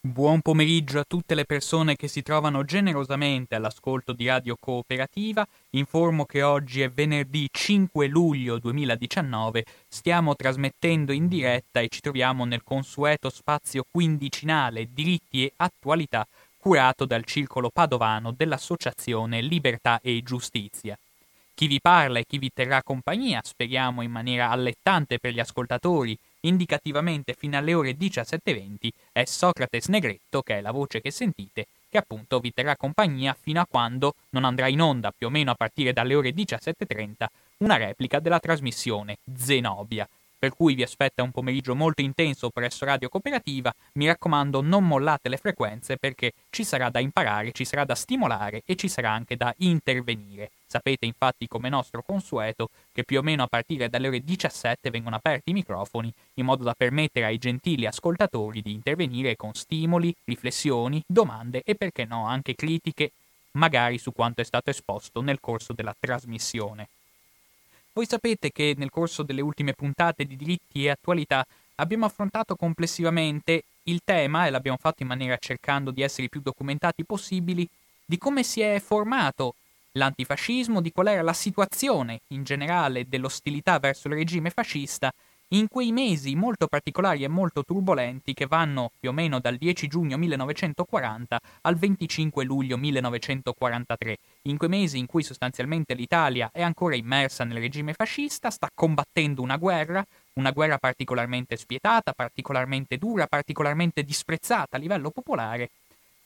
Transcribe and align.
Buon 0.00 0.42
pomeriggio 0.42 1.00
a 1.00 1.04
tutte 1.04 1.34
le 1.34 1.44
persone 1.44 1.96
che 1.96 2.06
si 2.06 2.22
trovano 2.22 2.62
generosamente 2.62 3.56
all'ascolto 3.56 4.12
di 4.12 4.28
Radio 4.28 4.56
Cooperativa. 4.58 5.44
Informo 5.70 6.24
che 6.24 6.42
oggi 6.42 6.82
è 6.82 6.88
venerdì 6.88 7.48
5 7.50 8.06
luglio 8.06 8.60
2019, 8.60 9.64
stiamo 9.88 10.36
trasmettendo 10.36 11.10
in 11.10 11.26
diretta 11.26 11.80
e 11.80 11.88
ci 11.88 11.98
troviamo 11.98 12.44
nel 12.44 12.62
consueto 12.62 13.28
spazio 13.28 13.84
quindicinale 13.90 14.86
Diritti 14.92 15.44
e 15.44 15.52
Attualità 15.56 16.24
curato 16.56 17.04
dal 17.04 17.24
Circolo 17.24 17.68
Padovano 17.68 18.30
dell'Associazione 18.30 19.40
Libertà 19.40 19.98
e 20.00 20.22
Giustizia. 20.22 20.96
Chi 21.54 21.66
vi 21.66 21.80
parla 21.80 22.20
e 22.20 22.24
chi 22.24 22.38
vi 22.38 22.52
terrà 22.54 22.84
compagnia, 22.84 23.40
speriamo 23.42 24.02
in 24.02 24.12
maniera 24.12 24.48
allettante 24.50 25.18
per 25.18 25.32
gli 25.32 25.40
ascoltatori, 25.40 26.16
indicativamente 26.40 27.34
fino 27.34 27.56
alle 27.56 27.74
ore 27.74 27.96
17.20, 27.96 28.90
è 29.12 29.24
Socrates 29.24 29.88
Negretto, 29.88 30.42
che 30.42 30.58
è 30.58 30.60
la 30.60 30.70
voce 30.70 31.00
che 31.00 31.10
sentite, 31.10 31.66
che 31.88 31.98
appunto 31.98 32.38
vi 32.38 32.52
terrà 32.52 32.76
compagnia 32.76 33.36
fino 33.38 33.60
a 33.60 33.66
quando 33.68 34.14
non 34.30 34.44
andrà 34.44 34.68
in 34.68 34.80
onda, 34.80 35.12
più 35.16 35.26
o 35.26 35.30
meno 35.30 35.50
a 35.50 35.54
partire 35.54 35.92
dalle 35.92 36.14
ore 36.14 36.30
17.30, 36.30 37.26
una 37.58 37.76
replica 37.76 38.20
della 38.20 38.38
trasmissione 38.38 39.18
Zenobia, 39.34 40.08
per 40.38 40.54
cui 40.54 40.74
vi 40.74 40.82
aspetta 40.82 41.22
un 41.22 41.30
pomeriggio 41.30 41.74
molto 41.74 42.00
intenso 42.00 42.50
presso 42.50 42.84
Radio 42.84 43.08
Cooperativa. 43.08 43.74
Mi 43.94 44.06
raccomando, 44.06 44.60
non 44.60 44.86
mollate 44.86 45.28
le 45.28 45.36
frequenze 45.36 45.96
perché 45.96 46.32
ci 46.50 46.64
sarà 46.64 46.90
da 46.90 47.00
imparare, 47.00 47.52
ci 47.52 47.64
sarà 47.64 47.84
da 47.84 47.94
stimolare 47.94 48.62
e 48.64 48.76
ci 48.76 48.88
sarà 48.88 49.10
anche 49.10 49.36
da 49.36 49.52
intervenire. 49.58 50.50
Sapete 50.66 51.06
infatti 51.06 51.48
come 51.48 51.68
nostro 51.68 52.02
consueto 52.02 52.68
che 52.92 53.04
più 53.04 53.18
o 53.18 53.22
meno 53.22 53.42
a 53.42 53.46
partire 53.48 53.88
dalle 53.88 54.08
ore 54.08 54.20
17 54.20 54.90
vengono 54.90 55.16
aperti 55.16 55.50
i 55.50 55.54
microfoni 55.54 56.12
in 56.34 56.44
modo 56.44 56.62
da 56.62 56.74
permettere 56.74 57.26
ai 57.26 57.38
gentili 57.38 57.86
ascoltatori 57.86 58.62
di 58.62 58.72
intervenire 58.72 59.34
con 59.34 59.54
stimoli, 59.54 60.14
riflessioni, 60.24 61.02
domande 61.06 61.62
e 61.64 61.74
perché 61.74 62.04
no 62.04 62.26
anche 62.26 62.54
critiche 62.54 63.12
magari 63.52 63.98
su 63.98 64.12
quanto 64.12 64.40
è 64.40 64.44
stato 64.44 64.70
esposto 64.70 65.20
nel 65.20 65.40
corso 65.40 65.72
della 65.72 65.94
trasmissione. 65.98 66.88
Voi 67.92 68.06
sapete 68.06 68.50
che 68.52 68.74
nel 68.76 68.90
corso 68.90 69.22
delle 69.22 69.40
ultime 69.40 69.72
puntate 69.72 70.24
di 70.24 70.36
diritti 70.36 70.84
e 70.84 70.90
attualità 70.90 71.44
abbiamo 71.76 72.06
affrontato 72.06 72.54
complessivamente 72.56 73.64
il 73.84 74.00
tema, 74.04 74.46
e 74.46 74.50
l'abbiamo 74.50 74.78
fatto 74.80 75.02
in 75.02 75.08
maniera 75.08 75.36
cercando 75.38 75.90
di 75.90 76.02
essere 76.02 76.24
i 76.24 76.28
più 76.28 76.40
documentati 76.40 77.04
possibili, 77.04 77.66
di 78.04 78.18
come 78.18 78.42
si 78.42 78.60
è 78.60 78.80
formato 78.80 79.54
l'antifascismo, 79.92 80.80
di 80.80 80.92
qual 80.92 81.08
era 81.08 81.22
la 81.22 81.32
situazione 81.32 82.20
in 82.28 82.44
generale 82.44 83.08
dell'ostilità 83.08 83.78
verso 83.78 84.08
il 84.08 84.14
regime 84.14 84.50
fascista 84.50 85.12
in 85.52 85.68
quei 85.68 85.92
mesi 85.92 86.34
molto 86.34 86.66
particolari 86.66 87.24
e 87.24 87.28
molto 87.28 87.64
turbolenti 87.64 88.34
che 88.34 88.46
vanno 88.46 88.90
più 88.98 89.08
o 89.08 89.12
meno 89.12 89.40
dal 89.40 89.56
10 89.56 89.86
giugno 89.86 90.18
1940 90.18 91.40
al 91.62 91.76
25 91.76 92.44
luglio 92.44 92.76
1943, 92.76 94.16
in 94.42 94.58
quei 94.58 94.68
mesi 94.68 94.98
in 94.98 95.06
cui 95.06 95.22
sostanzialmente 95.22 95.94
l'Italia 95.94 96.50
è 96.52 96.60
ancora 96.60 96.96
immersa 96.96 97.44
nel 97.44 97.58
regime 97.58 97.94
fascista, 97.94 98.50
sta 98.50 98.68
combattendo 98.74 99.40
una 99.40 99.56
guerra, 99.56 100.04
una 100.34 100.50
guerra 100.50 100.76
particolarmente 100.76 101.56
spietata, 101.56 102.12
particolarmente 102.12 102.98
dura, 102.98 103.26
particolarmente 103.26 104.02
disprezzata 104.02 104.76
a 104.76 104.78
livello 104.80 105.10
popolare, 105.10 105.70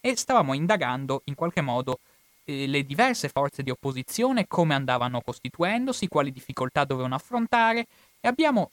e 0.00 0.16
stavamo 0.16 0.53
indagando 0.53 1.22
in 1.27 1.37
qualche 1.37 1.60
modo 1.60 2.00
eh, 2.44 2.66
le 2.66 2.84
diverse 2.84 3.28
forze 3.28 3.62
di 3.62 3.71
opposizione, 3.71 4.49
come 4.49 4.75
andavano 4.75 5.21
costituendosi, 5.21 6.09
quali 6.09 6.33
difficoltà 6.33 6.84
dovevano 6.84 7.15
affrontare, 7.15 7.87
e 8.21 8.27
abbiamo 8.27 8.71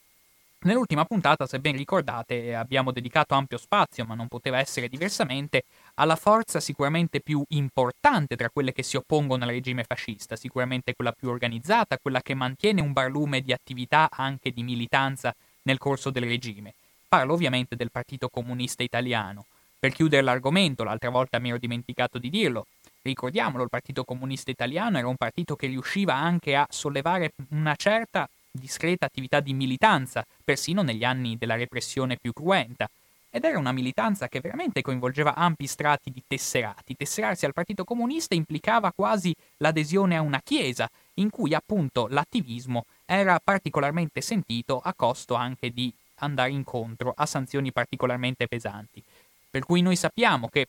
Nell'ultima 0.62 1.06
puntata, 1.06 1.46
se 1.46 1.58
ben 1.58 1.74
ricordate, 1.74 2.54
abbiamo 2.54 2.92
dedicato 2.92 3.32
ampio 3.32 3.56
spazio, 3.56 4.04
ma 4.04 4.14
non 4.14 4.28
poteva 4.28 4.58
essere 4.58 4.88
diversamente, 4.88 5.64
alla 5.94 6.16
forza 6.16 6.60
sicuramente 6.60 7.20
più 7.20 7.42
importante 7.48 8.36
tra 8.36 8.50
quelle 8.50 8.72
che 8.72 8.82
si 8.82 8.98
oppongono 8.98 9.44
al 9.44 9.50
regime 9.50 9.84
fascista, 9.84 10.36
sicuramente 10.36 10.94
quella 10.94 11.12
più 11.12 11.30
organizzata, 11.30 11.96
quella 11.96 12.20
che 12.20 12.34
mantiene 12.34 12.82
un 12.82 12.92
barlume 12.92 13.40
di 13.40 13.54
attività 13.54 14.10
anche 14.12 14.50
di 14.50 14.62
militanza 14.62 15.34
nel 15.62 15.78
corso 15.78 16.10
del 16.10 16.24
regime. 16.24 16.74
Parlo 17.08 17.32
ovviamente 17.32 17.74
del 17.74 17.90
Partito 17.90 18.28
Comunista 18.28 18.82
Italiano. 18.82 19.46
Per 19.78 19.94
chiudere 19.94 20.22
l'argomento, 20.22 20.84
l'altra 20.84 21.08
volta 21.08 21.38
mi 21.38 21.48
ero 21.48 21.56
dimenticato 21.56 22.18
di 22.18 22.28
dirlo, 22.28 22.66
ricordiamolo, 23.00 23.62
il 23.62 23.70
Partito 23.70 24.04
Comunista 24.04 24.50
Italiano 24.50 24.98
era 24.98 25.08
un 25.08 25.16
partito 25.16 25.56
che 25.56 25.68
riusciva 25.68 26.14
anche 26.14 26.54
a 26.54 26.66
sollevare 26.68 27.32
una 27.48 27.74
certa 27.76 28.28
discreta 28.50 29.06
attività 29.06 29.40
di 29.40 29.52
militanza, 29.52 30.24
persino 30.42 30.82
negli 30.82 31.04
anni 31.04 31.36
della 31.36 31.56
repressione 31.56 32.16
più 32.20 32.32
cruenta. 32.32 32.88
Ed 33.32 33.44
era 33.44 33.58
una 33.58 33.70
militanza 33.70 34.26
che 34.26 34.40
veramente 34.40 34.82
coinvolgeva 34.82 35.36
ampi 35.36 35.68
strati 35.68 36.10
di 36.10 36.22
tesserati. 36.26 36.96
Tesserarsi 36.96 37.44
al 37.46 37.52
Partito 37.52 37.84
Comunista 37.84 38.34
implicava 38.34 38.92
quasi 38.92 39.32
l'adesione 39.58 40.16
a 40.16 40.20
una 40.20 40.40
chiesa, 40.42 40.90
in 41.14 41.30
cui 41.30 41.54
appunto 41.54 42.08
l'attivismo 42.08 42.86
era 43.06 43.38
particolarmente 43.38 44.20
sentito 44.20 44.80
a 44.82 44.92
costo 44.94 45.34
anche 45.34 45.70
di 45.70 45.92
andare 46.16 46.50
incontro 46.50 47.12
a 47.16 47.24
sanzioni 47.24 47.70
particolarmente 47.70 48.48
pesanti. 48.48 49.02
Per 49.48 49.64
cui 49.64 49.80
noi 49.80 49.96
sappiamo 49.96 50.48
che 50.48 50.66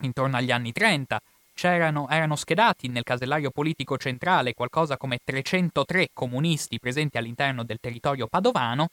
intorno 0.00 0.36
agli 0.36 0.50
anni 0.50 0.72
30 0.72 1.20
erano 1.68 2.36
schedati 2.36 2.88
nel 2.88 3.02
casellario 3.02 3.50
politico 3.50 3.96
centrale 3.96 4.54
qualcosa 4.54 4.96
come 4.96 5.18
303 5.22 6.08
comunisti 6.12 6.78
presenti 6.78 7.18
all'interno 7.18 7.64
del 7.64 7.78
territorio 7.80 8.26
padovano. 8.26 8.88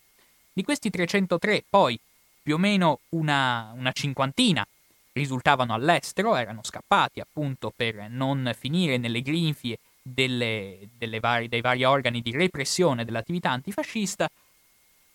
Di 0.52 0.64
questi 0.64 0.90
303 0.90 1.64
poi 1.70 2.00
più 2.42 2.56
o 2.56 2.58
meno 2.58 3.00
una, 3.10 3.72
una 3.76 3.92
cinquantina 3.92 4.66
risultavano 5.14 5.74
all'estero, 5.74 6.36
erano 6.36 6.62
scappati 6.64 7.20
appunto 7.20 7.74
per 7.76 8.08
non 8.10 8.54
finire 8.58 8.98
nelle 8.98 9.22
grinfie 9.22 9.80
delle, 10.02 10.88
delle 10.98 11.20
vari, 11.20 11.50
dei 11.50 11.62
vari 11.62 11.84
organi 11.84 12.22
di 12.22 12.32
repressione 12.32 13.04
dell'attività 13.04 13.50
antifascista, 13.50 14.30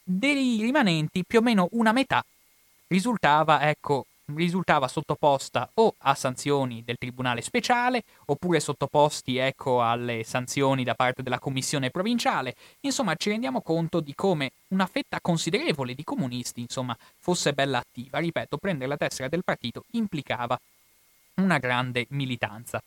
dei 0.02 0.60
rimanenti 0.60 1.24
più 1.24 1.38
o 1.38 1.42
meno 1.42 1.68
una 1.72 1.92
metà 1.92 2.24
risultava, 2.88 3.68
ecco, 3.68 4.06
risultava 4.26 4.88
sottoposta 4.88 5.70
o 5.74 5.94
a 5.98 6.14
sanzioni 6.14 6.82
del 6.84 6.96
Tribunale 6.98 7.40
speciale 7.42 8.02
oppure 8.26 8.60
sottoposti 8.60 9.36
ecco, 9.36 9.82
alle 9.82 10.22
sanzioni 10.24 10.84
da 10.84 10.94
parte 10.94 11.22
della 11.22 11.38
Commissione 11.38 11.90
provinciale. 11.90 12.54
Insomma, 12.80 13.14
ci 13.16 13.30
rendiamo 13.30 13.62
conto 13.62 14.00
di 14.00 14.14
come 14.14 14.52
una 14.68 14.86
fetta 14.86 15.20
considerevole 15.20 15.94
di 15.94 16.04
comunisti 16.04 16.60
insomma, 16.60 16.96
fosse 17.18 17.52
bella 17.52 17.78
attiva. 17.78 18.18
Ripeto, 18.18 18.56
prendere 18.56 18.88
la 18.88 18.96
tessera 18.96 19.28
del 19.28 19.44
partito 19.44 19.84
implicava 19.92 20.58
una 21.34 21.58
grande 21.58 22.06
militanza. 22.10 22.82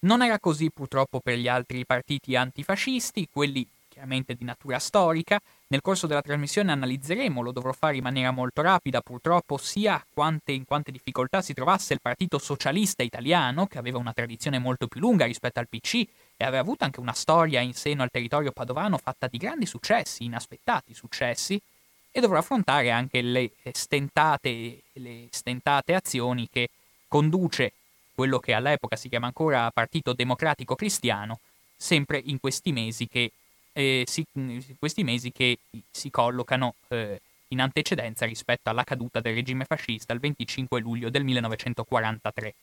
Non 0.00 0.22
era 0.22 0.38
così 0.38 0.70
purtroppo 0.70 1.20
per 1.20 1.38
gli 1.38 1.48
altri 1.48 1.84
partiti 1.84 2.36
antifascisti, 2.36 3.28
quelli 3.32 3.66
chiaramente 3.98 4.34
di 4.34 4.44
natura 4.44 4.78
storica. 4.78 5.40
Nel 5.66 5.80
corso 5.80 6.06
della 6.06 6.22
trasmissione 6.22 6.70
analizzeremo, 6.70 7.42
lo 7.42 7.50
dovrò 7.50 7.72
fare 7.72 7.96
in 7.96 8.04
maniera 8.04 8.30
molto 8.30 8.62
rapida, 8.62 9.00
purtroppo, 9.00 9.56
sia 9.56 10.02
quante, 10.14 10.52
in 10.52 10.64
quante 10.64 10.92
difficoltà 10.92 11.42
si 11.42 11.52
trovasse 11.52 11.94
il 11.94 12.00
Partito 12.00 12.38
Socialista 12.38 13.02
Italiano, 13.02 13.66
che 13.66 13.78
aveva 13.78 13.98
una 13.98 14.12
tradizione 14.12 14.60
molto 14.60 14.86
più 14.86 15.00
lunga 15.00 15.26
rispetto 15.26 15.58
al 15.58 15.68
PC 15.68 16.06
e 16.36 16.44
aveva 16.44 16.60
avuto 16.60 16.84
anche 16.84 17.00
una 17.00 17.12
storia 17.12 17.60
in 17.60 17.74
seno 17.74 18.04
al 18.04 18.10
territorio 18.10 18.52
padovano 18.52 18.98
fatta 18.98 19.26
di 19.26 19.36
grandi 19.36 19.66
successi, 19.66 20.24
inaspettati 20.24 20.94
successi, 20.94 21.60
e 22.10 22.20
dovrà 22.20 22.38
affrontare 22.38 22.90
anche 22.90 23.20
le 23.20 23.50
stentate, 23.72 24.82
le 24.92 25.26
stentate 25.30 25.94
azioni 25.94 26.48
che 26.50 26.70
conduce 27.08 27.72
quello 28.14 28.38
che 28.38 28.52
all'epoca 28.54 28.96
si 28.96 29.08
chiama 29.08 29.26
ancora 29.26 29.70
Partito 29.70 30.12
Democratico 30.12 30.74
Cristiano, 30.74 31.40
sempre 31.76 32.20
in 32.24 32.40
questi 32.40 32.72
mesi 32.72 33.06
che, 33.06 33.30
eh, 33.78 34.02
si, 34.08 34.26
questi 34.76 35.04
mesi 35.04 35.30
che 35.30 35.58
si 35.88 36.10
collocano 36.10 36.74
eh, 36.88 37.20
in 37.48 37.60
antecedenza 37.60 38.26
rispetto 38.26 38.70
alla 38.70 38.82
caduta 38.82 39.20
del 39.20 39.34
regime 39.34 39.64
fascista 39.64 40.12
il 40.12 40.18
25 40.18 40.80
luglio 40.80 41.10
del 41.10 41.22
1943. 41.22 42.54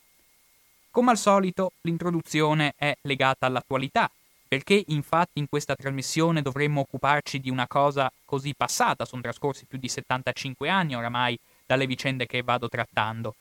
Come 0.91 1.11
al 1.11 1.17
solito, 1.17 1.71
l'introduzione 1.81 2.73
è 2.75 2.97
legata 3.03 3.45
all'attualità, 3.45 4.11
perché 4.45 4.83
infatti 4.87 5.39
in 5.39 5.47
questa 5.47 5.75
trasmissione 5.75 6.41
dovremmo 6.41 6.81
occuparci 6.81 7.39
di 7.39 7.49
una 7.49 7.67
cosa 7.67 8.11
così 8.25 8.53
passata, 8.53 9.05
sono 9.05 9.21
trascorsi 9.21 9.63
più 9.65 9.77
di 9.77 9.87
75 9.87 10.67
anni 10.67 10.95
oramai 10.95 11.39
dalle 11.65 11.87
vicende 11.87 12.25
che 12.25 12.43
vado 12.43 12.67
trattando. 12.67 13.35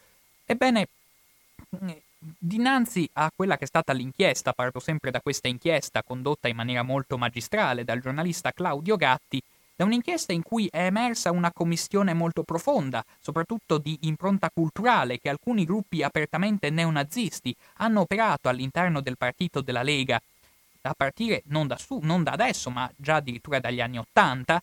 Ebbene, 0.46 0.88
dinanzi 2.38 3.08
a 3.14 3.30
quella 3.34 3.56
che 3.56 3.64
è 3.64 3.66
stata 3.66 3.92
l'inchiesta, 3.92 4.52
parto 4.52 4.80
sempre 4.80 5.10
da 5.10 5.20
questa 5.20 5.48
inchiesta 5.48 6.02
condotta 6.02 6.48
in 6.48 6.56
maniera 6.56 6.82
molto 6.82 7.18
magistrale 7.18 7.84
dal 7.84 8.00
giornalista 8.00 8.52
Claudio 8.52 8.96
Gatti, 8.96 9.42
da 9.76 9.84
un'inchiesta 9.84 10.32
in 10.32 10.42
cui 10.42 10.68
è 10.70 10.84
emersa 10.84 11.32
una 11.32 11.52
commissione 11.52 12.14
molto 12.14 12.44
profonda, 12.44 13.04
soprattutto 13.20 13.78
di 13.78 13.98
impronta 14.02 14.48
culturale, 14.52 15.18
che 15.18 15.28
alcuni 15.28 15.64
gruppi 15.64 16.02
apertamente 16.02 16.70
neonazisti 16.70 17.54
hanno 17.78 18.02
operato 18.02 18.48
all'interno 18.48 19.00
del 19.00 19.16
partito 19.16 19.60
della 19.60 19.82
Lega, 19.82 20.20
a 20.82 20.94
partire 20.96 21.42
non 21.46 21.66
da, 21.66 21.76
su, 21.76 21.98
non 22.02 22.22
da 22.22 22.32
adesso, 22.32 22.70
ma 22.70 22.90
già 22.96 23.16
addirittura 23.16 23.58
dagli 23.58 23.80
anni 23.80 23.98
Ottanta, 23.98 24.62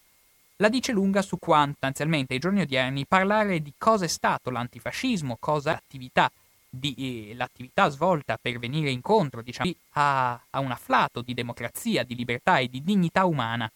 la 0.57 0.69
dice 0.69 0.91
lunga 0.91 1.21
su 1.21 1.39
quanto, 1.39 1.87
anzialmente 1.87 2.33
ai 2.33 2.39
giorni 2.39 2.61
odierni, 2.61 3.07
parlare 3.07 3.61
di 3.61 3.73
cosa 3.77 4.05
è 4.05 4.07
stato 4.07 4.51
l'antifascismo, 4.51 5.37
cosa 5.39 5.71
è 5.71 5.73
l'attività, 5.73 6.31
di, 6.73 7.29
eh, 7.29 7.35
l'attività 7.35 7.89
svolta 7.89 8.37
per 8.41 8.57
venire 8.57 8.89
incontro 8.89 9.41
diciamo, 9.41 9.71
a, 9.91 10.39
a 10.49 10.59
un 10.59 10.71
afflato 10.71 11.21
di 11.21 11.33
democrazia, 11.33 12.03
di 12.03 12.15
libertà 12.15 12.59
e 12.59 12.69
di 12.69 12.81
dignità 12.81 13.25
umana 13.25 13.69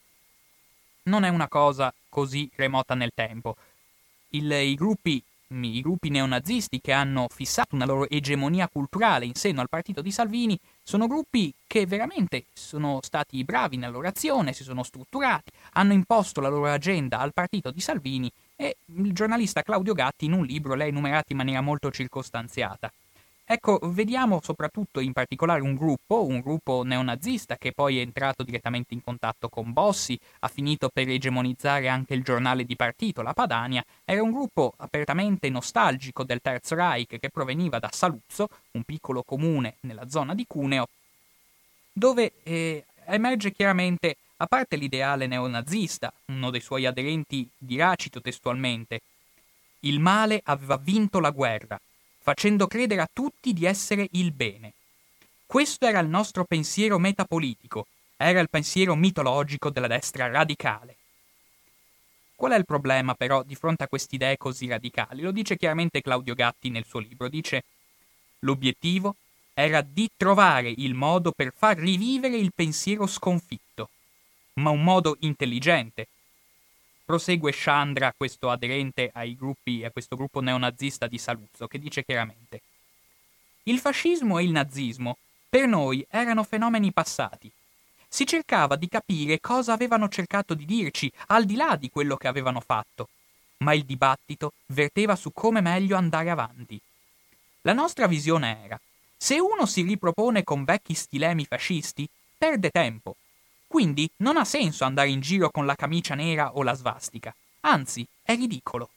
non 1.03 1.23
è 1.23 1.29
una 1.29 1.47
cosa 1.47 1.93
così 2.09 2.49
remota 2.55 2.95
nel 2.95 3.11
tempo. 3.13 3.57
Il, 4.29 4.49
i, 4.51 4.75
gruppi, 4.75 5.21
I 5.49 5.81
gruppi 5.81 6.09
neonazisti 6.09 6.81
che 6.81 6.93
hanno 6.93 7.27
fissato 7.29 7.75
una 7.75 7.85
loro 7.85 8.09
egemonia 8.09 8.67
culturale 8.67 9.25
in 9.25 9.35
seno 9.35 9.61
al 9.61 9.69
partito 9.69 10.01
di 10.01 10.11
Salvini 10.11 10.57
sono 10.81 11.07
gruppi 11.07 11.53
che 11.67 11.85
veramente 11.85 12.45
sono 12.53 12.99
stati 13.01 13.43
bravi 13.43 13.77
nella 13.77 13.91
loro 13.91 14.07
azione, 14.07 14.53
si 14.53 14.63
sono 14.63 14.83
strutturati, 14.83 15.51
hanno 15.73 15.93
imposto 15.93 16.41
la 16.41 16.49
loro 16.49 16.71
agenda 16.71 17.19
al 17.19 17.33
partito 17.33 17.71
di 17.71 17.81
Salvini 17.81 18.31
e 18.55 18.77
il 18.85 19.13
giornalista 19.13 19.61
Claudio 19.61 19.93
Gatti 19.93 20.25
in 20.25 20.33
un 20.33 20.45
libro 20.45 20.75
l'ha 20.75 20.85
enumerati 20.85 21.31
in 21.31 21.37
maniera 21.37 21.61
molto 21.61 21.91
circostanziata. 21.91 22.91
Ecco, 23.47 23.79
vediamo 23.83 24.39
soprattutto 24.41 24.99
in 24.99 25.13
particolare 25.13 25.61
un 25.61 25.75
gruppo, 25.75 26.25
un 26.25 26.39
gruppo 26.39 26.81
neonazista 26.81 27.57
che 27.57 27.73
poi 27.73 27.99
è 27.99 28.01
entrato 28.01 28.41
direttamente 28.41 28.95
in 28.95 29.03
contatto 29.03 29.49
con 29.49 29.71
Bossi, 29.71 30.19
ha 30.39 30.47
finito 30.47 30.89
per 30.91 31.07
egemonizzare 31.09 31.87
anche 31.87 32.15
il 32.15 32.23
giornale 32.23 32.65
di 32.65 32.75
partito, 32.75 33.21
la 33.21 33.33
Padania, 33.33 33.85
era 34.03 34.23
un 34.23 34.31
gruppo 34.31 34.73
apertamente 34.77 35.47
nostalgico 35.49 36.23
del 36.23 36.41
Terzo 36.41 36.73
Reich 36.73 37.19
che 37.19 37.29
proveniva 37.29 37.77
da 37.77 37.89
Saluzzo, 37.91 38.49
un 38.71 38.81
piccolo 38.81 39.21
comune 39.21 39.75
nella 39.81 40.09
zona 40.09 40.33
di 40.33 40.45
Cuneo, 40.47 40.87
dove 41.93 42.31
eh, 42.41 42.83
emerge 43.05 43.51
chiaramente, 43.51 44.17
a 44.37 44.47
parte 44.47 44.75
l'ideale 44.75 45.27
neonazista, 45.27 46.11
uno 46.25 46.49
dei 46.49 46.61
suoi 46.61 46.85
aderenti 46.85 47.47
dirà, 47.57 47.95
cito 47.95 48.21
testualmente, 48.21 49.01
il 49.81 49.99
male 49.99 50.41
aveva 50.45 50.77
vinto 50.77 51.19
la 51.19 51.29
guerra, 51.29 51.79
facendo 52.19 52.67
credere 52.67 53.01
a 53.01 53.09
tutti 53.11 53.53
di 53.53 53.65
essere 53.65 54.07
il 54.11 54.31
bene. 54.31 54.73
Questo 55.45 55.85
era 55.85 55.99
il 55.99 56.07
nostro 56.07 56.43
pensiero 56.43 56.97
metapolitico, 56.97 57.87
era 58.17 58.39
il 58.39 58.49
pensiero 58.49 58.95
mitologico 58.95 59.69
della 59.69 59.87
destra 59.87 60.27
radicale. 60.27 60.97
Qual 62.35 62.51
è 62.51 62.57
il 62.57 62.65
problema 62.65 63.13
però 63.13 63.43
di 63.43 63.55
fronte 63.55 63.83
a 63.83 63.87
queste 63.87 64.15
idee 64.15 64.37
così 64.37 64.67
radicali? 64.67 65.21
Lo 65.21 65.31
dice 65.31 65.55
chiaramente 65.55 66.01
Claudio 66.01 66.33
Gatti 66.33 66.69
nel 66.69 66.85
suo 66.85 66.99
libro, 66.99 67.29
dice 67.29 67.63
l'obiettivo 68.39 69.15
era 69.53 69.81
di 69.81 70.09
trovare 70.17 70.69
il 70.69 70.93
modo 70.93 71.31
per 71.31 71.53
far 71.55 71.77
rivivere 71.77 72.35
il 72.35 72.51
pensiero 72.53 73.07
sconfitto, 73.07 73.89
ma 74.55 74.69
un 74.69 74.83
modo 74.83 75.17
intelligente, 75.21 76.07
Prosegue 77.05 77.51
Chandra, 77.53 78.13
questo 78.17 78.49
aderente 78.49 79.11
ai 79.13 79.35
gruppi, 79.35 79.83
a 79.85 79.91
questo 79.91 80.15
gruppo 80.15 80.41
neonazista 80.41 81.05
di 81.05 81.19
Saluzzo, 81.19 81.67
che 81.67 81.77
dice 81.77 82.03
chiaramente 82.03 82.61
Il 83.63 83.77
fascismo 83.77 84.39
e 84.39 84.43
il 84.43 84.49
nazismo 84.49 85.17
per 85.47 85.67
noi 85.67 86.03
erano 86.09 86.43
fenomeni 86.43 86.91
passati. 86.91 87.51
Si 88.07 88.25
cercava 88.25 88.75
di 88.75 88.87
capire 88.87 89.39
cosa 89.39 89.73
avevano 89.73 90.09
cercato 90.09 90.55
di 90.55 90.65
dirci, 90.65 91.11
al 91.27 91.45
di 91.45 91.55
là 91.55 91.75
di 91.75 91.91
quello 91.91 92.15
che 92.15 92.27
avevano 92.27 92.59
fatto, 92.59 93.09
ma 93.57 93.73
il 93.75 93.85
dibattito 93.85 94.53
verteva 94.67 95.15
su 95.15 95.31
come 95.31 95.61
meglio 95.61 95.97
andare 95.97 96.31
avanti. 96.31 96.79
La 97.61 97.73
nostra 97.73 98.07
visione 98.07 98.63
era 98.63 98.79
se 99.15 99.39
uno 99.39 99.67
si 99.67 99.83
ripropone 99.83 100.43
con 100.43 100.63
vecchi 100.63 100.95
stilemi 100.95 101.45
fascisti, 101.45 102.09
perde 102.35 102.71
tempo 102.71 103.15
quindi 103.67 104.09
non 104.17 104.37
ha 104.37 104.45
senso 104.45 104.83
andare 104.83 105.09
in 105.09 105.19
giro 105.19 105.49
con 105.49 105.65
la 105.65 105.75
camicia 105.75 106.15
nera 106.15 106.55
o 106.55 106.63
la 106.63 106.73
svastica. 106.73 107.33
Anzi, 107.61 108.05
è 108.21 108.35
ridicolo. 108.35 108.89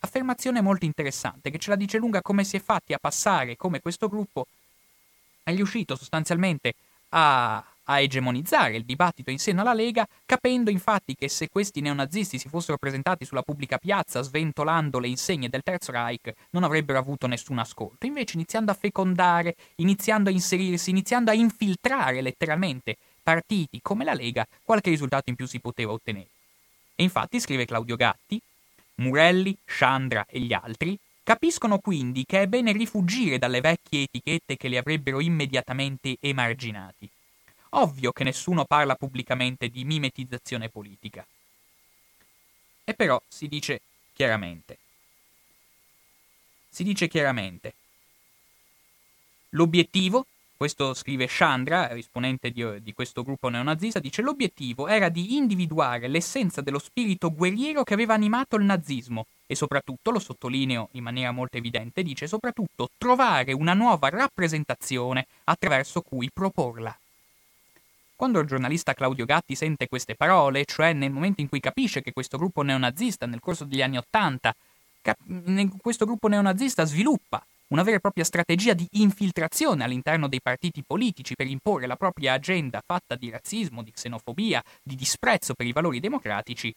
Affermazione 0.00 0.60
molto 0.62 0.86
interessante 0.86 1.50
che 1.50 1.58
ce 1.58 1.70
la 1.70 1.76
dice 1.76 1.98
lunga 1.98 2.22
come 2.22 2.44
si 2.44 2.56
è 2.56 2.60
fatti 2.60 2.94
a 2.94 2.98
passare, 2.98 3.56
come 3.56 3.80
questo 3.80 4.08
gruppo 4.08 4.46
è 5.42 5.54
riuscito 5.54 5.94
sostanzialmente 5.96 6.74
a, 7.10 7.62
a 7.84 8.00
egemonizzare 8.00 8.76
il 8.76 8.84
dibattito 8.84 9.30
in 9.30 9.38
seno 9.38 9.60
alla 9.60 9.74
Lega, 9.74 10.06
capendo 10.24 10.70
infatti 10.70 11.14
che 11.14 11.28
se 11.28 11.48
questi 11.48 11.80
neonazisti 11.80 12.38
si 12.38 12.48
fossero 12.48 12.78
presentati 12.78 13.24
sulla 13.24 13.42
pubblica 13.42 13.78
piazza 13.78 14.22
sventolando 14.22 14.98
le 14.98 15.08
insegne 15.08 15.48
del 15.48 15.62
Terzo 15.62 15.92
Reich, 15.92 16.32
non 16.50 16.64
avrebbero 16.64 16.98
avuto 16.98 17.26
nessun 17.26 17.58
ascolto. 17.58 18.06
Invece 18.06 18.36
iniziando 18.36 18.70
a 18.70 18.74
fecondare, 18.74 19.56
iniziando 19.76 20.30
a 20.30 20.32
inserirsi, 20.32 20.90
iniziando 20.90 21.30
a 21.30 21.34
infiltrare 21.34 22.20
letteralmente 22.20 22.96
partiti 23.30 23.78
come 23.80 24.04
la 24.04 24.12
Lega 24.14 24.44
qualche 24.64 24.90
risultato 24.90 25.30
in 25.30 25.36
più 25.36 25.46
si 25.46 25.60
poteva 25.60 25.92
ottenere. 25.92 26.28
E 26.96 27.04
infatti, 27.04 27.38
scrive 27.38 27.64
Claudio 27.64 27.94
Gatti, 27.94 28.40
Murelli, 28.96 29.56
Chandra 29.64 30.26
e 30.28 30.40
gli 30.40 30.52
altri 30.52 30.98
capiscono 31.22 31.78
quindi 31.78 32.24
che 32.26 32.42
è 32.42 32.46
bene 32.48 32.72
rifugire 32.72 33.38
dalle 33.38 33.60
vecchie 33.60 34.02
etichette 34.02 34.56
che 34.56 34.66
li 34.66 34.76
avrebbero 34.76 35.20
immediatamente 35.20 36.16
emarginati. 36.18 37.08
Ovvio 37.70 38.10
che 38.10 38.24
nessuno 38.24 38.64
parla 38.64 38.96
pubblicamente 38.96 39.68
di 39.68 39.84
mimetizzazione 39.84 40.68
politica. 40.68 41.24
E 42.82 42.94
però 42.94 43.22
si 43.28 43.46
dice 43.46 43.80
chiaramente. 44.12 44.78
Si 46.68 46.82
dice 46.82 47.06
chiaramente. 47.06 47.74
L'obiettivo 49.50 50.26
questo 50.60 50.92
scrive 50.92 51.24
Chandra, 51.26 51.90
esponente 51.96 52.50
di, 52.50 52.82
di, 52.82 52.92
questo 52.92 53.22
gruppo 53.22 53.48
neonazista, 53.48 53.98
dice 53.98 54.20
l'obiettivo 54.20 54.88
era 54.88 55.08
di 55.08 55.36
individuare 55.36 56.06
l'essenza 56.06 56.60
dello 56.60 56.78
spirito 56.78 57.32
guerriero 57.32 57.82
che 57.82 57.94
aveva 57.94 58.12
animato 58.12 58.56
il 58.56 58.64
nazismo 58.64 59.24
e 59.46 59.54
soprattutto, 59.54 60.10
lo 60.10 60.18
sottolineo 60.18 60.90
in 60.92 61.02
maniera 61.02 61.30
molto 61.30 61.56
evidente, 61.56 62.02
dice 62.02 62.26
soprattutto 62.26 62.90
trovare 62.98 63.54
una 63.54 63.72
nuova 63.72 64.10
rappresentazione 64.10 65.26
attraverso 65.44 66.02
cui 66.02 66.28
proporla. 66.30 66.94
Quando 68.14 68.38
il 68.40 68.46
giornalista 68.46 68.92
Claudio 68.92 69.24
Gatti 69.24 69.54
sente 69.54 69.88
queste 69.88 70.14
parole, 70.14 70.66
cioè 70.66 70.92
nel 70.92 71.10
momento 71.10 71.40
in 71.40 71.48
cui 71.48 71.60
capisce 71.60 72.02
che 72.02 72.12
questo 72.12 72.36
gruppo 72.36 72.60
neonazista 72.60 73.24
nel 73.24 73.40
corso 73.40 73.64
degli 73.64 73.80
anni 73.80 73.96
Ottanta, 73.96 74.54
cap- 75.00 75.78
questo 75.80 76.04
gruppo 76.04 76.28
neonazista 76.28 76.84
sviluppa 76.84 77.42
una 77.70 77.82
vera 77.82 77.96
e 77.96 78.00
propria 78.00 78.24
strategia 78.24 78.74
di 78.74 78.86
infiltrazione 78.92 79.84
all'interno 79.84 80.28
dei 80.28 80.40
partiti 80.40 80.82
politici 80.82 81.34
per 81.34 81.46
imporre 81.46 81.86
la 81.86 81.96
propria 81.96 82.32
agenda 82.34 82.82
fatta 82.84 83.14
di 83.14 83.30
razzismo, 83.30 83.82
di 83.82 83.92
xenofobia, 83.92 84.62
di 84.82 84.96
disprezzo 84.96 85.54
per 85.54 85.66
i 85.66 85.72
valori 85.72 86.00
democratici, 86.00 86.74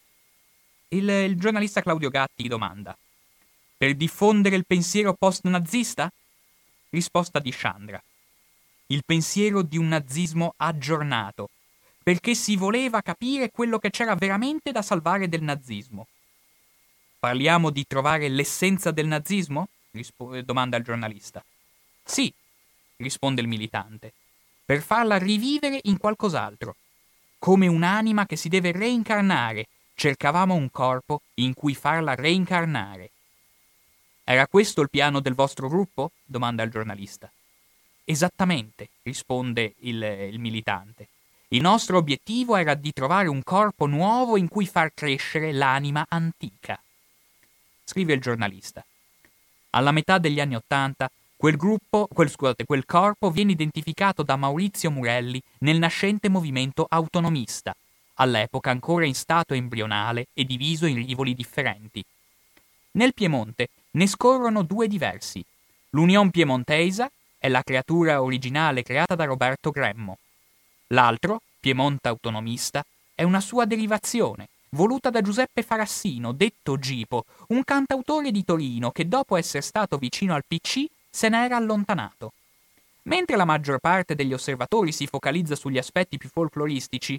il, 0.88 1.08
il 1.08 1.36
giornalista 1.36 1.82
Claudio 1.82 2.10
Gatti 2.10 2.46
domanda: 2.46 2.96
Per 3.76 3.94
diffondere 3.94 4.56
il 4.56 4.64
pensiero 4.66 5.14
post-nazista? 5.14 6.10
Risposta 6.90 7.40
di 7.40 7.52
Chandra. 7.52 8.00
Il 8.86 9.02
pensiero 9.04 9.62
di 9.62 9.76
un 9.76 9.88
nazismo 9.88 10.54
aggiornato, 10.56 11.48
perché 12.02 12.36
si 12.36 12.54
voleva 12.54 13.00
capire 13.00 13.50
quello 13.50 13.78
che 13.78 13.90
c'era 13.90 14.14
veramente 14.14 14.70
da 14.70 14.82
salvare 14.82 15.28
del 15.28 15.42
nazismo. 15.42 16.06
Parliamo 17.18 17.70
di 17.70 17.84
trovare 17.86 18.28
l'essenza 18.28 18.92
del 18.92 19.06
nazismo? 19.06 19.68
Rispo- 19.94 20.40
domanda 20.42 20.76
il 20.76 20.84
giornalista. 20.84 21.42
Sì, 22.02 22.32
risponde 22.96 23.40
il 23.40 23.48
militante, 23.48 24.12
per 24.64 24.82
farla 24.82 25.16
rivivere 25.16 25.80
in 25.84 25.96
qualcos'altro, 25.96 26.76
come 27.38 27.66
un'anima 27.66 28.26
che 28.26 28.36
si 28.36 28.48
deve 28.48 28.72
reincarnare, 28.72 29.66
cercavamo 29.94 30.54
un 30.54 30.70
corpo 30.70 31.22
in 31.34 31.54
cui 31.54 31.74
farla 31.74 32.14
reincarnare. 32.14 33.10
Era 34.24 34.46
questo 34.46 34.80
il 34.80 34.90
piano 34.90 35.20
del 35.20 35.34
vostro 35.34 35.68
gruppo? 35.68 36.12
domanda 36.24 36.62
il 36.62 36.70
giornalista. 36.70 37.30
Esattamente, 38.04 38.88
risponde 39.02 39.74
il, 39.80 40.02
il 40.02 40.38
militante. 40.38 41.08
Il 41.48 41.60
nostro 41.60 41.98
obiettivo 41.98 42.56
era 42.56 42.74
di 42.74 42.92
trovare 42.92 43.28
un 43.28 43.42
corpo 43.42 43.86
nuovo 43.86 44.36
in 44.36 44.48
cui 44.48 44.66
far 44.66 44.92
crescere 44.92 45.52
l'anima 45.52 46.04
antica. 46.08 46.82
Scrive 47.84 48.14
il 48.14 48.20
giornalista. 48.20 48.84
Alla 49.74 49.90
metà 49.90 50.18
degli 50.18 50.38
anni 50.38 50.54
Ottanta, 50.54 51.10
quel 51.36 51.56
gruppo, 51.56 52.06
quel, 52.06 52.30
scusate, 52.30 52.64
quel 52.64 52.84
corpo 52.86 53.30
viene 53.30 53.52
identificato 53.52 54.22
da 54.22 54.36
Maurizio 54.36 54.90
Murelli 54.90 55.42
nel 55.58 55.78
nascente 55.78 56.28
movimento 56.28 56.86
autonomista, 56.88 57.74
all'epoca 58.14 58.70
ancora 58.70 59.04
in 59.04 59.16
stato 59.16 59.52
embrionale 59.52 60.28
e 60.32 60.44
diviso 60.44 60.86
in 60.86 61.04
rivoli 61.04 61.34
differenti. 61.34 62.04
Nel 62.92 63.14
Piemonte 63.14 63.68
ne 63.92 64.06
scorrono 64.06 64.62
due 64.62 64.86
diversi. 64.86 65.44
L'Union 65.90 66.30
Piemontesa 66.30 67.10
è 67.36 67.48
la 67.48 67.62
creatura 67.64 68.22
originale 68.22 68.84
creata 68.84 69.16
da 69.16 69.24
Roberto 69.24 69.70
Gremmo. 69.70 70.18
L'altro, 70.88 71.42
Piemonte 71.58 72.06
Autonomista, 72.06 72.84
è 73.12 73.24
una 73.24 73.40
sua 73.40 73.64
derivazione, 73.64 74.48
voluta 74.74 75.08
da 75.10 75.22
Giuseppe 75.22 75.62
Farassino, 75.62 76.32
detto 76.32 76.78
Gipo, 76.78 77.24
un 77.48 77.62
cantautore 77.64 78.30
di 78.30 78.44
Torino 78.44 78.90
che 78.90 79.08
dopo 79.08 79.36
essere 79.36 79.62
stato 79.62 79.96
vicino 79.96 80.34
al 80.34 80.44
PC 80.46 80.84
se 81.08 81.28
n'era 81.28 81.56
allontanato. 81.56 82.32
Mentre 83.02 83.36
la 83.36 83.44
maggior 83.44 83.78
parte 83.78 84.14
degli 84.14 84.32
osservatori 84.32 84.90
si 84.90 85.06
focalizza 85.06 85.54
sugli 85.54 85.78
aspetti 85.78 86.18
più 86.18 86.28
folcloristici, 86.28 87.18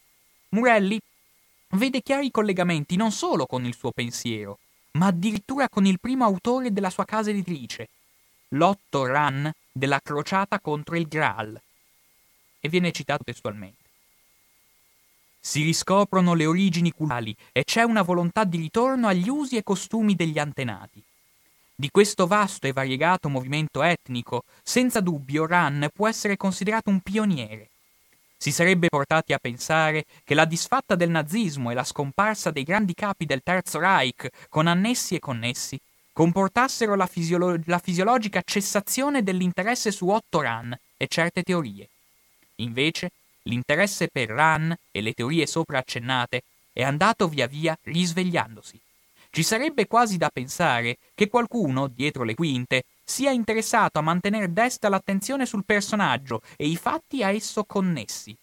Murelli 0.49 0.99
vede 1.69 2.01
chiari 2.01 2.31
collegamenti 2.31 2.95
non 2.95 3.11
solo 3.11 3.45
con 3.45 3.65
il 3.65 3.75
suo 3.75 3.91
pensiero, 3.91 4.59
ma 4.91 5.07
addirittura 5.07 5.69
con 5.69 5.85
il 5.85 5.99
primo 5.99 6.25
autore 6.25 6.73
della 6.73 6.89
sua 6.89 7.05
casa 7.05 7.29
editrice, 7.29 7.89
l'Otto 8.49 9.05
Ran 9.05 9.49
della 9.71 9.99
crociata 10.03 10.59
contro 10.59 10.95
il 10.95 11.07
Graal. 11.07 11.59
E 12.59 12.69
viene 12.69 12.91
citato 12.91 13.23
testualmente. 13.23 13.84
Si 15.47 15.61
riscoprono 15.61 16.33
le 16.33 16.47
origini 16.47 16.89
culturali 16.89 17.35
e 17.51 17.63
c'è 17.65 17.83
una 17.83 18.01
volontà 18.01 18.45
di 18.45 18.57
ritorno 18.57 19.07
agli 19.07 19.29
usi 19.29 19.57
e 19.57 19.63
costumi 19.63 20.15
degli 20.15 20.39
antenati. 20.39 20.99
Di 21.75 21.91
questo 21.91 22.25
vasto 22.25 22.65
e 22.65 22.73
variegato 22.73 23.29
movimento 23.29 23.83
etnico, 23.83 24.43
senza 24.63 25.01
dubbio 25.01 25.45
Ran 25.45 25.87
può 25.93 26.07
essere 26.07 26.35
considerato 26.35 26.89
un 26.89 26.99
pioniere. 26.99 27.69
Si 28.35 28.51
sarebbe 28.51 28.89
portati 28.89 29.33
a 29.33 29.37
pensare 29.37 30.05
che 30.23 30.33
la 30.33 30.45
disfatta 30.45 30.95
del 30.95 31.11
nazismo 31.11 31.69
e 31.69 31.75
la 31.75 31.83
scomparsa 31.83 32.49
dei 32.49 32.63
grandi 32.63 32.95
capi 32.95 33.27
del 33.27 33.43
Terzo 33.43 33.77
Reich, 33.77 34.27
con 34.49 34.65
annessi 34.65 35.13
e 35.13 35.19
connessi, 35.19 35.79
comportassero 36.11 36.95
la, 36.95 37.05
fisiolo- 37.05 37.61
la 37.65 37.77
fisiologica 37.77 38.41
cessazione 38.43 39.21
dell'interesse 39.21 39.91
su 39.91 40.07
Otto 40.07 40.41
Ran 40.41 40.75
e 40.97 41.05
certe 41.07 41.43
teorie. 41.43 41.87
Invece, 42.55 43.11
l'interesse 43.45 44.07
per 44.07 44.29
Ran 44.29 44.75
e 44.91 45.01
le 45.01 45.13
teorie 45.13 45.47
sopra 45.47 45.79
accennate 45.79 46.43
è 46.71 46.83
andato 46.83 47.27
via 47.27 47.47
via 47.47 47.77
risvegliandosi. 47.83 48.79
Ci 49.29 49.43
sarebbe 49.43 49.87
quasi 49.87 50.17
da 50.17 50.29
pensare 50.29 50.97
che 51.13 51.27
qualcuno, 51.27 51.87
dietro 51.87 52.23
le 52.23 52.35
quinte, 52.35 52.83
sia 53.03 53.31
interessato 53.31 53.99
a 53.99 54.01
mantenere 54.01 54.51
desta 54.51 54.89
l'attenzione 54.89 55.45
sul 55.45 55.65
personaggio 55.65 56.41
e 56.55 56.67
i 56.67 56.75
fatti 56.75 57.23
a 57.23 57.31
esso 57.31 57.65
connessi. 57.65 58.35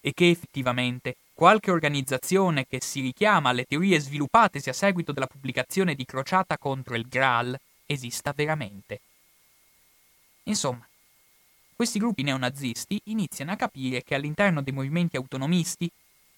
E 0.00 0.12
che 0.12 0.28
effettivamente 0.28 1.16
qualche 1.32 1.70
organizzazione 1.70 2.66
che 2.66 2.80
si 2.80 3.00
richiama 3.00 3.48
alle 3.48 3.64
teorie 3.64 3.98
sviluppatesi 3.98 4.68
a 4.68 4.74
seguito 4.74 5.12
della 5.12 5.26
pubblicazione 5.26 5.94
di 5.94 6.04
Crociata 6.04 6.58
contro 6.58 6.94
il 6.94 7.08
Graal 7.08 7.58
esista 7.86 8.32
veramente. 8.34 9.00
Insomma, 10.44 10.86
questi 11.76 11.98
gruppi 11.98 12.22
neonazisti 12.22 12.98
iniziano 13.04 13.52
a 13.52 13.56
capire 13.56 14.02
che 14.02 14.14
all'interno 14.14 14.62
dei 14.62 14.72
movimenti 14.72 15.16
autonomisti 15.16 15.88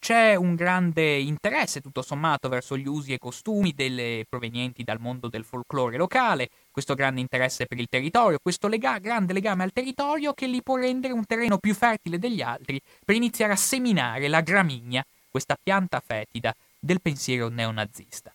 c'è 0.00 0.34
un 0.34 0.54
grande 0.56 1.16
interesse, 1.16 1.80
tutto 1.80 2.02
sommato, 2.02 2.48
verso 2.48 2.76
gli 2.76 2.86
usi 2.86 3.12
e 3.12 3.18
costumi 3.18 3.72
delle, 3.72 4.24
provenienti 4.28 4.82
dal 4.82 5.00
mondo 5.00 5.28
del 5.28 5.44
folklore 5.44 5.96
locale, 5.96 6.50
questo 6.70 6.94
grande 6.94 7.20
interesse 7.20 7.66
per 7.66 7.78
il 7.78 7.88
territorio, 7.88 8.38
questo 8.40 8.68
lega- 8.68 8.98
grande 8.98 9.32
legame 9.32 9.62
al 9.62 9.72
territorio 9.72 10.34
che 10.34 10.46
li 10.46 10.62
può 10.62 10.76
rendere 10.76 11.12
un 11.12 11.24
terreno 11.24 11.58
più 11.58 11.74
fertile 11.74 12.18
degli 12.18 12.42
altri 12.42 12.80
per 13.04 13.14
iniziare 13.14 13.52
a 13.52 13.56
seminare 13.56 14.28
la 14.28 14.40
gramigna, 14.40 15.04
questa 15.30 15.56
pianta 15.60 16.00
fetida 16.04 16.54
del 16.78 17.00
pensiero 17.00 17.48
neonazista. 17.48 18.32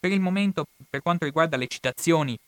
Per 0.00 0.12
il 0.12 0.20
momento, 0.20 0.66
per 0.88 1.02
quanto 1.02 1.24
riguarda 1.24 1.56
le 1.56 1.66
citazioni 1.66 2.38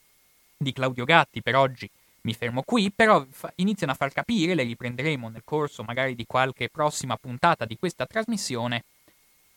di 0.56 0.72
Claudio 0.72 1.04
Gatti 1.04 1.42
per 1.42 1.56
oggi, 1.56 1.88
mi 2.22 2.34
fermo 2.34 2.62
qui, 2.62 2.90
però 2.90 3.24
iniziano 3.56 3.92
a 3.92 3.96
far 3.96 4.12
capire, 4.12 4.54
le 4.54 4.62
riprenderemo 4.64 5.28
nel 5.28 5.42
corso 5.44 5.82
magari 5.82 6.14
di 6.14 6.26
qualche 6.26 6.68
prossima 6.68 7.16
puntata 7.16 7.64
di 7.64 7.76
questa 7.78 8.06
trasmissione, 8.06 8.84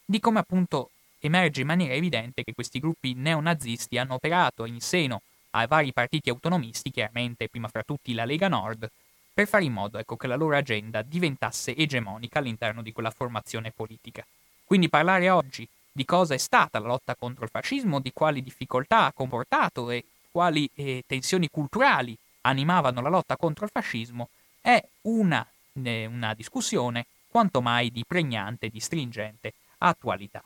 di 0.06 0.20
come 0.20 0.40
appunto 0.40 0.92
emerge 1.20 1.62
in 1.62 1.68
maniera 1.68 1.94
evidente 1.94 2.44
che 2.44 2.54
questi 2.54 2.80
gruppi 2.80 3.14
neonazisti 3.14 3.98
hanno 3.98 4.16
operato 4.16 4.66
in 4.66 4.80
seno 4.80 5.22
ai 5.52 5.68
vari 5.68 5.94
partiti 5.94 6.30
autonomisti, 6.30 6.92
chiaramente 6.92 7.48
prima 7.48 7.68
fra 7.68 7.84
tutti 7.84 8.14
la 8.14 8.26
Lega 8.26 8.48
Nord, 8.48 8.90
per 9.34 9.48
fare 9.48 9.64
in 9.64 9.74
modo 9.74 9.98
ecco, 9.98 10.16
che 10.16 10.28
la 10.28 10.36
loro 10.36 10.56
agenda 10.56 11.02
diventasse 11.02 11.76
egemonica 11.76 12.40
all'interno 12.40 12.82
di 12.82 12.92
quella 12.92 13.12
formazione 13.12 13.72
politica. 13.72 14.26
Quindi 14.64 14.90
parlare 14.90 15.30
oggi 15.30 15.68
di 15.92 16.06
cosa 16.06 16.34
è 16.34 16.38
stata 16.38 16.80
la 16.80 16.88
lotta 16.88 17.16
contro 17.16 17.44
il 17.44 17.50
fascismo, 17.50 18.00
di 18.00 18.12
quali 18.14 18.42
difficoltà 18.42 19.06
ha 19.06 19.14
comportato 19.14 19.90
e 19.90 20.04
quali 20.32 20.70
eh, 20.76 21.04
tensioni 21.06 21.50
culturali 21.50 22.18
animavano 22.44 23.02
la 23.02 23.10
lotta 23.10 23.36
contro 23.36 23.66
il 23.66 23.72
fascismo, 23.72 24.30
è 24.62 24.82
una, 25.02 25.46
eh, 25.74 26.06
una 26.06 26.34
discussione 26.34 27.06
quanto 27.28 27.62
mai 27.62 27.92
di 27.92 28.06
pregnante, 28.06 28.70
di 28.70 28.80
stringente 28.80 29.54
attualità. 29.80 30.44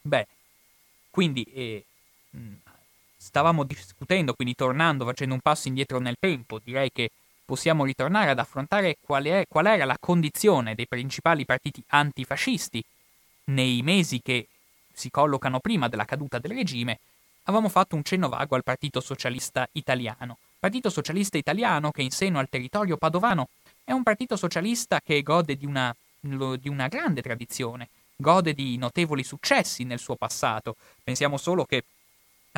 Bene, 0.00 0.28
quindi 1.10 1.42
eh, 1.44 1.84
stavamo 3.16 3.64
discutendo, 3.64 4.34
quindi 4.34 4.54
tornando, 4.54 5.04
facendo 5.04 5.34
un 5.34 5.40
passo 5.40 5.68
indietro 5.68 5.98
nel 5.98 6.16
tempo, 6.18 6.60
direi 6.62 6.90
che 6.92 7.10
possiamo 7.44 7.84
ritornare 7.84 8.30
ad 8.30 8.38
affrontare 8.38 8.98
qual, 9.00 9.24
è, 9.24 9.44
qual 9.48 9.66
era 9.66 9.84
la 9.84 9.96
condizione 9.98 10.74
dei 10.74 10.86
principali 10.86 11.44
partiti 11.44 11.82
antifascisti 11.88 12.84
nei 13.44 13.82
mesi 13.82 14.20
che 14.20 14.48
si 14.92 15.10
collocano 15.10 15.60
prima 15.60 15.88
della 15.88 16.04
caduta 16.04 16.38
del 16.38 16.52
regime, 16.52 16.98
avevamo 17.44 17.68
fatto 17.68 17.94
un 17.96 18.02
cenno 18.02 18.28
vago 18.28 18.56
al 18.56 18.64
Partito 18.64 19.00
Socialista 19.00 19.68
Italiano. 19.72 20.38
Partito 20.58 20.90
Socialista 20.90 21.36
Italiano 21.36 21.90
che 21.90 22.02
in 22.02 22.10
seno 22.10 22.38
al 22.38 22.48
territorio 22.48 22.96
padovano 22.96 23.48
è 23.84 23.92
un 23.92 24.02
partito 24.02 24.36
socialista 24.36 25.00
che 25.00 25.22
gode 25.22 25.56
di 25.56 25.66
una, 25.66 25.94
di 26.20 26.68
una 26.68 26.88
grande 26.88 27.22
tradizione, 27.22 27.88
gode 28.16 28.52
di 28.52 28.76
notevoli 28.76 29.22
successi 29.22 29.84
nel 29.84 29.98
suo 29.98 30.16
passato. 30.16 30.76
Pensiamo 31.04 31.36
solo 31.36 31.64
che 31.64 31.84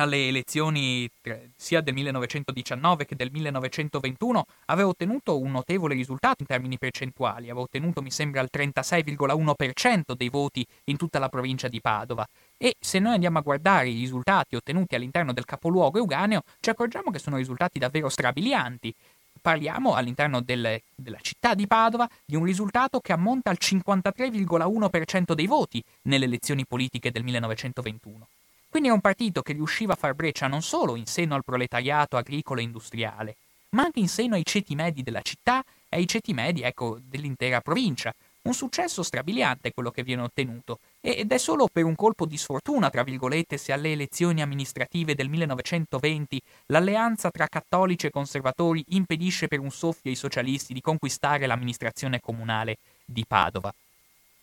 alle 0.01 0.27
elezioni 0.27 1.09
sia 1.55 1.81
del 1.81 1.93
1919 1.93 3.05
che 3.05 3.15
del 3.15 3.31
1921 3.31 4.45
aveva 4.65 4.87
ottenuto 4.87 5.37
un 5.37 5.51
notevole 5.51 5.93
risultato 5.93 6.37
in 6.39 6.47
termini 6.47 6.77
percentuali, 6.77 7.45
aveva 7.45 7.61
ottenuto 7.61 8.01
mi 8.01 8.11
sembra 8.11 8.41
il 8.41 8.49
36,1% 8.51 10.13
dei 10.15 10.29
voti 10.29 10.65
in 10.85 10.97
tutta 10.97 11.19
la 11.19 11.27
provincia 11.27 11.67
di 11.67 11.81
Padova 11.81 12.27
e 12.57 12.75
se 12.79 12.99
noi 12.99 13.13
andiamo 13.13 13.39
a 13.39 13.41
guardare 13.41 13.89
i 13.89 13.99
risultati 13.99 14.55
ottenuti 14.55 14.95
all'interno 14.95 15.33
del 15.33 15.45
capoluogo 15.45 15.97
euganeo 15.97 16.43
ci 16.59 16.69
accorgiamo 16.69 17.11
che 17.11 17.19
sono 17.19 17.37
risultati 17.37 17.79
davvero 17.79 18.09
strabilianti. 18.09 18.93
Parliamo 19.41 19.93
all'interno 19.93 20.41
del, 20.41 20.81
della 20.95 21.19
città 21.21 21.53
di 21.53 21.65
Padova 21.65 22.09
di 22.25 22.35
un 22.35 22.43
risultato 22.43 22.99
che 22.99 23.13
ammonta 23.13 23.49
al 23.49 23.57
53,1% 23.59 25.33
dei 25.33 25.47
voti 25.47 25.81
nelle 26.03 26.25
elezioni 26.25 26.65
politiche 26.65 27.09
del 27.11 27.23
1921. 27.23 28.27
Quindi 28.69 28.89
è 28.89 28.91
un 28.91 29.01
partito 29.01 29.41
che 29.41 29.53
riusciva 29.53 29.93
a 29.93 29.95
far 29.95 30.13
breccia 30.13 30.45
non 30.45 30.61
solo 30.61 30.95
in 30.95 31.07
seno 31.07 31.33
al 31.33 31.43
proletariato 31.43 32.17
agricolo 32.17 32.59
e 32.59 32.63
industriale, 32.63 33.35
ma 33.71 33.83
anche 33.83 33.99
in 33.99 34.07
seno 34.07 34.35
ai 34.35 34.45
ceti 34.45 34.75
medi 34.75 35.01
della 35.01 35.21
città 35.21 35.63
e 35.89 35.97
ai 35.97 36.07
ceti 36.07 36.33
medi, 36.33 36.61
ecco, 36.61 36.99
dell'intera 37.01 37.61
provincia. 37.61 38.13
Un 38.41 38.53
successo 38.53 39.01
strabiliante 39.03 39.73
quello 39.73 39.89
che 39.89 40.03
viene 40.03 40.21
ottenuto, 40.21 40.79
ed 41.01 41.31
è 41.31 41.37
solo 41.37 41.67
per 41.67 41.83
un 41.83 41.95
colpo 41.95 42.25
di 42.25 42.37
sfortuna, 42.37 42.89
tra 42.89 43.03
virgolette, 43.03 43.57
se 43.57 43.73
alle 43.73 43.91
elezioni 43.91 44.41
amministrative 44.41 45.15
del 45.15 45.29
1920 45.29 46.41
l'alleanza 46.67 47.31
tra 47.31 47.47
cattolici 47.47 48.05
e 48.05 48.11
conservatori 48.11 48.85
impedisce 48.89 49.47
per 49.47 49.59
un 49.59 49.71
soffio 49.71 50.09
ai 50.09 50.15
socialisti 50.15 50.73
di 50.73 50.81
conquistare 50.81 51.47
l'amministrazione 51.47 52.19
comunale 52.21 52.77
di 53.03 53.25
Padova. 53.27 53.73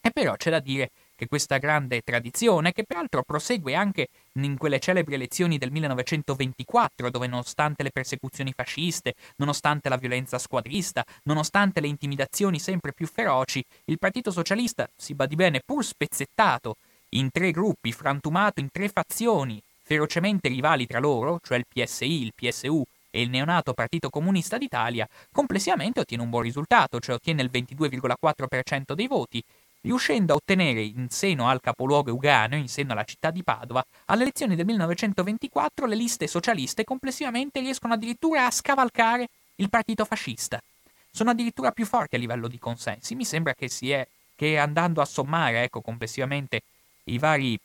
E 0.00 0.11
però 0.11 0.37
c'è 0.37 0.50
da 0.50 0.61
dire 0.61 0.90
che 1.16 1.26
questa 1.26 1.58
grande 1.58 2.02
tradizione, 2.02 2.73
che 2.73 2.85
peraltro 2.85 3.23
prosegue 3.23 3.75
anche 3.75 4.08
in 4.35 4.56
quelle 4.56 4.78
celebri 4.78 5.14
elezioni 5.14 5.58
del 5.58 5.73
1924, 5.73 7.11
dove 7.11 7.26
nonostante 7.26 7.82
le 7.82 7.90
persecuzioni 7.90 8.52
fasciste, 8.54 9.14
nonostante 9.37 9.88
la 9.88 9.96
violenza 9.96 10.38
squadrista, 10.38 11.04
nonostante 11.25 11.80
le 11.80 11.88
intimidazioni 11.88 12.61
sempre 12.61 12.92
più 12.92 13.06
feroci, 13.06 13.64
il 13.87 13.99
Partito 13.99 14.30
Socialista, 14.30 14.88
si 14.94 15.14
badi 15.14 15.35
bene, 15.35 15.62
pur 15.64 15.85
spezzettato 15.85 16.76
in 17.11 17.30
tre 17.30 17.50
gruppi, 17.50 17.92
frantumato 17.92 18.61
in 18.61 18.68
tre 18.70 18.88
fazioni 18.88 19.61
ferocemente 19.87 20.49
rivali 20.49 20.85
tra 20.85 20.99
loro, 20.99 21.38
cioè 21.42 21.58
il 21.58 21.64
PSI, 21.66 22.23
il 22.23 22.32
PSU 22.35 22.82
e 23.08 23.23
il 23.23 23.30
neonato 23.30 23.73
Partito 23.73 24.11
Comunista 24.11 24.58
d'Italia, 24.58 25.08
complessivamente 25.30 26.00
ottiene 26.00 26.25
un 26.25 26.28
buon 26.28 26.42
risultato, 26.42 26.99
cioè 26.99 27.14
ottiene 27.14 27.40
il 27.42 27.50
22,4% 27.52 28.94
dei 28.94 29.06
voti, 29.06 29.42
riuscendo 29.87 30.33
a 30.33 30.37
ottenere 30.37 30.83
in 30.83 31.09
seno 31.11 31.49
al 31.49 31.61
capoluogo 31.61 32.11
euganeo, 32.11 32.59
in 32.59 32.69
seno 32.69 32.90
alla 32.90 33.05
città 33.05 33.31
di 33.31 33.45
Padova, 33.45 33.85
alle 34.07 34.23
elezioni 34.23 34.57
del 34.57 34.66
1924 34.66 35.87
le 35.87 35.95
liste 35.95 36.26
socialiste 36.26 36.83
complessivamente 36.83 37.61
riescono 37.61 37.95
addirittura 37.95 38.47
a 38.47 38.50
scavalcare 38.50 39.28
il 39.57 39.71
partito 39.71 40.05
fascista. 40.05 40.61
Sono 41.09 41.31
addirittura 41.31 41.71
più 41.71 41.87
forti 41.87 42.16
a 42.16 42.19
livello 42.19 42.49
di 42.49 42.59
consensi. 42.59 43.14
Mi 43.14 43.25
sembra 43.25 43.55
che, 43.55 43.71
è, 43.93 44.07
che 44.35 44.59
andando 44.59 45.00
a 45.00 45.05
sommare 45.05 45.62
ecco, 45.62 45.81
complessivamente 45.81 46.62
i 47.05 47.19
vari, 47.19 47.57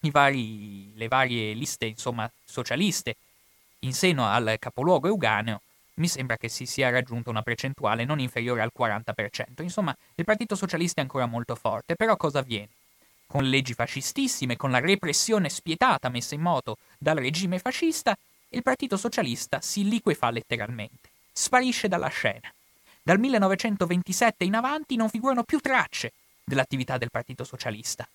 i 0.00 0.10
vari, 0.10 0.92
le 0.94 1.08
varie 1.08 1.54
liste 1.54 1.86
insomma, 1.86 2.30
socialiste 2.44 3.16
in 3.80 3.94
seno 3.94 4.26
al 4.26 4.56
capoluogo 4.58 5.08
euganeo, 5.08 5.62
mi 5.96 6.08
sembra 6.08 6.36
che 6.36 6.48
si 6.48 6.66
sia 6.66 6.90
raggiunta 6.90 7.30
una 7.30 7.42
percentuale 7.42 8.04
non 8.04 8.18
inferiore 8.18 8.62
al 8.62 8.72
40%. 8.76 9.62
Insomma, 9.62 9.96
il 10.14 10.24
Partito 10.24 10.54
Socialista 10.54 11.00
è 11.00 11.04
ancora 11.04 11.26
molto 11.26 11.54
forte, 11.54 11.96
però 11.96 12.16
cosa 12.16 12.40
avviene? 12.40 12.68
Con 13.26 13.44
leggi 13.44 13.74
fascistissime, 13.74 14.56
con 14.56 14.70
la 14.70 14.78
repressione 14.78 15.48
spietata 15.48 16.08
messa 16.08 16.34
in 16.34 16.42
moto 16.42 16.78
dal 16.98 17.16
regime 17.16 17.58
fascista, 17.58 18.16
il 18.50 18.62
Partito 18.62 18.96
Socialista 18.96 19.60
si 19.60 19.88
liquefa 19.88 20.30
letteralmente, 20.30 21.10
sparisce 21.32 21.88
dalla 21.88 22.08
scena. 22.08 22.52
Dal 23.02 23.18
1927 23.18 24.44
in 24.44 24.54
avanti 24.54 24.96
non 24.96 25.08
figurano 25.08 25.44
più 25.44 25.58
tracce 25.60 26.12
dell'attività 26.44 26.98
del 26.98 27.10
Partito 27.10 27.44
Socialista. 27.44 28.06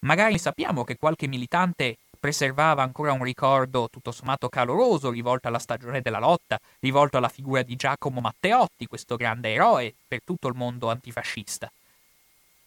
Magari 0.00 0.38
sappiamo 0.38 0.84
che 0.84 0.96
qualche 0.96 1.26
militante 1.26 1.96
preservava 2.24 2.82
ancora 2.82 3.12
un 3.12 3.22
ricordo 3.22 3.90
tutto 3.90 4.10
sommato 4.10 4.48
caloroso 4.48 5.10
rivolto 5.10 5.46
alla 5.46 5.58
stagione 5.58 6.00
della 6.00 6.18
lotta, 6.18 6.58
rivolto 6.80 7.18
alla 7.18 7.28
figura 7.28 7.60
di 7.60 7.76
Giacomo 7.76 8.22
Matteotti, 8.22 8.86
questo 8.86 9.16
grande 9.16 9.52
eroe 9.52 9.92
per 10.08 10.20
tutto 10.24 10.48
il 10.48 10.54
mondo 10.54 10.88
antifascista. 10.88 11.70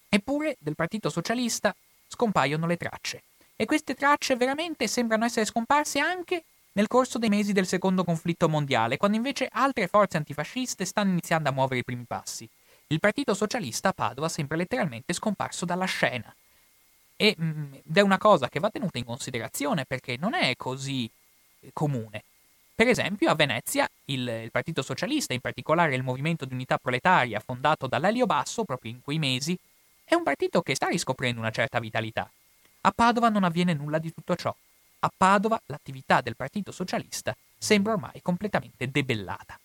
Eppure 0.10 0.58
del 0.60 0.76
Partito 0.76 1.10
Socialista 1.10 1.76
scompaiono 2.08 2.68
le 2.68 2.78
tracce. 2.78 3.24
E 3.56 3.66
queste 3.66 3.96
tracce 3.96 4.36
veramente 4.36 4.88
sembrano 4.88 5.26
essere 5.26 5.48
scomparse 5.48 5.98
anche 5.98 6.44
nel 6.74 6.86
corso 6.86 7.18
dei 7.18 7.30
mesi 7.30 7.52
del 7.52 7.66
secondo 7.66 8.04
conflitto 8.04 8.48
mondiale, 8.48 8.98
quando 8.98 9.18
invece 9.18 9.50
altre 9.52 9.88
forze 9.88 10.18
antifasciste 10.18 10.86
stanno 10.86 11.10
iniziando 11.10 11.50
a 11.50 11.52
muovere 11.52 11.80
i 11.80 11.84
primi 11.84 12.04
passi. 12.06 12.48
Il 12.90 13.00
Partito 13.00 13.34
Socialista 13.34 13.90
a 13.90 13.94
Padova 13.94 14.30
sembra 14.30 14.56
letteralmente 14.56 15.14
scomparso 15.14 15.66
dalla 15.66 15.86
scena. 15.86 16.32
E, 17.18 17.36
mm, 17.40 17.74
ed 17.74 17.98
è 17.98 18.02
una 18.02 18.20
cosa 18.20 18.48
che 18.48 18.60
va 18.60 18.70
tenuta 18.70 19.00
in 19.00 19.04
considerazione 19.04 19.86
perché 19.86 20.16
non 20.18 20.34
è 20.34 20.56
così 20.56 21.10
eh, 21.62 21.72
comune. 21.74 22.24
Per 22.76 22.88
esempio, 22.88 23.32
a 23.32 23.36
Venezia 23.36 23.90
il, 24.06 24.28
il, 24.44 24.52
Partito 24.52 24.84
Socialista, 24.84 25.34
in 25.34 25.42
particolare 25.42 25.96
il 25.96 26.04
Movimento 26.04 26.46
di 26.46 26.54
Unità 26.54 26.78
Proletaria, 26.78 27.40
fondato 27.40 27.88
dall'Elio 27.88 28.28
Basso 28.28 28.64
proprio 28.64 28.92
in 28.92 29.02
quei 29.02 29.18
mesi, 29.18 29.58
è 30.04 30.14
un 30.14 30.22
partito 30.22 30.62
che 30.62 30.76
sta 30.76 30.88
riscoprendo 30.88 31.40
una 31.40 31.50
certa 31.50 31.80
vitalità. 31.80 32.30
A 32.82 32.92
Padova 32.92 33.30
non 33.30 33.44
avviene 33.44 33.74
nulla 33.74 33.98
di 33.98 34.14
tutto 34.14 34.36
ciò. 34.36 34.56
A 35.00 35.12
Padova 35.16 35.60
l'attività 35.66 36.22
del 36.22 36.36
Partito 36.36 36.72
Socialista 36.72 37.36
sembra 37.58 37.94
ormai 37.94 38.22
completamente 38.22 38.90
debellata. 38.92 39.60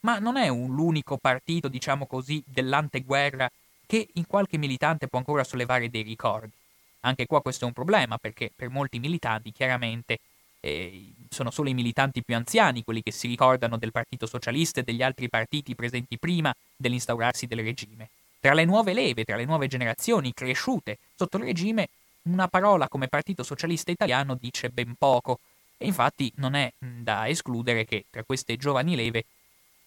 Ma 0.00 0.18
non 0.18 0.36
è 0.36 0.48
un, 0.48 0.74
l'unico 0.74 1.16
partito, 1.18 1.68
diciamo 1.68 2.06
così, 2.06 2.42
dell'anteguerra 2.44 3.50
che 3.86 4.08
in 4.14 4.26
qualche 4.26 4.58
militante 4.58 5.08
può 5.08 5.18
ancora 5.18 5.44
sollevare 5.44 5.88
dei 5.88 6.02
ricordi. 6.02 6.52
Anche 7.00 7.26
qua 7.26 7.40
questo 7.40 7.64
è 7.64 7.68
un 7.68 7.72
problema 7.72 8.18
perché 8.18 8.50
per 8.54 8.68
molti 8.68 8.98
militanti 8.98 9.52
chiaramente 9.52 10.18
eh, 10.60 11.12
sono 11.28 11.50
solo 11.50 11.68
i 11.68 11.74
militanti 11.74 12.22
più 12.22 12.34
anziani 12.34 12.82
quelli 12.82 13.02
che 13.02 13.12
si 13.12 13.28
ricordano 13.28 13.76
del 13.76 13.92
Partito 13.92 14.26
Socialista 14.26 14.80
e 14.80 14.82
degli 14.82 15.02
altri 15.02 15.28
partiti 15.28 15.76
presenti 15.76 16.18
prima 16.18 16.54
dell'instaurarsi 16.74 17.46
del 17.46 17.62
regime. 17.62 18.08
Tra 18.40 18.54
le 18.54 18.64
nuove 18.64 18.92
leve, 18.92 19.24
tra 19.24 19.36
le 19.36 19.44
nuove 19.44 19.68
generazioni 19.68 20.34
cresciute 20.34 20.98
sotto 21.14 21.36
il 21.36 21.44
regime, 21.44 21.88
una 22.22 22.48
parola 22.48 22.88
come 22.88 23.06
Partito 23.06 23.44
Socialista 23.44 23.92
Italiano 23.92 24.34
dice 24.34 24.68
ben 24.68 24.94
poco 24.98 25.38
e 25.78 25.86
infatti 25.86 26.32
non 26.36 26.54
è 26.54 26.72
da 26.78 27.28
escludere 27.28 27.84
che 27.84 28.06
tra 28.10 28.24
queste 28.24 28.56
giovani 28.56 28.96
leve 28.96 29.24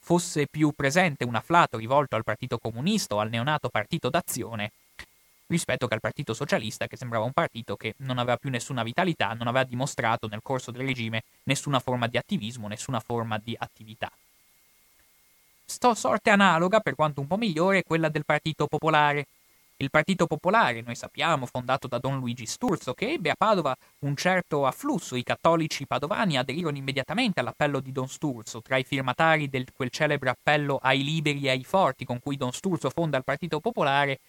fosse 0.09 0.47
più 0.47 0.71
presente 0.75 1.23
un 1.23 1.35
afflato 1.35 1.77
rivolto 1.77 2.15
al 2.15 2.23
Partito 2.23 2.57
Comunista 2.57 3.13
o 3.13 3.19
al 3.19 3.29
neonato 3.29 3.69
Partito 3.69 4.09
d'Azione 4.09 4.71
rispetto 5.45 5.85
che 5.85 5.93
al 5.93 5.99
Partito 5.99 6.33
Socialista, 6.33 6.87
che 6.87 6.97
sembrava 6.97 7.25
un 7.25 7.31
partito 7.31 7.75
che 7.75 7.93
non 7.97 8.17
aveva 8.17 8.37
più 8.37 8.49
nessuna 8.49 8.81
vitalità, 8.81 9.33
non 9.33 9.45
aveva 9.45 9.65
dimostrato 9.65 10.27
nel 10.27 10.39
corso 10.41 10.71
del 10.71 10.87
regime 10.87 11.25
nessuna 11.43 11.79
forma 11.79 12.07
di 12.07 12.17
attivismo, 12.17 12.67
nessuna 12.67 12.99
forma 12.99 13.37
di 13.37 13.55
attività. 13.55 14.11
Sto 15.63 15.93
sorte 15.93 16.31
analoga, 16.31 16.79
per 16.79 16.95
quanto 16.95 17.21
un 17.21 17.27
po' 17.27 17.37
migliore, 17.37 17.83
quella 17.83 18.09
del 18.09 18.25
Partito 18.25 18.65
Popolare, 18.65 19.27
il 19.81 19.89
Partito 19.89 20.27
Popolare, 20.27 20.81
noi 20.81 20.95
sappiamo, 20.95 21.45
fondato 21.45 21.87
da 21.87 21.99
Don 21.99 22.19
Luigi 22.19 22.45
Sturzo, 22.45 22.93
che 22.93 23.13
ebbe 23.13 23.29
a 23.29 23.35
Padova 23.37 23.73
un 23.99 24.13
certo 24.17 24.65
afflusso, 24.65 25.15
i 25.15 25.23
cattolici 25.23 25.87
padovani 25.87 26.37
aderirono 26.37 26.75
immediatamente 26.75 27.39
all'appello 27.39 27.79
di 27.79 27.93
Don 27.93 28.09
Sturzo, 28.09 28.61
tra 28.61 28.75
i 28.75 28.83
firmatari 28.83 29.47
di 29.47 29.65
quel 29.73 29.89
celebre 29.89 30.31
appello 30.31 30.79
ai 30.81 31.01
liberi 31.01 31.45
e 31.45 31.51
ai 31.51 31.63
forti 31.63 32.03
con 32.03 32.19
cui 32.19 32.35
Don 32.35 32.51
Sturzo 32.51 32.89
fonda 32.89 33.17
il 33.17 33.23
Partito 33.23 33.61
Popolare, 33.61 34.19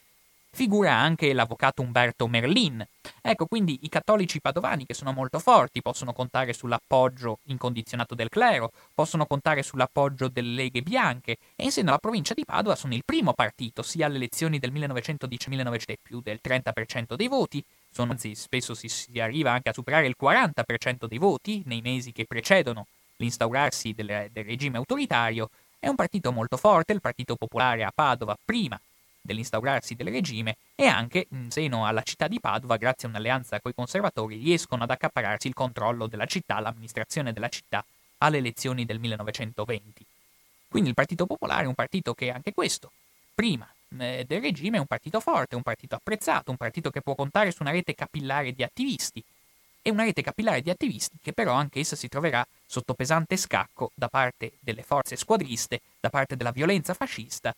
figura 0.53 0.95
anche 0.95 1.33
l'avvocato 1.33 1.83
Umberto 1.83 2.27
Merlin. 2.27 2.85
Ecco, 3.23 3.47
quindi 3.47 3.81
i 3.83 3.89
cattolici 3.89 4.41
padovani, 4.41 4.85
che 4.85 4.95
sono 4.95 5.13
molto 5.13 5.39
forti, 5.39 5.83
possono 5.83 6.13
contare 6.13 6.53
sull'appoggio 6.53 7.39
incondizionato 7.45 8.15
del 8.15 8.29
clero, 8.29 8.73
possono 8.95 9.27
contare 9.27 9.63
sull'appoggio 9.63 10.29
delle 10.29 10.55
leghe 10.55 10.83
bianche, 10.83 11.37
e 11.55 11.65
in 11.65 11.71
seno 11.71 11.91
alla 11.91 11.99
provincia 11.99 12.35
di 12.35 12.45
Padova 12.45 12.75
sono 12.75 12.95
il 12.95 13.05
primo 13.05 13.33
partito, 13.33 13.83
sia 13.83 14.07
alle 14.07 14.17
elezioni 14.17 14.59
del 14.59 14.73
1910-1910 14.73 15.95
più 16.03 16.21
del 16.21 16.41
30% 16.43 17.15
dei 17.15 17.29
voti, 17.29 17.65
sono, 17.91 18.13
anzi 18.13 18.35
spesso 18.35 18.75
si, 18.75 18.89
si, 18.89 19.19
arriva 19.21 19.53
anche 19.53 19.71
a 19.71 19.73
superare 19.73 20.07
il 20.07 20.17
40% 20.21 21.07
dei 21.07 21.19
voti 21.19 21.63
nei 21.67 21.81
mesi 21.81 22.13
che 22.13 22.25
precedono 22.25 22.87
l'instaurarsi 23.17 23.93
del, 23.93 24.29
del 24.33 24.45
regime 24.45 24.79
autoritario, 24.79 25.51
è 25.79 25.89
un 25.89 25.97
partito 25.97 26.31
molto 26.31 26.57
forte, 26.57 26.93
il 26.93 27.01
Partito 27.01 27.37
Popolare 27.37 27.85
a 27.85 27.93
Padova 27.95 28.37
prima 28.45 28.79
dell'instaurarsi 29.21 29.95
del 29.95 30.09
regime 30.09 30.57
e 30.75 30.87
anche 30.87 31.27
in 31.31 31.51
seno 31.51 31.87
alla 31.87 32.03
città 32.03 32.29
di 32.29 32.41
Padova, 32.41 32.77
grazie 32.77 33.07
a 33.07 33.11
un'alleanza 33.11 33.61
coi 33.61 33.75
conservatori, 33.75 34.37
riescono 34.37 34.83
ad 34.83 34.91
accapararsi 34.91 35.49
il 35.49 35.55
controllo 35.55 36.07
della 36.07 36.27
città, 36.27 36.61
l'amministrazione 36.61 37.33
della 37.33 37.49
città 37.49 37.85
alle 38.19 38.39
elezioni 38.39 38.85
del 38.85 38.99
1920. 38.99 40.05
Quindi 40.69 40.89
il 40.91 40.95
Partito 40.95 41.27
Popolare 41.27 41.65
è 41.65 41.67
un 41.67 41.75
partito 41.75 42.15
che 42.15 42.31
anche 42.31 42.53
questo, 42.53 42.93
prima 43.35 43.69
eh, 43.99 44.25
del 44.27 44.41
regime, 44.41 44.77
è 44.77 44.81
un 44.81 44.87
partito 44.87 45.21
forte, 45.21 45.57
un 45.57 45.63
partito 45.63 45.97
apprezzato, 45.97 46.51
un 46.51 46.57
partito 46.57 46.91
che 46.91 47.01
può 47.01 47.15
contare 47.15 47.51
su 47.51 47.63
una 47.63 47.73
rete 47.73 47.95
capillare 47.95 48.53
di 48.53 48.63
attivisti, 48.63 49.23
e 49.83 49.91
una 49.91 50.05
rete 50.05 50.23
capillare 50.23 50.61
di 50.61 50.71
attivisti 50.71 51.17
che 51.23 51.33
però 51.33 51.55
anch'essa 51.55 51.97
si 51.97 52.09
troverà 52.09 52.47
sotto 52.67 52.95
pesante 52.95 53.37
scacco 53.37 53.93
da 53.95 54.09
parte 54.09 54.53
delle 54.61 54.83
forze 54.83 55.17
squadriste, 55.17 55.81
da 55.99 56.11
parte 56.11 56.37
della 56.37 56.51
violenza 56.51 56.95
fascista, 56.95 57.55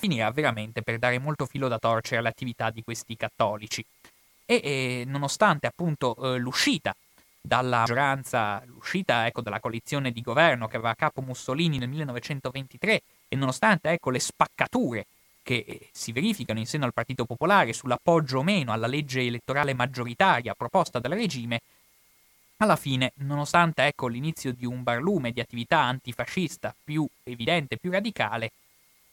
finirà 0.00 0.30
veramente 0.30 0.80
per 0.82 0.98
dare 0.98 1.18
molto 1.18 1.44
filo 1.44 1.68
da 1.68 1.78
torcere 1.78 2.16
all'attività 2.16 2.70
di 2.70 2.82
questi 2.82 3.16
cattolici. 3.16 3.84
E, 4.46 4.60
e 4.64 5.04
nonostante 5.06 5.66
appunto 5.66 6.16
eh, 6.16 6.38
l'uscita 6.38 6.96
dalla 7.40 7.80
maggioranza, 7.80 8.62
l'uscita 8.66 9.26
ecco, 9.26 9.42
dalla 9.42 9.60
coalizione 9.60 10.10
di 10.10 10.22
governo 10.22 10.66
che 10.66 10.76
aveva 10.76 10.90
a 10.90 10.96
capo 10.96 11.20
Mussolini 11.20 11.78
nel 11.78 11.88
1923 11.88 13.02
e 13.28 13.36
nonostante 13.36 13.90
ecco, 13.90 14.10
le 14.10 14.18
spaccature 14.18 15.06
che 15.42 15.88
si 15.92 16.12
verificano 16.12 16.58
in 16.58 16.66
seno 16.66 16.86
al 16.86 16.94
Partito 16.94 17.24
Popolare 17.24 17.72
sull'appoggio 17.72 18.38
o 18.38 18.42
meno 18.42 18.72
alla 18.72 18.86
legge 18.86 19.20
elettorale 19.20 19.74
maggioritaria 19.74 20.54
proposta 20.54 20.98
dal 20.98 21.12
regime, 21.12 21.60
alla 22.58 22.76
fine, 22.76 23.12
nonostante 23.16 23.84
ecco, 23.84 24.06
l'inizio 24.06 24.52
di 24.52 24.66
un 24.66 24.82
barlume 24.82 25.32
di 25.32 25.40
attività 25.40 25.80
antifascista 25.80 26.74
più 26.84 27.06
evidente, 27.22 27.78
più 27.78 27.90
radicale, 27.90 28.50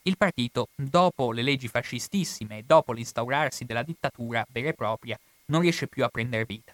il 0.07 0.17
partito, 0.17 0.69
dopo 0.73 1.33
le 1.33 1.41
leggi 1.41 1.67
fascistissime 1.67 2.59
e 2.59 2.63
dopo 2.65 2.93
l'instaurarsi 2.93 3.65
della 3.65 3.83
dittatura 3.83 4.45
vera 4.49 4.69
e 4.69 4.73
propria, 4.73 5.19
non 5.47 5.61
riesce 5.61 5.87
più 5.87 6.05
a 6.05 6.07
prendere 6.07 6.45
vita. 6.45 6.73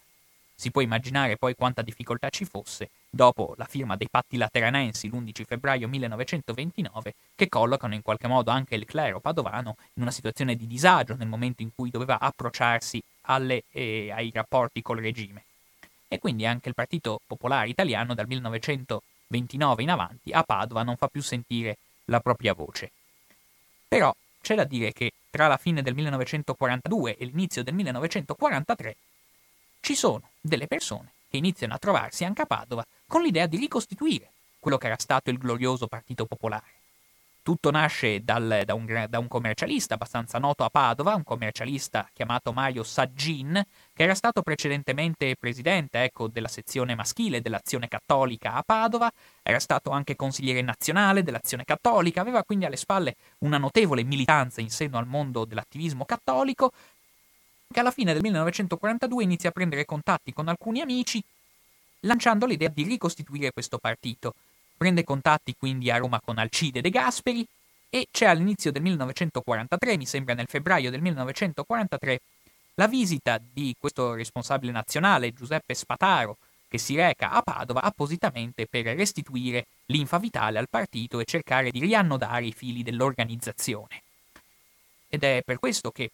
Si 0.53 0.69
può 0.69 0.81
immaginare 0.81 1.35
poi 1.35 1.55
quanta 1.55 1.81
difficoltà 1.81 2.29
ci 2.29 2.45
fosse 2.45 2.91
dopo 3.09 3.55
la 3.57 3.65
firma 3.65 3.97
dei 3.97 4.07
patti 4.09 4.37
lateranensi 4.37 5.07
l'11 5.07 5.45
febbraio 5.45 5.87
1929, 5.87 7.15
che 7.33 7.49
collocano 7.49 7.95
in 7.95 8.03
qualche 8.03 8.27
modo 8.27 8.51
anche 8.51 8.75
il 8.75 8.85
clero 8.85 9.19
padovano 9.19 9.77
in 9.95 10.03
una 10.03 10.11
situazione 10.11 10.55
di 10.55 10.67
disagio 10.67 11.15
nel 11.15 11.27
momento 11.27 11.63
in 11.63 11.71
cui 11.73 11.89
doveva 11.89 12.19
approcciarsi 12.19 13.01
alle, 13.21 13.63
eh, 13.71 14.11
ai 14.11 14.29
rapporti 14.31 14.83
col 14.83 14.99
regime. 14.99 15.43
E 16.07 16.19
quindi 16.19 16.45
anche 16.45 16.69
il 16.69 16.75
Partito 16.75 17.19
Popolare 17.25 17.69
Italiano 17.69 18.13
dal 18.13 18.27
1929 18.27 19.81
in 19.81 19.89
avanti 19.89 20.31
a 20.31 20.43
Padova 20.43 20.83
non 20.83 20.97
fa 20.97 21.07
più 21.07 21.23
sentire 21.23 21.77
la 22.05 22.19
propria 22.19 22.53
voce. 22.53 22.91
Però 23.93 24.11
c'è 24.41 24.55
da 24.55 24.63
dire 24.63 24.91
che 24.91 25.11
tra 25.29 25.45
la 25.45 25.57
fine 25.57 25.83
del 25.83 25.93
1942 25.93 27.15
e 27.15 27.25
l'inizio 27.25 27.61
del 27.61 27.75
1943 27.75 28.95
ci 29.81 29.93
sono 29.93 30.31
delle 30.41 30.65
persone 30.65 31.11
che 31.29 31.37
iniziano 31.37 31.75
a 31.75 31.77
trovarsi 31.77 32.23
anche 32.23 32.41
a 32.41 32.47
Padova 32.47 32.83
con 33.05 33.21
l'idea 33.21 33.45
di 33.45 33.57
ricostituire 33.57 34.31
quello 34.57 34.79
che 34.79 34.87
era 34.87 34.97
stato 34.97 35.29
il 35.29 35.37
glorioso 35.37 35.85
Partito 35.85 36.25
Popolare. 36.25 36.82
Tutto 37.43 37.71
nasce 37.71 38.23
dal, 38.23 38.61
da, 38.63 38.73
un, 38.73 39.05
da, 39.09 39.19
un, 39.19 39.27
commercialista 39.27 39.95
abbastanza 39.95 40.39
noto 40.39 40.63
a 40.63 40.69
Padova, 40.69 41.13
un 41.13 41.25
commercialista 41.25 42.07
chiamato 42.13 42.53
Mario 42.53 42.83
Saggin, 42.83 43.61
che 43.91 44.03
era 44.03 44.15
stato 44.15 44.41
precedentemente 44.41 45.35
presidente 45.35 46.03
ecco, 46.03 46.29
della 46.29 46.47
sezione 46.47 46.95
maschile 46.95 47.41
dell'Azione 47.41 47.89
Cattolica 47.89 48.53
a 48.53 48.63
Padova, 48.63 49.11
era 49.41 49.59
stato 49.59 49.89
anche 49.89 50.15
consigliere 50.15 50.61
nazionale 50.61 51.21
dell'Azione 51.21 51.65
Cattolica, 51.65 52.21
aveva 52.21 52.45
quindi 52.45 52.63
alle 52.63 52.77
spalle 52.77 53.17
una 53.39 53.57
notevole 53.57 54.03
militanza 54.03 54.61
in 54.61 54.69
seno 54.69 54.97
al 54.97 55.05
mondo 55.05 55.43
dell'attivismo 55.43 56.05
cattolico, 56.05 56.71
che 57.69 57.79
alla 57.81 57.91
fine 57.91 58.13
del 58.13 58.21
1942 58.21 59.21
inizia 59.21 59.49
a 59.49 59.51
prendere 59.51 59.83
contatti 59.83 60.31
con 60.31 60.47
alcuni 60.47 60.79
amici, 60.79 61.21
lanciando 62.01 62.45
l'idea 62.45 62.69
di 62.69 62.83
ricostituire 62.83 63.51
questo 63.51 63.79
partito. 63.79 64.33
Prende 64.75 65.03
contatti 65.03 65.55
quindi 65.57 65.89
a 65.89 65.97
Roma 65.97 66.19
con 66.23 66.37
Alcide 66.37 66.81
De 66.81 66.89
Gasperi 66.89 67.45
e 67.89 68.07
c'è 68.11 68.25
all'inizio 68.25 68.71
del 68.71 68.81
1943, 68.81 69.97
mi 69.97 70.05
sembra 70.05 70.33
nel 70.33 70.47
febbraio 70.47 70.89
del 70.89 71.01
1943, 71.01 72.21
la 72.75 72.87
visita 72.87 73.39
di 73.39 73.75
questo 73.79 74.13
responsabile 74.13 74.71
nazionale, 74.71 75.31
Giuseppe 75.31 75.75
Spataro, 75.75 76.37
che 76.67 76.79
si 76.79 76.95
reca 76.95 77.29
a 77.29 77.43
Padova 77.43 77.83
appositamente 77.83 78.65
per 78.65 78.85
restituire 78.85 79.67
l'infa 79.85 80.17
vitale 80.17 80.57
al 80.57 80.69
partito 80.69 81.19
e 81.19 81.25
cercare 81.25 81.69
di 81.69 81.79
riannodare 81.79 82.45
i 82.45 82.51
fili 82.51 82.81
dell'organizzazione. 82.81 84.01
Ed 85.07 85.23
è 85.23 85.43
per 85.45 85.59
questo 85.59 85.91
che 85.91 86.09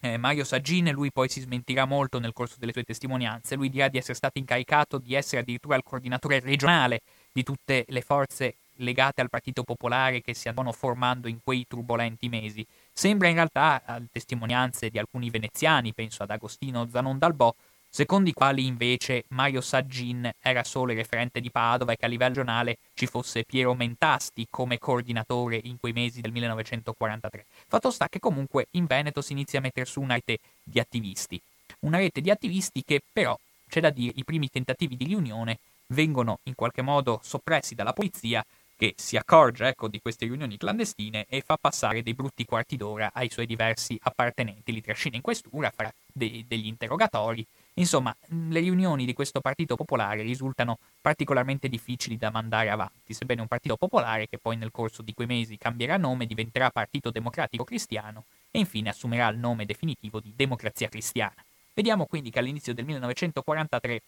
eh, 0.00 0.16
Mario 0.16 0.44
Saggin, 0.44 0.90
lui 0.92 1.12
poi 1.12 1.28
si 1.28 1.42
smentirà 1.42 1.84
molto 1.84 2.18
nel 2.18 2.32
corso 2.32 2.56
delle 2.58 2.72
sue 2.72 2.84
testimonianze, 2.84 3.54
lui 3.54 3.68
dirà 3.68 3.88
di 3.88 3.98
essere 3.98 4.14
stato 4.14 4.38
incaricato 4.38 4.96
di 4.96 5.14
essere 5.14 5.42
addirittura 5.42 5.76
il 5.76 5.82
coordinatore 5.84 6.40
regionale 6.40 7.02
di 7.32 7.42
tutte 7.42 7.84
le 7.88 8.02
forze 8.02 8.54
legate 8.76 9.20
al 9.20 9.30
Partito 9.30 9.62
Popolare 9.62 10.20
che 10.20 10.34
si 10.34 10.48
andavano 10.48 10.72
formando 10.72 11.28
in 11.28 11.38
quei 11.42 11.64
turbolenti 11.66 12.28
mesi. 12.28 12.66
Sembra 12.92 13.28
in 13.28 13.34
realtà, 13.34 13.82
a 13.84 14.00
testimonianze 14.10 14.90
di 14.90 14.98
alcuni 14.98 15.30
veneziani, 15.30 15.92
penso 15.92 16.22
ad 16.22 16.30
Agostino 16.30 16.88
Zanon 16.90 17.18
d'Albò, 17.18 17.54
secondo 17.88 18.30
i 18.30 18.32
quali 18.32 18.66
invece 18.66 19.24
Mario 19.28 19.60
Saggin 19.60 20.30
era 20.40 20.64
solo 20.64 20.92
il 20.92 20.98
referente 20.98 21.40
di 21.40 21.50
Padova 21.50 21.92
e 21.92 21.96
che 21.96 22.06
a 22.06 22.08
livello 22.08 22.36
regionale 22.36 22.78
ci 22.94 23.06
fosse 23.06 23.44
Piero 23.44 23.74
Mentasti 23.74 24.46
come 24.50 24.78
coordinatore 24.78 25.60
in 25.62 25.78
quei 25.78 25.92
mesi 25.92 26.20
del 26.20 26.32
1943. 26.32 27.44
Fatto 27.68 27.90
sta 27.90 28.08
che 28.08 28.18
comunque 28.18 28.66
in 28.72 28.86
Veneto 28.86 29.20
si 29.20 29.32
inizia 29.32 29.58
a 29.58 29.62
mettere 29.62 29.86
su 29.86 30.00
una 30.00 30.14
rete 30.14 30.38
di 30.62 30.80
attivisti. 30.80 31.40
Una 31.80 31.98
rete 31.98 32.20
di 32.20 32.30
attivisti 32.30 32.82
che 32.84 33.00
però, 33.12 33.38
c'è 33.68 33.80
da 33.80 33.90
dire, 33.90 34.12
i 34.16 34.24
primi 34.24 34.48
tentativi 34.48 34.96
di 34.96 35.04
riunione 35.04 35.58
vengono 35.92 36.40
in 36.44 36.54
qualche 36.54 36.82
modo 36.82 37.20
soppressi 37.22 37.74
dalla 37.74 37.92
polizia 37.92 38.44
che 38.76 38.94
si 38.96 39.16
accorge 39.16 39.68
ecco, 39.68 39.86
di 39.86 40.00
queste 40.00 40.24
riunioni 40.24 40.56
clandestine 40.56 41.26
e 41.28 41.40
fa 41.40 41.56
passare 41.56 42.02
dei 42.02 42.14
brutti 42.14 42.44
quarti 42.44 42.76
d'ora 42.76 43.12
ai 43.14 43.30
suoi 43.30 43.46
diversi 43.46 43.96
appartenenti, 44.02 44.72
li 44.72 44.80
trascina 44.80 45.14
in 45.14 45.22
questura, 45.22 45.70
farà 45.70 45.92
de- 46.12 46.44
degli 46.48 46.66
interrogatori. 46.66 47.46
Insomma, 47.74 48.14
le 48.48 48.58
riunioni 48.58 49.04
di 49.04 49.12
questo 49.12 49.40
Partito 49.40 49.76
Popolare 49.76 50.22
risultano 50.22 50.78
particolarmente 51.00 51.68
difficili 51.68 52.16
da 52.16 52.30
mandare 52.30 52.70
avanti, 52.70 53.14
sebbene 53.14 53.40
un 53.40 53.46
Partito 53.46 53.76
Popolare 53.76 54.28
che 54.28 54.38
poi 54.38 54.56
nel 54.56 54.72
corso 54.72 55.00
di 55.00 55.14
quei 55.14 55.28
mesi 55.28 55.56
cambierà 55.56 55.96
nome, 55.96 56.26
diventerà 56.26 56.70
Partito 56.70 57.10
Democratico 57.10 57.62
Cristiano 57.62 58.24
e 58.50 58.58
infine 58.58 58.88
assumerà 58.88 59.28
il 59.28 59.38
nome 59.38 59.64
definitivo 59.64 60.18
di 60.18 60.32
Democrazia 60.34 60.88
Cristiana. 60.88 61.36
Vediamo 61.72 62.06
quindi 62.06 62.30
che 62.30 62.40
all'inizio 62.40 62.74
del 62.74 62.84
1943, 62.84 64.02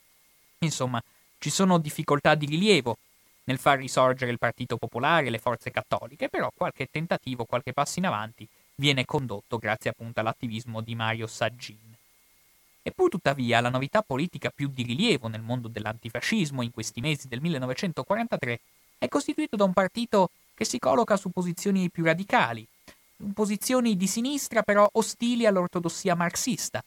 insomma, 0.58 1.00
ci 1.44 1.50
sono 1.50 1.76
difficoltà 1.76 2.34
di 2.34 2.46
rilievo 2.46 2.96
nel 3.44 3.58
far 3.58 3.76
risorgere 3.76 4.30
il 4.30 4.38
Partito 4.38 4.78
Popolare 4.78 5.26
e 5.26 5.30
le 5.30 5.36
forze 5.36 5.70
cattoliche, 5.70 6.30
però 6.30 6.50
qualche 6.56 6.88
tentativo, 6.90 7.44
qualche 7.44 7.74
passo 7.74 7.98
in 7.98 8.06
avanti 8.06 8.48
viene 8.76 9.04
condotto 9.04 9.58
grazie 9.58 9.90
appunto 9.90 10.20
all'attivismo 10.20 10.80
di 10.80 10.94
Mario 10.94 11.26
Saggin. 11.26 11.94
Eppure 12.80 13.10
tuttavia 13.10 13.60
la 13.60 13.68
novità 13.68 14.00
politica 14.00 14.48
più 14.48 14.70
di 14.72 14.84
rilievo 14.84 15.28
nel 15.28 15.42
mondo 15.42 15.68
dell'antifascismo 15.68 16.62
in 16.62 16.70
questi 16.70 17.02
mesi 17.02 17.28
del 17.28 17.42
1943 17.42 18.60
è 18.96 19.08
costituito 19.08 19.56
da 19.56 19.64
un 19.64 19.74
partito 19.74 20.30
che 20.54 20.64
si 20.64 20.78
colloca 20.78 21.18
su 21.18 21.28
posizioni 21.28 21.90
più 21.90 22.04
radicali, 22.04 22.66
posizioni 23.34 23.98
di 23.98 24.06
sinistra 24.06 24.62
però 24.62 24.88
ostili 24.92 25.44
all'ortodossia 25.44 26.14
marxista, 26.14 26.82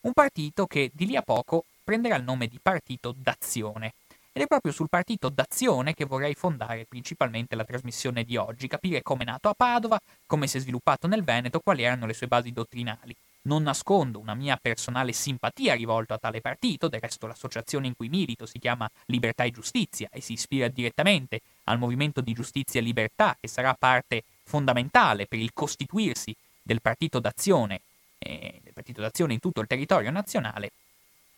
un 0.00 0.12
partito 0.12 0.66
che 0.66 0.90
di 0.92 1.06
lì 1.06 1.14
a 1.14 1.22
poco 1.22 1.66
prenderà 1.82 2.16
il 2.16 2.24
nome 2.24 2.46
di 2.46 2.58
Partito 2.60 3.14
d'Azione. 3.16 3.94
Ed 4.34 4.42
è 4.42 4.46
proprio 4.46 4.72
sul 4.72 4.88
Partito 4.88 5.28
d'Azione 5.28 5.92
che 5.92 6.06
vorrei 6.06 6.34
fondare 6.34 6.86
principalmente 6.86 7.54
la 7.54 7.64
trasmissione 7.64 8.24
di 8.24 8.36
oggi, 8.36 8.66
capire 8.66 9.02
come 9.02 9.24
è 9.24 9.26
nato 9.26 9.50
a 9.50 9.54
Padova, 9.54 10.00
come 10.26 10.46
si 10.46 10.56
è 10.56 10.60
sviluppato 10.60 11.06
nel 11.06 11.22
Veneto, 11.22 11.60
quali 11.60 11.82
erano 11.82 12.06
le 12.06 12.14
sue 12.14 12.28
basi 12.28 12.50
dottrinali. 12.50 13.14
Non 13.44 13.62
nascondo 13.64 14.20
una 14.20 14.34
mia 14.34 14.56
personale 14.56 15.12
simpatia 15.12 15.74
rivolta 15.74 16.14
a 16.14 16.18
tale 16.18 16.40
partito, 16.40 16.88
del 16.88 17.00
resto 17.00 17.26
l'associazione 17.26 17.88
in 17.88 17.96
cui 17.96 18.08
milito 18.08 18.46
si 18.46 18.58
chiama 18.58 18.88
Libertà 19.06 19.44
e 19.44 19.50
Giustizia 19.50 20.08
e 20.12 20.20
si 20.20 20.34
ispira 20.34 20.68
direttamente 20.68 21.40
al 21.64 21.78
movimento 21.78 22.20
di 22.20 22.32
giustizia 22.32 22.80
e 22.80 22.84
libertà 22.84 23.36
che 23.38 23.48
sarà 23.48 23.74
parte 23.74 24.22
fondamentale 24.44 25.26
per 25.26 25.40
il 25.40 25.52
costituirsi 25.52 26.34
del 26.62 26.80
Partito 26.80 27.18
d'Azione, 27.18 27.80
eh, 28.18 28.60
del 28.62 28.72
Partito 28.72 29.00
d'Azione 29.00 29.34
in 29.34 29.40
tutto 29.40 29.60
il 29.60 29.66
territorio 29.66 30.10
nazionale, 30.10 30.70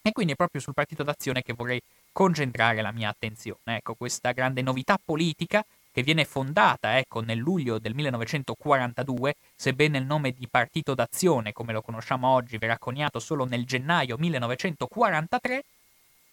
e 0.06 0.12
quindi 0.12 0.34
è 0.34 0.36
proprio 0.36 0.60
sul 0.60 0.74
Partito 0.74 1.02
d'Azione 1.02 1.42
che 1.42 1.54
vorrei 1.54 1.80
concentrare 2.12 2.82
la 2.82 2.92
mia 2.92 3.08
attenzione. 3.08 3.76
Ecco, 3.76 3.94
questa 3.94 4.32
grande 4.32 4.60
novità 4.60 5.00
politica 5.02 5.64
che 5.90 6.02
viene 6.02 6.26
fondata 6.26 6.98
ecco, 6.98 7.20
nel 7.20 7.38
luglio 7.38 7.78
del 7.78 7.94
1942, 7.94 9.34
sebbene 9.56 9.96
il 9.96 10.04
nome 10.04 10.32
di 10.32 10.46
Partito 10.46 10.94
d'Azione, 10.94 11.54
come 11.54 11.72
lo 11.72 11.80
conosciamo 11.80 12.28
oggi, 12.28 12.58
verrà 12.58 12.76
coniato 12.76 13.18
solo 13.18 13.46
nel 13.46 13.64
gennaio 13.64 14.18
1943, 14.18 15.64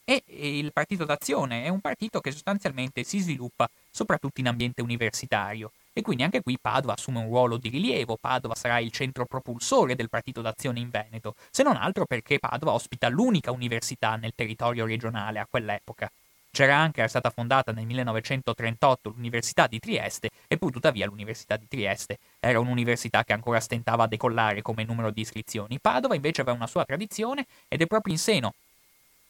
e 0.04 0.22
il 0.26 0.70
Partito 0.72 1.06
d'Azione 1.06 1.64
è 1.64 1.68
un 1.68 1.80
partito 1.80 2.20
che 2.20 2.30
sostanzialmente 2.30 3.04
si 3.04 3.20
sviluppa 3.20 3.66
soprattutto 3.90 4.40
in 4.40 4.48
ambiente 4.48 4.82
universitario. 4.82 5.70
E 5.94 6.00
quindi 6.00 6.22
anche 6.22 6.40
qui 6.40 6.58
Padova 6.58 6.94
assume 6.94 7.18
un 7.18 7.26
ruolo 7.26 7.58
di 7.58 7.68
rilievo, 7.68 8.16
Padova 8.18 8.54
sarà 8.54 8.78
il 8.78 8.90
centro 8.90 9.26
propulsore 9.26 9.94
del 9.94 10.08
Partito 10.08 10.40
d'Azione 10.40 10.80
in 10.80 10.88
Veneto, 10.88 11.34
se 11.50 11.62
non 11.62 11.76
altro 11.76 12.06
perché 12.06 12.38
Padova 12.38 12.72
ospita 12.72 13.08
l'unica 13.08 13.50
università 13.50 14.16
nel 14.16 14.32
territorio 14.34 14.86
regionale 14.86 15.38
a 15.38 15.46
quell'epoca. 15.48 16.10
C'era 16.50 16.76
anche, 16.76 17.00
era 17.00 17.08
stata 17.08 17.28
fondata 17.28 17.72
nel 17.72 17.84
1938 17.84 19.10
l'Università 19.10 19.66
di 19.66 19.78
Trieste, 19.78 20.30
e 20.48 20.56
pur 20.56 20.70
tuttavia 20.70 21.06
l'Università 21.06 21.56
di 21.56 21.68
Trieste 21.68 22.18
era 22.40 22.58
un'università 22.58 23.22
che 23.24 23.34
ancora 23.34 23.60
stentava 23.60 24.04
a 24.04 24.06
decollare 24.06 24.62
come 24.62 24.84
numero 24.84 25.10
di 25.10 25.20
iscrizioni. 25.20 25.78
Padova 25.78 26.14
invece 26.14 26.40
aveva 26.40 26.56
una 26.56 26.66
sua 26.66 26.84
tradizione 26.86 27.46
ed 27.68 27.82
è 27.82 27.86
proprio 27.86 28.14
in 28.14 28.18
seno 28.18 28.54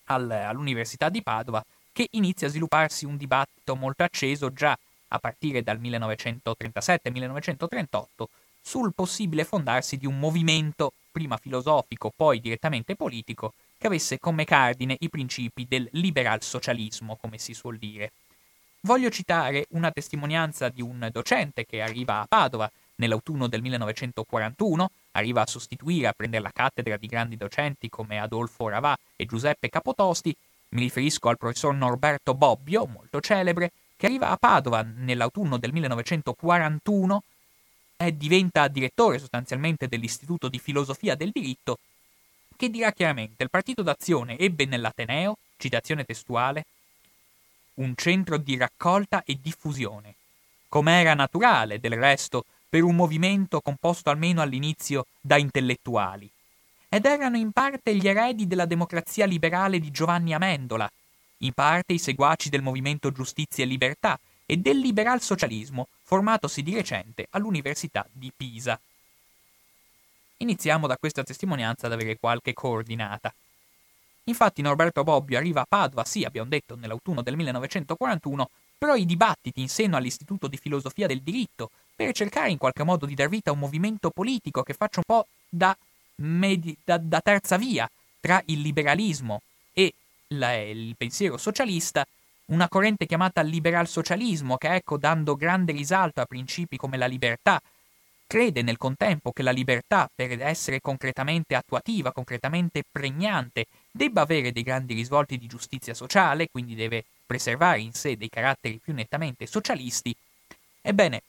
al, 0.06 0.30
all'Università 0.30 1.08
di 1.08 1.22
Padova 1.22 1.64
che 1.92 2.08
inizia 2.12 2.46
a 2.46 2.50
svilupparsi 2.50 3.04
un 3.04 3.16
dibattito 3.16 3.74
molto 3.76 4.02
acceso 4.02 4.52
già 4.52 4.76
a 5.12 5.18
partire 5.18 5.62
dal 5.62 5.78
1937-1938 5.80 8.06
sul 8.60 8.92
possibile 8.94 9.44
fondarsi 9.44 9.96
di 9.96 10.06
un 10.06 10.18
movimento, 10.18 10.92
prima 11.10 11.36
filosofico, 11.36 12.12
poi 12.14 12.40
direttamente 12.40 12.94
politico, 12.96 13.54
che 13.76 13.88
avesse 13.88 14.18
come 14.18 14.44
cardine 14.44 14.96
i 15.00 15.08
principi 15.08 15.66
del 15.68 15.88
liberal 15.92 16.42
socialismo, 16.42 17.16
come 17.16 17.38
si 17.38 17.54
suol 17.54 17.78
dire. 17.78 18.12
Voglio 18.80 19.10
citare 19.10 19.66
una 19.70 19.90
testimonianza 19.90 20.68
di 20.68 20.82
un 20.82 21.08
docente 21.12 21.66
che 21.66 21.82
arriva 21.82 22.20
a 22.20 22.26
Padova 22.26 22.70
nell'autunno 22.96 23.48
del 23.48 23.62
1941, 23.62 24.90
arriva 25.12 25.42
a 25.42 25.46
sostituire, 25.46 26.06
a 26.06 26.12
prendere 26.12 26.42
la 26.42 26.52
cattedra 26.52 26.96
di 26.96 27.06
grandi 27.06 27.36
docenti 27.36 27.88
come 27.88 28.18
Adolfo 28.18 28.68
Ravà 28.68 28.96
e 29.16 29.26
Giuseppe 29.26 29.68
Capotosti, 29.68 30.34
mi 30.70 30.80
riferisco 30.80 31.28
al 31.28 31.36
professor 31.36 31.74
Norberto 31.74 32.34
Bobbio, 32.34 32.86
molto 32.86 33.20
celebre, 33.20 33.72
che 34.02 34.08
arriva 34.08 34.30
a 34.30 34.36
Padova 34.36 34.82
nell'autunno 34.82 35.58
del 35.58 35.72
1941 35.72 37.22
e 37.96 38.16
diventa 38.16 38.66
direttore 38.66 39.20
sostanzialmente 39.20 39.86
dell'Istituto 39.86 40.48
di 40.48 40.58
Filosofia 40.58 41.14
del 41.14 41.30
Diritto, 41.32 41.78
che 42.56 42.68
dirà 42.68 42.90
chiaramente 42.90 43.44
il 43.44 43.48
Partito 43.48 43.84
d'Azione 43.84 44.36
ebbe 44.38 44.64
nell'Ateneo, 44.64 45.36
citazione 45.56 46.02
testuale, 46.02 46.64
un 47.74 47.92
centro 47.94 48.38
di 48.38 48.56
raccolta 48.56 49.22
e 49.22 49.38
diffusione, 49.40 50.16
come 50.68 51.00
era 51.00 51.14
naturale 51.14 51.78
del 51.78 51.94
resto 51.94 52.44
per 52.68 52.82
un 52.82 52.96
movimento 52.96 53.60
composto 53.60 54.10
almeno 54.10 54.42
all'inizio 54.42 55.06
da 55.20 55.36
intellettuali, 55.36 56.28
ed 56.88 57.04
erano 57.04 57.36
in 57.36 57.52
parte 57.52 57.94
gli 57.94 58.08
eredi 58.08 58.48
della 58.48 58.66
democrazia 58.66 59.26
liberale 59.26 59.78
di 59.78 59.92
Giovanni 59.92 60.34
Amendola, 60.34 60.90
in 61.42 61.52
parte 61.52 61.92
i 61.92 61.98
seguaci 61.98 62.48
del 62.48 62.62
movimento 62.62 63.10
Giustizia 63.10 63.64
e 63.64 63.66
Libertà 63.66 64.18
e 64.46 64.56
del 64.56 64.78
liberal 64.78 65.20
socialismo 65.20 65.88
formatosi 66.02 66.62
di 66.62 66.74
recente 66.74 67.26
all'Università 67.30 68.06
di 68.12 68.32
Pisa. 68.36 68.78
Iniziamo 70.38 70.86
da 70.86 70.96
questa 70.96 71.22
testimonianza 71.22 71.86
ad 71.86 71.92
avere 71.92 72.18
qualche 72.18 72.52
coordinata. 72.52 73.32
Infatti 74.24 74.62
Norberto 74.62 75.02
Bobbio 75.04 75.38
arriva 75.38 75.62
a 75.62 75.66
Padova, 75.68 76.04
sì, 76.04 76.24
abbiamo 76.24 76.48
detto, 76.48 76.76
nell'autunno 76.76 77.22
del 77.22 77.36
1941, 77.36 78.50
però 78.78 78.94
i 78.94 79.04
dibattiti 79.04 79.60
in 79.60 79.68
seno 79.68 79.96
all'Istituto 79.96 80.48
di 80.48 80.56
Filosofia 80.56 81.06
del 81.06 81.22
Diritto, 81.22 81.70
per 81.94 82.12
cercare 82.12 82.50
in 82.50 82.58
qualche 82.58 82.84
modo 82.84 83.06
di 83.06 83.14
dar 83.14 83.28
vita 83.28 83.50
a 83.50 83.52
un 83.52 83.60
movimento 83.60 84.10
politico 84.10 84.62
che 84.62 84.74
faccia 84.74 84.98
un 84.98 85.04
po' 85.06 85.26
da, 85.48 85.76
medi- 86.16 86.76
da, 86.84 86.98
da 86.98 87.20
terza 87.20 87.56
via 87.56 87.88
tra 88.20 88.40
il 88.46 88.60
liberalismo 88.60 89.42
la, 90.38 90.54
il 90.56 90.94
pensiero 90.96 91.36
socialista, 91.36 92.06
una 92.46 92.68
corrente 92.68 93.06
chiamata 93.06 93.40
liberal 93.42 93.88
socialismo, 93.88 94.56
che 94.56 94.74
ecco, 94.74 94.98
dando 94.98 95.36
grande 95.36 95.72
risalto 95.72 96.20
a 96.20 96.26
principi 96.26 96.76
come 96.76 96.96
la 96.96 97.06
libertà, 97.06 97.60
crede 98.26 98.62
nel 98.62 98.78
contempo 98.78 99.32
che 99.32 99.42
la 99.42 99.50
libertà, 99.50 100.10
per 100.12 100.40
essere 100.42 100.80
concretamente 100.80 101.54
attuativa, 101.54 102.12
concretamente 102.12 102.82
pregnante, 102.90 103.66
debba 103.90 104.22
avere 104.22 104.52
dei 104.52 104.62
grandi 104.62 104.94
risvolti 104.94 105.36
di 105.36 105.46
giustizia 105.46 105.94
sociale, 105.94 106.48
quindi 106.50 106.74
deve 106.74 107.04
preservare 107.26 107.80
in 107.80 107.92
sé 107.92 108.16
dei 108.16 108.30
caratteri 108.30 108.80
più 108.82 108.94
nettamente 108.94 109.46
socialisti, 109.46 110.14
ebbene, 110.80 111.22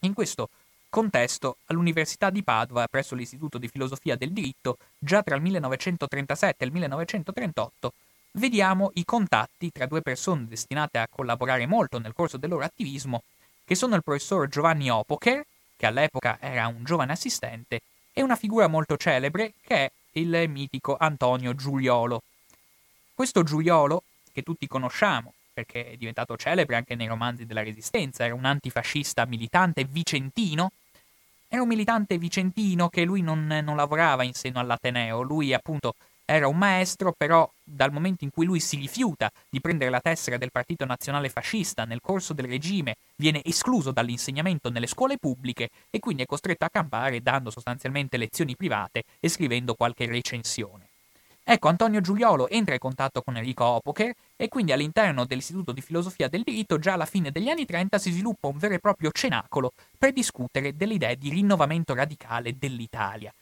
in 0.00 0.14
questo 0.14 0.48
contesto, 0.88 1.58
all'Università 1.66 2.30
di 2.30 2.42
Padova, 2.42 2.88
presso 2.88 3.14
l'Istituto 3.14 3.58
di 3.58 3.68
Filosofia 3.68 4.16
del 4.16 4.32
Diritto, 4.32 4.78
già 4.98 5.22
tra 5.22 5.36
il 5.36 5.42
1937 5.42 6.64
e 6.64 6.66
il 6.66 6.72
1938, 6.72 7.92
vediamo 8.32 8.90
i 8.94 9.04
contatti 9.04 9.70
tra 9.72 9.86
due 9.86 10.02
persone 10.02 10.46
destinate 10.46 10.98
a 10.98 11.08
collaborare 11.08 11.66
molto 11.66 11.98
nel 11.98 12.12
corso 12.12 12.36
del 12.36 12.50
loro 12.50 12.64
attivismo, 12.64 13.22
che 13.64 13.74
sono 13.74 13.94
il 13.94 14.02
professor 14.02 14.48
Giovanni 14.48 14.90
Opoker, 14.90 15.44
che 15.76 15.86
all'epoca 15.86 16.38
era 16.40 16.66
un 16.66 16.84
giovane 16.84 17.12
assistente, 17.12 17.80
e 18.12 18.22
una 18.22 18.36
figura 18.36 18.66
molto 18.66 18.96
celebre 18.96 19.54
che 19.60 19.74
è 19.74 19.90
il 20.12 20.44
mitico 20.48 20.96
Antonio 20.98 21.54
Giuliolo. 21.54 22.22
Questo 23.14 23.42
Giuliolo, 23.42 24.02
che 24.32 24.42
tutti 24.42 24.66
conosciamo, 24.66 25.32
perché 25.52 25.92
è 25.92 25.96
diventato 25.96 26.36
celebre 26.36 26.76
anche 26.76 26.94
nei 26.94 27.06
romanzi 27.06 27.46
della 27.46 27.62
Resistenza, 27.62 28.24
era 28.24 28.34
un 28.34 28.44
antifascista 28.44 29.24
militante 29.26 29.84
vicentino, 29.84 30.72
era 31.48 31.62
un 31.62 31.68
militante 31.68 32.18
vicentino 32.18 32.88
che 32.88 33.04
lui 33.04 33.22
non, 33.22 33.46
non 33.46 33.76
lavorava 33.76 34.22
in 34.22 34.34
seno 34.34 34.60
all'Ateneo, 34.60 35.20
lui 35.22 35.52
appunto 35.52 35.94
era 36.32 36.46
un 36.46 36.56
maestro, 36.56 37.12
però 37.12 37.50
dal 37.64 37.90
momento 37.90 38.22
in 38.22 38.30
cui 38.30 38.46
lui 38.46 38.60
si 38.60 38.76
rifiuta 38.76 39.32
di 39.48 39.60
prendere 39.60 39.90
la 39.90 40.00
tessera 40.00 40.36
del 40.36 40.52
Partito 40.52 40.84
Nazionale 40.84 41.28
Fascista 41.28 41.84
nel 41.84 42.00
corso 42.00 42.34
del 42.34 42.46
regime, 42.46 42.98
viene 43.16 43.42
escluso 43.44 43.90
dall'insegnamento 43.90 44.70
nelle 44.70 44.86
scuole 44.86 45.18
pubbliche 45.18 45.70
e 45.90 45.98
quindi 45.98 46.22
è 46.22 46.26
costretto 46.26 46.64
a 46.64 46.70
campare 46.70 47.20
dando 47.20 47.50
sostanzialmente 47.50 48.16
lezioni 48.16 48.54
private 48.54 49.02
e 49.18 49.28
scrivendo 49.28 49.74
qualche 49.74 50.06
recensione. 50.06 50.86
Ecco, 51.42 51.66
Antonio 51.66 52.00
Giuliolo 52.00 52.48
entra 52.48 52.74
in 52.74 52.80
contatto 52.80 53.22
con 53.22 53.36
Enrico 53.36 53.64
Opoker 53.64 54.14
e 54.36 54.46
quindi 54.46 54.70
all'interno 54.70 55.24
dell'Istituto 55.24 55.72
di 55.72 55.80
Filosofia 55.80 56.28
del 56.28 56.42
Diritto 56.44 56.78
già 56.78 56.92
alla 56.92 57.06
fine 57.06 57.32
degli 57.32 57.48
anni 57.48 57.66
30 57.66 57.98
si 57.98 58.12
sviluppa 58.12 58.46
un 58.46 58.56
vero 58.56 58.74
e 58.74 58.78
proprio 58.78 59.10
cenacolo 59.10 59.72
per 59.98 60.12
discutere 60.12 60.76
delle 60.76 60.94
idee 60.94 61.16
di 61.16 61.30
rinnovamento 61.30 61.92
radicale 61.92 62.56
dell'Italia 62.56 63.34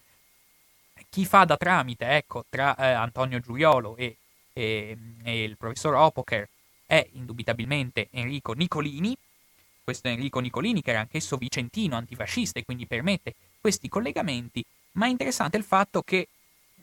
chi 1.11 1.25
fa 1.25 1.45
da 1.45 1.57
tramite 1.57 2.09
ecco, 2.17 2.45
tra 2.49 2.77
eh, 2.77 2.91
Antonio 2.93 3.41
Giuliolo 3.41 3.97
e, 3.97 4.17
e, 4.53 4.97
e, 5.23 5.43
il 5.43 5.57
professor 5.57 5.95
Opoker 5.95 6.49
è 6.87 7.07
indubitabilmente 7.13 8.09
Enrico 8.11 8.53
Nicolini, 8.53 9.17
questo 9.83 10.09
Enrico 10.09 10.41
Nicolini 10.41 10.83
che 10.83 10.91
era 10.91 11.01
anch'esso 11.01 11.37
vicentino 11.37 11.97
antifascista 11.97 12.59
e 12.59 12.65
quindi 12.65 12.87
permette 12.87 13.35
questi 13.61 13.89
collegamenti, 13.89 14.65
ma 14.93 15.07
è 15.07 15.11
interessante 15.11 15.57
il 15.57 15.65
fatto 15.65 16.03
che 16.03 16.29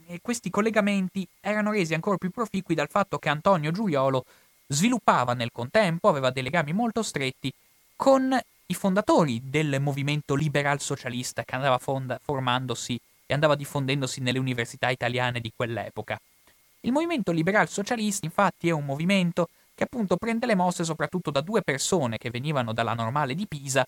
eh, 0.07 0.19
questi 0.21 0.49
collegamenti 0.49 1.27
erano 1.39 1.71
resi 1.71 1.93
ancora 1.93 2.17
più 2.17 2.31
proficui 2.31 2.75
dal 2.75 2.89
fatto 2.89 3.17
che 3.17 3.29
Antonio 3.29 3.71
Giuliolo 3.71 4.25
sviluppava 4.67 5.33
nel 5.33 5.51
contempo, 5.51 6.09
aveva 6.09 6.31
dei 6.31 6.43
legami 6.43 6.73
molto 6.73 7.03
stretti 7.03 7.53
con 7.95 8.37
i 8.67 8.73
fondatori 8.73 9.41
del 9.43 9.79
movimento 9.79 10.33
liberal 10.33 10.81
socialista 10.81 11.43
che 11.43 11.55
andava 11.55 11.77
fonda- 11.77 12.19
formandosi 12.21 12.99
e 13.25 13.33
andava 13.33 13.55
diffondendosi 13.55 14.21
nelle 14.21 14.39
università 14.39 14.89
italiane 14.89 15.39
di 15.39 15.51
quell'epoca. 15.55 16.19
Il 16.81 16.91
movimento 16.91 17.31
liberal 17.31 17.67
socialista 17.67 18.25
infatti 18.25 18.67
è 18.67 18.71
un 18.71 18.85
movimento 18.85 19.49
che 19.73 19.83
appunto 19.83 20.17
prende 20.17 20.45
le 20.45 20.55
mosse 20.55 20.83
soprattutto 20.83 21.31
da 21.31 21.41
due 21.41 21.61
persone 21.61 22.17
che 22.17 22.29
venivano 22.29 22.73
dalla 22.73 22.93
normale 22.93 23.35
di 23.35 23.47
Pisa, 23.47 23.85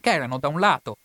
che 0.00 0.10
erano 0.10 0.38
da 0.38 0.48
un 0.48 0.58
lato 0.58 0.96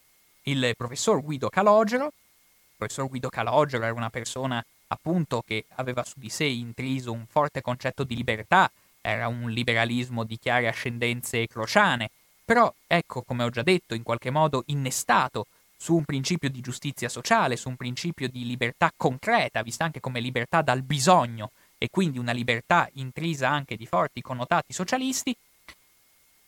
il 0.43 0.73
professor 0.75 1.21
Guido 1.21 1.49
Calogero, 1.49 2.05
il 2.05 2.75
professor 2.77 3.07
Guido 3.07 3.29
Calogero 3.29 3.83
era 3.83 3.93
una 3.93 4.09
persona 4.09 4.63
appunto 4.87 5.43
che 5.45 5.65
aveva 5.75 6.03
su 6.03 6.15
di 6.17 6.29
sé 6.29 6.45
intriso 6.45 7.11
un 7.11 7.25
forte 7.27 7.61
concetto 7.61 8.03
di 8.03 8.15
libertà, 8.15 8.71
era 9.01 9.27
un 9.27 9.49
liberalismo 9.49 10.23
di 10.23 10.37
chiare 10.37 10.67
ascendenze 10.67 11.45
crociane, 11.47 12.09
però 12.43 12.73
ecco, 12.87 13.21
come 13.21 13.43
ho 13.43 13.49
già 13.49 13.61
detto, 13.61 13.93
in 13.93 14.03
qualche 14.03 14.29
modo 14.29 14.63
innestato 14.67 15.47
su 15.81 15.95
un 15.95 16.05
principio 16.05 16.47
di 16.47 16.61
giustizia 16.61 17.09
sociale, 17.09 17.57
su 17.57 17.67
un 17.67 17.75
principio 17.75 18.29
di 18.29 18.45
libertà 18.45 18.93
concreta, 18.95 19.63
vista 19.63 19.83
anche 19.83 19.99
come 19.99 20.19
libertà 20.19 20.61
dal 20.61 20.83
bisogno 20.83 21.49
e 21.79 21.89
quindi 21.89 22.19
una 22.19 22.33
libertà 22.33 22.87
intrisa 22.93 23.49
anche 23.49 23.75
di 23.77 23.87
forti 23.87 24.21
connotati 24.21 24.73
socialisti, 24.73 25.35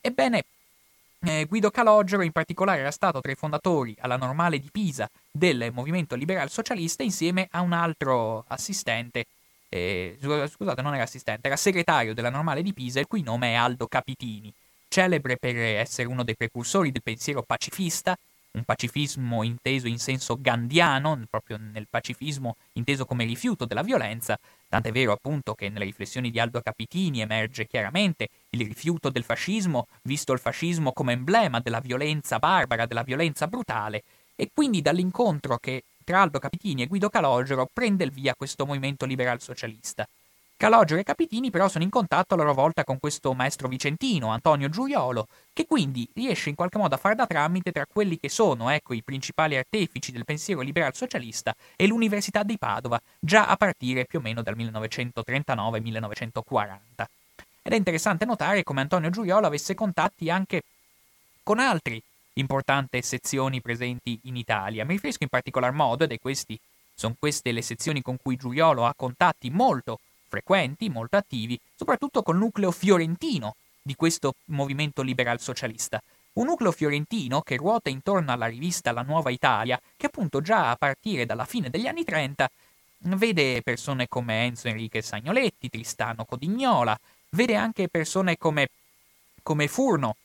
ebbene 0.02 0.44
eh, 1.22 1.46
Guido 1.46 1.72
Calogero 1.72 2.22
in 2.22 2.32
particolare 2.32 2.82
era 2.82 2.92
stato 2.92 3.22
tra 3.22 3.32
i 3.32 3.36
fondatori 3.36 3.96
alla 4.02 4.18
Normale 4.18 4.60
di 4.60 4.70
Pisa 4.72 5.10
del 5.32 5.72
movimento 5.74 6.14
liberal 6.14 6.52
socialista 6.52 7.02
insieme 7.02 7.48
a 7.50 7.62
un 7.62 7.74
altro 7.74 8.46
assistente, 8.50 9.26
eh, 9.68 10.16
scusate 10.22 10.84
non 10.84 10.94
era 10.94 11.06
assistente, 11.06 11.48
era 11.48 11.56
segretario 11.56 12.14
della 12.14 12.30
Normale 12.30 12.62
di 12.62 12.72
Pisa 12.72 13.00
il 13.00 13.08
cui 13.08 13.24
nome 13.24 13.54
è 13.54 13.56
Aldo 13.56 13.88
Capitini, 13.88 14.54
celebre 14.88 15.38
per 15.38 15.56
essere 15.58 16.08
uno 16.08 16.24
dei 16.24 16.36
precursori 16.36 16.92
del 16.92 17.02
pensiero 17.02 17.42
pacifista 17.42 18.16
un 18.54 18.64
pacifismo 18.66 19.44
inteso 19.44 19.88
in 19.88 19.98
senso 19.98 20.38
gandiano, 20.40 21.20
proprio 21.30 21.58
nel 21.58 21.88
pacifismo 21.90 22.56
inteso 22.74 23.06
come 23.06 23.26
rifiuto 23.26 23.66
della 23.66 23.82
violenza, 23.82 24.38
tant'è 24.68 24.92
vero 24.92 25.12
appunto 25.12 25.54
che 25.54 25.70
nelle 25.70 25.86
riflessioni 25.86 26.30
di 26.30 26.40
Aldo 26.40 26.62
Capitini 26.62 27.22
emerge 27.22 27.66
chiaramente 27.66 28.30
il 28.52 28.66
rifiuto 28.66 29.10
del 29.10 29.24
fascismo, 29.24 29.88
visto 30.04 30.34
il 30.34 30.40
fascismo 30.40 30.92
come 30.92 31.14
emblema 31.14 31.60
della 31.60 31.80
violenza 31.80 32.40
barbara, 32.40 32.86
della 32.86 33.04
violenza 33.04 33.48
brutale, 33.48 34.04
e 34.36 34.50
quindi 34.54 34.82
dall'incontro 34.82 35.58
che 35.58 35.84
tra 36.04 36.22
Aldo 36.22 36.40
Capitini 36.40 36.84
e 36.84 36.88
Guido 36.88 37.10
Calogero 37.10 37.70
prende 37.72 38.04
il 38.04 38.12
via 38.12 38.36
questo 38.36 38.66
movimento 38.66 39.06
liberal 39.06 39.42
socialista. 39.42 40.08
Calogero 40.64 41.02
e 41.02 41.04
Capitini 41.04 41.50
però 41.50 41.68
sono 41.68 41.84
in 41.84 41.90
contatto 41.90 42.36
a 42.36 42.38
loro 42.38 42.54
volta 42.54 42.86
con 42.86 42.98
questo 42.98 43.34
maestro 43.34 43.68
vicentino, 43.68 44.30
Antonio 44.30 44.70
Giuliolo, 44.70 45.28
che 45.52 45.68
quindi 45.68 46.08
riesce 46.14 46.48
in 46.48 46.56
qualche 46.56 46.78
modo 46.78 46.96
a 46.96 46.98
far 46.98 47.16
da 47.16 47.28
tramite 47.28 47.74
tra 47.74 47.86
quelli 47.86 48.18
che 48.18 48.30
sono, 48.30 48.70
ecco, 48.70 48.94
i 48.94 49.04
principali 49.04 49.58
artefici 49.58 50.14
del 50.14 50.24
pensiero 50.24 50.62
liberal 50.62 50.96
socialista 50.96 51.54
e 51.76 51.86
l'Università 51.86 52.44
di 52.44 52.58
Padova, 52.58 52.98
già 53.20 53.48
a 53.48 53.58
partire 53.58 54.06
più 54.06 54.20
o 54.20 54.22
meno 54.22 54.42
dal 54.42 54.56
1939-1940. 54.56 56.80
Ed 57.62 57.74
è 57.74 57.76
interessante 57.76 58.24
notare 58.24 58.64
come 58.64 58.80
Antonio 58.80 59.10
Giuliolo 59.10 59.46
avesse 59.46 59.76
contatti 59.76 60.30
anche 60.30 60.64
con 61.44 61.60
altri 61.60 62.02
importanti 62.36 63.02
sezioni 63.02 63.60
presenti 63.60 64.18
in 64.24 64.38
Italia. 64.38 64.86
Mi 64.86 64.94
riferisco 64.94 65.24
in 65.24 65.30
particolar 65.30 65.74
modo, 65.74 66.06
ed 66.06 66.14
è 66.14 66.20
questi, 66.20 66.58
sono 66.96 67.18
queste 67.20 67.52
le 67.52 67.62
sezioni 67.62 68.02
con 68.02 68.16
cui 68.16 68.38
Giuliolo 68.38 68.86
ha 68.86 68.94
contatti 68.96 69.50
molto 69.50 70.00
frequenti, 70.34 70.90
molto 70.90 71.16
attivi, 71.16 71.60
soprattutto 71.76 72.24
col 72.24 72.38
nucleo 72.38 72.72
fiorentino 72.72 73.54
di 73.84 73.94
questo 73.94 74.34
movimento 74.46 75.04
liberal 75.04 75.40
socialista. 75.40 76.02
Un 76.34 76.48
nucleo 76.48 76.72
fiorentino 76.72 77.42
che 77.42 77.56
ruota 77.56 77.92
intorno 77.92 78.32
alla 78.32 78.48
rivista 78.48 78.92
La 78.92 79.04
Nuova 79.04 79.30
Italia, 79.30 79.80
che 79.96 80.08
appunto 80.08 80.42
già 80.42 80.72
a 80.72 80.76
partire 80.76 81.28
dalla 81.28 81.46
fine 81.46 81.70
degli 81.70 81.86
anni 81.86 82.04
30 82.04 82.50
vede 83.16 83.62
persone 83.62 84.08
come 84.08 84.46
Enzo 84.46 84.70
Enrique 84.70 85.04
Sagnoletti, 85.04 85.70
Tristano 85.70 86.26
Codignola, 86.26 86.98
vede 87.30 87.56
anche 87.56 87.88
persone 87.88 88.36
come, 88.36 88.70
come 89.44 89.68
Furno, 89.68 90.16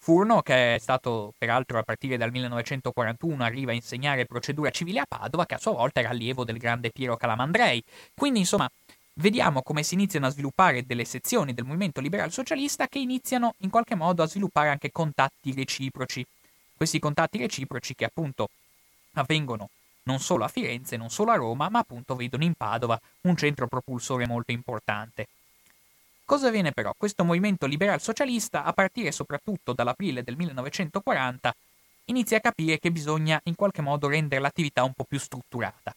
Furno, 0.00 0.40
che 0.40 0.76
è 0.76 0.78
stato 0.78 1.34
peraltro 1.36 1.78
a 1.78 1.82
partire 1.82 2.16
dal 2.16 2.30
1941 2.30 3.44
arriva 3.44 3.72
a 3.72 3.74
insegnare 3.74 4.24
procedura 4.24 4.70
civile 4.70 5.00
a 5.00 5.06
Padova, 5.06 5.44
che 5.44 5.54
a 5.54 5.58
sua 5.58 5.72
volta 5.72 6.00
era 6.00 6.08
allievo 6.08 6.44
del 6.44 6.56
grande 6.56 6.90
Piero 6.90 7.16
Calamandrei. 7.16 7.82
Quindi, 8.14 8.38
insomma, 8.38 8.70
vediamo 9.18 9.62
come 9.62 9.82
si 9.82 9.94
iniziano 9.94 10.26
a 10.26 10.30
sviluppare 10.30 10.86
delle 10.86 11.04
sezioni 11.04 11.54
del 11.54 11.64
movimento 11.64 12.00
liberal 12.00 12.32
socialista 12.32 12.88
che 12.88 12.98
iniziano 12.98 13.54
in 13.58 13.70
qualche 13.70 13.94
modo 13.94 14.22
a 14.22 14.26
sviluppare 14.26 14.68
anche 14.68 14.92
contatti 14.92 15.52
reciproci. 15.54 16.24
Questi 16.76 16.98
contatti 16.98 17.38
reciproci 17.38 17.94
che 17.94 18.04
appunto 18.04 18.50
avvengono 19.14 19.70
non 20.04 20.20
solo 20.20 20.44
a 20.44 20.48
Firenze, 20.48 20.96
non 20.96 21.10
solo 21.10 21.32
a 21.32 21.36
Roma, 21.36 21.68
ma 21.68 21.80
appunto 21.80 22.16
vedono 22.16 22.44
in 22.44 22.54
Padova 22.54 22.98
un 23.22 23.36
centro 23.36 23.66
propulsore 23.66 24.26
molto 24.26 24.52
importante. 24.52 25.26
Cosa 26.24 26.48
avviene 26.48 26.72
però? 26.72 26.94
Questo 26.96 27.24
movimento 27.24 27.66
liberal 27.66 28.00
socialista, 28.00 28.64
a 28.64 28.72
partire 28.72 29.12
soprattutto 29.12 29.72
dall'aprile 29.72 30.22
del 30.22 30.36
1940, 30.36 31.54
inizia 32.06 32.38
a 32.38 32.40
capire 32.40 32.78
che 32.78 32.90
bisogna 32.90 33.40
in 33.44 33.54
qualche 33.54 33.82
modo 33.82 34.08
rendere 34.08 34.40
l'attività 34.40 34.84
un 34.84 34.92
po' 34.92 35.04
più 35.04 35.18
strutturata. 35.18 35.94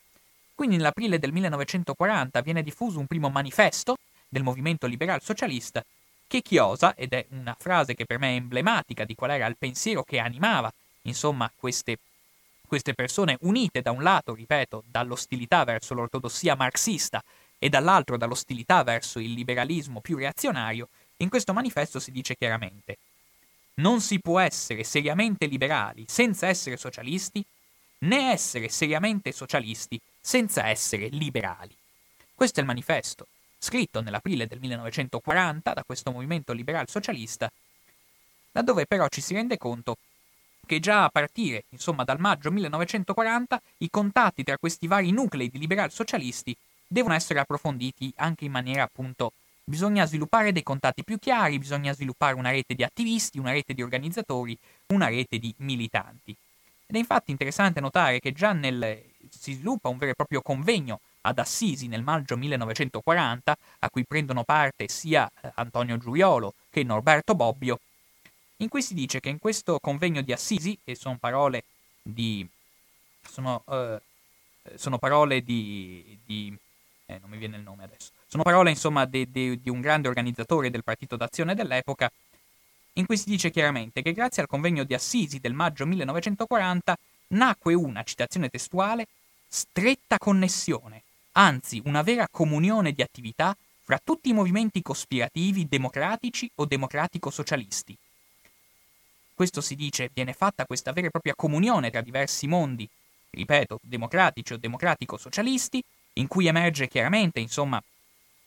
Quindi 0.62 0.78
nell'aprile 0.78 1.17
del 1.17 1.32
1940 1.32 2.39
viene 2.41 2.62
diffuso 2.62 3.00
un 3.00 3.08
primo 3.08 3.32
manifesto 3.32 3.97
del 4.30 4.43
movimento 4.43 4.86
liberal 4.86 5.19
socialista 5.19 5.84
che 6.28 6.43
chiosa, 6.43 6.93
ed 6.93 7.13
è 7.13 7.26
una 7.30 7.56
frase 7.58 7.95
che 7.95 8.06
per 8.06 8.19
me 8.19 8.34
è 8.34 8.36
emblematica 8.36 9.04
di 9.04 9.15
qual 9.15 9.32
era 9.32 9.47
il 9.47 9.58
pensiero 9.58 10.04
che 10.04 10.19
animava, 10.19 10.71
insomma, 11.02 11.52
queste, 11.56 11.97
queste 12.67 12.93
persone 12.93 13.38
unite 13.41 13.82
da 13.82 13.89
un 13.89 14.04
lato, 14.04 14.36
ripeto, 14.36 14.84
dall'ostilità 14.86 15.63
verso 15.63 15.95
l'ortodossia 15.95 16.54
marxista 16.54 17.24
e 17.58 17.67
dall'altro 17.67 18.15
dall'ostilità 18.15 18.84
verso 18.84 19.17
il 19.17 19.32
liberalismo 19.32 20.00
più 20.00 20.15
reazionario, 20.15 20.89
in 21.17 21.30
questo 21.30 21.54
manifesto 21.54 22.00
si 22.00 22.12
dice 22.12 22.36
chiaramente 22.36 23.00
non 23.76 24.00
si 24.00 24.19
può 24.19 24.38
essere 24.38 24.84
seriamente 24.84 25.47
liberali 25.47 26.06
senza 26.08 26.45
essere 26.45 26.78
socialisti, 26.78 27.43
né 28.02 28.32
essere 28.32 28.69
seriamente 28.69 29.32
socialisti 29.32 30.00
senza 30.21 30.67
essere 30.67 31.07
liberali. 31.07 31.75
Questo 32.34 32.60
è 32.60 32.62
il 32.62 32.67
manifesto 32.67 33.27
scritto 33.63 34.01
nell'aprile 34.01 34.47
del 34.47 34.60
1940 34.60 35.73
da 35.73 35.84
questo 35.84 36.12
movimento 36.12 36.51
liberal 36.51 36.89
socialista, 36.89 37.51
laddove 38.53 38.88
però 38.88 39.07
ci 39.07 39.21
si 39.21 39.36
rende 39.36 39.57
conto 39.57 39.97
che 40.65 40.79
già 40.79 41.03
a 41.03 41.10
partire, 41.10 41.65
insomma, 41.69 42.03
dal 42.03 42.19
maggio 42.19 42.51
1940 42.51 43.62
i 43.77 43.89
contatti 43.91 44.43
tra 44.43 44.57
questi 44.57 44.88
vari 44.88 45.12
nuclei 45.12 45.49
di 45.49 45.60
liberal 45.60 45.91
socialisti 45.91 46.55
devono 46.88 47.13
essere 47.13 47.39
approfonditi 47.39 48.12
anche 48.15 48.45
in 48.45 48.51
maniera 48.51 48.84
appunto 48.84 49.34
bisogna 49.63 50.05
sviluppare 50.05 50.51
dei 50.51 50.63
contatti 50.63 51.03
più 51.03 51.19
chiari, 51.19 51.60
bisogna 51.60 51.93
sviluppare 51.93 52.34
una 52.34 52.49
rete 52.49 52.73
di 52.73 52.84
attivisti, 52.84 53.38
una 53.38 53.51
rete 53.51 53.75
di 53.75 53.84
organizzatori, 53.84 54.57
una 54.88 55.07
rete 55.07 55.38
di 55.38 55.53
militanti. 55.57 56.36
Ed 56.88 56.95
è 56.95 56.97
infatti 56.97 57.29
interessante 57.31 57.79
notare 57.79 58.19
che 58.19 58.34
già 58.34 58.53
nel 58.53 59.11
si 59.38 59.54
sviluppa 59.54 59.89
un 59.89 59.98
vero 59.98 60.12
e 60.12 60.15
proprio 60.15 60.41
convegno 60.41 61.00
ad 61.22 61.39
Assisi 61.39 61.88
nel 61.88 62.02
maggio 62.04 62.36
1940, 62.36 63.58
a 63.80 63.89
cui 63.89 64.06
prendono 64.06 64.44
parte 64.44 64.88
sia 64.88 65.30
eh, 65.41 65.52
Antonio 65.56 65.98
Giuriolo 65.98 66.56
che 66.70 66.84
Norberto 66.84 67.36
Bobbio, 67.36 67.80
in 68.58 68.70
cui 68.70 68.82
si 68.82 68.94
dice 68.94 69.20
che 69.20 69.30
in 69.30 69.39
questo 69.39 69.80
convegno 69.80 70.22
di 70.22 70.32
Assisi, 70.32 70.78
e 70.84 70.96
sono 70.96 71.17
parole 71.20 71.63
di... 72.02 72.48
sono, 73.22 73.63
eh, 73.67 74.02
sono 74.76 74.98
parole 74.98 75.41
di... 75.41 76.17
di 76.26 76.56
eh, 77.06 77.20
non 77.20 77.30
mi 77.30 77.38
viene 77.38 77.58
il 77.58 77.63
nome 77.63 77.84
adesso, 77.84 78.12
sono 78.28 78.44
parole 78.44 78.70
insomma 78.70 79.06
di, 79.06 79.30
di, 79.30 79.60
di 79.60 79.70
un 79.70 79.82
grande 79.82 80.08
organizzatore 80.08 80.70
del 80.70 80.84
Partito 80.84 81.15
d'Azione 81.17 81.56
dell'epoca, 81.56 82.12
in 82.94 83.06
cui 83.06 83.17
si 83.17 83.30
dice 83.30 83.52
chiaramente 83.52 84.02
che 84.02 84.13
grazie 84.13 84.41
al 84.41 84.48
convegno 84.48 84.84
di 84.84 84.94
Assisi 84.94 85.39
del 85.39 85.54
maggio 85.54 85.86
1940 85.86 86.98
nacque 87.30 87.74
una, 87.74 88.04
citazione 88.04 88.50
testuale, 88.50 89.08
stretta 89.53 90.17
connessione 90.17 91.03
anzi 91.33 91.81
una 91.83 92.03
vera 92.03 92.27
comunione 92.31 92.93
di 92.93 93.01
attività 93.01 93.55
fra 93.83 93.99
tutti 94.01 94.29
i 94.29 94.33
movimenti 94.33 94.81
cospirativi 94.81 95.67
democratici 95.67 96.49
o 96.55 96.65
democratico-socialisti. 96.65 97.97
Questo 99.33 99.59
si 99.59 99.75
dice, 99.75 100.09
viene 100.13 100.31
fatta 100.31 100.65
questa 100.65 100.93
vera 100.93 101.07
e 101.07 101.09
propria 101.09 101.35
comunione 101.35 101.91
tra 101.91 101.99
diversi 101.99 102.47
mondi, 102.47 102.87
ripeto, 103.31 103.79
democratici 103.81 104.53
o 104.53 104.57
democratico-socialisti, 104.57 105.83
in 106.13 106.27
cui 106.27 106.47
emerge 106.47 106.87
chiaramente, 106.87 107.41
insomma, 107.41 107.81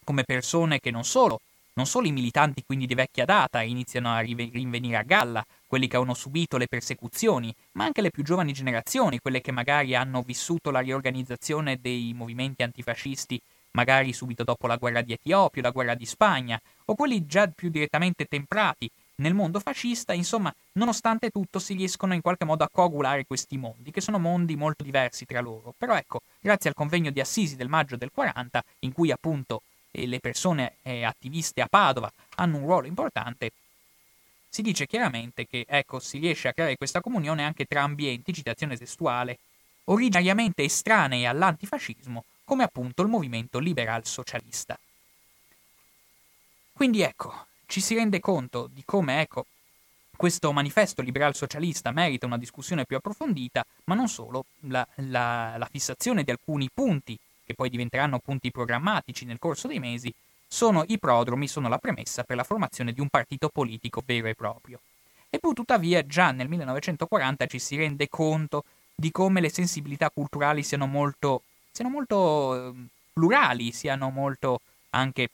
come 0.04 0.24
persone 0.24 0.80
che 0.80 0.90
non 0.90 1.04
solo 1.04 1.40
non 1.74 1.86
solo 1.86 2.06
i 2.06 2.12
militanti 2.12 2.62
quindi 2.64 2.86
di 2.86 2.94
vecchia 2.94 3.24
data 3.24 3.60
iniziano 3.62 4.12
a 4.12 4.20
rinvenire 4.20 4.96
a 4.96 5.02
galla, 5.02 5.44
quelli 5.74 5.88
che 5.88 5.96
hanno 5.96 6.14
subito 6.14 6.56
le 6.56 6.68
persecuzioni, 6.68 7.52
ma 7.72 7.82
anche 7.82 8.00
le 8.00 8.12
più 8.12 8.22
giovani 8.22 8.52
generazioni, 8.52 9.18
quelle 9.18 9.40
che 9.40 9.50
magari 9.50 9.96
hanno 9.96 10.22
vissuto 10.22 10.70
la 10.70 10.78
riorganizzazione 10.78 11.80
dei 11.80 12.12
movimenti 12.14 12.62
antifascisti 12.62 13.40
magari 13.72 14.12
subito 14.12 14.44
dopo 14.44 14.68
la 14.68 14.76
guerra 14.76 15.02
di 15.02 15.14
Etiopia, 15.14 15.62
la 15.62 15.72
guerra 15.72 15.96
di 15.96 16.06
Spagna, 16.06 16.60
o 16.84 16.94
quelli 16.94 17.26
già 17.26 17.48
più 17.48 17.70
direttamente 17.70 18.26
temprati 18.26 18.88
nel 19.16 19.34
mondo 19.34 19.58
fascista, 19.58 20.12
insomma, 20.12 20.54
nonostante 20.74 21.30
tutto 21.30 21.58
si 21.58 21.74
riescono 21.74 22.14
in 22.14 22.20
qualche 22.20 22.44
modo 22.44 22.62
a 22.62 22.68
coagulare 22.70 23.26
questi 23.26 23.56
mondi, 23.56 23.90
che 23.90 24.00
sono 24.00 24.20
mondi 24.20 24.54
molto 24.54 24.84
diversi 24.84 25.24
tra 25.24 25.40
loro. 25.40 25.74
Però 25.76 25.96
ecco, 25.96 26.20
grazie 26.40 26.70
al 26.70 26.76
convegno 26.76 27.10
di 27.10 27.18
Assisi 27.18 27.56
del 27.56 27.68
maggio 27.68 27.96
del 27.96 28.12
40, 28.14 28.62
in 28.80 28.92
cui 28.92 29.10
appunto 29.10 29.62
e 29.96 30.06
le 30.06 30.18
persone 30.18 30.74
eh, 30.82 31.04
attiviste 31.04 31.60
a 31.60 31.68
Padova 31.68 32.12
hanno 32.36 32.56
un 32.56 32.66
ruolo 32.66 32.88
importante, 32.88 33.52
si 34.54 34.62
dice 34.62 34.86
chiaramente 34.86 35.48
che 35.48 35.64
ecco, 35.68 35.98
si 35.98 36.18
riesce 36.18 36.46
a 36.46 36.52
creare 36.52 36.76
questa 36.76 37.00
comunione 37.00 37.42
anche 37.42 37.64
tra 37.64 37.82
ambienti, 37.82 38.32
citazione 38.32 38.76
testuale, 38.76 39.40
originariamente 39.86 40.62
estranei 40.62 41.26
all'antifascismo, 41.26 42.22
come 42.44 42.62
appunto 42.62 43.02
il 43.02 43.08
movimento 43.08 43.58
liberal 43.58 44.06
socialista. 44.06 44.78
Quindi 46.72 47.00
ecco, 47.00 47.46
ci 47.66 47.80
si 47.80 47.96
rende 47.96 48.20
conto 48.20 48.70
di 48.72 48.84
come 48.84 49.22
ecco, 49.22 49.46
questo 50.16 50.52
manifesto 50.52 51.02
liberal 51.02 51.34
socialista 51.34 51.90
merita 51.90 52.26
una 52.26 52.38
discussione 52.38 52.84
più 52.84 52.94
approfondita, 52.94 53.66
ma 53.86 53.96
non 53.96 54.06
solo, 54.06 54.44
la, 54.68 54.86
la, 54.98 55.56
la 55.58 55.68
fissazione 55.68 56.22
di 56.22 56.30
alcuni 56.30 56.70
punti 56.72 57.18
che 57.44 57.54
poi 57.54 57.68
diventeranno 57.70 58.20
punti 58.20 58.52
programmatici 58.52 59.24
nel 59.24 59.40
corso 59.40 59.66
dei 59.66 59.80
mesi, 59.80 60.14
sono 60.54 60.84
i 60.86 61.00
prodromi, 61.00 61.48
sono 61.48 61.68
la 61.68 61.78
premessa 61.78 62.22
per 62.22 62.36
la 62.36 62.44
formazione 62.44 62.92
di 62.92 63.00
un 63.00 63.08
partito 63.08 63.48
politico 63.48 64.04
vero 64.06 64.28
e 64.28 64.36
proprio. 64.36 64.78
E 65.28 65.40
pur 65.40 65.52
tuttavia 65.52 66.06
già 66.06 66.30
nel 66.30 66.48
1940 66.48 67.46
ci 67.46 67.58
si 67.58 67.76
rende 67.76 68.08
conto 68.08 68.62
di 68.94 69.10
come 69.10 69.40
le 69.40 69.50
sensibilità 69.50 70.10
culturali 70.10 70.62
siano 70.62 70.86
molto, 70.86 71.42
siano 71.72 71.90
molto 71.90 72.68
eh, 72.68 72.72
plurali, 73.12 73.72
siano 73.72 74.10
molto 74.10 74.60
anche 74.90 75.28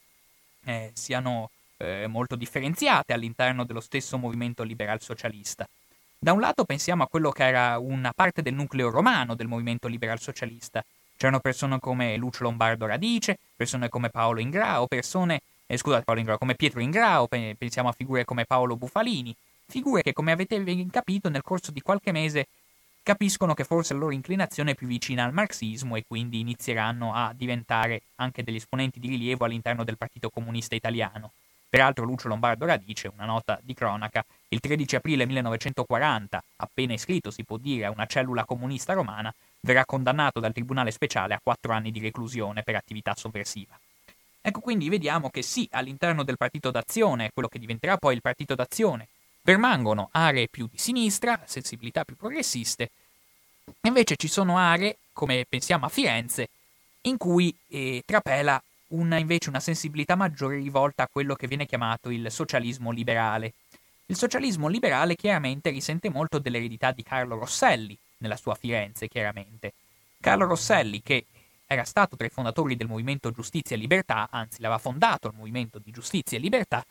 eh, 0.63 0.89
siano 0.95 1.51
eh, 1.77 2.07
molto 2.07 2.35
differenziate 2.35 3.13
all'interno 3.13 3.63
dello 3.63 3.79
stesso 3.79 4.17
movimento 4.17 4.63
liberal 4.63 5.01
socialista. 5.01 5.69
Da 6.17 6.31
un 6.33 6.39
lato 6.39 6.65
pensiamo 6.65 7.03
a 7.03 7.07
quello 7.07 7.29
che 7.29 7.45
era 7.45 7.77
una 7.77 8.11
parte 8.11 8.41
del 8.41 8.55
nucleo 8.55 8.89
romano 8.89 9.35
del 9.35 9.47
movimento 9.47 9.87
liberal 9.87 10.19
socialista, 10.19 10.83
C'erano 11.21 11.39
persone 11.39 11.77
come 11.77 12.17
Lucio 12.17 12.41
Lombardo 12.41 12.87
Radice, 12.87 13.37
persone 13.55 13.89
come 13.89 14.09
Paolo 14.09 14.39
Ingrao, 14.39 14.87
persone, 14.87 15.41
eh, 15.67 15.77
scusate 15.77 16.01
Paolo 16.01 16.19
Ingrao, 16.19 16.39
come 16.39 16.55
Pietro 16.55 16.79
Ingrao, 16.79 17.27
pensiamo 17.27 17.89
a 17.89 17.91
figure 17.91 18.25
come 18.25 18.45
Paolo 18.45 18.75
Bufalini, 18.75 19.35
figure 19.67 20.01
che 20.01 20.13
come 20.13 20.31
avete 20.31 20.59
capito 20.89 21.29
nel 21.29 21.43
corso 21.43 21.69
di 21.69 21.79
qualche 21.81 22.11
mese 22.11 22.47
capiscono 23.03 23.53
che 23.53 23.65
forse 23.65 23.93
la 23.93 23.99
loro 23.99 24.13
inclinazione 24.13 24.71
è 24.71 24.73
più 24.73 24.87
vicina 24.87 25.23
al 25.23 25.31
marxismo 25.31 25.95
e 25.95 26.05
quindi 26.07 26.39
inizieranno 26.39 27.13
a 27.13 27.31
diventare 27.35 28.01
anche 28.15 28.43
degli 28.43 28.55
esponenti 28.55 28.99
di 28.99 29.09
rilievo 29.09 29.45
all'interno 29.45 29.83
del 29.83 29.97
Partito 29.97 30.31
Comunista 30.31 30.73
Italiano. 30.73 31.33
Peraltro 31.69 32.03
Lucio 32.03 32.29
Lombardo 32.29 32.65
Radice, 32.65 33.11
una 33.13 33.25
nota 33.25 33.59
di 33.61 33.75
cronaca, 33.75 34.25
il 34.47 34.59
13 34.59 34.95
aprile 34.95 35.27
1940, 35.27 36.43
appena 36.55 36.93
iscritto 36.93 37.29
si 37.29 37.43
può 37.43 37.57
dire 37.57 37.85
a 37.85 37.91
una 37.91 38.07
cellula 38.07 38.43
comunista 38.43 38.93
romana, 38.93 39.31
verrà 39.61 39.85
condannato 39.85 40.39
dal 40.39 40.53
Tribunale 40.53 40.91
Speciale 40.91 41.33
a 41.33 41.39
quattro 41.41 41.71
anni 41.71 41.91
di 41.91 41.99
reclusione 41.99 42.63
per 42.63 42.75
attività 42.75 43.15
sovversiva. 43.15 43.79
Ecco 44.41 44.59
quindi 44.59 44.89
vediamo 44.89 45.29
che 45.29 45.43
sì, 45.43 45.67
all'interno 45.71 46.23
del 46.23 46.37
Partito 46.37 46.71
d'Azione, 46.71 47.29
quello 47.31 47.47
che 47.47 47.59
diventerà 47.59 47.97
poi 47.97 48.15
il 48.15 48.21
Partito 48.21 48.55
d'Azione, 48.55 49.07
permangono 49.41 50.09
aree 50.11 50.47
più 50.47 50.67
di 50.69 50.77
sinistra, 50.77 51.41
sensibilità 51.45 52.03
più 52.03 52.15
progressiste, 52.15 52.89
invece 53.81 54.15
ci 54.15 54.27
sono 54.27 54.57
aree, 54.57 54.97
come 55.13 55.45
pensiamo 55.47 55.85
a 55.85 55.89
Firenze, 55.89 56.49
in 57.01 57.17
cui 57.17 57.55
eh, 57.67 58.03
trapela 58.05 58.61
una, 58.89 59.17
invece 59.17 59.49
una 59.49 59.59
sensibilità 59.59 60.15
maggiore 60.15 60.57
rivolta 60.57 61.03
a 61.03 61.09
quello 61.11 61.35
che 61.35 61.47
viene 61.47 61.65
chiamato 61.65 62.09
il 62.09 62.31
socialismo 62.31 62.91
liberale. 62.91 63.53
Il 64.07 64.17
socialismo 64.17 64.67
liberale 64.67 65.15
chiaramente 65.15 65.69
risente 65.69 66.09
molto 66.09 66.39
dell'eredità 66.39 66.91
di 66.91 67.03
Carlo 67.03 67.37
Rosselli, 67.37 67.97
nella 68.21 68.37
sua 68.37 68.55
Firenze, 68.55 69.07
chiaramente. 69.07 69.73
Carlo 70.19 70.45
Rosselli, 70.45 71.01
che 71.01 71.25
era 71.65 71.83
stato 71.83 72.15
tra 72.15 72.25
i 72.25 72.29
fondatori 72.29 72.75
del 72.75 72.87
movimento 72.87 73.31
Giustizia 73.31 73.75
e 73.75 73.79
Libertà, 73.79 74.27
anzi 74.31 74.61
l'aveva 74.61 74.79
fondato 74.79 75.27
il 75.27 75.35
movimento 75.35 75.79
di 75.79 75.91
Giustizia 75.91 76.37
e 76.37 76.41
Libertà, 76.41 76.85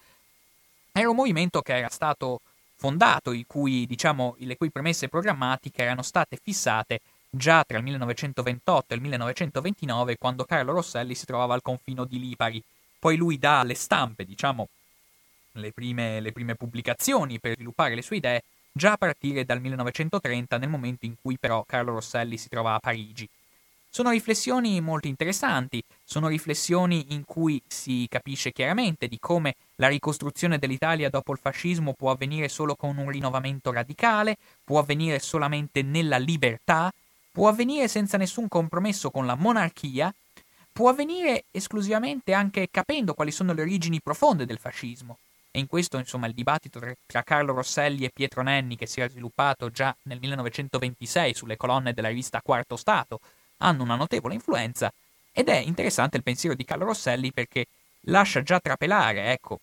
era 0.93 1.09
un 1.09 1.17
movimento 1.17 1.61
che 1.63 1.77
era 1.77 1.89
stato 1.89 2.41
fondato, 2.77 3.39
cui, 3.47 3.87
diciamo, 3.87 4.37
le 4.39 4.57
cui 4.57 4.71
premesse 4.71 5.09
programmatiche 5.09 5.83
erano 5.83 6.03
state 6.03 6.39
fissate 6.43 7.01
già 7.29 7.63
tra 7.65 7.77
il 7.77 7.85
1928 7.85 8.93
e 8.93 8.97
il 8.97 9.03
1929, 9.03 10.17
quando 10.17 10.45
Carlo 10.45 10.73
Rosselli 10.73 11.15
si 11.15 11.27
trovava 11.27 11.55
al 11.55 11.63
confino 11.63 12.05
di 12.05 12.19
Lipari. 12.19 12.63
Poi 12.99 13.17
lui 13.17 13.39
dà 13.39 13.61
alle 13.61 13.75
stampe, 13.75 14.25
diciamo, 14.25 14.69
le 15.53 15.73
prime, 15.73 16.21
le 16.21 16.33
prime 16.33 16.55
pubblicazioni 16.55 17.39
per 17.39 17.55
sviluppare 17.55 17.95
le 17.95 18.03
sue 18.03 18.17
idee, 18.17 18.43
già 18.73 18.93
a 18.93 18.97
partire 18.97 19.45
dal 19.45 19.61
1930, 19.61 20.59
nel 20.59 20.69
momento 20.69 21.07
in 21.07 21.15
cui 21.21 21.39
però 21.39 21.65
Carlo 21.67 21.93
Rosselli 21.93 22.37
si 22.37 22.49
trova 22.49 22.75
a 22.75 22.79
Parigi. 22.79 23.29
Sono 23.93 24.11
riflessioni 24.11 24.81
molto 24.81 25.09
interessanti, 25.09 25.83
sono 26.05 26.29
riflessioni 26.29 27.07
in 27.09 27.25
cui 27.25 27.61
si 27.67 28.07
capisce 28.09 28.53
chiaramente 28.53 29.09
di 29.09 29.19
come 29.19 29.57
la 29.77 29.89
ricostruzione 29.89 30.59
dell'Italia 30.59 31.11
dopo 31.11 31.33
il 31.33 31.41
fascismo 31.43 31.95
può 31.95 32.13
avvenire 32.13 32.49
solo 32.49 32.77
con 32.77 32.97
un 32.99 33.11
rinnovamento 33.11 33.73
radicale, 33.73 34.37
può 34.63 34.79
avvenire 34.79 35.19
solamente 35.19 35.83
nella 35.83 36.19
libertà, 36.19 36.93
può 37.33 37.49
avvenire 37.49 37.89
senza 37.89 38.17
nessun 38.17 38.47
compromesso 38.47 39.11
con 39.11 39.27
la 39.27 39.35
monarchia, 39.35 40.15
può 40.73 40.89
avvenire 40.89 41.47
esclusivamente 41.51 42.33
anche 42.33 42.69
capendo 42.71 43.15
quali 43.15 43.33
sono 43.33 43.53
le 43.53 43.63
origini 43.63 44.01
profonde 44.01 44.47
del 44.47 44.59
fascismo. 44.59 45.19
E 45.53 45.59
in 45.59 45.67
questo, 45.67 45.99
insomma, 45.99 46.27
il 46.27 46.35
dibattito 46.35 46.81
tra 47.07 47.23
Carlo 47.23 47.53
Rosselli 47.53 48.05
e 48.05 48.11
Pietro 48.11 48.43
Nenni, 48.43 48.77
che 48.77 48.87
si 48.87 49.01
era 49.01 49.11
sviluppato 49.11 49.71
già 49.71 49.95
nel 50.03 50.21
1926 50.21 51.35
sulle 51.35 51.57
colonne 51.57 51.93
della 51.93 52.09
rivista 52.09 52.41
Quarto 52.41 52.77
Stato, 52.77 53.21
hanno 53.59 53.83
una 53.83 53.97
notevole 53.97 54.35
influenza 54.35 54.93
ed 55.33 55.49
è 55.49 55.57
interessante 55.57 56.17
il 56.17 56.23
pensiero 56.23 56.55
di 56.55 56.65
Carlo 56.65 56.85
Rosselli 56.85 57.33
perché 57.33 57.67
lascia 58.03 58.43
già 58.43 58.61
trapelare, 58.61 59.33
ecco, 59.33 59.59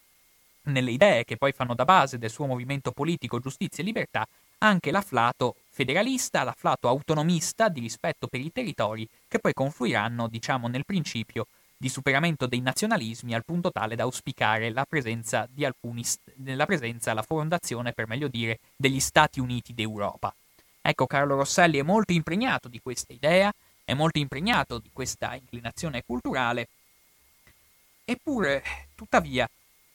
nelle 0.64 0.92
idee 0.92 1.24
che 1.24 1.38
poi 1.38 1.52
fanno 1.52 1.74
da 1.74 1.86
base 1.86 2.18
del 2.18 2.30
suo 2.30 2.46
movimento 2.46 2.92
politico 2.92 3.40
Giustizia 3.40 3.84
e 3.84 3.86
Libertà, 3.86 4.28
anche 4.60 4.92
l'afflato 4.92 5.56
federalista, 5.70 6.44
l'afflato 6.44 6.88
autonomista 6.88 7.70
di 7.70 7.80
rispetto 7.80 8.28
per 8.28 8.42
i 8.42 8.52
territori 8.52 9.08
che 9.28 9.40
poi 9.40 9.54
confluiranno, 9.54 10.28
diciamo, 10.28 10.68
nel 10.68 10.86
principio 10.86 11.48
di 11.78 11.89
superamento 11.89 12.47
dei 12.47 12.59
nazionalismi 12.59 13.36
al 13.36 13.45
punto 13.45 13.71
tale 13.71 13.95
da 13.95 14.03
auspicare 14.03 14.71
la 14.71 14.86
presenza 14.86 15.47
di 15.49 15.63
alcuni, 15.63 16.03
la 16.43 16.65
presenza, 16.65 17.13
la 17.13 17.21
fondazione, 17.21 17.93
per 17.93 18.07
meglio 18.07 18.28
dire, 18.28 18.59
degli 18.75 18.99
Stati 18.99 19.39
Uniti 19.39 19.73
d'Europa. 19.73 20.34
Ecco, 20.82 21.05
Carlo 21.05 21.36
Rosselli 21.36 21.78
è 21.78 21.84
molto 21.84 22.13
impregnato 22.13 22.67
di 22.67 22.80
questa 22.82 23.13
idea, 23.13 23.53
è 23.86 23.93
molto 23.93 24.19
impregnato 24.19 24.80
di 24.80 24.89
questa 24.91 25.36
inclinazione 25.36 26.03
culturale, 26.05 26.67
eppure, 28.03 28.63
tuttavia, 28.95 29.47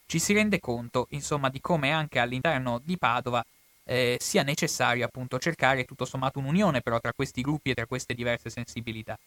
ci 0.05 0.19
si 0.19 0.33
rende 0.33 0.59
conto, 0.59 1.07
insomma, 1.09 1.49
di 1.49 1.59
come 1.59 1.91
anche 1.91 2.19
all'interno 2.19 2.79
di 2.83 2.97
Padova 2.97 3.43
eh, 3.85 4.17
sia 4.19 4.43
necessario 4.43 5.05
appunto 5.05 5.39
cercare 5.39 5.83
tutto 5.85 6.05
sommato 6.05 6.39
un'unione 6.39 6.81
però 6.81 6.99
tra 6.99 7.11
questi 7.13 7.41
gruppi 7.41 7.71
e 7.71 7.73
tra 7.73 7.85
queste 7.85 8.13
diverse 8.13 8.49
sensibilità. 8.49 9.17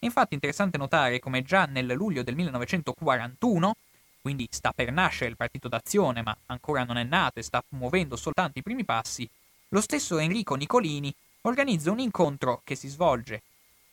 Infatti 0.00 0.30
è 0.30 0.34
interessante 0.34 0.78
notare 0.78 1.18
come 1.18 1.42
già 1.42 1.64
nel 1.64 1.86
luglio 1.86 2.22
del 2.22 2.34
1941, 2.34 3.76
quindi 4.20 4.46
sta 4.50 4.72
per 4.72 4.92
nascere 4.92 5.30
il 5.30 5.36
Partito 5.36 5.68
d'Azione, 5.68 6.22
ma 6.22 6.36
ancora 6.46 6.84
non 6.84 6.96
è 6.96 7.04
nato 7.04 7.38
e 7.38 7.42
sta 7.42 7.62
muovendo 7.70 8.16
soltanto 8.16 8.58
i 8.58 8.62
primi 8.62 8.84
passi, 8.84 9.28
lo 9.70 9.80
stesso 9.80 10.18
Enrico 10.18 10.54
Nicolini 10.54 11.12
organizza 11.42 11.90
un 11.90 11.98
incontro 11.98 12.60
che 12.64 12.74
si 12.74 12.88
svolge 12.88 13.42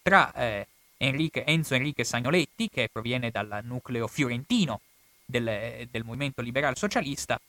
tra 0.02 0.34
eh, 0.34 0.68
Enrique, 0.98 1.46
Enzo 1.46 1.76
Enrique 1.76 2.04
Sagnoletti, 2.04 2.70
che 2.70 2.90
proviene 2.92 3.32
dal 3.32 3.62
nucleo 3.64 4.08
fiorentino 4.08 4.82
del, 5.26 5.88
del 5.90 6.04
movimento 6.04 6.42
liberal 6.42 6.78
socialista, 6.78 7.40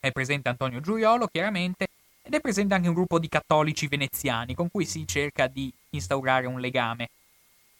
è 0.00 0.10
presente 0.10 0.48
Antonio 0.48 0.80
Giuriolo, 0.80 1.28
chiaramente, 1.28 1.88
ed 2.22 2.34
è 2.34 2.40
presente 2.40 2.74
anche 2.74 2.88
un 2.88 2.94
gruppo 2.94 3.18
di 3.18 3.28
cattolici 3.28 3.86
veneziani 3.86 4.54
con 4.54 4.68
cui 4.68 4.84
si 4.84 5.06
cerca 5.06 5.46
di 5.46 5.72
instaurare 5.90 6.46
un 6.46 6.60
legame. 6.60 7.10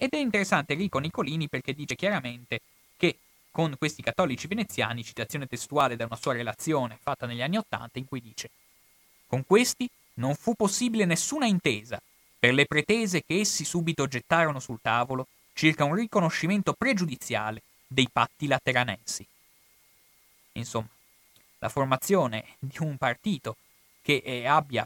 Ed 0.02 0.14
è 0.14 0.16
interessante 0.16 0.72
Enrico 0.72 0.98
Nicolini 0.98 1.48
perché 1.48 1.74
dice 1.74 1.94
chiaramente 1.94 2.60
che 2.96 3.18
con 3.52 3.76
questi 3.78 4.02
cattolici 4.02 4.48
veneziani, 4.48 5.04
citazione 5.04 5.46
testuale 5.46 5.94
da 5.94 6.06
una 6.06 6.16
sua 6.16 6.32
relazione 6.32 6.98
fatta 7.00 7.24
negli 7.24 7.40
anni 7.40 7.56
Ottanta, 7.56 8.00
in 8.00 8.06
cui 8.06 8.20
dice 8.20 8.50
Con 9.28 9.46
questi 9.46 9.88
non 10.14 10.34
fu 10.34 10.54
possibile 10.56 11.04
nessuna 11.04 11.46
intesa, 11.46 12.02
per 12.36 12.52
le 12.52 12.66
pretese 12.66 13.22
che 13.22 13.38
essi 13.38 13.64
subito 13.64 14.08
gettarono 14.08 14.58
sul 14.58 14.80
tavolo 14.82 15.28
circa 15.52 15.84
un 15.84 15.94
riconoscimento 15.94 16.72
pregiudiziale 16.72 17.62
dei 17.86 18.08
patti 18.12 18.48
lateranensi. 18.48 19.24
Insomma, 20.54 20.88
la 21.60 21.68
formazione 21.68 22.56
di 22.58 22.78
un 22.80 22.96
partito 22.96 23.54
che 24.02 24.20
eh, 24.24 24.48
abbia 24.48 24.84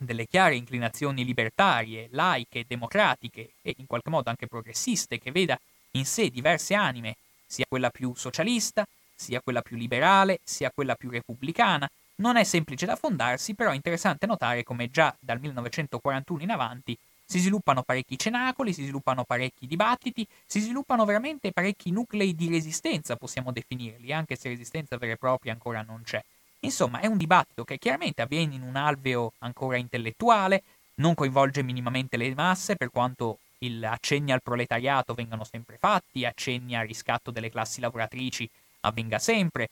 delle 0.00 0.26
chiare 0.26 0.56
inclinazioni 0.56 1.24
libertarie, 1.24 2.08
laiche, 2.10 2.64
democratiche 2.66 3.50
e 3.62 3.74
in 3.78 3.86
qualche 3.86 4.10
modo 4.10 4.30
anche 4.30 4.46
progressiste, 4.46 5.18
che 5.18 5.30
veda 5.30 5.58
in 5.92 6.04
sé 6.04 6.30
diverse 6.30 6.74
anime, 6.74 7.16
sia 7.46 7.66
quella 7.68 7.90
più 7.90 8.14
socialista, 8.14 8.86
sia 9.14 9.40
quella 9.40 9.62
più 9.62 9.76
liberale, 9.76 10.40
sia 10.42 10.70
quella 10.70 10.94
più 10.94 11.10
repubblicana, 11.10 11.88
non 12.16 12.36
è 12.36 12.44
semplice 12.44 12.86
da 12.86 12.96
fondarsi, 12.96 13.54
però 13.54 13.70
è 13.70 13.74
interessante 13.74 14.26
notare 14.26 14.62
come 14.62 14.90
già 14.90 15.14
dal 15.18 15.40
1941 15.40 16.42
in 16.42 16.50
avanti 16.50 16.96
si 17.30 17.38
sviluppano 17.38 17.84
parecchi 17.84 18.18
cenacoli, 18.18 18.72
si 18.72 18.82
sviluppano 18.82 19.22
parecchi 19.22 19.68
dibattiti, 19.68 20.26
si 20.44 20.58
sviluppano 20.58 21.04
veramente 21.04 21.52
parecchi 21.52 21.92
nuclei 21.92 22.34
di 22.34 22.48
resistenza, 22.48 23.14
possiamo 23.14 23.52
definirli, 23.52 24.12
anche 24.12 24.34
se 24.34 24.48
resistenza 24.48 24.96
vera 24.96 25.12
e 25.12 25.16
propria 25.16 25.52
ancora 25.52 25.82
non 25.82 26.02
c'è. 26.02 26.20
Insomma, 26.60 27.00
è 27.00 27.06
un 27.06 27.16
dibattito 27.16 27.64
che 27.64 27.78
chiaramente 27.78 28.22
avviene 28.22 28.54
in 28.54 28.62
un 28.62 28.76
alveo 28.76 29.32
ancora 29.38 29.76
intellettuale, 29.76 30.62
non 30.96 31.14
coinvolge 31.14 31.62
minimamente 31.62 32.16
le 32.16 32.34
masse, 32.34 32.76
per 32.76 32.90
quanto 32.90 33.38
accenni 33.82 34.32
al 34.32 34.42
proletariato 34.42 35.14
vengano 35.14 35.44
sempre 35.44 35.76
fatti, 35.78 36.24
accenni 36.24 36.76
al 36.76 36.86
riscatto 36.86 37.30
delle 37.30 37.50
classi 37.50 37.80
lavoratrici 37.80 38.48
avvenga 38.80 39.18
sempre, 39.18 39.68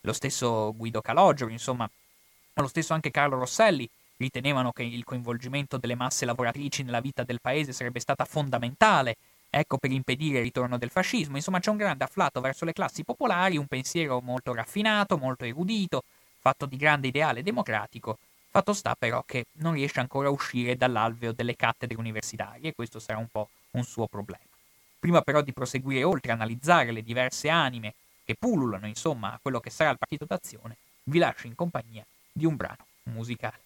lo 0.00 0.12
stesso 0.12 0.74
Guido 0.76 1.00
Calogero, 1.00 1.50
insomma, 1.50 1.88
lo 2.54 2.66
stesso 2.66 2.92
anche 2.92 3.10
Carlo 3.10 3.38
Rosselli 3.38 3.88
ritenevano 4.16 4.72
che 4.72 4.82
il 4.82 5.04
coinvolgimento 5.04 5.78
delle 5.78 5.94
masse 5.94 6.24
lavoratrici 6.24 6.82
nella 6.82 7.00
vita 7.00 7.24
del 7.24 7.40
paese 7.40 7.72
sarebbe 7.72 8.00
stata 8.00 8.24
fondamentale, 8.24 9.16
ecco, 9.48 9.78
per 9.78 9.90
impedire 9.90 10.38
il 10.38 10.44
ritorno 10.44 10.78
del 10.78 10.90
fascismo. 10.90 11.36
Insomma, 11.36 11.60
c'è 11.60 11.70
un 11.70 11.76
grande 11.76 12.04
afflato 12.04 12.40
verso 12.40 12.64
le 12.64 12.72
classi 12.72 13.04
popolari, 13.04 13.56
un 13.56 13.66
pensiero 13.66 14.20
molto 14.20 14.54
raffinato, 14.54 15.16
molto 15.16 15.44
erudito, 15.44 16.04
fatto 16.42 16.66
di 16.66 16.76
grande 16.76 17.06
ideale 17.06 17.42
democratico. 17.42 18.18
Fatto 18.50 18.74
sta 18.74 18.96
però 18.98 19.22
che 19.24 19.46
non 19.58 19.74
riesce 19.74 20.00
ancora 20.00 20.28
a 20.28 20.32
uscire 20.32 20.76
dall'alveo 20.76 21.32
delle 21.32 21.56
cattedre 21.56 21.96
universitarie 21.96 22.70
e 22.70 22.74
questo 22.74 22.98
sarà 22.98 23.18
un 23.18 23.28
po' 23.30 23.48
un 23.70 23.84
suo 23.84 24.06
problema. 24.08 24.42
Prima 24.98 25.22
però 25.22 25.40
di 25.40 25.52
proseguire 25.52 26.02
oltre 26.04 26.32
a 26.32 26.34
analizzare 26.34 26.92
le 26.92 27.02
diverse 27.02 27.48
anime 27.48 27.94
che 28.24 28.34
pullulano 28.34 28.86
insomma 28.86 29.32
a 29.32 29.38
quello 29.40 29.60
che 29.60 29.70
sarà 29.70 29.90
il 29.90 29.98
partito 29.98 30.26
d'azione, 30.26 30.76
vi 31.04 31.18
lascio 31.18 31.46
in 31.46 31.54
compagnia 31.54 32.04
di 32.30 32.44
un 32.44 32.56
brano 32.56 32.86
musicale. 33.04 33.60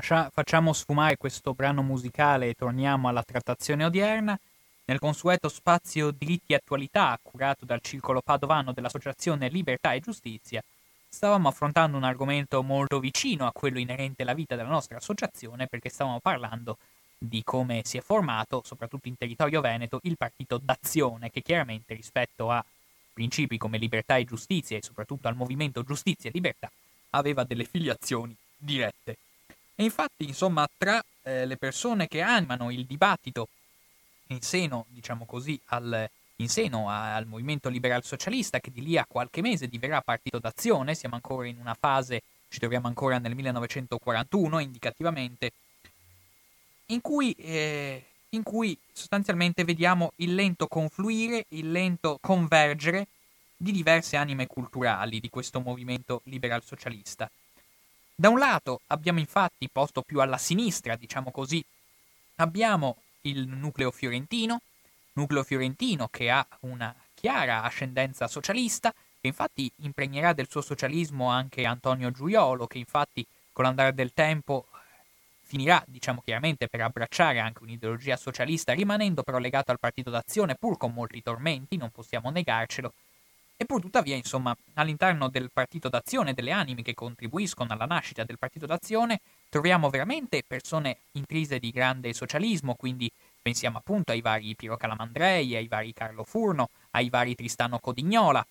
Facciamo 0.00 0.72
sfumare 0.72 1.18
questo 1.18 1.52
brano 1.52 1.82
musicale 1.82 2.48
e 2.48 2.54
torniamo 2.54 3.08
alla 3.08 3.22
trattazione 3.22 3.84
odierna. 3.84 4.38
Nel 4.84 4.98
consueto 4.98 5.50
spazio 5.50 6.10
diritti 6.10 6.54
e 6.54 6.56
attualità, 6.56 7.18
curato 7.22 7.66
dal 7.66 7.80
circolo 7.82 8.22
padovano 8.22 8.72
dell'Associazione 8.72 9.48
Libertà 9.48 9.92
e 9.92 10.00
Giustizia, 10.00 10.62
stavamo 11.08 11.48
affrontando 11.48 11.98
un 11.98 12.04
argomento 12.04 12.62
molto 12.62 12.98
vicino 13.00 13.46
a 13.46 13.52
quello 13.52 13.78
inerente 13.78 14.22
alla 14.22 14.32
vita 14.32 14.56
della 14.56 14.68
nostra 14.68 14.96
associazione 14.96 15.66
perché 15.66 15.90
stavamo 15.90 16.20
parlando 16.20 16.78
di 17.18 17.44
come 17.44 17.82
si 17.84 17.98
è 17.98 18.00
formato, 18.00 18.62
soprattutto 18.64 19.08
in 19.08 19.16
territorio 19.16 19.60
veneto, 19.60 20.00
il 20.04 20.16
partito 20.16 20.58
d'azione 20.58 21.30
che 21.30 21.42
chiaramente 21.42 21.94
rispetto 21.94 22.50
a 22.50 22.64
principi 23.12 23.58
come 23.58 23.76
libertà 23.76 24.16
e 24.16 24.24
giustizia 24.24 24.76
e 24.78 24.82
soprattutto 24.82 25.28
al 25.28 25.36
movimento 25.36 25.84
giustizia 25.84 26.30
e 26.30 26.32
libertà 26.32 26.70
aveva 27.10 27.44
delle 27.44 27.64
filiazioni 27.64 28.34
dirette. 28.56 29.18
E 29.74 29.84
infatti, 29.84 30.26
insomma, 30.26 30.68
tra 30.76 31.02
eh, 31.22 31.46
le 31.46 31.56
persone 31.56 32.08
che 32.08 32.20
animano 32.20 32.70
il 32.70 32.84
dibattito 32.84 33.48
in 34.28 34.40
seno, 34.40 34.86
diciamo 34.88 35.24
così, 35.24 35.58
al, 35.66 36.08
in 36.36 36.48
seno 36.48 36.88
al 36.88 37.26
movimento 37.26 37.68
liberal 37.68 38.04
socialista 38.04 38.60
che 38.60 38.70
di 38.70 38.82
lì 38.82 38.96
a 38.96 39.06
qualche 39.06 39.40
mese 39.40 39.68
diverrà 39.68 40.00
partito 40.00 40.38
d'azione, 40.38 40.94
siamo 40.94 41.14
ancora 41.14 41.46
in 41.46 41.58
una 41.58 41.76
fase, 41.78 42.22
ci 42.48 42.58
troviamo 42.58 42.86
ancora 42.86 43.18
nel 43.18 43.34
1941 43.34 44.58
indicativamente, 44.58 45.52
in 46.86 47.00
cui, 47.00 47.32
eh, 47.32 48.04
in 48.30 48.42
cui 48.42 48.76
sostanzialmente 48.92 49.64
vediamo 49.64 50.12
il 50.16 50.34
lento 50.34 50.66
confluire, 50.66 51.46
il 51.48 51.70
lento 51.70 52.18
convergere 52.20 53.06
di 53.56 53.72
diverse 53.72 54.16
anime 54.16 54.46
culturali 54.46 55.20
di 55.20 55.30
questo 55.30 55.60
movimento 55.60 56.20
liberal 56.24 56.62
socialista. 56.64 57.30
Da 58.14 58.28
un 58.28 58.38
lato 58.38 58.80
abbiamo 58.88 59.18
infatti, 59.18 59.68
posto 59.70 60.02
più 60.02 60.20
alla 60.20 60.38
sinistra, 60.38 60.96
diciamo 60.96 61.30
così, 61.30 61.64
abbiamo 62.36 62.96
il 63.22 63.46
nucleo 63.46 63.90
fiorentino, 63.90 64.60
nucleo 65.14 65.42
fiorentino 65.42 66.08
che 66.08 66.30
ha 66.30 66.46
una 66.60 66.94
chiara 67.14 67.62
ascendenza 67.62 68.28
socialista, 68.28 68.92
che 69.20 69.26
infatti 69.28 69.70
impregnerà 69.76 70.32
del 70.32 70.48
suo 70.50 70.60
socialismo 70.60 71.28
anche 71.30 71.64
Antonio 71.64 72.10
Giuliolo, 72.10 72.66
che 72.66 72.78
infatti 72.78 73.24
con 73.52 73.64
l'andare 73.64 73.94
del 73.94 74.12
tempo 74.12 74.66
finirà, 75.42 75.82
diciamo 75.86 76.22
chiaramente, 76.24 76.68
per 76.68 76.80
abbracciare 76.80 77.38
anche 77.38 77.62
un'ideologia 77.62 78.16
socialista, 78.16 78.72
rimanendo 78.72 79.22
però 79.22 79.38
legato 79.38 79.70
al 79.70 79.78
partito 79.78 80.10
d'azione 80.10 80.54
pur 80.54 80.76
con 80.76 80.92
molti 80.92 81.22
tormenti, 81.22 81.76
non 81.76 81.90
possiamo 81.90 82.30
negarcelo. 82.30 82.92
Eppur 83.62 83.80
tuttavia, 83.80 84.16
insomma, 84.16 84.56
all'interno 84.74 85.28
del 85.28 85.48
Partito 85.52 85.88
d'Azione, 85.88 86.34
delle 86.34 86.50
anime 86.50 86.82
che 86.82 86.94
contribuiscono 86.94 87.72
alla 87.72 87.84
nascita 87.84 88.24
del 88.24 88.36
Partito 88.36 88.66
d'Azione, 88.66 89.20
troviamo 89.48 89.88
veramente 89.88 90.42
persone 90.44 90.96
intrise 91.12 91.60
di 91.60 91.70
grande 91.70 92.12
socialismo, 92.12 92.74
quindi 92.74 93.08
pensiamo 93.40 93.78
appunto 93.78 94.10
ai 94.10 94.20
vari 94.20 94.56
Piero 94.56 94.76
Calamandrei, 94.76 95.54
ai 95.54 95.68
vari 95.68 95.92
Carlo 95.92 96.24
Furno, 96.24 96.70
ai 96.90 97.08
vari 97.08 97.36
Tristano 97.36 97.78
Codignola. 97.78 98.44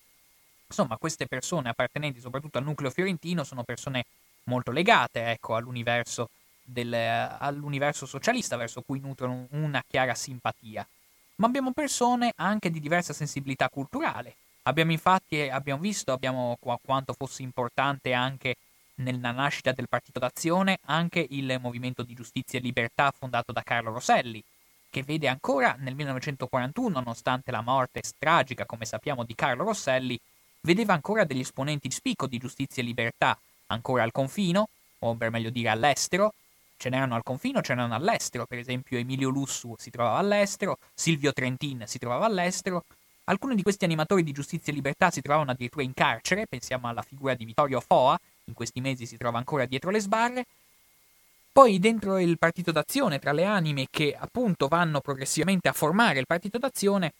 Insomma, 0.68 0.96
queste 0.96 1.26
persone 1.26 1.68
appartenenti 1.68 2.18
soprattutto 2.18 2.56
al 2.56 2.64
nucleo 2.64 2.88
fiorentino 2.88 3.44
sono 3.44 3.64
persone 3.64 4.06
molto 4.44 4.70
legate 4.70 5.26
ecco, 5.32 5.56
all'universo, 5.56 6.30
del, 6.62 6.94
all'universo 6.94 8.06
socialista 8.06 8.56
verso 8.56 8.80
cui 8.80 8.98
nutrono 8.98 9.46
una 9.50 9.84
chiara 9.86 10.14
simpatia. 10.14 10.86
Ma 11.34 11.48
abbiamo 11.48 11.72
persone 11.72 12.32
anche 12.36 12.70
di 12.70 12.80
diversa 12.80 13.12
sensibilità 13.12 13.68
culturale, 13.68 14.36
Abbiamo 14.64 14.92
infatti 14.92 15.40
abbiamo 15.48 15.80
visto 15.80 16.12
abbiamo, 16.12 16.56
quanto 16.84 17.14
fosse 17.14 17.42
importante 17.42 18.12
anche 18.12 18.56
nella 18.96 19.32
nascita 19.32 19.72
del 19.72 19.88
Partito 19.88 20.20
d'Azione 20.20 20.78
anche 20.86 21.26
il 21.30 21.58
Movimento 21.60 22.04
di 22.04 22.14
Giustizia 22.14 22.60
e 22.60 22.62
Libertà 22.62 23.10
fondato 23.10 23.50
da 23.50 23.62
Carlo 23.62 23.92
Rosselli, 23.92 24.42
che 24.88 25.02
vede 25.02 25.26
ancora 25.26 25.74
nel 25.78 25.94
1941, 25.94 27.00
nonostante 27.00 27.50
la 27.50 27.62
morte 27.62 28.02
tragica, 28.18 28.64
come 28.64 28.84
sappiamo, 28.84 29.24
di 29.24 29.34
Carlo 29.34 29.64
Rosselli, 29.64 30.20
vedeva 30.60 30.92
ancora 30.92 31.24
degli 31.24 31.40
esponenti 31.40 31.88
di 31.88 31.94
spicco 31.94 32.28
di 32.28 32.38
giustizia 32.38 32.82
e 32.82 32.86
libertà, 32.86 33.36
ancora 33.68 34.04
al 34.04 34.12
confino, 34.12 34.68
o 35.00 35.14
per 35.14 35.30
meglio 35.30 35.50
dire 35.50 35.70
all'estero, 35.70 36.34
ce 36.76 36.88
n'erano 36.88 37.16
al 37.16 37.24
confino, 37.24 37.62
ce 37.62 37.74
n'erano 37.74 37.94
all'estero, 37.94 38.46
per 38.46 38.58
esempio 38.58 38.98
Emilio 38.98 39.30
Lussu 39.30 39.74
si 39.78 39.90
trovava 39.90 40.18
all'estero, 40.18 40.78
Silvio 40.94 41.32
Trentin 41.32 41.84
si 41.86 41.98
trovava 41.98 42.26
all'estero, 42.26 42.84
Alcuni 43.24 43.54
di 43.54 43.62
questi 43.62 43.84
animatori 43.84 44.24
di 44.24 44.32
giustizia 44.32 44.72
e 44.72 44.76
libertà 44.76 45.10
si 45.10 45.20
trovavano 45.20 45.52
addirittura 45.52 45.84
in 45.84 45.94
carcere, 45.94 46.46
pensiamo 46.46 46.88
alla 46.88 47.02
figura 47.02 47.34
di 47.34 47.44
Vittorio 47.44 47.80
Foa, 47.80 48.18
in 48.44 48.54
questi 48.54 48.80
mesi 48.80 49.06
si 49.06 49.16
trova 49.16 49.38
ancora 49.38 49.64
dietro 49.64 49.90
le 49.90 50.00
sbarre. 50.00 50.46
Poi 51.52 51.78
dentro 51.78 52.18
il 52.18 52.38
partito 52.38 52.72
d'azione, 52.72 53.18
tra 53.18 53.32
le 53.32 53.44
anime 53.44 53.86
che 53.90 54.16
appunto 54.18 54.66
vanno 54.68 55.00
progressivamente 55.00 55.68
a 55.68 55.72
formare 55.72 56.18
il 56.18 56.26
partito 56.26 56.58
d'azione, 56.58 57.12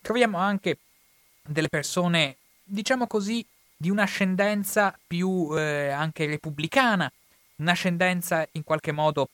troviamo 0.00 0.38
anche 0.38 0.78
delle 1.42 1.68
persone, 1.68 2.36
diciamo 2.64 3.06
così, 3.06 3.46
di 3.76 3.90
un'ascendenza 3.90 4.98
più 5.06 5.50
eh, 5.56 5.90
anche 5.90 6.26
repubblicana, 6.26 7.10
un'ascendenza 7.56 8.48
in 8.52 8.64
qualche 8.64 8.92
modo 8.92 9.28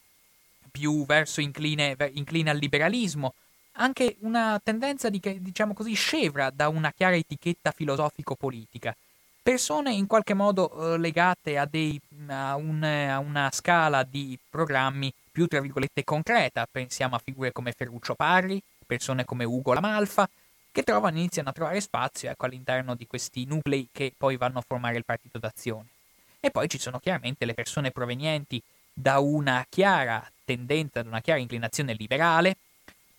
più 0.71 1.07
verso 1.07 1.41
incline, 1.41 1.97
incline 2.13 2.51
al 2.51 2.59
liberalismo, 2.59 3.35
anche 3.81 4.17
una 4.21 4.61
tendenza 4.63 5.09
di, 5.09 5.21
diciamo 5.41 5.75
così, 5.75 5.95
scevra 5.95 6.51
da 6.51 6.69
una 6.69 6.93
chiara 6.93 7.17
etichetta 7.17 7.73
filosofico-politica. 7.73 8.95
Persone 9.43 9.93
in 9.93 10.07
qualche 10.07 10.35
modo 10.35 10.95
eh, 10.95 10.99
legate 10.99 11.57
a, 11.57 11.65
dei, 11.65 11.99
a, 12.29 12.57
un, 12.57 12.83
a, 12.85 13.19
una 13.19 13.51
scala 13.51 14.03
di 14.03 14.39
programmi 14.51 15.13
più, 15.33 15.47
tra 15.47 15.61
virgolette, 15.61 16.05
concreta. 16.05 16.69
Pensiamo 16.71 17.17
a 17.17 17.21
figure 17.25 17.53
come 17.53 17.73
Ferruccio 17.73 18.15
Parri, 18.15 18.63
persone 18.87 19.25
come 19.25 19.45
Ugo 19.45 19.73
Lamalfa, 19.73 20.29
che 20.71 20.83
trovano, 20.83 21.17
iniziano 21.17 21.49
a 21.49 21.53
trovare 21.53 21.81
spazio 21.81 22.31
ecco, 22.31 22.45
all'interno 22.45 22.95
di 22.95 23.07
questi 23.07 23.45
nuclei 23.47 23.89
che 23.91 24.13
poi 24.17 24.37
vanno 24.37 24.59
a 24.59 24.65
formare 24.67 24.99
il 24.99 25.05
partito 25.07 25.39
d'azione. 25.39 25.87
E 26.39 26.51
poi 26.51 26.69
ci 26.69 26.79
sono 26.79 26.99
chiaramente 26.99 27.47
le 27.47 27.55
persone 27.55 27.91
provenienti 27.91 28.63
da 28.93 29.21
una 29.21 29.65
chiara 29.69 30.31
tendenza, 30.45 31.03
da 31.03 31.09
una 31.09 31.21
chiara 31.21 31.41
inclinazione 31.41 31.95
liberale, 31.95 32.57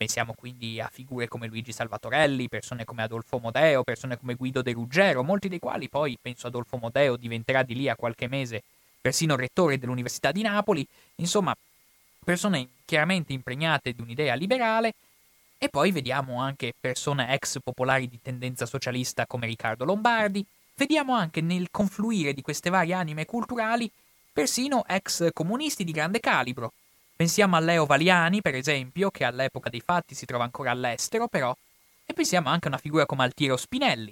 Pensiamo 0.02 0.34
quindi 0.34 0.82
a 0.82 0.90
figure 0.92 1.28
come 1.28 1.46
Luigi 1.46 1.72
Salvatorelli, 1.72 2.50
persone 2.50 2.86
come 2.86 3.04
Adolfo 3.04 3.38
Modeo, 3.38 3.84
persone 3.84 4.18
come 4.18 4.34
Guido 4.34 4.64
De 4.64 4.72
Ruggero, 4.72 5.24
molti 5.24 5.48
dei 5.48 5.60
quali 5.60 5.90
poi, 5.90 6.18
penso 6.20 6.48
Adolfo 6.48 6.78
Modeo, 6.78 7.18
diventerà 7.18 7.62
di 7.62 7.76
lì 7.76 7.88
a 7.88 7.96
qualche 7.96 8.28
mese 8.28 8.64
persino 9.00 9.36
rettore 9.36 9.78
dell'Università 9.78 10.32
di 10.32 10.42
Napoli, 10.42 10.84
insomma, 11.18 11.56
persone 12.26 12.70
chiaramente 12.84 13.32
impregnate 13.32 13.94
di 13.94 14.02
un'idea 14.02 14.34
liberale, 14.34 14.96
e 15.60 15.70
poi 15.70 15.92
vediamo 15.92 16.42
anche 16.42 16.74
persone 16.80 17.32
ex 17.36 17.60
popolari 17.64 18.08
di 18.08 18.20
tendenza 18.20 18.66
socialista 18.66 19.28
come 19.28 19.46
Riccardo 19.46 19.86
Lombardi, 19.86 20.44
vediamo 20.78 21.14
anche 21.14 21.42
nel 21.42 21.68
confluire 21.70 22.34
di 22.34 22.42
queste 22.42 22.72
varie 22.72 22.96
anime 22.96 23.26
culturali 23.26 23.88
persino 24.34 24.84
ex 24.88 25.30
comunisti 25.32 25.84
di 25.84 25.92
grande 25.92 26.20
calibro, 26.20 26.74
Pensiamo 27.22 27.56
a 27.56 27.60
Leo 27.60 27.86
Valiani, 27.86 28.42
per 28.42 28.56
esempio, 28.56 29.12
che 29.12 29.26
all'epoca 29.26 29.70
dei 29.70 29.80
fatti 29.80 30.16
si 30.16 30.26
trova 30.26 30.44
ancora 30.44 30.72
all'estero, 30.72 31.28
però, 31.28 31.56
e 32.04 32.14
pensiamo 32.14 32.50
anche 32.50 32.66
a 32.66 32.70
una 32.70 32.80
figura 32.80 33.06
come 33.06 33.22
Altiero 33.22 33.58
Spinelli. 33.58 34.12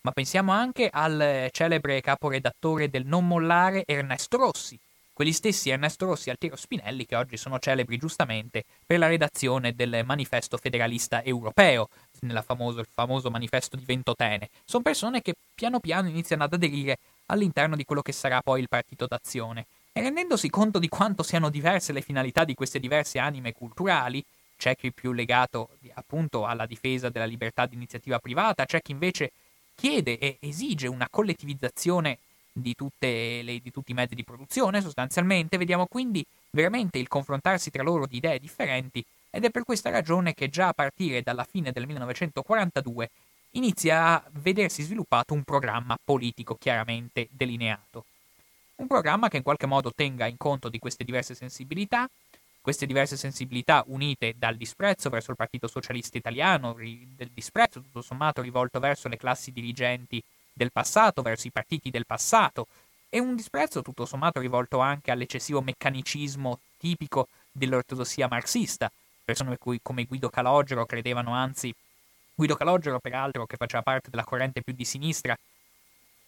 Ma 0.00 0.10
pensiamo 0.10 0.50
anche 0.50 0.88
al 0.92 1.46
celebre 1.52 2.00
caporedattore 2.00 2.90
del 2.90 3.06
Non 3.06 3.28
Mollare 3.28 3.84
Ernesto 3.86 4.36
Rossi, 4.36 4.76
quegli 5.12 5.32
stessi 5.32 5.70
Ernesto 5.70 6.06
Rossi 6.06 6.26
e 6.26 6.32
Altiero 6.32 6.56
Spinelli 6.56 7.06
che 7.06 7.14
oggi 7.14 7.36
sono 7.36 7.60
celebri 7.60 7.98
giustamente 7.98 8.64
per 8.84 8.98
la 8.98 9.06
redazione 9.06 9.76
del 9.76 10.02
manifesto 10.04 10.56
federalista 10.56 11.22
europeo, 11.22 11.88
nel 12.22 12.42
famoso, 12.44 12.82
famoso 12.92 13.30
manifesto 13.30 13.76
di 13.76 13.84
Ventotene. 13.84 14.48
Sono 14.64 14.82
persone 14.82 15.22
che 15.22 15.34
piano 15.54 15.78
piano 15.78 16.08
iniziano 16.08 16.42
ad 16.42 16.52
aderire 16.52 16.98
all'interno 17.26 17.76
di 17.76 17.84
quello 17.84 18.02
che 18.02 18.10
sarà 18.10 18.40
poi 18.42 18.60
il 18.60 18.68
partito 18.68 19.06
d'azione 19.06 19.66
e 19.92 20.00
rendendosi 20.00 20.48
conto 20.48 20.78
di 20.78 20.88
quanto 20.88 21.22
siano 21.22 21.50
diverse 21.50 21.92
le 21.92 22.00
finalità 22.00 22.44
di 22.44 22.54
queste 22.54 22.78
diverse 22.78 23.18
anime 23.18 23.52
culturali, 23.52 24.24
c'è 24.56 24.76
chi 24.76 24.92
più 24.92 25.12
legato 25.12 25.70
appunto 25.94 26.44
alla 26.46 26.66
difesa 26.66 27.08
della 27.08 27.24
libertà 27.24 27.66
di 27.66 27.74
iniziativa 27.74 28.18
privata, 28.18 28.66
c'è 28.66 28.80
chi 28.80 28.92
invece 28.92 29.32
chiede 29.74 30.18
e 30.18 30.36
esige 30.40 30.86
una 30.86 31.08
collettivizzazione 31.10 32.18
di, 32.52 32.76
le, 32.98 33.60
di, 33.62 33.70
tutti 33.70 33.92
i 33.92 33.94
mezzi 33.94 34.14
di 34.14 34.24
produzione, 34.24 34.82
sostanzialmente 34.82 35.56
vediamo 35.56 35.86
quindi 35.86 36.24
veramente 36.50 36.98
il 36.98 37.08
confrontarsi 37.08 37.70
tra 37.70 37.82
loro 37.82 38.06
di 38.06 38.18
idee 38.18 38.38
differenti 38.38 39.04
ed 39.30 39.44
è 39.44 39.50
per 39.50 39.64
questa 39.64 39.90
ragione 39.90 40.34
che 40.34 40.50
già 40.50 40.68
a 40.68 40.72
partire 40.72 41.22
dalla 41.22 41.44
fine 41.44 41.72
del 41.72 41.86
1942 41.86 43.10
inizia 43.52 44.14
a 44.14 44.22
vedersi 44.32 44.82
sviluppato 44.82 45.34
un 45.34 45.42
programma 45.42 45.96
politico 46.02 46.56
chiaramente 46.56 47.28
delineato. 47.30 48.04
Un 48.80 48.86
programma 48.86 49.28
che 49.28 49.36
in 49.36 49.42
qualche 49.42 49.66
modo 49.66 49.92
tenga 49.92 50.26
in 50.26 50.38
conto 50.38 50.70
di 50.70 50.78
queste 50.78 51.04
diverse 51.04 51.34
sensibilità, 51.34 52.08
queste 52.62 52.86
diverse 52.86 53.14
sensibilità 53.14 53.84
unite 53.88 54.32
dal 54.38 54.56
disprezzo 54.56 55.10
verso 55.10 55.32
il 55.32 55.36
Partito 55.36 55.68
Socialista 55.68 56.16
Italiano, 56.16 56.72
del 56.72 57.28
disprezzo 57.30 57.82
tutto 57.82 58.00
sommato 58.00 58.40
rivolto 58.40 58.80
verso 58.80 59.08
le 59.08 59.18
classi 59.18 59.52
dirigenti 59.52 60.22
del 60.50 60.72
passato, 60.72 61.20
verso 61.20 61.46
i 61.46 61.50
partiti 61.50 61.90
del 61.90 62.06
passato, 62.06 62.68
e 63.10 63.18
un 63.18 63.36
disprezzo 63.36 63.82
tutto 63.82 64.06
sommato 64.06 64.40
rivolto 64.40 64.78
anche 64.78 65.10
all'eccessivo 65.10 65.60
meccanicismo 65.60 66.58
tipico 66.78 67.28
dell'ortodossia 67.52 68.28
marxista. 68.30 68.90
Persone 69.22 69.58
come 69.82 70.04
Guido 70.04 70.30
Calogero 70.30 70.86
credevano 70.86 71.34
anzi 71.34 71.74
Guido 72.34 72.54
Calogero, 72.54 72.98
peraltro, 72.98 73.44
che 73.44 73.56
faceva 73.56 73.82
parte 73.82 74.08
della 74.08 74.24
corrente 74.24 74.62
più 74.62 74.72
di 74.72 74.86
sinistra, 74.86 75.36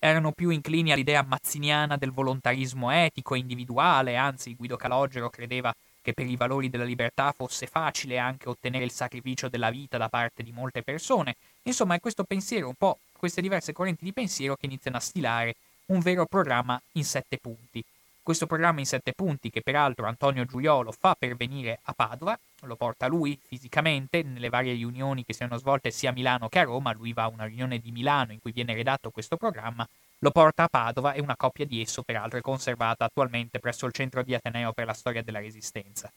erano 0.04 0.32
più 0.32 0.50
inclini 0.50 0.90
all'idea 0.90 1.22
mazziniana 1.22 1.96
del 1.96 2.10
volontarismo 2.10 2.90
etico 2.90 3.36
e 3.36 3.38
individuale, 3.38 4.16
anzi 4.16 4.56
Guido 4.56 4.76
Calogero 4.76 5.30
credeva 5.30 5.72
che 6.02 6.12
per 6.12 6.26
i 6.26 6.34
valori 6.34 6.68
della 6.68 6.82
libertà 6.82 7.30
fosse 7.30 7.68
facile 7.68 8.18
anche 8.18 8.48
ottenere 8.48 8.82
il 8.82 8.90
sacrificio 8.90 9.48
della 9.48 9.70
vita 9.70 9.98
da 9.98 10.08
parte 10.08 10.42
di 10.42 10.50
molte 10.50 10.82
persone. 10.82 11.36
Insomma, 11.62 11.94
è 11.94 12.00
questo 12.00 12.24
pensiero, 12.24 12.66
un 12.66 12.74
po' 12.74 12.98
queste 13.16 13.40
diverse 13.40 13.72
correnti 13.72 14.02
di 14.02 14.12
pensiero 14.12 14.56
che 14.56 14.66
iniziano 14.66 14.96
a 14.96 15.00
stilare 15.00 15.54
un 15.86 16.00
vero 16.00 16.26
programma 16.26 16.80
in 16.94 17.04
sette 17.04 17.38
punti. 17.38 17.80
Questo 18.24 18.46
programma 18.46 18.80
in 18.80 18.86
sette 18.86 19.12
punti, 19.12 19.50
che 19.50 19.60
peraltro 19.60 20.06
Antonio 20.06 20.44
Giuliolo 20.44 20.90
fa 20.90 21.14
pervenire 21.16 21.78
a 21.84 21.92
Padova, 21.92 22.36
lo 22.66 22.76
porta 22.76 23.06
lui 23.06 23.38
fisicamente 23.42 24.22
nelle 24.22 24.48
varie 24.48 24.72
riunioni 24.72 25.24
che 25.24 25.32
si 25.32 25.40
sono 25.42 25.56
svolte 25.56 25.90
sia 25.90 26.10
a 26.10 26.12
Milano 26.12 26.48
che 26.48 26.58
a 26.58 26.64
Roma, 26.64 26.92
lui 26.92 27.12
va 27.12 27.24
a 27.24 27.28
una 27.28 27.44
riunione 27.44 27.78
di 27.78 27.90
Milano 27.90 28.32
in 28.32 28.40
cui 28.40 28.52
viene 28.52 28.74
redatto 28.74 29.10
questo 29.10 29.36
programma, 29.36 29.86
lo 30.18 30.30
porta 30.30 30.64
a 30.64 30.68
Padova 30.68 31.12
e 31.14 31.20
una 31.20 31.36
copia 31.36 31.66
di 31.66 31.80
esso 31.80 32.02
peraltro 32.02 32.38
è 32.38 32.42
conservata 32.42 33.04
attualmente 33.04 33.58
presso 33.58 33.86
il 33.86 33.92
Centro 33.92 34.22
di 34.22 34.34
Ateneo 34.34 34.72
per 34.72 34.86
la 34.86 34.92
Storia 34.92 35.22
della 35.22 35.40
Resistenza. 35.40 36.12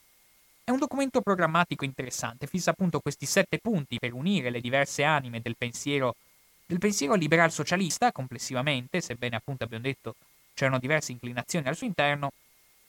È 0.62 0.70
un 0.70 0.78
documento 0.78 1.20
programmatico 1.20 1.84
interessante, 1.84 2.46
fissa 2.46 2.70
appunto 2.70 3.00
questi 3.00 3.26
sette 3.26 3.58
punti 3.58 3.98
per 3.98 4.12
unire 4.12 4.50
le 4.50 4.60
diverse 4.60 5.04
anime 5.04 5.40
del 5.40 5.56
pensiero, 5.56 6.16
del 6.66 6.78
pensiero 6.78 7.14
liberal 7.14 7.52
socialista 7.52 8.12
complessivamente, 8.12 9.00
sebbene 9.00 9.36
appunto 9.36 9.64
abbiamo 9.64 9.84
detto 9.84 10.14
c'erano 10.54 10.78
diverse 10.78 11.12
inclinazioni 11.12 11.68
al 11.68 11.76
suo 11.76 11.86
interno, 11.86 12.32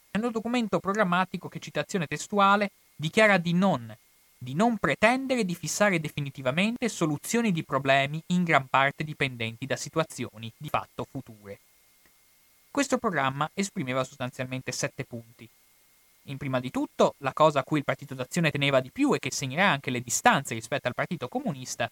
è 0.10 0.18
un 0.18 0.32
documento 0.32 0.80
programmatico 0.80 1.48
che, 1.50 1.60
citazione 1.60 2.08
testuale, 2.08 2.72
dichiara 3.00 3.38
di 3.38 3.54
non, 3.54 3.96
di 4.36 4.56
non 4.56 4.78
pretendere 4.78 5.46
di 5.46 5.54
fissare 5.54 6.00
definitivamente 6.00 6.90
soluzioni 6.90 7.52
di 7.52 7.64
problemi 7.64 8.22
in 8.28 8.44
gran 8.44 8.68
parte 8.68 9.04
dipendenti 9.04 9.68
da 9.68 9.76
situazioni 9.76 10.52
di 10.58 10.70
fatto 10.70 11.08
future. 11.10 11.60
Questo 12.72 12.98
programma 12.98 13.50
esprimeva 13.54 14.04
sostanzialmente 14.04 14.72
sette 14.72 15.06
punti. 15.06 15.48
In 16.24 16.38
prima 16.38 16.60
di 16.60 16.72
tutto, 16.72 17.14
la 17.20 17.34
cosa 17.34 17.60
a 17.60 17.64
cui 17.64 17.78
il 17.78 17.86
Partito 17.86 18.16
d'Azione 18.16 18.52
teneva 18.52 18.82
di 18.82 18.92
più 18.92 19.14
e 19.14 19.20
che 19.20 19.32
segnerà 19.32 19.70
anche 19.70 19.92
le 19.92 20.02
distanze 20.02 20.56
rispetto 20.56 20.88
al 20.88 20.96
Partito 20.96 21.28
Comunista 21.28 21.90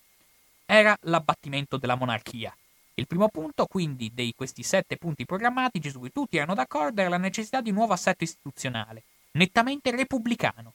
era 0.65 0.97
l'abbattimento 1.01 1.77
della 1.77 1.95
monarchia. 1.95 2.55
Il 2.95 3.07
primo 3.07 3.29
punto, 3.29 3.65
quindi, 3.65 4.11
di 4.13 4.33
questi 4.35 4.63
sette 4.63 4.97
punti 4.97 5.25
programmatici 5.25 5.89
su 5.89 5.99
cui 5.99 6.11
tutti 6.11 6.37
erano 6.37 6.55
d'accordo 6.55 7.01
era 7.01 7.09
la 7.09 7.17
necessità 7.17 7.61
di 7.61 7.69
un 7.69 7.75
nuovo 7.75 7.93
assetto 7.93 8.23
istituzionale, 8.23 9.03
nettamente 9.31 9.91
repubblicano. 9.91 10.73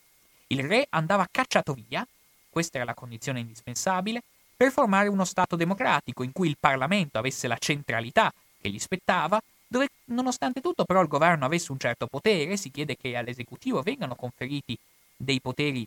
Il 0.52 0.66
re 0.66 0.86
andava 0.90 1.28
cacciato 1.30 1.74
via, 1.74 2.04
questa 2.48 2.78
era 2.78 2.86
la 2.86 2.94
condizione 2.94 3.38
indispensabile, 3.38 4.20
per 4.56 4.72
formare 4.72 5.06
uno 5.08 5.24
Stato 5.24 5.54
democratico 5.54 6.24
in 6.24 6.32
cui 6.32 6.48
il 6.48 6.56
Parlamento 6.58 7.18
avesse 7.18 7.46
la 7.46 7.56
centralità 7.56 8.32
che 8.60 8.68
gli 8.68 8.78
spettava, 8.80 9.40
dove 9.68 9.90
nonostante 10.06 10.60
tutto 10.60 10.84
però 10.84 11.02
il 11.02 11.08
governo 11.08 11.44
avesse 11.44 11.70
un 11.70 11.78
certo 11.78 12.08
potere, 12.08 12.56
si 12.56 12.72
chiede 12.72 12.96
che 12.96 13.16
all'esecutivo 13.16 13.80
vengano 13.82 14.16
conferiti 14.16 14.76
dei 15.16 15.40
poteri 15.40 15.86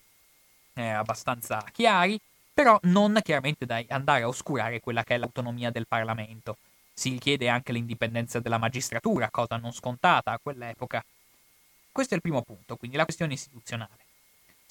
eh, 0.75 0.87
abbastanza 0.87 1.61
chiari, 1.73 2.17
però 2.53 2.79
non 2.83 3.19
chiaramente 3.21 3.65
da 3.65 3.83
andare 3.89 4.23
a 4.23 4.29
oscurare 4.29 4.79
quella 4.79 5.03
che 5.03 5.15
è 5.15 5.17
l'autonomia 5.17 5.71
del 5.71 5.87
Parlamento. 5.87 6.55
Si 6.93 7.09
richiede 7.09 7.49
anche 7.49 7.73
l'indipendenza 7.73 8.39
della 8.39 8.57
magistratura, 8.57 9.29
cosa 9.29 9.57
non 9.57 9.73
scontata 9.73 10.31
a 10.31 10.39
quell'epoca. 10.41 11.03
Questo 11.91 12.13
è 12.13 12.15
il 12.15 12.23
primo 12.23 12.41
punto, 12.43 12.77
quindi 12.77 12.95
la 12.95 13.03
questione 13.03 13.33
istituzionale. 13.33 14.02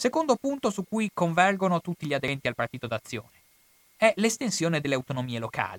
Secondo 0.02 0.34
punto 0.34 0.70
su 0.70 0.82
cui 0.82 1.12
convergono 1.14 1.80
tutti 1.80 2.06
gli 2.06 2.12
aderenti 2.12 2.48
al 2.48 2.56
Partito 2.56 2.88
d'Azione 2.88 3.38
è 3.96 4.12
l'estensione 4.16 4.80
delle 4.80 4.96
autonomie 4.96 5.38
locali. 5.38 5.78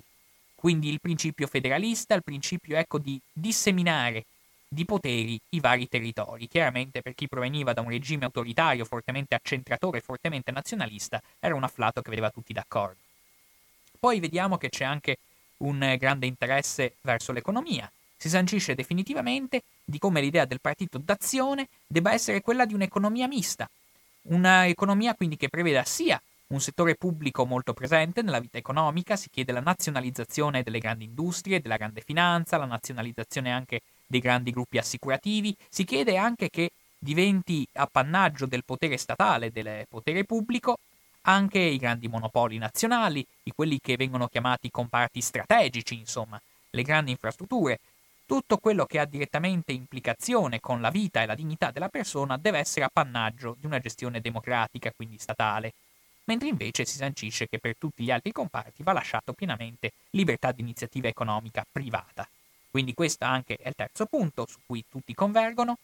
Quindi 0.54 0.88
il 0.88 0.98
principio 0.98 1.46
federalista, 1.46 2.14
il 2.14 2.22
principio 2.22 2.78
ecco 2.78 2.96
di 2.96 3.20
disseminare 3.30 4.24
di 4.66 4.86
poteri 4.86 5.38
i 5.50 5.60
vari 5.60 5.90
territori. 5.90 6.48
Chiaramente 6.48 7.02
per 7.02 7.14
chi 7.14 7.28
proveniva 7.28 7.74
da 7.74 7.82
un 7.82 7.90
regime 7.90 8.24
autoritario 8.24 8.86
fortemente 8.86 9.34
accentratore 9.34 10.00
fortemente 10.00 10.50
nazionalista 10.52 11.20
era 11.38 11.54
un 11.54 11.64
afflato 11.64 12.00
che 12.00 12.08
vedeva 12.08 12.30
tutti 12.30 12.54
d'accordo. 12.54 12.96
Poi 14.00 14.20
vediamo 14.20 14.56
che 14.56 14.70
c'è 14.70 14.84
anche 14.84 15.18
un 15.58 15.96
grande 15.98 16.24
interesse 16.24 16.94
verso 17.02 17.30
l'economia. 17.32 17.92
Si 18.16 18.30
sancisce 18.30 18.74
definitivamente 18.74 19.64
di 19.84 19.98
come 19.98 20.22
l'idea 20.22 20.46
del 20.46 20.62
partito 20.62 20.96
d'azione 20.96 21.68
debba 21.86 22.14
essere 22.14 22.40
quella 22.40 22.64
di 22.64 22.72
un'economia 22.72 23.28
mista, 23.28 23.68
un'economia 24.28 25.14
quindi 25.14 25.36
che 25.36 25.48
preveda 25.48 25.84
sia 25.84 26.20
un 26.48 26.60
settore 26.60 26.94
pubblico 26.94 27.46
molto 27.46 27.72
presente 27.72 28.22
nella 28.22 28.38
vita 28.38 28.58
economica, 28.58 29.16
si 29.16 29.28
chiede 29.30 29.52
la 29.52 29.60
nazionalizzazione 29.60 30.62
delle 30.62 30.78
grandi 30.78 31.04
industrie, 31.04 31.60
della 31.60 31.76
grande 31.76 32.02
finanza, 32.02 32.58
la 32.58 32.66
nazionalizzazione 32.66 33.50
anche 33.50 33.80
dei 34.06 34.20
grandi 34.20 34.50
gruppi 34.50 34.78
assicurativi, 34.78 35.56
si 35.68 35.84
chiede 35.84 36.16
anche 36.16 36.50
che 36.50 36.70
diventi 36.98 37.66
appannaggio 37.72 38.46
del 38.46 38.64
potere 38.64 38.96
statale, 38.96 39.50
del 39.50 39.86
potere 39.88 40.24
pubblico, 40.24 40.78
anche 41.22 41.58
i 41.58 41.78
grandi 41.78 42.08
monopoli 42.08 42.58
nazionali, 42.58 43.26
i 43.44 43.52
quelli 43.54 43.78
che 43.80 43.96
vengono 43.96 44.28
chiamati 44.28 44.70
comparti 44.70 45.20
strategici, 45.20 45.98
insomma, 45.98 46.40
le 46.70 46.82
grandi 46.82 47.10
infrastrutture, 47.12 47.78
tutto 48.26 48.58
quello 48.58 48.86
che 48.86 48.98
ha 48.98 49.04
direttamente 49.04 49.72
implicazione 49.72 50.60
con 50.60 50.80
la 50.80 50.90
vita 50.90 51.22
e 51.22 51.26
la 51.26 51.34
dignità 51.34 51.70
della 51.70 51.88
persona 51.88 52.36
deve 52.38 52.58
essere 52.58 52.84
appannaggio 52.84 53.56
di 53.58 53.66
una 53.66 53.78
gestione 53.78 54.20
democratica, 54.20 54.92
quindi 54.94 55.18
statale, 55.18 55.72
mentre 56.24 56.48
invece 56.48 56.84
si 56.84 56.96
sancisce 56.96 57.48
che 57.48 57.58
per 57.58 57.76
tutti 57.76 58.02
gli 58.02 58.10
altri 58.10 58.32
comparti 58.32 58.82
va 58.82 58.92
lasciato 58.92 59.32
pienamente 59.32 59.92
libertà 60.10 60.52
di 60.52 60.62
iniziativa 60.62 61.08
economica 61.08 61.66
privata. 61.70 62.26
Quindi 62.70 62.94
questo 62.94 63.24
anche 63.24 63.56
è 63.56 63.68
il 63.68 63.74
terzo 63.76 64.06
punto 64.06 64.46
su 64.46 64.58
cui 64.66 64.84
tutti 64.88 65.14
convergono. 65.14 65.78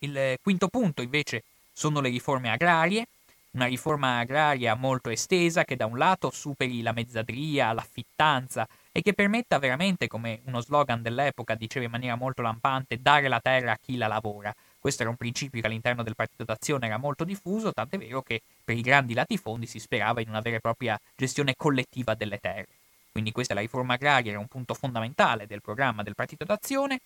Il 0.00 0.38
quinto 0.42 0.68
punto 0.68 1.02
invece 1.02 1.44
sono 1.72 2.00
le 2.00 2.10
riforme 2.10 2.50
agrarie, 2.50 3.08
una 3.52 3.66
riforma 3.66 4.18
agraria 4.18 4.74
molto 4.74 5.08
estesa 5.08 5.64
che 5.64 5.76
da 5.76 5.86
un 5.86 5.96
lato 5.96 6.30
superi 6.30 6.82
la 6.82 6.92
mezzadria, 6.92 7.72
l'affittanza 7.72 8.68
e 8.96 9.02
che 9.02 9.12
permetta 9.12 9.58
veramente, 9.58 10.06
come 10.06 10.40
uno 10.46 10.62
slogan 10.62 11.02
dell'epoca 11.02 11.54
diceva 11.54 11.84
in 11.84 11.90
maniera 11.90 12.14
molto 12.14 12.40
lampante, 12.40 12.96
dare 12.98 13.28
la 13.28 13.40
terra 13.40 13.72
a 13.72 13.78
chi 13.78 13.98
la 13.98 14.06
lavora. 14.06 14.54
Questo 14.78 15.02
era 15.02 15.10
un 15.10 15.18
principio 15.18 15.60
che 15.60 15.66
all'interno 15.66 16.02
del 16.02 16.16
Partito 16.16 16.44
d'Azione 16.44 16.86
era 16.86 16.96
molto 16.96 17.24
diffuso, 17.24 17.74
tant'è 17.74 17.98
vero 17.98 18.22
che 18.22 18.40
per 18.64 18.74
i 18.74 18.80
grandi 18.80 19.12
latifondi 19.12 19.66
si 19.66 19.80
sperava 19.80 20.22
in 20.22 20.30
una 20.30 20.40
vera 20.40 20.56
e 20.56 20.60
propria 20.60 20.98
gestione 21.14 21.52
collettiva 21.54 22.14
delle 22.14 22.38
terre. 22.38 22.68
Quindi 23.12 23.32
questa 23.32 23.52
è 23.52 23.56
la 23.56 23.60
riforma 23.60 23.92
agraria, 23.92 24.30
era 24.30 24.40
un 24.40 24.48
punto 24.48 24.72
fondamentale 24.72 25.46
del 25.46 25.60
programma 25.60 26.02
del 26.02 26.14
Partito 26.14 26.46
d'Azione. 26.46 27.00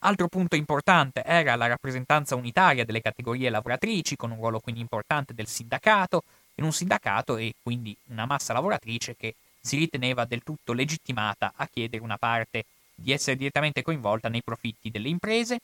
Altro 0.00 0.28
punto 0.28 0.54
importante 0.54 1.22
era 1.24 1.56
la 1.56 1.66
rappresentanza 1.66 2.34
unitaria 2.34 2.84
delle 2.84 3.00
categorie 3.00 3.48
lavoratrici, 3.48 4.16
con 4.16 4.32
un 4.32 4.36
ruolo 4.36 4.60
quindi 4.60 4.82
importante 4.82 5.32
del 5.32 5.46
sindacato, 5.46 6.24
in 6.56 6.64
un 6.64 6.72
sindacato 6.74 7.38
e 7.38 7.54
quindi 7.62 7.96
una 8.08 8.26
massa 8.26 8.52
lavoratrice 8.52 9.16
che 9.16 9.34
si 9.62 9.76
riteneva 9.76 10.24
del 10.24 10.42
tutto 10.42 10.72
legittimata 10.72 11.52
a 11.54 11.68
chiedere 11.68 12.02
una 12.02 12.18
parte 12.18 12.64
di 12.94 13.12
essere 13.12 13.36
direttamente 13.36 13.82
coinvolta 13.82 14.28
nei 14.28 14.42
profitti 14.42 14.90
delle 14.90 15.08
imprese, 15.08 15.60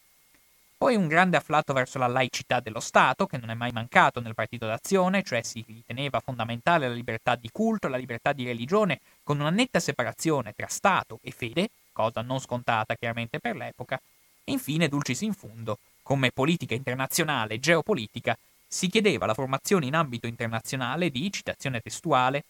poi 0.79 0.95
un 0.95 1.09
grande 1.09 1.37
afflato 1.37 1.73
verso 1.73 1.99
la 1.99 2.07
laicità 2.07 2.61
dello 2.61 2.79
Stato, 2.79 3.27
che 3.27 3.37
non 3.37 3.51
è 3.51 3.55
mai 3.55 3.73
mancato 3.73 4.21
nel 4.21 4.35
Partito 4.35 4.65
d'Azione, 4.65 5.25
cioè 5.25 5.43
si 5.43 5.65
riteneva 5.67 6.21
fondamentale 6.21 6.87
la 6.87 6.95
libertà 6.95 7.35
di 7.35 7.51
culto, 7.51 7.89
la 7.89 7.97
libertà 7.97 8.33
di 8.33 8.45
religione, 8.45 9.01
con 9.25 9.41
una 9.41 9.51
netta 9.51 9.81
separazione 9.81 10.53
tra 10.55 10.69
Stato 10.69 11.19
e 11.21 11.33
fede, 11.33 11.71
cosa 11.91 12.23
non 12.23 12.39
scontata 12.39 12.95
chiaramente 12.95 13.41
per 13.41 13.57
l'epoca, 13.57 14.01
e 14.45 14.53
infine, 14.53 14.89
dulcis 14.89 15.21
in 15.23 15.35
fundo, 15.35 15.79
come 16.03 16.31
politica 16.31 16.75
internazionale 16.75 17.55
e 17.55 17.61
geopolitica, 17.61 18.39
si 18.69 18.89
chiedeva 18.89 19.27
la 19.27 19.35
formazione 19.35 19.87
in 19.87 19.95
ambito 19.95 20.29
internazionale 20.29 21.11
di, 21.11 21.33
citazione 21.33 21.81
testuale, 21.81 22.45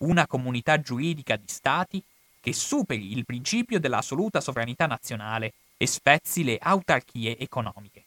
una 0.00 0.26
comunità 0.26 0.80
giuridica 0.80 1.36
di 1.36 1.46
Stati 1.46 2.02
che 2.40 2.52
superi 2.52 3.12
il 3.12 3.24
principio 3.24 3.78
dell'assoluta 3.78 4.40
sovranità 4.40 4.86
nazionale 4.86 5.52
e 5.76 5.86
spezzi 5.86 6.44
le 6.44 6.58
autarchie 6.60 7.38
economiche. 7.38 8.04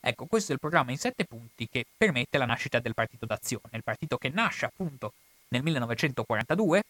Ecco, 0.00 0.26
questo 0.26 0.50
è 0.50 0.54
il 0.54 0.60
programma 0.60 0.90
in 0.90 0.98
sette 0.98 1.24
punti 1.24 1.68
che 1.68 1.86
permette 1.96 2.38
la 2.38 2.46
nascita 2.46 2.80
del 2.80 2.94
Partito 2.94 3.24
d'Azione, 3.24 3.70
il 3.72 3.84
partito 3.84 4.18
che 4.18 4.30
nasce 4.30 4.66
appunto 4.66 5.12
nel 5.48 5.62
1942, 5.62 6.82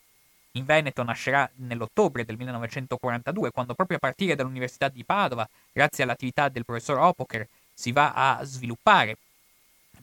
in 0.53 0.65
Veneto 0.65 1.03
nascerà 1.03 1.49
nell'ottobre 1.57 2.25
del 2.25 2.37
1942, 2.37 3.51
quando 3.51 3.75
proprio 3.75 3.97
a 3.97 4.01
partire 4.01 4.35
dall'Università 4.35 4.89
di 4.89 5.05
Padova, 5.05 5.49
grazie 5.73 6.05
all'attività 6.05 6.49
del 6.49 6.65
professor 6.65 6.99
Opoker, 6.99 7.47
si 7.75 7.93
va 7.93 8.13
a 8.13 8.45
sviluppare, 8.45 9.17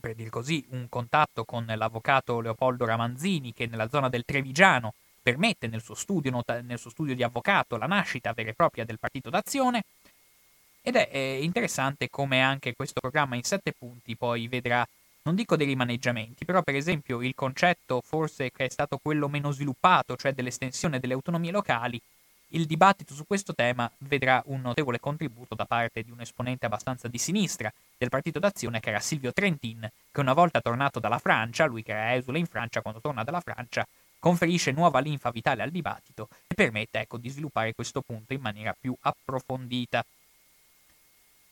per 0.00 0.14
dir 0.14 0.30
così, 0.30 0.66
un 0.70 0.88
contatto 0.88 1.44
con 1.44 1.64
l'avvocato 1.66 2.40
Leopoldo 2.40 2.84
Ramanzini 2.84 3.52
che 3.54 3.66
nella 3.66 3.88
zona 3.88 4.08
del 4.08 4.24
Trevigiano 4.24 4.94
permette 5.22 5.68
nel 5.68 5.82
suo, 5.82 5.94
studio, 5.94 6.42
nel 6.62 6.78
suo 6.78 6.90
studio 6.90 7.14
di 7.14 7.22
avvocato 7.22 7.76
la 7.76 7.86
nascita 7.86 8.32
vera 8.32 8.50
e 8.50 8.54
propria 8.54 8.84
del 8.84 8.98
partito 8.98 9.30
d'azione. 9.30 9.84
Ed 10.82 10.96
è 10.96 11.38
interessante 11.40 12.08
come 12.08 12.42
anche 12.42 12.74
questo 12.74 13.00
programma 13.00 13.36
in 13.36 13.42
sette 13.42 13.72
punti 13.78 14.16
poi 14.16 14.48
vedrà, 14.48 14.84
non 15.22 15.34
dico 15.34 15.54
dei 15.54 15.66
rimaneggiamenti, 15.66 16.46
però 16.46 16.62
per 16.62 16.74
esempio 16.74 17.20
il 17.20 17.34
concetto 17.34 18.00
forse 18.02 18.50
che 18.50 18.64
è 18.64 18.68
stato 18.70 18.98
quello 19.00 19.28
meno 19.28 19.50
sviluppato, 19.50 20.16
cioè 20.16 20.32
dell'estensione 20.32 20.98
delle 20.98 21.12
autonomie 21.12 21.50
locali, 21.50 22.00
il 22.52 22.66
dibattito 22.66 23.14
su 23.14 23.26
questo 23.26 23.54
tema 23.54 23.90
vedrà 23.98 24.42
un 24.46 24.60
notevole 24.60 24.98
contributo 24.98 25.54
da 25.54 25.66
parte 25.66 26.02
di 26.02 26.10
un 26.10 26.20
esponente 26.20 26.66
abbastanza 26.66 27.06
di 27.06 27.18
sinistra 27.18 27.72
del 27.96 28.08
Partito 28.08 28.38
d'Azione 28.38 28.80
che 28.80 28.90
era 28.90 29.00
Silvio 29.00 29.32
Trentin, 29.32 29.88
che 30.10 30.20
una 30.20 30.32
volta 30.32 30.60
tornato 30.60 30.98
dalla 30.98 31.18
Francia, 31.18 31.66
lui 31.66 31.82
che 31.82 31.92
era 31.92 32.14
esule 32.14 32.38
in 32.38 32.46
Francia, 32.46 32.80
quando 32.80 33.00
torna 33.00 33.22
dalla 33.22 33.40
Francia, 33.40 33.86
conferisce 34.18 34.72
nuova 34.72 35.00
linfa 35.00 35.30
vitale 35.30 35.62
al 35.62 35.70
dibattito 35.70 36.28
e 36.46 36.54
permette 36.54 37.00
ecco, 37.00 37.18
di 37.18 37.28
sviluppare 37.28 37.74
questo 37.74 38.02
punto 38.02 38.32
in 38.32 38.40
maniera 38.40 38.74
più 38.78 38.94
approfondita. 39.00 40.04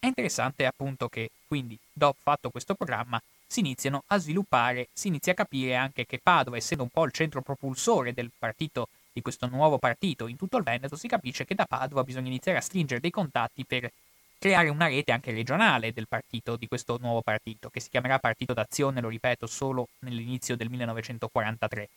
È 0.00 0.06
interessante 0.06 0.66
appunto 0.66 1.08
che 1.08 1.30
quindi, 1.46 1.78
dopo 1.92 2.18
fatto 2.22 2.50
questo 2.50 2.74
programma, 2.74 3.20
si 3.46 3.60
iniziano 3.60 4.02
a 4.08 4.18
sviluppare, 4.18 4.88
si 4.92 5.08
inizia 5.08 5.32
a 5.32 5.36
capire 5.36 5.74
anche 5.74 6.06
che 6.06 6.20
Padova, 6.22 6.56
essendo 6.56 6.82
un 6.82 6.90
po' 6.90 7.04
il 7.04 7.12
centro 7.12 7.40
propulsore 7.40 8.12
del 8.12 8.30
partito, 8.36 8.88
di 9.18 9.22
questo 9.22 9.48
nuovo 9.48 9.78
partito 9.78 10.28
in 10.28 10.36
tutto 10.36 10.56
il 10.56 10.62
Veneto, 10.62 10.96
si 10.96 11.08
capisce 11.08 11.44
che 11.44 11.54
da 11.54 11.66
Padova 11.66 12.04
bisogna 12.04 12.28
iniziare 12.28 12.58
a 12.58 12.60
stringere 12.60 13.00
dei 13.00 13.10
contatti 13.10 13.64
per 13.64 13.90
creare 14.38 14.68
una 14.68 14.86
rete 14.86 15.10
anche 15.10 15.32
regionale 15.32 15.92
del 15.92 16.06
partito, 16.06 16.56
di 16.56 16.68
questo 16.68 16.96
nuovo 17.00 17.22
partito, 17.22 17.68
che 17.68 17.80
si 17.80 17.90
chiamerà 17.90 18.20
Partito 18.20 18.54
d'Azione, 18.54 19.00
lo 19.00 19.08
ripeto, 19.08 19.46
solo 19.46 19.88
nell'inizio 20.00 20.56
del 20.56 20.70
1943. 20.70 21.88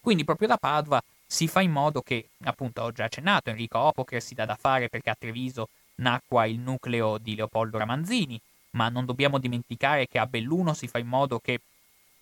Quindi 0.00 0.24
proprio 0.24 0.48
da 0.48 0.56
Padova 0.56 1.02
si 1.24 1.46
fa 1.46 1.60
in 1.60 1.70
modo 1.70 2.02
che, 2.02 2.30
appunto, 2.42 2.82
ho 2.82 2.90
già 2.90 3.04
accennato, 3.04 3.50
Enrico 3.50 3.78
Opoker 3.78 4.20
si 4.20 4.34
dà 4.34 4.44
da 4.44 4.56
fare 4.56 4.88
perché 4.88 5.10
a 5.10 5.16
Treviso 5.16 5.68
nacqua 5.96 6.46
il 6.46 6.58
nucleo 6.58 7.18
di 7.18 7.36
Leopoldo 7.36 7.78
Ramanzini, 7.78 8.40
ma 8.70 8.88
non 8.88 9.04
dobbiamo 9.04 9.38
dimenticare 9.38 10.08
che 10.08 10.18
a 10.18 10.26
Belluno 10.26 10.74
si 10.74 10.88
fa 10.88 10.98
in 10.98 11.06
modo 11.06 11.38
che 11.38 11.60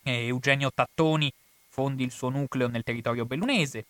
eh, 0.02 0.26
Eugenio 0.26 0.70
Tattoni 0.72 1.32
fondi 1.68 2.04
il 2.04 2.10
suo 2.10 2.28
nucleo 2.28 2.68
nel 2.68 2.82
territorio 2.82 3.24
bellunese. 3.24 3.86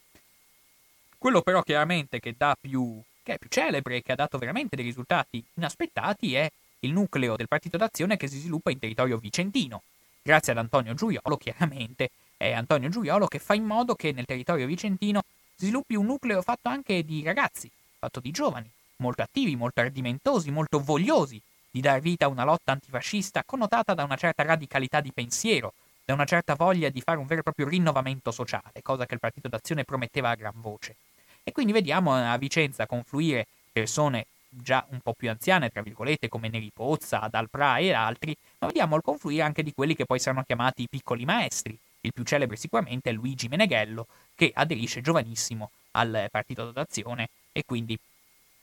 Quello 1.23 1.43
però 1.43 1.63
chiaramente 1.63 2.19
che, 2.19 2.35
più, 2.61 3.01
che 3.23 3.35
è 3.35 3.39
più 3.39 3.49
celebre 3.49 3.95
e 3.95 4.03
che 4.03 4.11
ha 4.11 4.17
dato 4.17 4.39
veramente 4.39 4.75
dei 4.75 4.85
risultati 4.85 5.41
inaspettati 5.55 6.35
è 6.35 6.51
il 6.81 6.91
nucleo 6.91 7.37
del 7.37 7.47
Partito 7.47 7.77
d'Azione 7.77 8.17
che 8.17 8.27
si 8.27 8.41
sviluppa 8.41 8.73
in 8.73 8.81
territorio 8.81 9.19
vicentino. 9.19 9.83
Grazie 10.21 10.51
ad 10.51 10.59
Antonio 10.59 10.95
Giuliolo, 10.95 11.37
chiaramente, 11.37 12.11
è 12.37 12.51
Antonio 12.51 12.89
Giuliolo 12.89 13.29
che 13.29 13.39
fa 13.39 13.55
in 13.55 13.63
modo 13.63 13.95
che 13.95 14.11
nel 14.11 14.25
territorio 14.25 14.67
vicentino 14.67 15.23
si 15.55 15.67
sviluppi 15.67 15.95
un 15.95 16.07
nucleo 16.07 16.43
fatto 16.43 16.69
anche 16.69 17.05
di 17.05 17.23
ragazzi, 17.23 17.71
fatto 18.01 18.19
di 18.19 18.33
giovani, 18.33 18.69
molto 18.97 19.23
attivi, 19.23 19.55
molto 19.55 19.81
ardimentosi, 19.81 20.51
molto 20.51 20.81
vogliosi 20.81 21.41
di 21.71 21.81
dar 21.81 22.01
vita 22.01 22.25
a 22.25 22.31
una 22.31 22.43
lotta 22.43 22.73
antifascista 22.73 23.45
connotata 23.47 23.95
da 23.95 24.03
una 24.03 24.17
certa 24.17 24.43
radicalità 24.43 25.01
di 25.01 25.13
pensiero, 25.13 25.73
da 26.05 26.15
una 26.15 26.25
certa 26.25 26.57
voglia 26.57 26.89
di 26.89 27.01
fare 27.01 27.19
un 27.19 27.27
vero 27.27 27.43
e 27.43 27.45
proprio 27.45 27.69
rinnovamento 27.69 28.33
sociale, 28.33 28.83
cosa 28.83 29.07
che 29.07 29.15
il 29.15 29.21
Partito 29.21 29.47
d'Azione 29.47 29.85
prometteva 29.85 30.31
a 30.31 30.35
gran 30.35 30.55
voce. 30.57 30.97
E 31.45 31.53
quindi 31.53 31.73
vediamo 31.73 32.15
a 32.15 32.37
Vicenza 32.39 32.87
confluire 32.87 33.47
persone 33.73 34.27
già 34.49 34.85
un 34.91 35.01
po' 35.01 35.15
più 35.15 35.31
anziane, 35.31 35.71
tra 35.71 35.83
virgolette, 35.83 36.29
come 36.29 36.49
Neri 36.49 36.71
Pozza, 36.73 37.21
Adalpra 37.21 37.79
e 37.79 37.93
altri, 37.93 38.37
ma 38.59 38.67
vediamo 38.67 38.97
il 38.97 39.03
confluire 39.03 39.43
anche 39.43 39.63
di 39.63 39.73
quelli 39.73 39.97
che 39.97 40.05
poi 40.05 40.19
saranno 40.19 40.45
chiamati 40.45 40.83
i 40.83 40.89
piccoli 40.89 41.25
maestri. 41.25 41.77
Il 42.01 42.13
più 42.13 42.25
celebre 42.25 42.57
sicuramente 42.57 43.11
è 43.11 43.13
Luigi 43.13 43.49
Meneghello, 43.49 44.07
che 44.35 44.51
aderisce 44.55 45.01
giovanissimo 45.01 45.71
al 45.93 46.29
Partito 46.31 46.71
d'Azione 46.71 47.29
e 47.53 47.65
quindi 47.65 47.99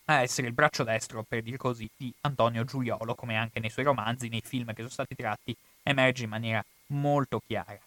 a 0.06 0.22
essere 0.22 0.48
il 0.48 0.54
braccio 0.54 0.84
destro, 0.84 1.24
per 1.28 1.44
dir 1.44 1.58
così, 1.58 1.90
di 1.96 2.12
Antonio 2.22 2.64
Giuliolo, 2.64 3.14
come 3.16 3.36
anche 3.36 3.60
nei 3.60 3.70
suoi 3.70 3.86
romanzi, 3.86 4.28
nei 4.28 4.42
film 4.44 4.68
che 4.68 4.82
sono 4.82 4.90
stati 4.90 5.16
tratti, 5.16 5.56
emerge 5.84 6.24
in 6.24 6.30
maniera 6.30 6.64
molto 6.88 7.42
chiara. 7.46 7.80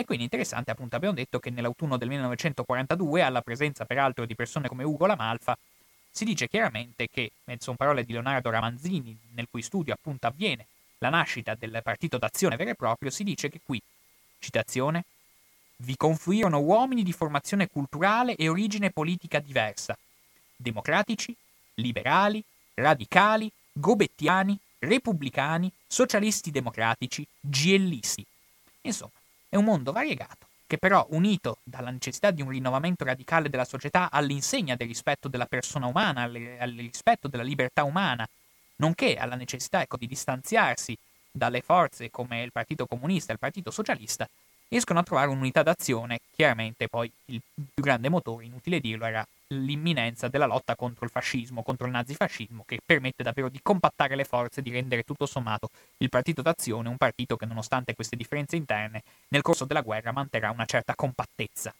E 0.00 0.04
quindi 0.04 0.22
interessante, 0.22 0.70
appunto, 0.70 0.94
abbiamo 0.94 1.16
detto 1.16 1.40
che 1.40 1.50
nell'autunno 1.50 1.96
del 1.96 2.06
1942, 2.06 3.20
alla 3.20 3.42
presenza 3.42 3.84
peraltro 3.84 4.26
di 4.26 4.36
persone 4.36 4.68
come 4.68 4.84
Ugo 4.84 5.06
Lamalfa, 5.06 5.58
si 6.08 6.24
dice 6.24 6.46
chiaramente 6.46 7.08
che, 7.10 7.32
sono 7.58 7.76
parole 7.76 8.04
di 8.04 8.12
Leonardo 8.12 8.48
Ramanzini, 8.48 9.18
nel 9.34 9.48
cui 9.50 9.60
studio 9.60 9.92
appunto 9.92 10.28
avviene 10.28 10.66
la 10.98 11.08
nascita 11.08 11.56
del 11.56 11.80
partito 11.82 12.16
d'azione 12.16 12.54
vero 12.54 12.70
e 12.70 12.74
proprio, 12.76 13.10
si 13.10 13.24
dice 13.24 13.48
che 13.48 13.58
qui, 13.60 13.82
citazione, 14.38 15.02
vi 15.78 15.96
confluirono 15.96 16.60
uomini 16.60 17.02
di 17.02 17.12
formazione 17.12 17.66
culturale 17.66 18.36
e 18.36 18.48
origine 18.48 18.92
politica 18.92 19.40
diversa, 19.40 19.98
democratici, 20.54 21.34
liberali, 21.74 22.40
radicali, 22.74 23.50
gobettiani, 23.72 24.56
repubblicani, 24.78 25.72
socialisti 25.88 26.52
democratici, 26.52 27.26
giellisti. 27.40 28.24
Insomma, 28.82 29.10
è 29.48 29.56
un 29.56 29.64
mondo 29.64 29.92
variegato 29.92 30.46
che 30.68 30.76
però, 30.76 31.06
unito 31.12 31.60
dalla 31.62 31.88
necessità 31.88 32.30
di 32.30 32.42
un 32.42 32.50
rinnovamento 32.50 33.02
radicale 33.02 33.48
della 33.48 33.64
società 33.64 34.10
all'insegna 34.10 34.76
del 34.76 34.86
rispetto 34.86 35.26
della 35.26 35.46
persona 35.46 35.86
umana, 35.86 36.24
al, 36.24 36.74
rispetto 36.76 37.26
della 37.26 37.42
libertà 37.42 37.84
umana, 37.84 38.28
nonché 38.76 39.16
alla 39.16 39.34
necessità 39.34 39.80
ecco, 39.80 39.96
di 39.96 40.06
distanziarsi 40.06 40.94
dalle 41.30 41.62
forze 41.62 42.10
come 42.10 42.42
il 42.42 42.52
Partito 42.52 42.86
Comunista 42.86 43.30
e 43.30 43.32
il 43.32 43.38
Partito 43.38 43.70
Socialista, 43.70 44.28
riescono 44.68 45.00
a 45.00 45.02
trovare 45.02 45.28
un'unità 45.28 45.62
d'azione. 45.62 46.20
Chiaramente 46.34 46.88
poi 46.88 47.10
il 47.26 47.40
più 47.54 47.82
grande 47.82 48.08
motore, 48.08 48.44
inutile 48.44 48.80
dirlo, 48.80 49.06
era 49.06 49.26
l'imminenza 49.48 50.28
della 50.28 50.46
lotta 50.46 50.76
contro 50.76 51.04
il 51.04 51.10
fascismo, 51.10 51.62
contro 51.62 51.86
il 51.86 51.92
nazifascismo, 51.92 52.64
che 52.66 52.78
permette 52.84 53.22
davvero 53.22 53.48
di 53.48 53.60
compattare 53.62 54.14
le 54.14 54.24
forze, 54.24 54.62
di 54.62 54.70
rendere 54.70 55.04
tutto 55.04 55.26
sommato 55.26 55.70
il 55.98 56.10
partito 56.10 56.42
d'azione 56.42 56.88
un 56.88 56.96
partito 56.96 57.36
che, 57.36 57.46
nonostante 57.46 57.94
queste 57.94 58.16
differenze 58.16 58.56
interne, 58.56 59.02
nel 59.28 59.42
corso 59.42 59.64
della 59.64 59.80
guerra 59.80 60.12
manterrà 60.12 60.50
una 60.50 60.66
certa 60.66 60.94
compattezza. 60.94 61.74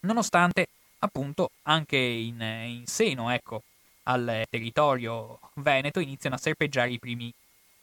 Nonostante, 0.00 0.68
appunto, 1.00 1.50
anche 1.62 1.96
in, 1.96 2.40
in 2.40 2.86
seno, 2.86 3.30
ecco, 3.30 3.62
al 4.04 4.44
territorio 4.50 5.38
veneto 5.54 5.98
iniziano 5.98 6.36
a 6.36 6.38
serpeggiare 6.38 6.90
i 6.90 6.98
primi 6.98 7.32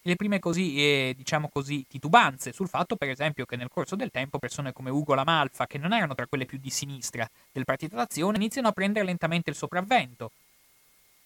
le 0.03 0.15
prime 0.15 0.39
così, 0.39 0.77
eh, 0.77 1.13
diciamo 1.15 1.49
così, 1.49 1.85
titubanze 1.87 2.53
sul 2.53 2.67
fatto, 2.67 2.95
per 2.95 3.09
esempio, 3.09 3.45
che 3.45 3.55
nel 3.55 3.69
corso 3.69 3.95
del 3.95 4.09
tempo 4.09 4.39
persone 4.39 4.73
come 4.73 4.89
Ugo 4.89 5.13
Lamalfa, 5.13 5.67
che 5.67 5.77
non 5.77 5.93
erano 5.93 6.15
tra 6.15 6.25
quelle 6.25 6.45
più 6.45 6.57
di 6.57 6.69
sinistra 6.69 7.29
del 7.51 7.65
Partito 7.65 7.95
d'Azione, 7.95 8.37
iniziano 8.37 8.69
a 8.69 8.71
prendere 8.71 9.05
lentamente 9.05 9.49
il 9.51 9.55
sopravvento. 9.55 10.31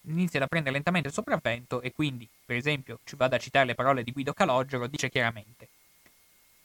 Iniziano 0.08 0.44
a 0.44 0.48
prendere 0.48 0.74
lentamente 0.74 1.08
il 1.08 1.14
sopravvento 1.14 1.80
e 1.80 1.92
quindi, 1.92 2.28
per 2.44 2.56
esempio, 2.56 3.00
ci 3.04 3.16
vado 3.16 3.34
a 3.34 3.38
citare 3.38 3.66
le 3.66 3.74
parole 3.74 4.04
di 4.04 4.12
Guido 4.12 4.32
Calogero, 4.32 4.86
dice 4.86 5.10
chiaramente 5.10 5.68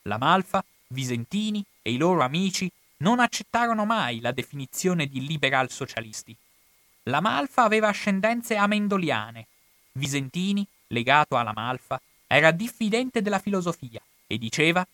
Lamalfa, 0.04 0.64
Visentini 0.88 1.64
e 1.82 1.92
i 1.92 1.98
loro 1.98 2.22
amici 2.22 2.70
non 2.98 3.20
accettarono 3.20 3.86
mai 3.86 4.20
la 4.20 4.32
definizione 4.32 5.08
di 5.08 5.26
liberal 5.26 5.72
socialisti. 5.72 6.36
Lamalfa 7.04 7.64
aveva 7.64 7.88
ascendenze 7.88 8.56
amendoliane, 8.56 9.48
Visentini 9.94 10.68
legato 10.92 11.36
alla 11.36 11.54
Malfa, 11.54 12.00
era 12.28 12.52
diffidente 12.52 13.22
della 13.22 13.40
filosofia 13.40 14.02
e 14.28 14.38
diceva 14.38 14.86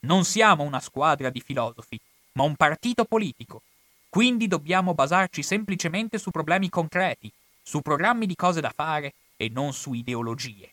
Non 0.00 0.24
siamo 0.24 0.64
una 0.64 0.80
squadra 0.80 1.30
di 1.30 1.40
filosofi, 1.40 2.00
ma 2.32 2.42
un 2.42 2.56
partito 2.56 3.04
politico. 3.04 3.62
Quindi 4.08 4.48
dobbiamo 4.48 4.94
basarci 4.94 5.42
semplicemente 5.42 6.18
su 6.18 6.30
problemi 6.30 6.68
concreti, 6.68 7.32
su 7.62 7.80
programmi 7.80 8.26
di 8.26 8.34
cose 8.34 8.60
da 8.60 8.72
fare 8.74 9.14
e 9.36 9.48
non 9.48 9.72
su 9.72 9.92
ideologie. 9.92 10.70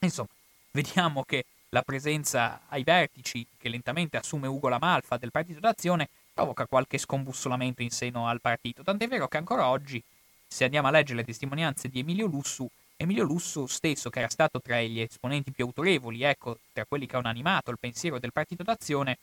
Insomma, 0.00 0.28
vediamo 0.72 1.22
che 1.24 1.44
la 1.70 1.82
presenza 1.82 2.62
ai 2.68 2.82
vertici 2.82 3.46
che 3.56 3.68
lentamente 3.68 4.16
assume 4.16 4.46
Ugo 4.46 4.68
Lamalfa 4.68 5.16
del 5.16 5.30
Partito 5.30 5.60
d'Azione 5.60 6.08
provoca 6.32 6.66
qualche 6.66 6.98
scombussolamento 6.98 7.82
in 7.82 7.90
seno 7.90 8.28
al 8.28 8.40
partito, 8.40 8.82
tant'è 8.82 9.08
vero 9.08 9.28
che 9.28 9.36
ancora 9.36 9.68
oggi, 9.68 10.02
se 10.46 10.64
andiamo 10.64 10.88
a 10.88 10.90
leggere 10.90 11.18
le 11.18 11.24
testimonianze 11.24 11.88
di 11.88 12.00
Emilio 12.00 12.26
Lussu, 12.26 12.68
Emilio 12.96 13.24
Lusso 13.24 13.66
stesso, 13.66 14.10
che 14.10 14.20
era 14.20 14.28
stato 14.28 14.60
tra 14.60 14.80
gli 14.80 15.00
esponenti 15.00 15.50
più 15.50 15.64
autorevoli, 15.64 16.22
ecco, 16.22 16.58
tra 16.72 16.84
quelli 16.84 17.06
che 17.06 17.16
hanno 17.16 17.28
animato 17.28 17.70
il 17.70 17.78
pensiero 17.78 18.18
del 18.18 18.32
Partito 18.32 18.62
d'Azione, 18.62 19.18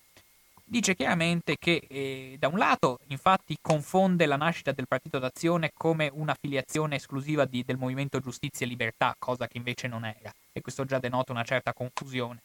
dice 0.64 0.96
chiaramente 0.96 1.58
che 1.58 1.86
eh, 1.90 2.36
da 2.40 2.48
un 2.48 2.58
lato 2.58 3.00
infatti 3.08 3.58
confonde 3.62 4.26
la 4.26 4.38
nascita 4.38 4.72
del 4.72 4.88
Partito 4.88 5.20
d'Azione 5.20 5.72
come 5.74 6.10
una 6.14 6.36
filiazione 6.40 6.96
esclusiva 6.96 7.46
di, 7.46 7.64
del 7.66 7.78
movimento 7.78 8.20
Giustizia 8.20 8.66
e 8.66 8.70
Libertà, 8.70 9.16
cosa 9.18 9.48
che 9.48 9.58
invece 9.58 9.88
non 9.88 10.06
era, 10.06 10.34
e 10.52 10.62
questo 10.62 10.86
già 10.86 11.00
denota 11.00 11.32
una 11.32 11.44
certa 11.44 11.74
confusione. 11.74 12.40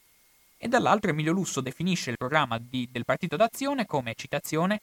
E 0.59 0.69
dall'altro 0.69 1.11
Emilio 1.11 1.33
Lusso 1.33 1.61
definisce 1.61 2.11
il 2.11 2.17
programma 2.17 2.59
di, 2.59 2.89
del 2.91 3.05
Partito 3.05 3.37
d'Azione 3.37 3.85
come, 3.85 4.15
citazione, 4.15 4.81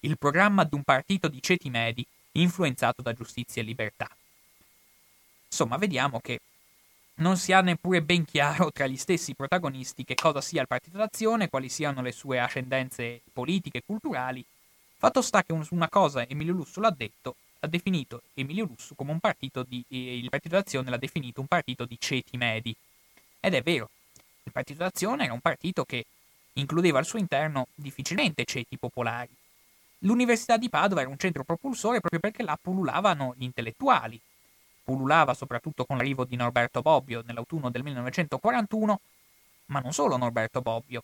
il 0.00 0.18
programma 0.18 0.64
di 0.64 0.74
un 0.74 0.82
partito 0.82 1.28
di 1.28 1.40
ceti 1.40 1.70
medi 1.70 2.06
influenzato 2.32 3.00
da 3.00 3.12
giustizia 3.12 3.62
e 3.62 3.64
libertà. 3.64 4.08
Insomma, 5.54 5.76
vediamo 5.76 6.18
che 6.18 6.40
non 7.18 7.36
si 7.36 7.52
ha 7.52 7.60
neppure 7.60 8.02
ben 8.02 8.24
chiaro 8.24 8.72
tra 8.72 8.88
gli 8.88 8.96
stessi 8.96 9.36
protagonisti 9.36 10.02
che 10.02 10.16
cosa 10.16 10.40
sia 10.40 10.60
il 10.60 10.66
Partito 10.66 10.98
d'Azione, 10.98 11.48
quali 11.48 11.68
siano 11.68 12.02
le 12.02 12.10
sue 12.10 12.40
ascendenze 12.40 13.20
politiche 13.32 13.78
e 13.78 13.82
culturali. 13.86 14.44
Fatto 14.96 15.22
sta 15.22 15.44
che 15.44 15.52
una 15.52 15.88
cosa 15.88 16.26
Emilio 16.26 16.54
Lusso 16.54 16.80
l'ha 16.80 16.90
detto, 16.90 17.36
ha 17.60 17.68
definito 17.68 18.22
Emilio 18.34 18.64
Lusso 18.64 18.96
come 18.96 19.12
un 19.12 19.20
partito 19.20 19.62
di 19.62 19.84
il 19.90 20.28
Partito 20.28 20.56
d'Azione 20.56 20.90
l'ha 20.90 20.96
definito 20.96 21.40
un 21.40 21.46
partito 21.46 21.84
di 21.84 21.96
ceti 22.00 22.36
medi. 22.36 22.74
Ed 23.38 23.54
è 23.54 23.62
vero. 23.62 23.90
Il 24.42 24.50
Partito 24.50 24.80
d'Azione 24.80 25.22
era 25.22 25.32
un 25.32 25.40
partito 25.40 25.84
che 25.84 26.04
includeva 26.54 26.98
al 26.98 27.06
suo 27.06 27.20
interno 27.20 27.68
difficilmente 27.76 28.44
ceti 28.44 28.76
popolari. 28.76 29.30
L'Università 29.98 30.56
di 30.56 30.68
Padova 30.68 31.02
era 31.02 31.10
un 31.10 31.16
centro 31.16 31.44
propulsore 31.44 32.00
proprio 32.00 32.18
perché 32.18 32.42
là 32.42 32.58
pullulavano 32.60 33.34
gli 33.36 33.44
intellettuali, 33.44 34.20
pullulava 34.84 35.34
soprattutto 35.34 35.84
con 35.84 35.96
l'arrivo 35.96 36.24
di 36.24 36.36
Norberto 36.36 36.82
Bobbio 36.82 37.22
nell'autunno 37.26 37.70
del 37.70 37.82
1941, 37.82 39.00
ma 39.66 39.80
non 39.80 39.92
solo 39.92 40.16
Norberto 40.16 40.60
Bobbio. 40.60 41.02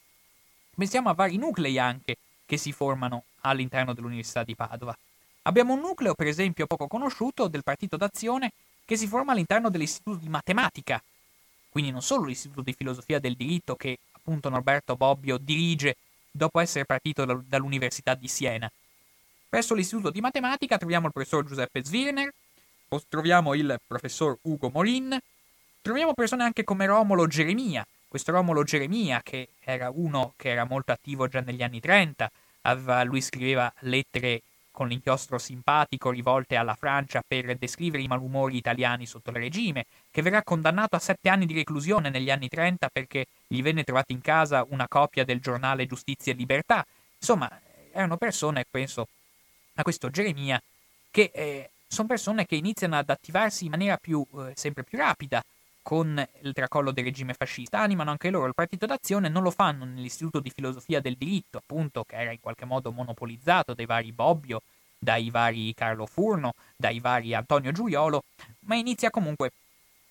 Pensiamo 0.76 1.08
a 1.08 1.14
vari 1.14 1.36
nuclei 1.36 1.78
anche 1.78 2.18
che 2.44 2.56
si 2.56 2.72
formano 2.72 3.24
all'interno 3.40 3.94
dell'Università 3.94 4.44
di 4.44 4.54
Padova. 4.54 4.96
Abbiamo 5.42 5.72
un 5.72 5.80
nucleo, 5.80 6.14
per 6.14 6.26
esempio, 6.26 6.66
poco 6.66 6.86
conosciuto 6.86 7.48
del 7.48 7.64
Partito 7.64 7.96
d'Azione 7.96 8.52
che 8.84 8.96
si 8.96 9.06
forma 9.06 9.32
all'interno 9.32 9.70
dell'Istituto 9.70 10.18
di 10.18 10.28
Matematica, 10.28 11.02
quindi 11.70 11.90
non 11.90 12.02
solo 12.02 12.24
l'Istituto 12.24 12.62
di 12.62 12.72
Filosofia 12.72 13.18
del 13.18 13.36
Diritto 13.36 13.76
che 13.76 13.98
appunto 14.12 14.48
Norberto 14.48 14.96
Bobbio 14.96 15.38
dirige 15.38 15.96
dopo 16.30 16.60
essere 16.60 16.84
partito 16.84 17.24
dall'Università 17.24 18.14
di 18.14 18.28
Siena. 18.28 18.70
Presso 19.48 19.74
l'Istituto 19.74 20.10
di 20.10 20.20
Matematica 20.20 20.76
troviamo 20.76 21.06
il 21.06 21.12
professor 21.12 21.44
Giuseppe 21.44 21.84
Zwirner, 21.84 22.32
troviamo 23.09 23.55
il 23.55 23.78
professor 23.86 24.36
Ugo 24.43 24.70
Morin, 24.70 25.16
troviamo 25.80 26.14
persone 26.14 26.43
anche 26.43 26.64
come 26.64 26.86
Romolo 26.86 27.26
Geremia, 27.26 27.86
questo 28.09 28.32
Romolo 28.32 28.64
Geremia 28.64 29.20
che 29.22 29.51
era 29.61 29.91
uno 29.95 30.34
che 30.36 30.51
era 30.51 30.64
molto 30.64 30.91
attivo 30.91 31.28
già 31.28 31.41
negli 31.41 31.62
anni 31.62 31.80
30, 31.80 32.30
aveva, 32.62 33.03
lui 33.05 33.20
scriveva 33.20 33.72
lettere 33.80 34.43
con 34.72 34.88
l'inchiostro 34.88 35.38
simpatico 35.38 36.11
rivolte 36.11 36.57
alla 36.57 36.74
Francia 36.74 37.22
per 37.26 37.57
descrivere 37.57 38.03
i 38.03 38.09
malumori 38.09 38.57
italiani 38.57 39.07
sotto 39.07 39.30
il 39.30 39.36
regime, 39.36 39.84
che 40.11 40.22
verrà 40.22 40.43
condannato 40.43 40.97
a 40.97 40.99
sette 40.99 41.28
anni 41.28 41.47
di 41.47 41.55
reclusione 41.55 42.09
negli 42.09 42.30
anni 42.30 42.49
30 42.49 42.88
perché 42.88 43.26
gli 43.47 43.62
venne 43.62 43.84
trovata 43.84 44.12
in 44.12 44.20
casa 44.20 44.66
una 44.70 44.88
copia 44.88 45.24
del 45.24 45.41
giornale 45.41 45.86
Giustizia 45.86 46.32
e 46.32 46.36
Libertà. 46.36 46.84
Insomma, 47.18 47.61
erano 47.93 48.16
persone, 48.16 48.64
penso 48.68 49.07
a 49.74 49.82
questo 49.82 50.11
Geremia, 50.11 50.61
che 51.11 51.30
eh, 51.34 51.70
sono 51.93 52.07
persone 52.07 52.47
che 52.47 52.55
iniziano 52.55 52.97
ad 52.97 53.11
attivarsi 53.11 53.64
in 53.64 53.70
maniera 53.70 53.97
più, 53.97 54.24
eh, 54.36 54.53
sempre 54.55 54.84
più 54.84 54.97
rapida 54.97 55.43
con 55.82 56.24
il 56.43 56.53
tracollo 56.53 56.93
del 56.93 57.03
regime 57.03 57.34
fascista, 57.34 57.80
animano 57.80 58.11
anche 58.11 58.30
loro 58.30 58.47
il 58.47 58.55
partito 58.55 58.86
d'azione, 58.86 59.28
non 59.28 59.43
lo 59.43 59.51
fanno 59.51 59.84
nell'Istituto 59.84 60.38
di 60.38 60.51
Filosofia 60.51 61.01
del 61.01 61.16
Diritto, 61.16 61.59
appunto, 61.59 62.05
che 62.05 62.14
era 62.14 62.30
in 62.30 62.38
qualche 62.38 62.64
modo 62.64 62.93
monopolizzato 62.93 63.74
dai 63.74 63.86
vari 63.86 64.12
Bobbio, 64.12 64.62
dai 64.97 65.30
vari 65.30 65.74
Carlo 65.74 66.07
Furno, 66.07 66.55
dai 66.76 67.01
vari 67.01 67.34
Antonio 67.34 67.72
Giuliolo, 67.72 68.22
ma 68.66 68.76
inizia 68.76 69.11
comunque 69.11 69.51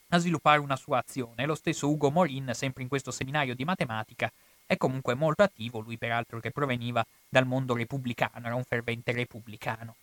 a 0.10 0.18
sviluppare 0.18 0.60
una 0.60 0.76
sua 0.76 0.98
azione. 0.98 1.46
Lo 1.46 1.56
stesso 1.56 1.90
Ugo 1.90 2.12
Morin, 2.12 2.52
sempre 2.54 2.84
in 2.84 2.90
questo 2.90 3.12
seminario 3.12 3.56
di 3.56 3.64
matematica, 3.64 4.30
è 4.66 4.76
comunque 4.76 5.14
molto 5.14 5.44
attivo, 5.44 5.80
lui 5.80 5.98
peraltro 5.98 6.42
che 6.42 6.52
proveniva 6.52 7.06
dal 7.30 7.46
mondo 7.46 7.74
repubblicano, 7.74 8.46
era 8.46 8.56
un 8.56 8.66
fervente 8.66 9.14
repubblicano. 9.14 9.96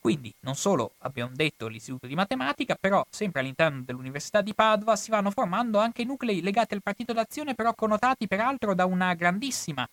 Quindi 0.00 0.32
non 0.40 0.54
solo 0.54 0.92
abbiamo 0.98 1.32
detto 1.34 1.66
l'istituto 1.66 2.06
di 2.06 2.14
matematica, 2.14 2.76
però 2.78 3.04
sempre 3.10 3.40
all'interno 3.40 3.82
dell'Università 3.84 4.40
di 4.40 4.54
Padova 4.54 4.96
si 4.96 5.10
vanno 5.10 5.30
formando 5.30 5.78
anche 5.78 6.04
nuclei 6.04 6.40
legati 6.40 6.74
al 6.74 6.82
partito 6.82 7.12
d'azione, 7.12 7.54
però 7.54 7.74
connotati 7.74 8.28
peraltro 8.28 8.74
da 8.74 8.84
una 8.84 9.12
grandissima, 9.14 9.88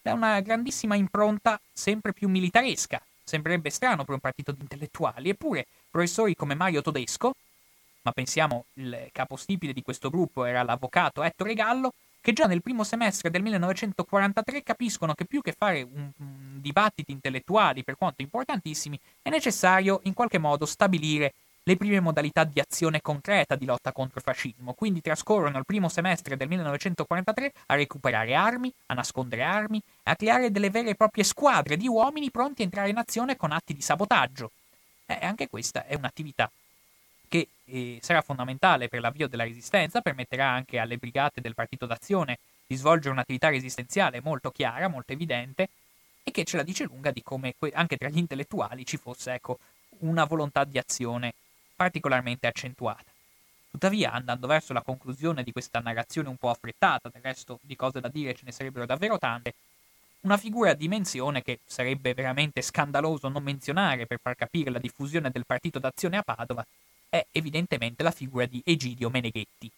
da 0.00 0.14
una 0.14 0.40
grandissima 0.40 0.96
impronta 0.96 1.60
sempre 1.72 2.12
più 2.12 2.28
militaresca. 2.28 3.00
Sembrerebbe 3.22 3.70
strano 3.70 4.04
per 4.04 4.14
un 4.14 4.20
partito 4.20 4.52
di 4.52 4.60
intellettuali, 4.62 5.28
eppure 5.28 5.66
professori 5.90 6.34
come 6.34 6.54
Mario 6.54 6.80
Todesco, 6.80 7.34
ma 8.02 8.12
pensiamo 8.12 8.66
il 8.74 9.08
capostipite 9.12 9.72
di 9.72 9.82
questo 9.82 10.10
gruppo 10.10 10.44
era 10.44 10.62
l'avvocato 10.62 11.22
Ettore 11.22 11.54
Gallo, 11.54 11.92
che 12.26 12.32
già 12.32 12.46
nel 12.46 12.60
primo 12.60 12.82
semestre 12.82 13.30
del 13.30 13.40
1943 13.42 14.64
capiscono 14.64 15.14
che 15.14 15.26
più 15.26 15.42
che 15.42 15.54
fare 15.56 15.82
un, 15.82 16.10
un 16.18 16.60
dibattiti 16.60 17.12
intellettuali, 17.12 17.84
per 17.84 17.96
quanto 17.96 18.20
importantissimi, 18.20 18.98
è 19.22 19.30
necessario 19.30 20.00
in 20.06 20.12
qualche 20.12 20.38
modo 20.38 20.66
stabilire 20.66 21.34
le 21.62 21.76
prime 21.76 22.00
modalità 22.00 22.42
di 22.42 22.58
azione 22.58 23.00
concreta 23.00 23.54
di 23.54 23.64
lotta 23.64 23.92
contro 23.92 24.18
il 24.18 24.24
fascismo, 24.24 24.72
quindi 24.72 25.00
trascorrono 25.02 25.56
il 25.56 25.64
primo 25.64 25.88
semestre 25.88 26.36
del 26.36 26.48
1943 26.48 27.52
a 27.66 27.76
recuperare 27.76 28.34
armi, 28.34 28.74
a 28.86 28.94
nascondere 28.94 29.44
armi, 29.44 29.80
a 30.02 30.16
creare 30.16 30.50
delle 30.50 30.70
vere 30.70 30.90
e 30.90 30.94
proprie 30.96 31.22
squadre 31.22 31.76
di 31.76 31.86
uomini 31.86 32.32
pronti 32.32 32.62
a 32.62 32.64
entrare 32.64 32.88
in 32.88 32.96
azione 32.96 33.36
con 33.36 33.52
atti 33.52 33.72
di 33.72 33.80
sabotaggio. 33.80 34.50
E 35.06 35.16
anche 35.22 35.48
questa 35.48 35.86
è 35.86 35.94
un'attività 35.94 36.50
che 37.28 37.48
eh, 37.64 37.98
sarà 38.00 38.22
fondamentale 38.22 38.88
per 38.88 39.00
l'avvio 39.00 39.28
della 39.28 39.44
resistenza, 39.44 40.00
permetterà 40.00 40.48
anche 40.48 40.78
alle 40.78 40.96
brigate 40.96 41.40
del 41.40 41.54
Partito 41.54 41.86
d'Azione 41.86 42.38
di 42.66 42.76
svolgere 42.76 43.12
un'attività 43.12 43.48
resistenziale 43.48 44.20
molto 44.20 44.50
chiara, 44.50 44.88
molto 44.88 45.12
evidente, 45.12 45.68
e 46.22 46.30
che 46.32 46.44
ce 46.44 46.56
la 46.56 46.62
dice 46.64 46.84
lunga 46.84 47.12
di 47.12 47.22
come 47.22 47.54
anche 47.72 47.96
tra 47.96 48.08
gli 48.08 48.18
intellettuali 48.18 48.84
ci 48.84 48.96
fosse 48.96 49.34
ecco, 49.34 49.58
una 49.98 50.24
volontà 50.24 50.64
di 50.64 50.78
azione 50.78 51.34
particolarmente 51.76 52.46
accentuata. 52.46 53.04
Tuttavia, 53.70 54.12
andando 54.12 54.46
verso 54.46 54.72
la 54.72 54.82
conclusione 54.82 55.42
di 55.42 55.52
questa 55.52 55.80
narrazione 55.80 56.28
un 56.28 56.36
po' 56.36 56.50
affrettata, 56.50 57.10
del 57.12 57.22
resto 57.22 57.58
di 57.62 57.76
cose 57.76 58.00
da 58.00 58.08
dire 58.08 58.34
ce 58.34 58.42
ne 58.44 58.52
sarebbero 58.52 58.86
davvero 58.86 59.18
tante, 59.18 59.54
una 60.22 60.36
figura 60.36 60.70
a 60.70 60.74
dimensione 60.74 61.42
che 61.42 61.60
sarebbe 61.64 62.14
veramente 62.14 62.62
scandaloso 62.62 63.28
non 63.28 63.42
menzionare 63.42 64.06
per 64.06 64.18
far 64.20 64.34
capire 64.34 64.70
la 64.70 64.78
diffusione 64.78 65.30
del 65.30 65.46
partito 65.46 65.78
d'azione 65.78 66.16
a 66.16 66.22
Padova 66.22 66.66
è 67.08 67.24
evidentemente 67.32 68.02
la 68.02 68.10
figura 68.10 68.46
di 68.46 68.62
Egidio 68.64 69.10
Meneghetti. 69.10 69.70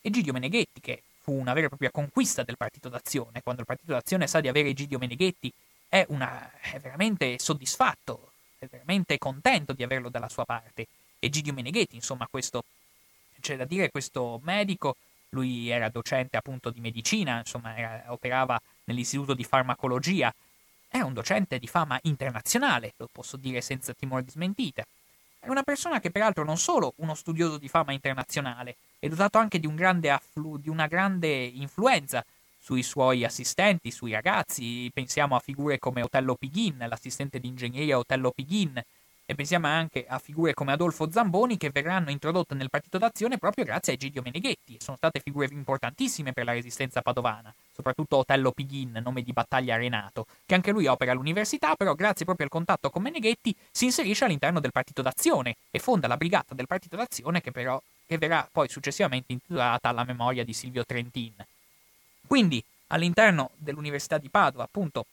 Egidio 0.00 0.32
Meneghetti, 0.32 0.80
che 0.80 1.02
fu 1.20 1.32
una 1.32 1.52
vera 1.52 1.66
e 1.66 1.68
propria 1.68 1.90
conquista 1.90 2.42
del 2.42 2.56
Partito 2.56 2.88
d'Azione, 2.88 3.42
quando 3.42 3.60
il 3.60 3.66
Partito 3.66 3.92
d'Azione 3.92 4.26
sa 4.26 4.40
di 4.40 4.48
avere 4.48 4.70
Egidio 4.70 4.98
Meneghetti, 4.98 5.52
è, 5.88 6.04
una, 6.08 6.50
è 6.60 6.78
veramente 6.80 7.38
soddisfatto, 7.38 8.32
è 8.58 8.66
veramente 8.66 9.18
contento 9.18 9.72
di 9.72 9.82
averlo 9.82 10.08
dalla 10.08 10.28
sua 10.28 10.44
parte. 10.44 10.86
Egidio 11.18 11.52
Meneghetti, 11.52 11.94
insomma, 11.94 12.26
questo, 12.28 12.64
c'è 13.40 13.56
da 13.56 13.64
dire, 13.64 13.90
questo 13.90 14.40
medico, 14.42 14.96
lui 15.30 15.68
era 15.68 15.88
docente 15.88 16.36
appunto 16.36 16.70
di 16.70 16.80
medicina, 16.80 17.38
insomma, 17.38 17.76
era, 17.76 18.04
operava 18.08 18.60
nell'istituto 18.84 19.34
di 19.34 19.44
farmacologia, 19.44 20.34
è 20.88 21.00
un 21.00 21.12
docente 21.12 21.58
di 21.58 21.66
fama 21.66 21.98
internazionale, 22.02 22.94
lo 22.96 23.08
posso 23.10 23.36
dire 23.36 23.60
senza 23.60 23.94
timore 23.94 24.24
di 24.24 24.30
smentita. 24.30 24.84
È 25.44 25.48
una 25.48 25.64
persona 25.64 25.98
che 25.98 26.12
peraltro 26.12 26.44
non 26.44 26.56
solo 26.56 26.92
uno 26.98 27.16
studioso 27.16 27.58
di 27.58 27.66
fama 27.66 27.90
internazionale, 27.90 28.76
è 29.00 29.08
dotato 29.08 29.38
anche 29.38 29.58
di, 29.58 29.66
un 29.66 29.76
afflu- 30.08 30.60
di 30.60 30.68
una 30.68 30.86
grande 30.86 31.28
influenza 31.28 32.24
sui 32.60 32.84
suoi 32.84 33.24
assistenti, 33.24 33.90
sui 33.90 34.12
ragazzi. 34.12 34.88
Pensiamo 34.94 35.34
a 35.34 35.40
figure 35.40 35.80
come 35.80 36.00
Otello 36.02 36.36
Pighin, 36.36 36.86
l'assistente 36.88 37.40
di 37.40 37.48
ingegneria 37.48 37.98
Otello 37.98 38.30
Pighin, 38.30 38.80
e 39.32 39.34
pensiamo 39.34 39.66
anche 39.66 40.04
a 40.06 40.18
figure 40.18 40.52
come 40.52 40.72
Adolfo 40.72 41.10
Zamboni 41.10 41.56
che 41.56 41.70
verranno 41.70 42.10
introdotte 42.10 42.54
nel 42.54 42.68
Partito 42.68 42.98
d'Azione 42.98 43.38
proprio 43.38 43.64
grazie 43.64 43.92
a 43.92 43.96
Egidio 43.96 44.20
Meneghetti. 44.22 44.76
Sono 44.78 44.98
state 44.98 45.20
figure 45.20 45.48
importantissime 45.50 46.32
per 46.32 46.44
la 46.44 46.52
resistenza 46.52 47.00
padovana, 47.00 47.52
soprattutto 47.74 48.18
Otello 48.18 48.52
Pighin, 48.52 49.00
nome 49.02 49.22
di 49.22 49.32
battaglia 49.32 49.76
Renato, 49.76 50.26
che 50.44 50.54
anche 50.54 50.70
lui 50.70 50.86
opera 50.86 51.12
all'università, 51.12 51.74
però 51.76 51.94
grazie 51.94 52.26
proprio 52.26 52.46
al 52.46 52.52
contatto 52.52 52.90
con 52.90 53.02
Meneghetti 53.02 53.56
si 53.70 53.86
inserisce 53.86 54.24
all'interno 54.24 54.60
del 54.60 54.70
Partito 54.70 55.00
d'Azione 55.00 55.56
e 55.70 55.78
fonda 55.78 56.06
la 56.06 56.18
brigata 56.18 56.54
del 56.54 56.66
Partito 56.66 56.96
d'Azione 56.96 57.40
che 57.40 57.50
però 57.50 57.80
che 58.06 58.18
verrà 58.18 58.46
poi 58.50 58.68
successivamente 58.68 59.32
intitolata 59.32 59.88
alla 59.88 60.04
memoria 60.04 60.44
di 60.44 60.52
Silvio 60.52 60.84
Trentin. 60.84 61.34
Quindi, 62.26 62.62
all'interno 62.88 63.50
dell'Università 63.56 64.18
di 64.18 64.28
Padova, 64.28 64.64
appunto, 64.64 65.06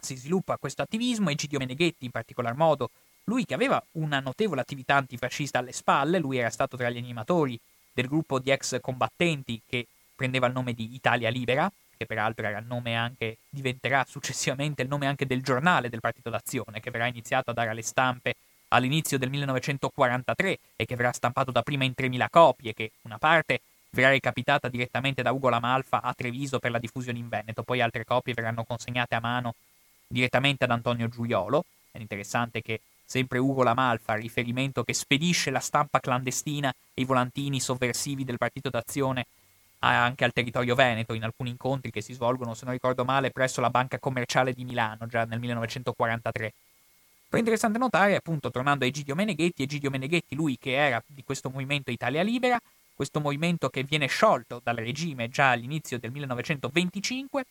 si 0.00 0.16
sviluppa 0.16 0.56
questo 0.56 0.82
attivismo, 0.82 1.30
Egidio 1.30 1.60
Meneghetti 1.60 2.04
in 2.04 2.10
particolar 2.10 2.56
modo 2.56 2.90
lui 3.24 3.44
che 3.44 3.54
aveva 3.54 3.82
una 3.92 4.20
notevole 4.20 4.60
attività 4.60 4.96
antifascista 4.96 5.58
alle 5.58 5.72
spalle, 5.72 6.18
lui 6.18 6.38
era 6.38 6.50
stato 6.50 6.76
tra 6.76 6.90
gli 6.90 6.98
animatori 6.98 7.58
del 7.92 8.08
gruppo 8.08 8.38
di 8.38 8.50
ex 8.50 8.80
combattenti 8.80 9.60
che 9.66 9.86
prendeva 10.14 10.46
il 10.46 10.52
nome 10.52 10.74
di 10.74 10.94
Italia 10.94 11.30
Libera, 11.30 11.70
che 11.96 12.06
peraltro 12.06 12.46
era 12.46 12.58
il 12.58 12.66
nome 12.66 12.96
anche, 12.96 13.38
diventerà 13.48 14.04
successivamente 14.08 14.82
il 14.82 14.88
nome 14.88 15.06
anche 15.06 15.26
del 15.26 15.42
giornale 15.42 15.88
del 15.88 16.00
Partito 16.00 16.28
d'Azione, 16.28 16.80
che 16.80 16.90
verrà 16.90 17.06
iniziato 17.06 17.50
a 17.50 17.54
dare 17.54 17.70
alle 17.70 17.82
stampe 17.82 18.34
all'inizio 18.68 19.18
del 19.18 19.30
1943 19.30 20.58
e 20.76 20.84
che 20.84 20.96
verrà 20.96 21.12
stampato 21.12 21.52
da 21.52 21.62
prima 21.62 21.84
in 21.84 21.92
3.000 21.96 22.26
copie, 22.28 22.74
che 22.74 22.92
una 23.02 23.18
parte 23.18 23.60
verrà 23.90 24.10
recapitata 24.10 24.68
direttamente 24.68 25.22
da 25.22 25.30
Ugo 25.30 25.48
Lamalfa 25.48 26.02
a 26.02 26.12
Treviso 26.12 26.58
per 26.58 26.72
la 26.72 26.80
diffusione 26.80 27.18
in 27.18 27.28
Veneto, 27.28 27.62
poi 27.62 27.80
altre 27.80 28.04
copie 28.04 28.34
verranno 28.34 28.64
consegnate 28.64 29.14
a 29.14 29.20
mano 29.20 29.54
direttamente 30.06 30.64
ad 30.64 30.70
Antonio 30.70 31.08
Giuliolo. 31.08 31.64
È 31.92 31.98
interessante 31.98 32.60
che 32.60 32.80
sempre 33.04 33.38
Ugo 33.38 33.62
Lamalfa, 33.62 34.14
riferimento 34.14 34.82
che 34.82 34.94
spedisce 34.94 35.50
la 35.50 35.60
stampa 35.60 36.00
clandestina 36.00 36.72
e 36.94 37.02
i 37.02 37.04
volantini 37.04 37.60
sovversivi 37.60 38.24
del 38.24 38.38
Partito 38.38 38.70
d'Azione 38.70 39.26
anche 39.80 40.24
al 40.24 40.32
territorio 40.32 40.74
veneto, 40.74 41.12
in 41.12 41.24
alcuni 41.24 41.50
incontri 41.50 41.90
che 41.90 42.00
si 42.00 42.14
svolgono, 42.14 42.54
se 42.54 42.64
non 42.64 42.72
ricordo 42.72 43.04
male, 43.04 43.30
presso 43.30 43.60
la 43.60 43.70
Banca 43.70 43.98
Commerciale 43.98 44.54
di 44.54 44.64
Milano, 44.64 45.06
già 45.06 45.24
nel 45.24 45.38
1943. 45.38 46.52
Però 47.28 47.36
è 47.36 47.38
interessante 47.38 47.78
notare, 47.78 48.16
appunto, 48.16 48.50
tornando 48.50 48.84
a 48.84 48.88
Egidio 48.88 49.14
Meneghetti, 49.14 49.62
Egidio 49.62 49.90
Meneghetti, 49.90 50.34
lui 50.34 50.56
che 50.58 50.74
era 50.74 51.02
di 51.06 51.22
questo 51.22 51.50
movimento 51.50 51.90
Italia 51.90 52.22
Libera, 52.22 52.58
questo 52.94 53.20
movimento 53.20 53.68
che 53.68 53.82
viene 53.82 54.06
sciolto 54.06 54.60
dal 54.62 54.76
regime 54.76 55.28
già 55.28 55.50
all'inizio 55.50 55.98
del 55.98 56.12
1925, 56.12 57.44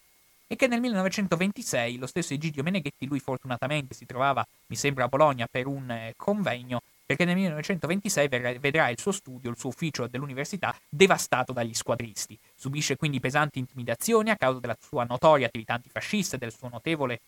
e 0.47 0.55
che 0.55 0.67
nel 0.67 0.81
1926 0.81 1.97
lo 1.97 2.07
stesso 2.07 2.33
Egidio 2.33 2.63
Meneghetti, 2.63 3.07
lui 3.07 3.19
fortunatamente 3.19 3.93
si 3.93 4.05
trovava, 4.05 4.45
mi 4.67 4.75
sembra, 4.75 5.05
a 5.05 5.07
Bologna 5.07 5.47
per 5.49 5.67
un 5.67 5.89
eh, 5.89 6.13
convegno, 6.15 6.81
perché 7.05 7.25
nel 7.25 7.35
1926 7.35 8.27
vedrà 8.59 8.89
il 8.89 8.99
suo 8.99 9.11
studio, 9.11 9.49
il 9.49 9.57
suo 9.57 9.69
ufficio 9.69 10.07
dell'università 10.07 10.75
devastato 10.89 11.53
dagli 11.53 11.73
squadristi. 11.73 12.37
Subisce 12.55 12.95
quindi 12.95 13.19
pesanti 13.19 13.59
intimidazioni 13.59 14.29
a 14.29 14.37
causa 14.37 14.59
della 14.59 14.77
sua 14.79 15.03
notoria 15.03 15.47
attività 15.47 15.73
antifascista 15.73 16.37
del 16.37 16.53
notevole, 16.61 17.19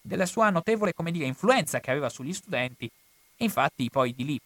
della 0.00 0.26
sua 0.26 0.50
notevole 0.50 0.92
dire, 1.10 1.26
influenza 1.26 1.80
che 1.80 1.90
aveva 1.90 2.08
sugli 2.08 2.32
studenti. 2.32 2.90
E 3.36 3.44
infatti 3.44 3.90
poi 3.90 4.14
di 4.14 4.24
lì 4.24 4.40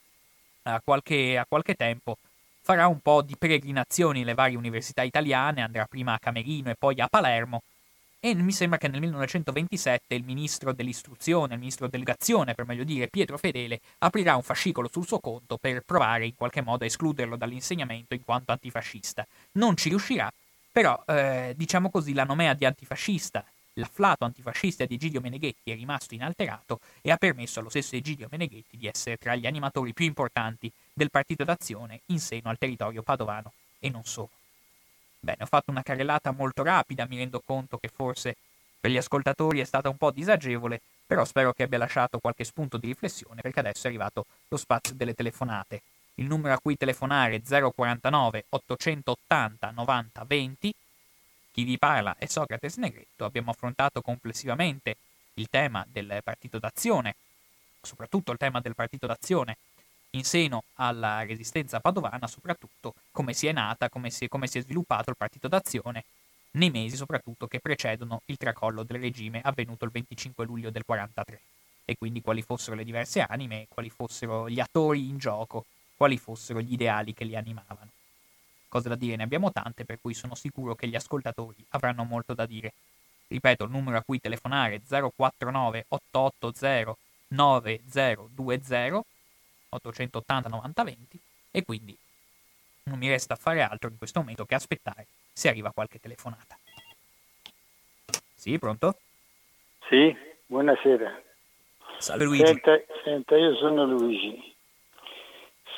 a 0.62 0.80
qualche, 0.82 1.36
a 1.36 1.44
qualche 1.46 1.74
tempo 1.74 2.16
farà 2.62 2.86
un 2.86 3.00
po' 3.00 3.22
di 3.22 3.36
peregrinazioni 3.36 4.20
nelle 4.20 4.34
varie 4.34 4.56
università 4.56 5.02
italiane, 5.02 5.62
andrà 5.62 5.86
prima 5.86 6.14
a 6.14 6.18
Camerino 6.18 6.70
e 6.70 6.76
poi 6.78 7.00
a 7.00 7.08
Palermo, 7.08 7.62
e 8.20 8.34
mi 8.34 8.50
sembra 8.50 8.78
che 8.78 8.88
nel 8.88 9.00
1927 9.00 10.14
il 10.14 10.24
ministro 10.24 10.72
dell'istruzione, 10.72 11.54
il 11.54 11.60
ministro 11.60 11.86
delegazione 11.86 12.54
per 12.54 12.66
meglio 12.66 12.82
dire, 12.82 13.06
Pietro 13.06 13.38
Fedele, 13.38 13.80
aprirà 13.98 14.34
un 14.34 14.42
fascicolo 14.42 14.88
sul 14.90 15.06
suo 15.06 15.20
conto 15.20 15.56
per 15.56 15.82
provare 15.82 16.26
in 16.26 16.34
qualche 16.34 16.60
modo 16.60 16.82
a 16.82 16.86
escluderlo 16.86 17.36
dall'insegnamento 17.36 18.14
in 18.14 18.24
quanto 18.24 18.50
antifascista. 18.50 19.24
Non 19.52 19.76
ci 19.76 19.88
riuscirà, 19.88 20.32
però 20.72 21.00
eh, 21.06 21.54
diciamo 21.56 21.90
così 21.90 22.12
la 22.12 22.24
nomea 22.24 22.54
di 22.54 22.64
antifascista, 22.64 23.44
l'afflato 23.74 24.24
antifascista 24.24 24.84
di 24.84 24.94
Egidio 24.94 25.20
Meneghetti 25.20 25.70
è 25.70 25.74
rimasto 25.74 26.14
inalterato 26.14 26.80
e 27.00 27.12
ha 27.12 27.16
permesso 27.16 27.60
allo 27.60 27.68
stesso 27.68 27.94
Egidio 27.94 28.26
Meneghetti 28.30 28.76
di 28.76 28.88
essere 28.88 29.16
tra 29.16 29.36
gli 29.36 29.46
animatori 29.46 29.92
più 29.92 30.06
importanti 30.06 30.70
del 30.92 31.10
Partito 31.10 31.44
d'Azione 31.44 32.00
in 32.06 32.18
seno 32.18 32.50
al 32.50 32.58
territorio 32.58 33.02
padovano 33.02 33.52
e 33.78 33.90
non 33.90 34.02
solo. 34.04 34.37
Bene, 35.20 35.42
ho 35.42 35.46
fatto 35.46 35.70
una 35.70 35.82
carrellata 35.82 36.30
molto 36.30 36.62
rapida, 36.62 37.06
mi 37.06 37.16
rendo 37.16 37.42
conto 37.44 37.78
che 37.78 37.88
forse 37.88 38.36
per 38.80 38.90
gli 38.90 38.96
ascoltatori 38.96 39.60
è 39.60 39.64
stata 39.64 39.88
un 39.88 39.96
po' 39.96 40.12
disagevole, 40.12 40.80
però 41.06 41.24
spero 41.24 41.52
che 41.52 41.64
abbia 41.64 41.78
lasciato 41.78 42.20
qualche 42.20 42.44
spunto 42.44 42.76
di 42.76 42.86
riflessione 42.86 43.40
perché 43.40 43.60
adesso 43.60 43.86
è 43.86 43.88
arrivato 43.88 44.26
lo 44.48 44.56
spazio 44.56 44.94
delle 44.94 45.14
telefonate. 45.14 45.82
il 46.18 46.26
numero 46.26 46.54
a 46.54 46.58
cui 46.58 46.76
telefonare 46.76 47.36
è 47.36 47.70
049 47.70 48.44
880 48.48 49.70
90 49.70 50.24
20. 50.24 50.74
Chi 51.52 51.64
vi 51.64 51.78
parla 51.78 52.16
è 52.18 52.26
Socrate 52.26 52.72
Negretto. 52.76 53.24
Abbiamo 53.24 53.50
affrontato 53.50 54.00
complessivamente 54.00 54.96
il 55.34 55.48
tema 55.48 55.84
del 55.88 56.20
partito 56.24 56.58
d'azione, 56.58 57.14
soprattutto 57.80 58.32
il 58.32 58.38
tema 58.38 58.60
del 58.60 58.74
partito 58.74 59.06
d'azione 59.06 59.56
in 60.10 60.24
seno 60.24 60.64
alla 60.74 61.24
resistenza 61.24 61.80
padovana, 61.80 62.26
soprattutto 62.26 62.94
come 63.10 63.32
si 63.34 63.46
è 63.46 63.52
nata, 63.52 63.88
come 63.88 64.10
si, 64.10 64.28
come 64.28 64.46
si 64.46 64.58
è 64.58 64.62
sviluppato 64.62 65.10
il 65.10 65.16
partito 65.16 65.48
d'azione 65.48 66.04
nei 66.52 66.70
mesi 66.70 66.96
soprattutto 66.96 67.46
che 67.46 67.60
precedono 67.60 68.22
il 68.26 68.38
tracollo 68.38 68.82
del 68.82 69.00
regime 69.00 69.40
avvenuto 69.42 69.84
il 69.84 69.90
25 69.90 70.44
luglio 70.46 70.70
del 70.70 70.84
43 70.84 71.40
e 71.84 71.96
quindi 71.96 72.20
quali 72.20 72.42
fossero 72.42 72.76
le 72.76 72.84
diverse 72.84 73.20
anime, 73.20 73.66
quali 73.68 73.90
fossero 73.90 74.48
gli 74.48 74.60
attori 74.60 75.08
in 75.08 75.18
gioco, 75.18 75.64
quali 75.96 76.18
fossero 76.18 76.60
gli 76.60 76.72
ideali 76.72 77.14
che 77.14 77.24
li 77.24 77.36
animavano. 77.36 77.90
Cose 78.68 78.90
da 78.90 78.94
dire 78.94 79.16
ne 79.16 79.22
abbiamo 79.22 79.50
tante, 79.50 79.86
per 79.86 79.98
cui 80.00 80.12
sono 80.12 80.34
sicuro 80.34 80.74
che 80.74 80.86
gli 80.86 80.94
ascoltatori 80.94 81.64
avranno 81.70 82.04
molto 82.04 82.34
da 82.34 82.44
dire. 82.44 82.74
Ripeto, 83.28 83.64
il 83.64 83.70
numero 83.70 83.96
a 83.96 84.02
cui 84.02 84.20
telefonare 84.20 84.74
è 84.74 84.80
049 84.86 85.86
880 85.88 86.96
9020 87.28 89.04
880 89.68 90.48
90 90.48 90.84
20 90.84 91.20
e 91.50 91.64
quindi 91.64 91.96
non 92.84 92.98
mi 92.98 93.08
resta 93.08 93.36
fare 93.36 93.62
altro 93.62 93.90
in 93.90 93.98
questo 93.98 94.20
momento 94.20 94.44
che 94.44 94.54
aspettare 94.54 95.06
se 95.32 95.48
arriva 95.48 95.72
qualche 95.72 95.98
telefonata. 95.98 96.58
Sì, 98.34 98.58
pronto? 98.58 98.96
Sì, 99.88 100.16
buonasera. 100.46 101.22
Salve 101.98 102.24
Luigi. 102.24 102.46
Senta, 102.46 102.80
senta, 103.04 103.36
io 103.36 103.54
sono 103.56 103.84
Luigi. 103.84 104.54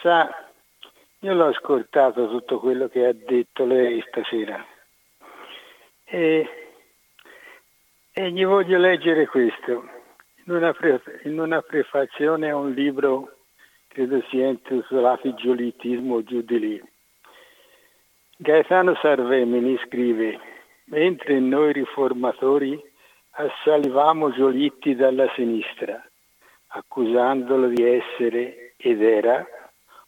Sa, 0.03 0.51
io 1.21 1.35
l'ho 1.35 1.49
ascoltato 1.49 2.29
tutto 2.29 2.61
quello 2.61 2.89
che 2.89 3.07
ha 3.07 3.13
detto 3.13 3.65
lei 3.65 4.03
stasera 4.09 4.65
e, 6.05 6.49
e 8.13 8.33
gli 8.33 8.45
voglio 8.45 8.79
leggere 8.79 9.27
questo 9.27 9.89
in 10.45 10.55
una, 10.55 10.73
pre, 10.73 11.01
in 11.25 11.39
una 11.39 11.63
prefazione 11.63 12.51
a 12.51 12.57
un 12.57 12.73
libro 12.73 13.40
credo 13.93 14.23
sia 14.31 14.47
intitolato 14.47 15.35
Giolitismo 15.35 16.23
giù 16.23 16.43
di 16.43 16.59
lì. 16.61 16.83
Gaetano 18.37 18.95
Sarvemini 18.95 19.77
scrive, 19.85 20.39
mentre 20.85 21.41
noi 21.41 21.73
riformatori 21.73 22.81
assalivamo 23.31 24.31
Giolitti 24.31 24.95
dalla 24.95 25.29
sinistra, 25.35 26.01
accusandolo 26.69 27.67
di 27.67 27.83
essere 27.83 28.75
ed 28.77 29.03
era 29.03 29.45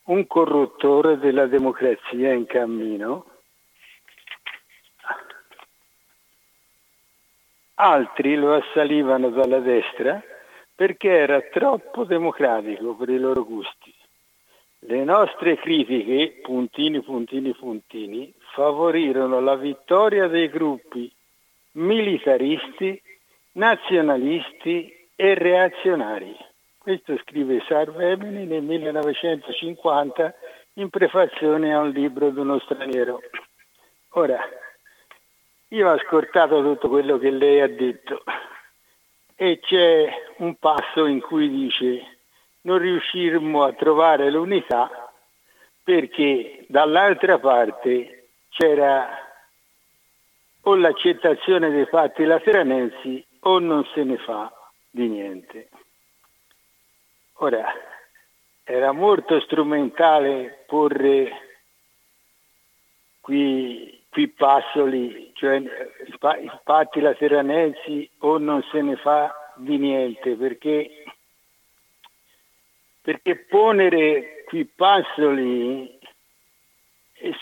un 0.04 0.28
corruttore 0.28 1.18
della 1.18 1.46
democrazia 1.46 2.32
in 2.32 2.46
cammino, 2.46 3.26
altri 7.74 8.36
lo 8.36 8.54
assalivano 8.54 9.30
dalla 9.30 9.58
destra 9.58 10.22
perché 10.82 11.10
era 11.10 11.40
troppo 11.42 12.02
democratico 12.02 12.96
per 12.96 13.08
i 13.08 13.16
loro 13.16 13.44
gusti. 13.44 13.94
Le 14.80 15.04
nostre 15.04 15.56
critiche, 15.56 16.40
puntini, 16.42 17.00
puntini, 17.02 17.54
puntini, 17.54 18.34
favorirono 18.52 19.38
la 19.38 19.54
vittoria 19.54 20.26
dei 20.26 20.48
gruppi 20.48 21.08
militaristi, 21.74 23.00
nazionalisti 23.52 24.92
e 25.14 25.34
reazionari. 25.34 26.34
Questo 26.78 27.16
scrive 27.18 27.62
Sarvemini 27.68 28.44
nel 28.44 28.64
1950 28.64 30.34
in 30.72 30.90
prefazione 30.90 31.72
a 31.72 31.78
un 31.78 31.90
libro 31.90 32.30
di 32.30 32.40
uno 32.40 32.58
straniero. 32.58 33.20
Ora, 34.14 34.40
io 35.68 35.88
ho 35.88 35.92
ascoltato 35.92 36.60
tutto 36.60 36.88
quello 36.88 37.18
che 37.18 37.30
lei 37.30 37.60
ha 37.60 37.68
detto 37.68 38.24
e 39.42 39.58
c'è 39.58 40.08
un 40.36 40.54
passo 40.54 41.04
in 41.06 41.20
cui 41.20 41.48
dice 41.50 42.18
non 42.60 42.78
riusciremo 42.78 43.64
a 43.64 43.72
trovare 43.72 44.30
l'unità 44.30 45.12
perché 45.82 46.64
dall'altra 46.68 47.40
parte 47.40 48.28
c'era 48.50 49.18
o 50.60 50.76
l'accettazione 50.76 51.70
dei 51.70 51.86
fatti 51.86 52.22
lateranensi 52.22 53.26
o 53.40 53.58
non 53.58 53.84
se 53.92 54.04
ne 54.04 54.16
fa 54.18 54.52
di 54.88 55.08
niente. 55.08 55.70
Ora, 57.38 57.66
era 58.62 58.92
molto 58.92 59.40
strumentale 59.40 60.62
porre 60.68 61.32
qui 63.20 64.01
qui 64.12 64.28
Passoli, 64.28 65.32
cioè 65.34 65.56
i 65.56 66.50
patti 66.62 67.00
lateranensi 67.00 68.08
o 68.18 68.36
non 68.36 68.62
se 68.70 68.82
ne 68.82 68.96
fa 68.96 69.34
di 69.56 69.78
niente 69.78 70.36
perché, 70.36 71.04
perché 73.00 73.36
ponere 73.36 74.44
qui 74.46 74.66
Passoli 74.66 75.98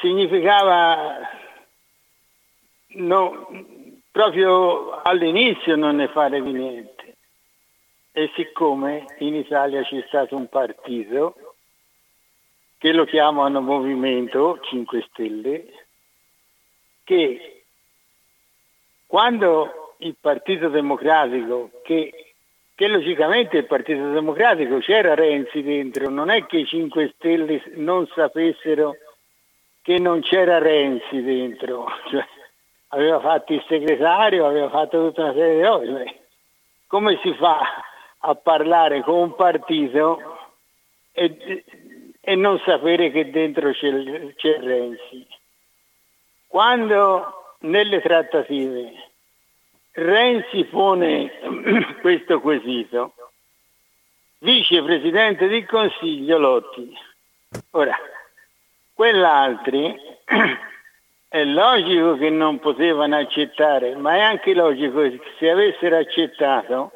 significava 0.01 1.29
no, 2.99 3.49
proprio 4.13 4.93
all'inizio 5.03 5.75
non 5.75 5.97
ne 5.97 6.07
fare 6.07 6.41
di 6.41 6.53
niente. 6.53 7.17
E 8.13 8.31
siccome 8.37 9.07
in 9.19 9.35
Italia 9.35 9.83
c'è 9.83 10.05
stato 10.07 10.37
un 10.37 10.49
partito 10.49 11.35
che 12.79 12.93
lo 12.93 13.05
chiamano 13.07 13.61
Movimento 13.61 14.61
5 14.61 15.07
Stelle, 15.11 15.89
che 17.11 17.65
quando 19.09 19.97
il 19.99 20.15
Partito 20.21 20.69
Democratico, 20.69 21.71
che, 21.83 22.35
che 22.73 22.87
logicamente 22.87 23.57
il 23.57 23.67
Partito 23.67 24.13
Democratico 24.13 24.79
c'era 24.79 25.17
Renzi 25.17 25.61
dentro, 25.61 26.09
non 26.09 26.31
è 26.31 26.47
che 26.47 26.59
i 26.59 26.67
5 26.67 27.15
Stelle 27.17 27.65
non 27.75 28.07
sapessero 28.15 28.95
che 29.83 29.99
non 29.99 30.21
c'era 30.21 30.59
Renzi 30.59 31.21
dentro, 31.21 31.89
cioè, 32.11 32.25
aveva 32.89 33.19
fatto 33.19 33.55
il 33.55 33.65
segretario, 33.67 34.47
aveva 34.47 34.71
fatto 34.71 35.09
tutta 35.09 35.25
una 35.25 35.33
serie 35.33 35.57
di 35.57 35.67
cose. 35.67 36.21
Come 36.87 37.19
si 37.25 37.35
fa 37.35 37.59
a 38.19 38.35
parlare 38.37 39.03
con 39.03 39.19
un 39.19 39.35
partito 39.35 40.39
e, 41.11 41.65
e 42.21 42.35
non 42.37 42.61
sapere 42.65 43.11
che 43.11 43.31
dentro 43.31 43.73
c'è, 43.73 44.33
c'è 44.37 44.61
Renzi? 44.61 45.39
Quando 46.51 47.55
nelle 47.61 48.01
trattative 48.01 48.93
Renzi 49.93 50.65
pone 50.65 51.31
questo 52.03 52.41
quesito, 52.41 53.15
vicepresidente 54.39 55.47
del 55.47 55.65
Consiglio 55.65 56.39
Lotti. 56.39 56.93
Ora, 57.71 57.97
quell'altri 58.93 59.95
è 61.29 61.45
logico 61.45 62.17
che 62.17 62.31
non 62.31 62.59
potevano 62.59 63.15
accettare, 63.15 63.95
ma 63.95 64.17
è 64.17 64.21
anche 64.21 64.53
logico 64.53 65.03
che 65.03 65.21
se 65.39 65.51
avessero 65.51 65.99
accettato 65.99 66.91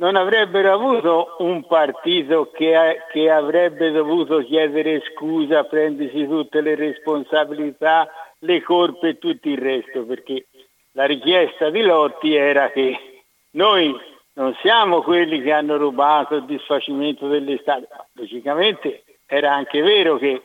non 0.00 0.16
avrebbero 0.16 0.72
avuto 0.72 1.36
un 1.40 1.66
partito 1.66 2.50
che, 2.50 3.02
che 3.12 3.30
avrebbe 3.30 3.90
dovuto 3.90 4.38
chiedere 4.38 5.02
scusa, 5.12 5.64
prendersi 5.64 6.26
tutte 6.26 6.62
le 6.62 6.74
responsabilità 6.74 8.08
le 8.38 8.62
colpe 8.62 9.08
e 9.08 9.18
tutto 9.18 9.48
il 9.48 9.58
resto, 9.58 10.04
perché 10.04 10.46
la 10.92 11.04
richiesta 11.04 11.68
di 11.68 11.82
Lotti 11.82 12.34
era 12.34 12.70
che 12.70 13.22
noi 13.52 13.94
non 14.34 14.56
siamo 14.62 15.02
quelli 15.02 15.42
che 15.42 15.52
hanno 15.52 15.76
rubato 15.76 16.36
il 16.36 16.46
disfacimento 16.46 17.28
delle 17.28 17.58
strade. 17.58 17.86
Logicamente 18.14 19.02
era 19.26 19.52
anche 19.52 19.82
vero 19.82 20.16
che, 20.16 20.40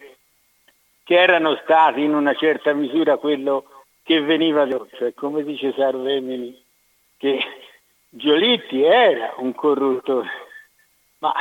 che, 1.02 1.18
erano 1.18 1.58
stati 1.64 2.02
in 2.02 2.14
una 2.14 2.34
certa 2.34 2.74
misura 2.74 3.16
quello 3.16 3.64
che 4.04 4.20
veniva 4.20 4.66
da 4.66 4.86
cioè 4.98 5.14
come 5.14 5.46
dice 5.46 5.74
Sarvemini, 5.78 6.62
che 7.16 7.40
Giolitti 8.18 8.82
era 8.82 9.34
un 9.40 9.54
corruttore, 9.54 10.30
ma 11.18 11.34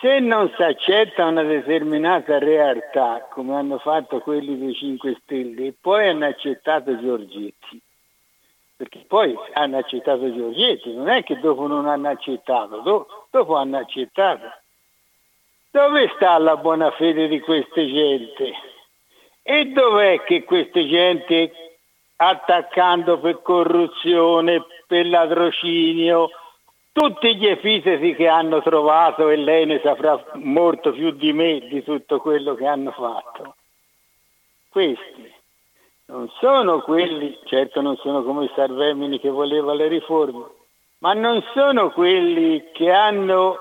se 0.00 0.20
non 0.20 0.48
si 0.54 0.62
accetta 0.62 1.26
una 1.26 1.42
determinata 1.42 2.38
realtà, 2.38 3.26
come 3.32 3.56
hanno 3.56 3.78
fatto 3.78 4.20
quelli 4.20 4.56
dei 4.56 4.72
5 4.72 5.18
Stelle, 5.20 5.66
e 5.66 5.74
poi 5.78 6.08
hanno 6.08 6.26
accettato 6.26 6.96
Giorgetti, 7.00 7.80
perché 8.76 9.06
poi 9.08 9.36
hanno 9.54 9.78
accettato 9.78 10.32
Giorgetti, 10.32 10.94
non 10.94 11.08
è 11.08 11.24
che 11.24 11.40
dopo 11.40 11.66
non 11.66 11.88
hanno 11.88 12.10
accettato, 12.10 12.78
dopo, 12.82 13.26
dopo 13.32 13.56
hanno 13.56 13.78
accettato. 13.78 14.48
Dove 15.72 16.12
sta 16.14 16.38
la 16.38 16.56
buona 16.56 16.92
fede 16.92 17.26
di 17.26 17.40
queste 17.40 17.88
gente? 17.88 18.52
E 19.42 19.64
dov'è 19.64 20.22
che 20.22 20.44
queste 20.44 20.86
gente, 20.86 21.50
attaccando 22.14 23.18
per 23.18 23.42
corruzione, 23.42 24.64
per 24.88 25.06
ladrocinio, 25.06 26.30
tutti 26.92 27.36
gli 27.36 27.46
epiteti 27.46 28.14
che 28.14 28.26
hanno 28.26 28.62
trovato 28.62 29.28
e 29.28 29.36
lei 29.36 29.66
ne 29.66 29.80
saprà 29.84 30.20
molto 30.34 30.90
più 30.90 31.10
di 31.12 31.32
me 31.32 31.60
di 31.68 31.84
tutto 31.84 32.18
quello 32.20 32.54
che 32.54 32.66
hanno 32.66 32.90
fatto. 32.90 33.54
Questi 34.68 35.32
non 36.06 36.28
sono 36.40 36.80
quelli, 36.80 37.38
certo 37.44 37.82
non 37.82 37.96
sono 37.98 38.22
come 38.24 38.44
il 38.44 38.52
Sarvemini 38.54 39.20
che 39.20 39.28
voleva 39.28 39.74
le 39.74 39.88
riforme, 39.88 40.46
ma 41.00 41.12
non 41.12 41.44
sono 41.52 41.90
quelli 41.90 42.70
che 42.72 42.90
hanno 42.90 43.58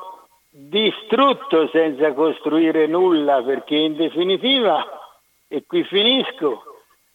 distrutto 0.49 1.67
senza 1.67 2.13
costruire 2.13 2.87
nulla, 2.87 3.43
perché 3.43 3.75
in 3.75 3.95
definitiva, 3.97 4.83
e 5.47 5.63
qui 5.67 5.83
finisco, 5.83 6.63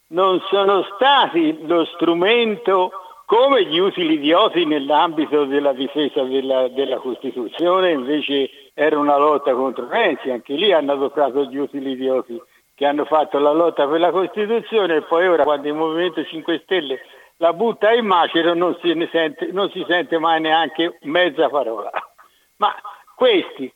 non 0.08 0.40
sono 0.50 0.86
stati 0.94 1.66
lo 1.66 1.84
strumento 1.86 2.92
come 3.32 3.64
gli 3.64 3.78
utili 3.78 4.16
idioti 4.16 4.66
nell'ambito 4.66 5.46
della 5.46 5.72
difesa 5.72 6.22
della, 6.22 6.68
della, 6.68 6.98
Costituzione 6.98 7.92
invece 7.92 8.50
era 8.74 8.98
una 8.98 9.16
lotta 9.16 9.54
contro 9.54 9.88
Renzi, 9.88 10.28
anche 10.28 10.52
lì 10.52 10.70
hanno 10.70 10.92
adoperato 10.92 11.44
gli 11.44 11.56
utili 11.56 11.92
idioti 11.92 12.38
che 12.74 12.84
hanno 12.84 13.06
fatto 13.06 13.38
la 13.38 13.52
lotta 13.52 13.88
per 13.88 14.00
la 14.00 14.10
Costituzione 14.10 14.96
e 14.96 15.02
poi 15.04 15.28
ora 15.28 15.44
quando 15.44 15.66
il 15.66 15.72
Movimento 15.72 16.22
5 16.22 16.60
Stelle 16.64 17.00
la 17.38 17.54
butta 17.54 17.94
in 17.94 18.04
macero 18.04 18.52
non 18.52 18.76
si, 18.82 19.08
sente, 19.10 19.48
non 19.50 19.70
si 19.70 19.82
sente 19.88 20.18
mai 20.18 20.38
neanche 20.38 20.98
mezza 21.04 21.48
parola. 21.48 21.90
Ma 22.56 22.74
questi 23.14 23.72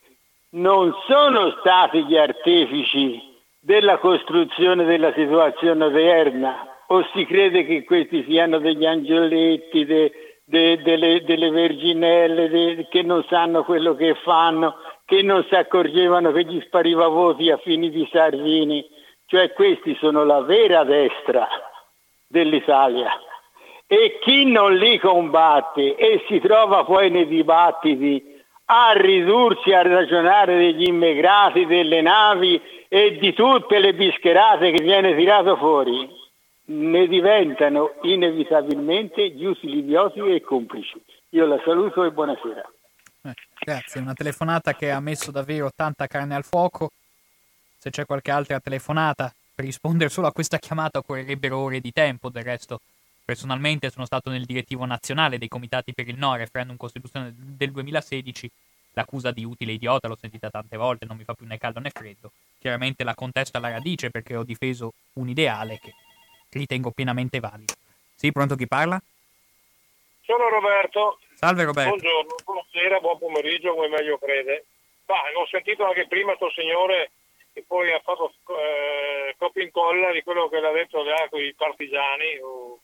non 0.49 0.93
sono 1.07 1.55
stati 1.61 2.05
gli 2.05 2.15
artefici 2.15 3.19
della 3.59 3.97
costruzione 3.97 4.83
della 4.83 5.11
situazione 5.13 5.85
odierna 5.85 6.76
o 6.87 7.05
si 7.13 7.25
crede 7.25 7.65
che 7.65 7.83
questi 7.83 8.23
siano 8.27 8.59
degli 8.59 8.85
angioletti, 8.85 9.85
de, 9.85 10.11
de, 10.45 10.81
delle, 10.81 11.23
delle, 11.23 11.49
verginelle 11.49 12.49
de, 12.49 12.87
che 12.89 13.01
non 13.01 13.25
sanno 13.29 13.63
quello 13.63 13.95
che 13.95 14.15
fanno, 14.23 14.75
che 15.05 15.21
non 15.21 15.45
si 15.49 15.55
accorgevano 15.55 16.31
che 16.31 16.45
gli 16.45 16.61
spariva 16.61 17.07
voti 17.07 17.49
a 17.49 17.57
fini 17.57 17.89
di 17.89 18.07
Salvini, 18.11 18.85
cioè 19.25 19.51
questi 19.53 19.95
sono 19.99 20.23
la 20.23 20.41
vera 20.41 20.83
destra 20.83 21.47
dell'Italia. 22.27 23.11
E 23.85 24.19
chi 24.21 24.45
non 24.45 24.75
li 24.75 24.97
combatte 24.99 25.95
e 25.95 26.23
si 26.27 26.39
trova 26.39 26.83
poi 26.83 27.09
nei 27.09 27.27
dibattiti 27.27 28.35
a 28.65 28.91
ridursi 28.93 29.71
a 29.71 29.81
ragionare 29.81 30.57
degli 30.57 30.87
immigrati, 30.87 31.65
delle 31.65 32.01
navi 32.01 32.61
e 32.89 33.17
di 33.17 33.33
tutte 33.33 33.79
le 33.79 33.93
bischerate 33.93 34.71
che 34.71 34.83
viene 34.83 35.15
tirato 35.15 35.55
fuori, 35.55 36.16
ne 36.69 37.07
diventano 37.07 37.93
inevitabilmente 38.01 39.29
gli 39.29 39.45
utili 39.45 39.79
idioti 39.79 40.19
e 40.19 40.41
complici. 40.41 41.01
Io 41.29 41.45
la 41.45 41.61
saluto 41.63 42.03
e 42.03 42.11
buonasera. 42.11 42.71
Eh, 43.23 43.33
grazie, 43.59 44.01
una 44.01 44.13
telefonata 44.13 44.73
che 44.73 44.91
ha 44.91 44.99
messo 44.99 45.31
davvero 45.31 45.71
tanta 45.73 46.07
carne 46.07 46.35
al 46.35 46.43
fuoco. 46.43 46.91
Se 47.77 47.89
c'è 47.89 48.05
qualche 48.05 48.31
altra 48.31 48.59
telefonata 48.59 49.33
per 49.53 49.65
rispondere 49.65 50.09
solo 50.09 50.27
a 50.27 50.33
questa 50.33 50.57
chiamata 50.57 50.99
occorrerebbero 50.99 51.57
ore 51.57 51.79
di 51.79 51.91
tempo, 51.91 52.29
del 52.29 52.43
resto 52.43 52.81
personalmente 53.23 53.89
sono 53.89 54.05
stato 54.05 54.29
nel 54.29 54.45
direttivo 54.45 54.85
nazionale 54.85 55.37
dei 55.37 55.49
comitati 55.49 55.93
per 55.93 56.07
il 56.07 56.17
no 56.17 56.35
referendum 56.35 56.77
costituzionale 56.77 57.33
del 57.35 57.71
2016 57.71 58.49
l'accusa 58.93 59.31
di 59.31 59.43
utile 59.43 59.73
idiota 59.73 60.07
l'ho 60.07 60.17
sentita 60.19 60.49
tante 60.49 60.75
volte, 60.75 61.05
non 61.05 61.17
mi 61.17 61.23
fa 61.23 61.33
più 61.33 61.45
né 61.45 61.57
caldo 61.57 61.79
né 61.79 61.91
freddo. 61.91 62.31
Chiaramente 62.57 63.03
la 63.03 63.13
contesto 63.13 63.57
alla 63.57 63.69
radice 63.69 64.09
perché 64.09 64.35
ho 64.35 64.43
difeso 64.43 64.93
un 65.13 65.29
ideale 65.29 65.77
che 65.79 65.93
ritengo 66.49 66.91
pienamente 66.91 67.39
valido. 67.39 67.73
Sì, 68.15 68.31
pronto 68.31 68.55
chi 68.55 68.67
parla? 68.67 69.01
Sono 70.21 70.49
Roberto. 70.49 71.19
Salve 71.35 71.63
Roberto. 71.63 71.89
Buongiorno, 71.89 72.35
buonasera, 72.43 72.99
buon 72.99 73.17
pomeriggio, 73.19 73.73
come 73.73 73.87
meglio 73.87 74.17
crede. 74.17 74.65
Bah, 75.05 75.21
ho 75.35 75.45
sentito 75.47 75.85
anche 75.85 76.07
prima 76.07 76.35
questo 76.35 76.61
signore 76.61 77.11
che 77.53 77.63
poi 77.65 77.91
ha 77.91 77.99
fatto 77.99 78.33
eh, 78.49 79.35
copia 79.37 79.61
e 79.61 79.65
incolla 79.65 80.11
di 80.11 80.21
quello 80.23 80.49
che 80.49 80.59
l'ha 80.59 80.71
detto 80.71 81.03
già 81.05 81.27
con 81.29 81.39
i 81.39 81.53
partigiani 81.53 82.37
o 82.39 82.79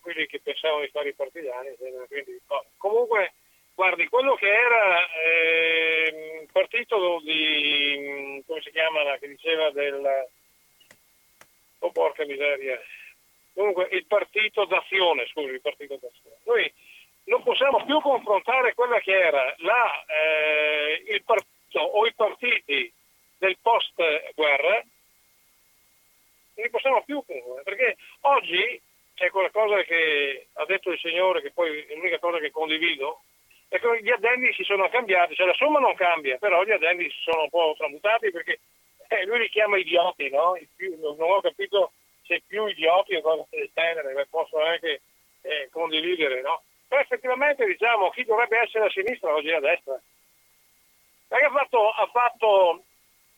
quelli 0.00 0.26
che 0.26 0.40
pensavano 0.40 0.82
di 0.82 0.90
fare 0.90 1.08
i 1.08 1.14
partigiani. 1.14 1.74
Quindi, 2.08 2.40
no. 2.48 2.64
Comunque, 2.76 3.32
guardi, 3.74 4.08
quello 4.08 4.34
che 4.34 4.48
era 4.48 5.06
eh, 5.12 6.46
partito 6.52 7.20
di, 7.22 8.42
come 8.46 8.60
si 8.62 8.70
chiama, 8.70 9.16
che 9.18 9.28
diceva 9.28 9.70
del 9.70 10.28
Oh 11.80 11.92
porca 11.92 12.24
miseria. 12.24 12.80
Comunque 13.54 13.88
il 13.90 14.06
partito 14.06 14.64
d'azione, 14.64 15.26
scusi, 15.26 15.52
il 15.52 15.60
partito 15.60 15.98
d'azione. 16.00 16.36
Noi 16.44 16.72
non 17.24 17.42
possiamo 17.42 17.84
più 17.84 18.00
confrontare 18.00 18.74
quella 18.74 19.00
che 19.00 19.18
era 19.18 19.54
la, 19.58 20.04
eh, 20.06 21.02
il 21.08 21.22
partito 21.24 21.80
o 21.80 22.06
i 22.06 22.14
partiti 22.14 22.92
del 23.38 23.56
post 23.60 23.94
guerra, 24.34 24.74
non 26.54 26.64
li 26.64 26.70
possiamo 26.70 27.02
più 27.04 27.22
confrontare, 27.26 27.62
perché 27.62 27.96
oggi 28.20 28.80
c'è 29.14 29.30
qualcosa 29.30 29.82
che 29.82 30.48
ha 30.54 30.64
detto 30.66 30.90
il 30.90 30.98
Signore, 30.98 31.42
che 31.42 31.52
poi 31.52 31.84
è 31.88 31.94
l'unica 31.94 32.18
cosa 32.18 32.38
che 32.38 32.50
condivido, 32.50 33.22
è 33.68 33.78
che 33.78 34.02
gli 34.02 34.10
addendi 34.10 34.52
si 34.54 34.64
sono 34.64 34.88
cambiati, 34.88 35.34
cioè 35.34 35.46
la 35.46 35.54
somma 35.54 35.78
non 35.78 35.94
cambia, 35.94 36.38
però 36.38 36.64
gli 36.64 36.72
addendi 36.72 37.08
si 37.10 37.20
sono 37.22 37.42
un 37.42 37.50
po' 37.50 37.74
tramutati 37.76 38.30
perché 38.30 38.60
eh, 39.10 39.24
lui 39.26 39.40
li 39.40 39.48
chiama 39.48 39.76
idioti, 39.76 40.30
no? 40.30 40.56
Più, 40.76 40.96
non 41.00 41.16
ho 41.18 41.40
capito 41.40 41.92
se 42.24 42.42
più 42.46 42.66
idioti 42.66 43.16
o 43.16 43.20
cose 43.20 43.46
del 43.50 43.70
genere, 43.74 44.26
posso 44.30 44.58
anche 44.60 45.02
eh, 45.42 45.68
condividere, 45.72 46.40
no? 46.42 46.62
Però 46.86 47.00
effettivamente 47.00 47.66
diciamo 47.66 48.10
chi 48.10 48.24
dovrebbe 48.24 48.60
essere 48.60 48.86
a 48.86 48.90
sinistra 48.90 49.34
oggi 49.34 49.48
è 49.48 49.54
a 49.54 49.60
destra. 49.60 50.00
Perché 51.26 51.44
ha 51.44 51.50
fatto, 51.50 51.90
ha 51.90 52.06
fatto 52.06 52.84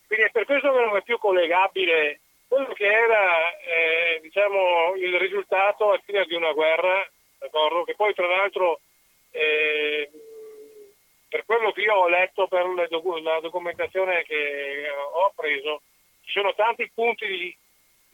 quindi 0.06 0.26
è 0.26 0.30
per 0.30 0.44
questo 0.44 0.70
che 0.72 0.78
non 0.78 0.96
è 0.96 1.02
più 1.02 1.16
collegabile 1.18 2.20
quello 2.46 2.74
che 2.74 2.84
era 2.84 3.56
eh, 3.60 4.20
diciamo, 4.20 4.94
il 4.96 5.18
risultato 5.18 5.88
alla 5.88 6.02
fine 6.04 6.26
di 6.26 6.34
una 6.34 6.52
guerra, 6.52 7.08
d'accordo? 7.38 7.84
che 7.84 7.94
poi 7.94 8.12
tra 8.12 8.26
l'altro 8.26 8.80
eh, 9.30 10.10
per 11.32 11.46
quello 11.46 11.72
che 11.72 11.80
io 11.80 11.94
ho 11.94 12.08
letto, 12.08 12.46
per 12.46 12.66
la 12.66 13.40
documentazione 13.40 14.22
che 14.24 14.84
ho 15.14 15.32
preso, 15.34 15.80
ci 16.26 16.32
sono 16.32 16.52
tanti 16.54 16.90
punti 16.92 17.26
di, 17.26 17.56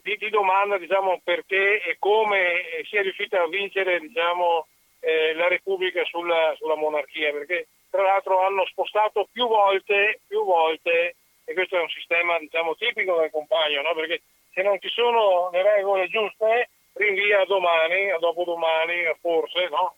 di, 0.03 0.17
di 0.19 0.31
domanda 0.31 0.79
diciamo, 0.79 1.21
perché 1.25 1.83
e 1.83 1.97
come 1.99 2.63
si 2.89 2.97
è 2.97 3.03
riuscita 3.03 3.43
a 3.43 3.49
vincere 3.49 3.99
diciamo, 3.99 4.69
eh, 5.01 5.35
la 5.35 5.49
Repubblica 5.49 6.05
sulla, 6.05 6.55
sulla, 6.59 6.77
monarchia, 6.77 7.33
perché 7.33 7.67
tra 7.91 8.03
l'altro 8.03 8.41
hanno 8.41 8.65
spostato 8.67 9.27
più 9.33 9.49
volte, 9.49 10.21
più 10.29 10.45
volte 10.45 11.17
e 11.45 11.55
questo 11.55 11.77
è 11.77 11.81
un 11.81 11.89
sistema 11.89 12.39
diciamo, 12.39 12.77
tipico 12.77 13.19
del 13.19 13.33
compagno, 13.33 13.83
no? 13.83 13.95
perché 13.95 14.23
se 14.53 14.63
non 14.63 14.79
ci 14.79 14.91
sono 14.91 15.51
le 15.51 15.63
regole 15.63 16.07
giuste 16.07 16.69
rinvia 16.93 17.41
a 17.41 17.47
domani, 17.47 18.13
a 18.13 18.19
dopodomani, 18.19 19.13
forse, 19.21 19.69
no? 19.71 19.97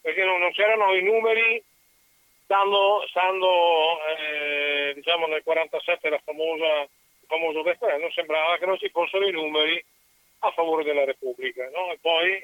perché 0.00 0.24
non, 0.24 0.40
non 0.40 0.50
c'erano 0.50 0.92
i 0.94 1.02
numeri 1.02 1.62
stando, 2.48 3.04
stando 3.08 3.98
eh, 4.16 4.94
diciamo 4.94 5.26
nel 5.26 5.42
47 5.42 6.08
la 6.08 6.20
famosa, 6.24 6.80
il 6.80 7.26
famoso 7.26 7.62
referendum, 7.62 8.08
sembrava 8.10 8.56
che 8.56 8.64
non 8.64 8.78
ci 8.78 8.88
fossero 8.88 9.28
i 9.28 9.32
numeri 9.32 9.84
a 10.38 10.50
favore 10.52 10.82
della 10.82 11.04
Repubblica. 11.04 11.68
No? 11.68 11.92
E 11.92 11.98
poi 12.00 12.40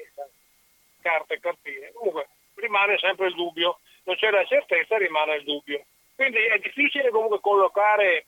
carte 1.01 1.33
e 1.33 1.39
cartine. 1.39 1.91
Comunque 1.93 2.27
rimane 2.53 2.99
sempre 2.99 3.27
il 3.27 3.33
dubbio, 3.33 3.79
non 4.03 4.15
c'è 4.15 4.29
la 4.29 4.45
certezza, 4.45 4.95
rimane 4.97 5.37
il 5.37 5.43
dubbio. 5.43 5.83
Quindi 6.13 6.37
è 6.37 6.59
difficile 6.59 7.09
comunque 7.09 7.39
collocare 7.39 8.25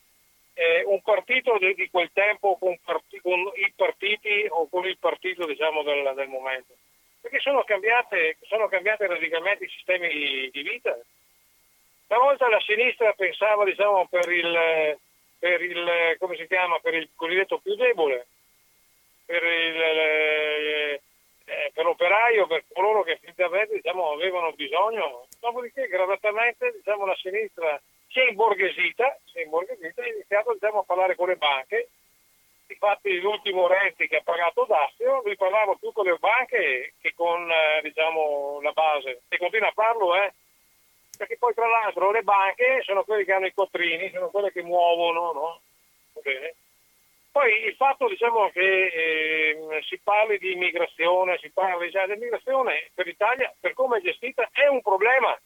eh, 0.56 0.84
un 0.84 1.00
partito 1.04 1.60
di, 1.60 1.76
di, 1.76 1.90
quel 1.92 2.10
tempo 2.12 2.58
con, 2.58 2.76
part- 2.84 3.22
con, 3.22 3.40
i 3.54 3.72
partiti 3.76 4.48
o 4.50 4.68
con 4.68 4.88
il 4.88 4.98
partito 4.98 5.46
diciamo, 5.46 5.84
del, 5.84 6.12
del 6.16 6.28
momento. 6.28 6.74
Perché 7.22 7.40
sono 7.40 7.64
cambiate, 7.64 8.38
sono 8.48 8.68
cambiate 8.68 9.06
radicalmente 9.06 9.66
i 9.66 9.70
sistemi 9.70 10.50
di 10.50 10.62
vita, 10.64 10.98
una 12.16 12.20
volta 12.20 12.48
la 12.48 12.60
sinistra 12.62 13.12
pensava 13.14 13.66
diciamo, 13.66 14.08
per, 14.08 14.30
il, 14.32 14.98
per, 15.38 15.62
il, 15.62 16.48
chiama, 16.48 16.80
per 16.80 16.94
il 16.94 17.10
cosiddetto 17.16 17.60
più 17.60 17.76
debole, 17.76 18.28
per, 19.26 19.44
il, 19.44 19.82
eh, 19.82 21.02
per 21.74 21.84
l'operaio, 21.84 22.48
per 22.48 22.64
coloro 22.74 23.04
che 23.04 23.14
effettivamente 23.14 23.76
diciamo, 23.76 24.12
avevano 24.12 24.54
bisogno. 24.54 25.28
Dopodiché 25.40 25.88
gradatamente 25.88 26.72
diciamo, 26.72 27.06
la 27.06 27.16
sinistra 27.16 27.80
si 28.08 28.20
è 28.20 28.30
imborghesita, 28.30 29.20
si 29.26 29.40
è 29.40 29.44
imborghesita 29.44 30.02
e 30.02 30.06
ha 30.06 30.14
iniziato 30.14 30.54
diciamo, 30.54 30.80
a 30.80 30.84
parlare 30.84 31.16
con 31.16 31.28
le 31.28 31.36
banche. 31.36 31.90
Infatti 32.70 33.20
l'ultimo 33.20 33.68
Renzi 33.68 34.08
che 34.08 34.18
ha 34.18 34.22
pagato 34.24 34.66
Dassio, 34.66 35.22
lui 35.24 35.36
parlava 35.36 35.76
più 35.76 35.92
con 35.94 36.06
le 36.06 36.18
banche 36.20 36.94
che 37.02 37.14
con 37.16 37.50
eh, 37.50 37.82
diciamo, 37.82 38.60
la 38.62 38.72
base 38.72 39.22
e 39.28 39.38
continua 39.38 39.68
a 39.70 39.72
farlo, 39.72 40.16
eh 40.16 40.34
perché 41.18 41.38
poi 41.38 41.54
tra 41.54 41.68
l'altro 41.68 42.12
le 42.12 42.22
banche 42.24 42.82
sono 42.84 43.04
quelle 43.04 43.26
che 43.26 43.34
hanno 43.34 43.48
i 43.48 43.54
quattrini, 43.54 44.12
sono 44.12 44.30
quelle 44.30 44.52
che 44.52 44.64
muovono, 44.64 45.34
no? 45.34 45.62
Poi 47.32 47.66
il 47.66 47.76
fatto 47.76 48.08
diciamo, 48.08 48.50
che 48.50 48.86
eh, 48.88 49.82
si 49.88 50.00
parli 50.02 50.38
di 50.40 50.54
immigrazione, 50.54 51.38
si 51.40 51.52
parli 51.52 51.90
di 51.90 52.14
immigrazione 52.14 52.90
per 52.94 53.06
l'Italia, 53.06 53.54
per 53.60 53.74
come 53.74 53.98
è 54.00 54.02
gestita, 54.02 54.50
è 54.52 54.68
un 54.68 54.82
problema. 54.82 55.38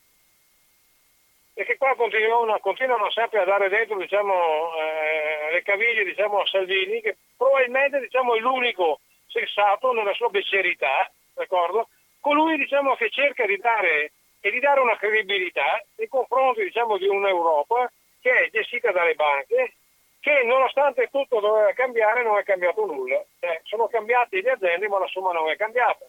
perché 1.53 1.77
qua 1.77 1.95
continuano, 1.95 2.57
continuano, 2.59 3.11
sempre 3.11 3.41
a 3.41 3.45
dare 3.45 3.69
dentro 3.69 3.97
diciamo, 3.97 4.33
eh, 4.75 5.51
le 5.51 5.61
caviglie 5.63 6.03
diciamo, 6.03 6.39
a 6.39 6.45
Salvini, 6.47 7.01
che 7.01 7.17
probabilmente 7.37 7.99
diciamo, 7.99 8.35
è 8.35 8.39
l'unico 8.39 9.01
sensato 9.27 9.91
nella 9.93 10.13
sua 10.13 10.29
bestialità, 10.29 11.11
d'accordo? 11.35 11.89
Colui 12.19 12.57
diciamo, 12.57 12.95
che 12.95 13.09
cerca 13.09 13.45
di 13.45 13.57
dare, 13.57 14.11
e 14.41 14.49
di 14.49 14.59
dare 14.59 14.79
una 14.79 14.97
credibilità 14.97 15.81
nei 15.95 16.07
confronti 16.07 16.63
diciamo, 16.63 16.97
di 16.97 17.07
un'Europa 17.07 17.91
che 18.19 18.31
è 18.31 18.49
gestita 18.49 18.91
dalle 18.91 19.15
banche, 19.15 19.73
che 20.19 20.43
nonostante 20.43 21.09
tutto 21.11 21.39
doveva 21.39 21.71
cambiare 21.73 22.23
non 22.23 22.37
è 22.37 22.43
cambiato 22.43 22.85
nulla. 22.85 23.23
Eh, 23.39 23.61
sono 23.63 23.87
cambiati 23.87 24.41
le 24.41 24.51
aziende 24.51 24.87
ma 24.87 24.99
la 24.99 25.07
somma 25.07 25.31
non 25.31 25.49
è 25.49 25.55
cambiata. 25.55 26.05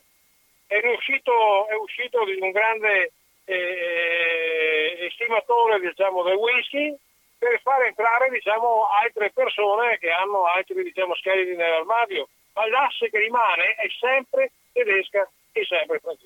È, 0.66 0.80
riuscito, 0.80 1.68
è 1.68 1.74
uscito 1.74 2.22
un 2.22 2.50
grande 2.50 3.12
eh, 3.44 4.96
estimatore 5.00 5.80
diciamo, 5.80 6.22
del 6.22 6.36
whisky 6.36 6.96
per 7.38 7.60
far 7.60 7.82
entrare 7.82 8.30
diciamo, 8.30 8.86
altre 9.02 9.30
persone 9.30 9.98
che 9.98 10.10
hanno 10.10 10.44
altri 10.44 10.82
diciamo, 10.82 11.14
scheletri 11.16 11.56
nell'armadio, 11.56 12.28
ma 12.54 12.68
l'asse 12.68 13.10
che 13.10 13.18
rimane 13.18 13.74
è 13.74 13.88
sempre 13.98 14.52
tedesca 14.72 15.28
e 15.52 15.64
sempre 15.64 15.98
francese. 15.98 16.21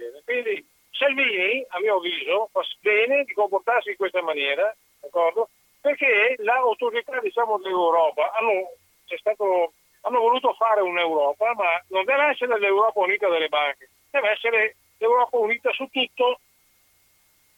Mio 1.86 1.96
avviso, 1.98 2.48
fa 2.50 2.60
bene 2.80 3.22
di 3.24 3.32
comportarsi 3.32 3.90
in 3.90 3.96
questa 3.96 4.22
maniera, 4.22 4.74
d'accordo? 5.00 5.48
perché 5.86 6.34
l'autorità 6.38 7.20
diciamo, 7.20 7.58
dell'Europa 7.58 8.32
hanno, 8.32 8.72
stato, 9.16 9.72
hanno, 10.00 10.18
voluto 10.18 10.52
fare 10.54 10.80
un'Europa, 10.80 11.54
ma 11.54 11.80
non 11.90 12.04
deve 12.04 12.30
essere 12.30 12.58
l'Europa 12.58 13.00
unita 13.00 13.28
delle 13.28 13.48
banche, 13.48 13.88
deve 14.10 14.30
essere 14.30 14.74
l'Europa 14.98 15.36
unita 15.36 15.70
su 15.72 15.88
tutto. 15.92 16.40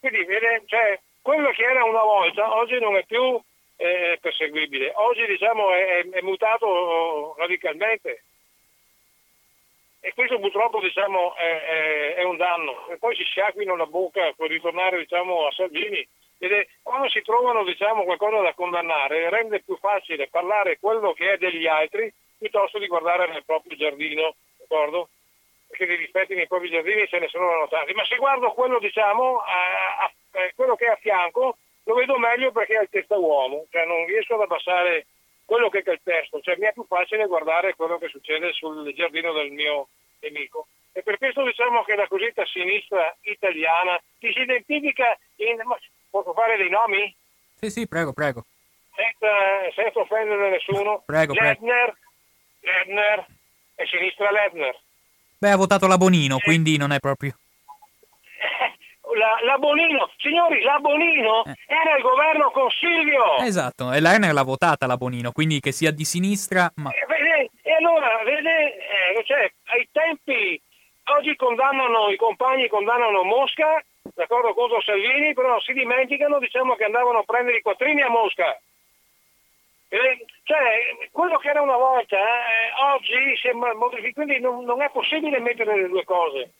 Quindi 0.00 0.26
cioè, 0.66 1.00
quello 1.22 1.50
che 1.52 1.62
era 1.62 1.84
una 1.84 2.02
volta 2.02 2.54
oggi 2.54 2.78
non 2.78 2.96
è 2.96 3.04
più 3.06 3.40
eh, 3.76 4.18
perseguibile, 4.20 4.92
oggi 4.96 5.24
diciamo, 5.24 5.72
è, 5.72 6.06
è, 6.10 6.20
mutato 6.20 7.34
radicalmente. 7.38 8.24
E 10.08 10.14
questo 10.14 10.38
purtroppo 10.38 10.80
diciamo, 10.80 11.36
è, 11.36 11.42
è, 11.42 12.14
è, 12.14 12.22
un 12.22 12.38
danno. 12.38 12.88
E 12.88 12.96
poi 12.96 13.14
si 13.14 13.24
sciacquino 13.24 13.76
la 13.76 13.84
bocca 13.84 14.32
per 14.34 14.48
ritornare 14.48 14.96
diciamo, 14.96 15.46
a 15.46 15.52
Salvini 15.52 16.08
è, 16.38 16.66
quando 16.82 17.10
si 17.10 17.20
trovano 17.20 17.62
diciamo, 17.62 18.04
qualcosa 18.04 18.40
da 18.40 18.54
condannare 18.54 19.28
rende 19.28 19.60
più 19.60 19.76
facile 19.76 20.28
parlare 20.28 20.78
quello 20.80 21.12
che 21.12 21.32
è 21.32 21.36
degli 21.36 21.66
altri 21.66 22.10
piuttosto 22.38 22.78
di 22.78 22.86
guardare 22.86 23.28
nel 23.30 23.44
proprio 23.44 23.76
giardino, 23.76 24.34
d'accordo? 24.56 25.10
Perché 25.66 25.84
di 25.84 25.98
difetti 25.98 26.34
nei 26.34 26.46
propri 26.46 26.70
giardini 26.70 27.06
ce 27.06 27.18
ne 27.18 27.28
sono 27.28 27.54
notati. 27.54 27.92
Ma 27.92 28.04
se 28.06 28.16
guardo 28.16 28.52
quello, 28.52 28.78
diciamo, 28.78 29.40
a, 29.40 30.04
a, 30.04 30.04
a, 30.04 30.52
quello 30.54 30.74
che 30.74 30.86
è 30.86 30.90
a 30.90 30.96
fianco, 30.96 31.58
lo 31.84 31.94
vedo 31.94 32.16
meglio 32.16 32.50
perché 32.50 32.78
è 32.78 32.82
il 32.82 32.88
testa 32.88 33.18
uomo, 33.18 33.66
cioè 33.70 33.84
non 33.84 34.06
riesco 34.06 34.36
ad 34.36 34.40
abbassare 34.40 35.04
quello 35.48 35.70
che 35.70 35.80
è 35.80 35.90
il 35.90 36.00
testo, 36.02 36.40
cioè 36.42 36.58
mi 36.58 36.66
è 36.66 36.74
più 36.74 36.84
facile 36.84 37.24
guardare 37.24 37.74
quello 37.74 37.96
che 37.96 38.08
succede 38.08 38.52
sul 38.52 38.92
giardino 38.94 39.32
del 39.32 39.50
mio 39.50 39.88
nemico. 40.20 40.66
E 40.92 41.02
per 41.02 41.16
questo 41.16 41.42
diciamo 41.42 41.84
che 41.84 41.94
la 41.94 42.06
cosiddetta 42.06 42.44
sinistra 42.44 43.16
italiana 43.22 43.98
ti 44.18 44.30
si 44.30 44.40
identifica 44.40 45.16
in, 45.36 45.56
Posso 46.10 46.34
fare 46.34 46.58
dei 46.58 46.68
nomi? 46.68 47.14
Sì, 47.54 47.70
sì, 47.70 47.88
prego, 47.88 48.12
prego. 48.12 48.44
Senza, 48.94 49.72
senza 49.74 50.00
offendere 50.00 50.50
nessuno. 50.50 51.02
Prego, 51.06 51.32
Ledner, 51.32 51.96
prego. 52.60 52.78
Ledner 52.90 53.26
e 53.74 53.86
sinistra 53.86 54.30
Ledner. 54.30 54.78
Beh, 55.38 55.50
ha 55.50 55.56
votato 55.56 55.86
la 55.86 55.96
Bonino, 55.96 56.36
eh. 56.36 56.40
quindi 56.42 56.76
non 56.76 56.92
è 56.92 56.98
proprio... 56.98 57.32
La, 59.18 59.38
la 59.42 59.58
Bonino, 59.58 60.10
signori, 60.16 60.62
la 60.62 60.78
Bonino 60.78 61.44
eh. 61.44 61.54
era 61.66 61.96
il 61.96 62.02
governo 62.02 62.50
con 62.52 62.70
Silvio. 62.70 63.38
Esatto, 63.38 63.92
e 63.92 64.00
Lerner 64.00 64.32
l'ha 64.32 64.44
votata 64.44 64.86
la 64.86 64.96
Bonino, 64.96 65.32
quindi 65.32 65.58
che 65.58 65.72
sia 65.72 65.90
di 65.90 66.04
sinistra, 66.04 66.70
ma... 66.76 66.90
Eh, 66.90 67.04
vede, 67.06 67.50
e 67.62 67.72
allora, 67.72 68.22
vede, 68.24 68.76
eh, 68.76 69.24
cioè, 69.24 69.50
ai 69.66 69.88
tempi, 69.90 70.60
oggi 71.18 71.34
condannano, 71.34 72.10
i 72.10 72.16
compagni 72.16 72.68
condannano 72.68 73.24
Mosca, 73.24 73.82
d'accordo 74.14 74.54
contro 74.54 74.80
Salvini, 74.80 75.34
però 75.34 75.60
si 75.60 75.72
dimenticano 75.72 76.38
diciamo, 76.38 76.76
che 76.76 76.84
andavano 76.84 77.18
a 77.18 77.24
prendere 77.24 77.58
i 77.58 77.62
quattrini 77.62 78.02
a 78.02 78.08
Mosca. 78.08 78.56
Eh, 79.90 80.24
cioè, 80.44 81.08
quello 81.10 81.38
che 81.38 81.48
era 81.48 81.62
una 81.62 81.76
volta, 81.76 82.16
eh, 82.16 82.94
oggi 82.94 83.36
sembra 83.40 83.74
modificato, 83.74 84.12
quindi 84.12 84.38
non, 84.38 84.64
non, 84.64 84.82
è 84.82 84.90
possibile 84.90 85.40
mettere 85.40 85.80
le 85.80 85.88
due 85.88 86.04
cose. 86.04 86.52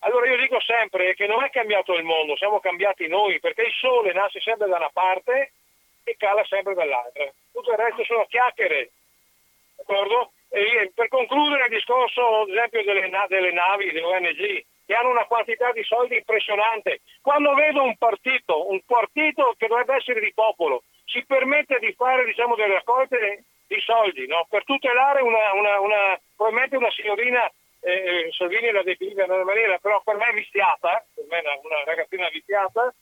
Allora 0.00 0.26
io 0.26 0.36
dico 0.36 0.60
sempre 0.60 1.14
che 1.14 1.26
non 1.26 1.42
è 1.44 1.50
cambiato 1.50 1.94
il 1.94 2.04
mondo, 2.04 2.36
siamo 2.36 2.60
cambiati 2.60 3.06
noi, 3.06 3.38
perché 3.40 3.62
il 3.62 3.72
sole 3.72 4.12
nasce 4.12 4.40
sempre 4.40 4.68
da 4.68 4.76
una 4.76 4.90
parte 4.92 5.52
e 6.04 6.16
cala 6.16 6.44
sempre 6.44 6.74
dall'altra. 6.74 7.30
Tutto 7.52 7.70
il 7.70 7.76
resto 7.76 8.04
sono 8.04 8.24
chiacchiere, 8.26 8.90
d'accordo? 9.76 10.32
E 10.48 10.90
per 10.94 11.08
concludere 11.08 11.64
il 11.64 11.70
discorso, 11.70 12.40
ad 12.42 12.48
esempio, 12.48 12.82
delle, 12.82 13.10
delle 13.28 13.52
navi, 13.52 13.92
delle 13.92 14.04
ONG, 14.04 14.64
che 14.86 14.94
hanno 14.94 15.10
una 15.10 15.26
quantità 15.26 15.70
di 15.70 15.84
soldi 15.84 16.16
impressionante. 16.16 17.02
Quando 17.22 17.54
vedo 17.54 17.82
un 17.84 17.96
partito, 17.96 18.70
un 18.70 18.80
partito 18.84 19.54
che 19.56 19.68
dovrebbe 19.68 19.94
essere 19.94 20.18
di 20.20 20.32
popolo, 20.34 20.82
si 21.04 21.24
permette 21.24 21.78
di 21.78 21.92
fare 21.92 22.24
diciamo, 22.24 22.56
delle 22.56 22.74
raccolte 22.74 23.44
di 23.68 23.80
soldi 23.80 24.26
no? 24.26 24.46
per 24.50 24.64
tutelare 24.64 25.22
una, 25.22 25.52
una, 25.54 25.78
una, 25.78 26.20
probabilmente 26.34 26.76
una 26.76 26.90
signorina, 26.90 27.48
eh, 27.80 28.26
eh 28.26 28.32
Salvini 28.32 28.70
la 28.70 28.82
definiva 28.82 29.24
in 29.24 29.30
una 29.30 29.44
maniera, 29.44 29.78
però 29.78 30.00
per 30.02 30.16
me 30.16 30.32
viziata, 30.34 31.04
per 31.14 31.24
me 31.28 31.38
è 31.38 31.40
una, 31.40 31.58
una 31.62 31.84
ragazzina 31.84 32.28
viziata, 32.28 32.92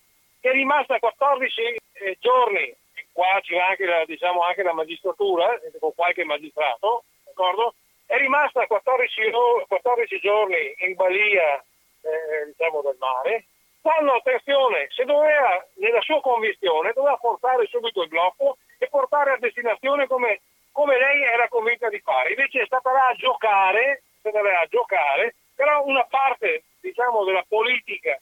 che 0.41 0.51
è 0.51 0.53
rimasta 0.53 0.99
14 0.99 1.61
eh, 1.93 2.17
giorni, 2.21 2.75
qua 3.13 3.39
c'è 3.43 3.59
anche 3.59 3.85
la, 3.85 4.05
diciamo, 4.05 4.43
anche 4.43 4.63
la 4.63 4.73
magistratura, 4.73 5.55
eh, 5.61 5.73
con 5.79 5.95
qualche 5.95 6.25
magistrato, 6.25 7.05
d'accordo? 7.25 7.75
È 8.07 8.17
rimasta 8.17 8.67
14, 8.67 9.31
14 9.67 10.21
giorni 10.21 10.75
in 10.79 10.95
balia 10.95 11.63
eh, 12.01 12.47
diciamo 12.47 12.81
del 12.83 12.97
mare, 12.99 13.45
fanno 13.81 14.13
attenzione, 14.15 14.89
se 14.91 15.05
doveva, 15.05 15.65
nella 15.75 16.01
sua 16.01 16.21
convinzione, 16.21 16.93
doveva 16.95 17.17
portare 17.17 17.67
subito 17.67 18.03
il 18.03 18.09
blocco 18.09 18.59
e 18.79 18.89
portare 18.89 19.33
a 19.33 19.39
destinazione 19.39 20.07
come, 20.07 20.41
come 20.73 20.99
lei 20.99 21.23
era 21.23 21.49
convinta 21.49 21.89
di 21.89 22.01
fare. 22.01 22.31
Invece 22.31 22.63
è 22.63 22.67
stata 22.67 22.93
là 22.93 23.09
a 23.09 23.15
giocare, 23.15 24.03
là 24.31 24.61
a 24.61 24.67
giocare, 24.67 25.35
però 25.55 25.85
una 25.85 26.05
parte, 26.05 26.65
diciamo, 26.81 27.25
della 27.25 27.45
politica 27.49 28.19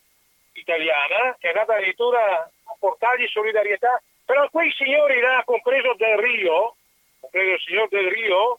italiana 0.53 1.37
è 1.39 1.49
andata 1.49 1.75
addirittura 1.75 2.43
a 2.43 2.77
portargli 2.79 3.27
solidarietà, 3.29 4.03
però 4.25 4.49
quei 4.51 4.73
signori 4.73 5.21
là, 5.21 5.43
compreso 5.45 5.95
Del 5.95 6.19
Rio, 6.19 6.77
compreso 7.21 7.53
il 7.53 7.61
signor 7.61 7.89
Del 7.89 8.11
Rio, 8.11 8.59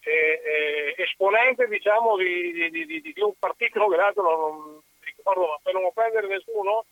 eh, 0.00 0.40
eh, 0.44 1.02
esponente 1.02 1.66
diciamo, 1.66 2.16
di, 2.16 2.52
di, 2.52 2.86
di, 2.86 3.00
di, 3.00 3.20
un 3.20 3.34
partito 3.38 3.88
che 3.88 3.96
l'altro 3.96 4.22
non 4.22 4.80
ricordo, 5.02 5.58
per 5.62 5.74
non 5.74 5.84
offendere 5.84 6.28
nessuno, 6.28 6.84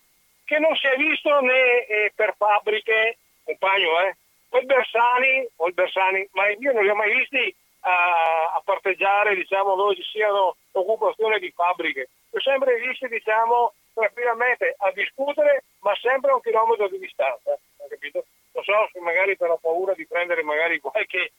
che 0.45 0.59
non 0.59 0.75
si 0.75 0.87
è 0.87 0.97
visto 0.97 1.41
né 1.41 1.87
eh, 1.87 2.13
per 2.15 2.35
fabbriche, 2.37 3.19
compagno, 3.45 4.01
eh, 4.01 4.17
o 4.51 4.59
il 4.59 4.67
Bersani, 4.67 5.47
o 5.57 5.67
il 5.69 5.75
Bersani, 5.75 6.29
ma 6.33 6.49
io 6.49 6.73
non 6.73 6.83
li 6.83 6.89
ho 6.91 6.95
mai 6.95 7.15
visti 7.15 7.55
a, 7.85 8.63
parteggiare 8.65 9.35
diciamo, 9.35 9.75
dove 9.75 9.95
ci 9.95 10.03
siano 10.03 10.57
occupazioni 10.73 11.39
di 11.39 11.51
fabbriche. 11.51 12.09
Li 12.31 12.39
ho 12.39 12.41
sempre 12.41 12.79
visti 12.81 13.09
diciamo, 13.09 13.75
tranquillamente 13.93 14.75
a 14.79 14.91
discutere, 14.93 15.65
ma 15.81 15.95
sempre 15.97 16.31
a 16.31 16.35
un 16.35 16.41
chilometro 16.41 16.89
di 16.89 16.99
distanza. 16.99 17.59
Capito? 17.89 18.25
Non 18.53 18.65
so 18.65 18.89
se 18.93 19.01
magari 19.01 19.37
per 19.37 19.49
la 19.49 19.59
paura 19.61 19.93
di 19.95 20.07
prendere 20.07 20.43
magari 20.43 20.81
qualche 20.81 21.33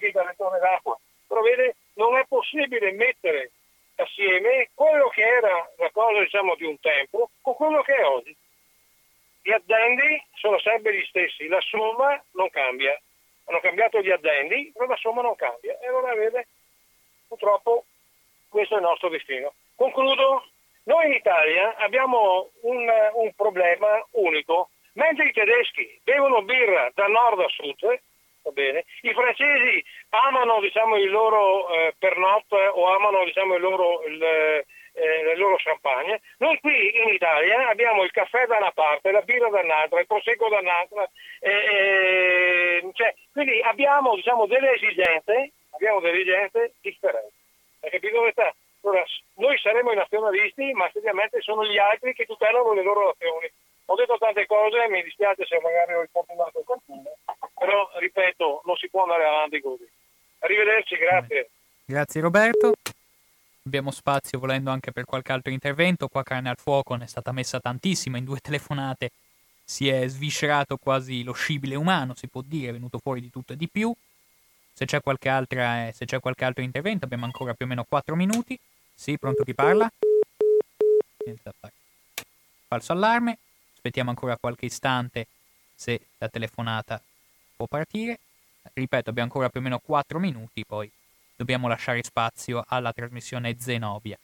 il 0.00 0.12
garantone 0.12 0.58
d'acqua. 0.58 0.98
Però 1.26 1.40
vede, 1.40 1.76
non 1.94 2.16
è 2.16 2.24
possibile 2.26 2.92
mettere 2.92 3.50
assieme 3.96 4.70
quello 4.74 5.08
che 5.08 5.22
era 5.22 5.70
la 5.78 5.90
cosa 5.92 6.20
diciamo 6.20 6.56
di 6.56 6.64
un 6.64 6.78
tempo 6.80 7.30
con 7.40 7.54
quello 7.54 7.82
che 7.82 7.94
è 7.94 8.04
oggi. 8.04 8.36
Gli 9.42 9.52
addendi 9.52 10.24
sono 10.34 10.58
sempre 10.58 10.96
gli 10.96 11.04
stessi, 11.04 11.46
la 11.48 11.60
somma 11.60 12.22
non 12.32 12.48
cambia. 12.50 12.98
Hanno 13.46 13.60
cambiato 13.60 14.00
gli 14.00 14.10
addendi, 14.10 14.70
però 14.72 14.86
la 14.86 14.96
somma 14.96 15.22
non 15.22 15.36
cambia. 15.36 15.78
E 15.78 15.86
allora 15.86 16.14
vede, 16.14 16.46
purtroppo 17.28 17.84
questo 18.48 18.74
è 18.74 18.78
il 18.78 18.84
nostro 18.84 19.08
destino. 19.08 19.52
Concludo, 19.74 20.46
noi 20.84 21.06
in 21.06 21.12
Italia 21.12 21.76
abbiamo 21.76 22.50
un, 22.62 22.88
un 23.14 23.32
problema 23.34 24.04
unico. 24.12 24.70
Mentre 24.94 25.26
i 25.26 25.32
tedeschi 25.32 26.00
bevono 26.04 26.42
birra 26.42 26.90
da 26.94 27.06
nord 27.06 27.40
a 27.40 27.48
sud, 27.48 28.00
bene? 28.52 28.84
I 29.00 29.12
francesi 29.12 29.84
amano 30.10 30.60
diciamo, 30.60 30.96
il 30.96 31.10
loro 31.10 31.68
eh, 31.70 31.94
pernot 31.98 32.52
o 32.52 32.94
amano 32.94 33.24
diciamo, 33.24 33.54
il 33.54 33.60
loro, 33.60 34.04
il, 34.04 34.64
eh, 34.94 35.22
le 35.24 35.36
loro 35.36 35.56
champagne. 35.56 36.20
Noi 36.38 36.58
qui 36.60 36.96
in 36.96 37.08
Italia 37.12 37.68
abbiamo 37.68 38.04
il 38.04 38.10
caffè 38.10 38.46
da 38.46 38.56
una 38.56 38.72
parte, 38.72 39.10
la 39.10 39.22
birra 39.22 39.48
da 39.50 39.60
un'altra, 39.60 40.00
il 40.00 40.06
prosecco 40.06 40.48
da 40.48 40.58
un'altra, 40.58 41.08
eh, 41.40 42.88
cioè, 42.92 43.14
quindi 43.32 43.60
abbiamo 43.60 44.14
diciamo, 44.14 44.46
delle 44.46 44.74
esigenze, 44.74 45.52
abbiamo 45.70 46.00
delle 46.00 46.20
esigenze 46.20 46.74
differenti. 46.80 47.34
Hai 47.80 47.90
capito 47.90 48.16
dove? 48.16 48.32
Allora, 48.84 49.04
noi 49.36 49.58
saremo 49.58 49.92
i 49.92 49.96
nazionalisti, 49.96 50.72
ma 50.72 50.90
seriamente 50.92 51.40
sono 51.40 51.64
gli 51.64 51.78
altri 51.78 52.12
che 52.14 52.26
tutelano 52.26 52.72
le 52.74 52.82
loro 52.82 53.06
nazioni. 53.06 53.50
Ho 53.86 53.94
detto 53.96 54.16
tante 54.18 54.46
cose, 54.46 54.88
mi 54.88 55.02
dispiace 55.02 55.44
se 55.46 55.58
magari 55.60 55.94
ho 55.94 56.00
infortunato 56.02 56.62
qualcuno, 56.64 57.10
però 57.58 57.90
ripeto, 57.96 58.62
non 58.64 58.76
si 58.76 58.88
può 58.88 59.02
andare 59.02 59.24
avanti 59.24 59.60
così. 59.60 59.88
Arrivederci, 60.40 60.96
grazie. 60.96 61.50
Grazie 61.86 62.20
Roberto. 62.20 62.74
Abbiamo 63.66 63.90
spazio 63.90 64.38
volendo 64.38 64.70
anche 64.70 64.92
per 64.92 65.06
qualche 65.06 65.32
altro 65.32 65.50
intervento. 65.50 66.08
Qua 66.08 66.22
carne 66.22 66.50
al 66.50 66.58
fuoco 66.58 66.96
ne 66.96 67.04
è 67.04 67.06
stata 67.06 67.32
messa 67.32 67.60
tantissima 67.60 68.18
in 68.18 68.24
due 68.24 68.38
telefonate. 68.42 69.10
Si 69.64 69.88
è 69.88 70.06
sviscerato 70.06 70.76
quasi 70.76 71.22
lo 71.22 71.32
scibile 71.32 71.74
umano, 71.74 72.14
si 72.14 72.28
può 72.28 72.42
dire, 72.42 72.68
è 72.68 72.72
venuto 72.72 72.98
fuori 72.98 73.22
di 73.22 73.30
tutto 73.30 73.54
e 73.54 73.56
di 73.56 73.66
più. 73.68 73.94
Se 74.74 74.84
c'è 74.84 75.00
qualche, 75.00 75.30
altra, 75.30 75.86
eh, 75.86 75.92
se 75.92 76.04
c'è 76.04 76.20
qualche 76.20 76.44
altro 76.44 76.62
intervento 76.62 77.06
abbiamo 77.06 77.24
ancora 77.24 77.54
più 77.54 77.64
o 77.64 77.68
meno 77.68 77.84
4 77.84 78.14
minuti. 78.14 78.58
Sì, 78.94 79.16
pronto 79.16 79.42
chi 79.44 79.54
parla? 79.54 79.90
Falso 82.66 82.92
allarme. 82.92 83.38
Aspettiamo 83.72 84.10
ancora 84.10 84.36
qualche 84.36 84.66
istante 84.66 85.26
se 85.74 86.08
la 86.18 86.28
telefonata 86.28 87.00
può 87.56 87.66
partire. 87.66 88.18
Ripeto, 88.74 89.08
abbiamo 89.08 89.28
ancora 89.28 89.48
più 89.48 89.60
o 89.60 89.62
meno 89.62 89.78
4 89.78 90.18
minuti, 90.18 90.64
poi 90.66 90.90
dobbiamo 91.36 91.68
lasciare 91.68 92.02
spazio 92.02 92.64
alla 92.66 92.92
trasmissione 92.92 93.56
Zenobia 93.58 94.18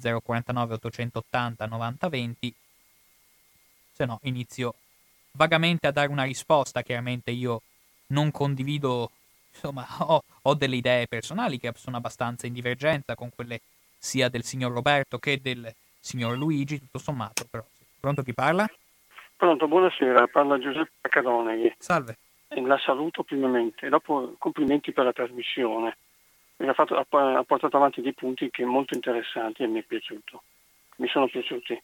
049 0.00 0.74
880 0.74 1.66
9020 1.66 2.54
se 3.92 4.04
no 4.04 4.18
inizio 4.22 4.74
vagamente 5.32 5.86
a 5.86 5.92
dare 5.92 6.08
una 6.08 6.24
risposta 6.24 6.82
chiaramente 6.82 7.30
io 7.30 7.62
non 8.08 8.30
condivido 8.30 9.10
insomma 9.52 9.86
ho, 10.00 10.22
ho 10.42 10.54
delle 10.54 10.76
idee 10.76 11.06
personali 11.06 11.58
che 11.58 11.72
sono 11.76 11.96
abbastanza 11.96 12.46
in 12.46 12.52
divergenza 12.52 13.14
con 13.14 13.30
quelle 13.34 13.60
sia 13.98 14.28
del 14.28 14.44
signor 14.44 14.72
Roberto 14.72 15.18
che 15.18 15.40
del 15.40 15.72
signor 16.00 16.36
Luigi 16.36 16.78
tutto 16.78 16.98
sommato 16.98 17.46
però 17.48 17.64
pronto 18.00 18.22
chi 18.22 18.34
parla? 18.34 18.68
Pronto, 19.36 19.66
buonasera, 19.66 20.28
parla 20.28 20.56
Giuseppe 20.56 21.08
Cadoneghi. 21.08 21.74
Salve. 21.76 22.16
La 22.48 22.78
saluto 22.78 23.24
primamente, 23.24 23.88
dopo 23.88 24.36
complimenti 24.38 24.92
per 24.92 25.04
la 25.04 25.12
trasmissione 25.12 25.96
ha, 26.56 26.72
fatto, 26.72 26.96
ha, 26.96 27.04
portato 27.44 27.76
avanti 27.76 28.00
dei 28.00 28.14
punti 28.14 28.50
che 28.50 28.64
molto 28.64 28.94
interessanti 28.94 29.62
e 29.62 29.66
mi 29.66 29.80
è 29.80 29.82
piaciuto, 29.82 30.42
mi 30.96 31.08
sono 31.08 31.26
piaciuti. 31.26 31.80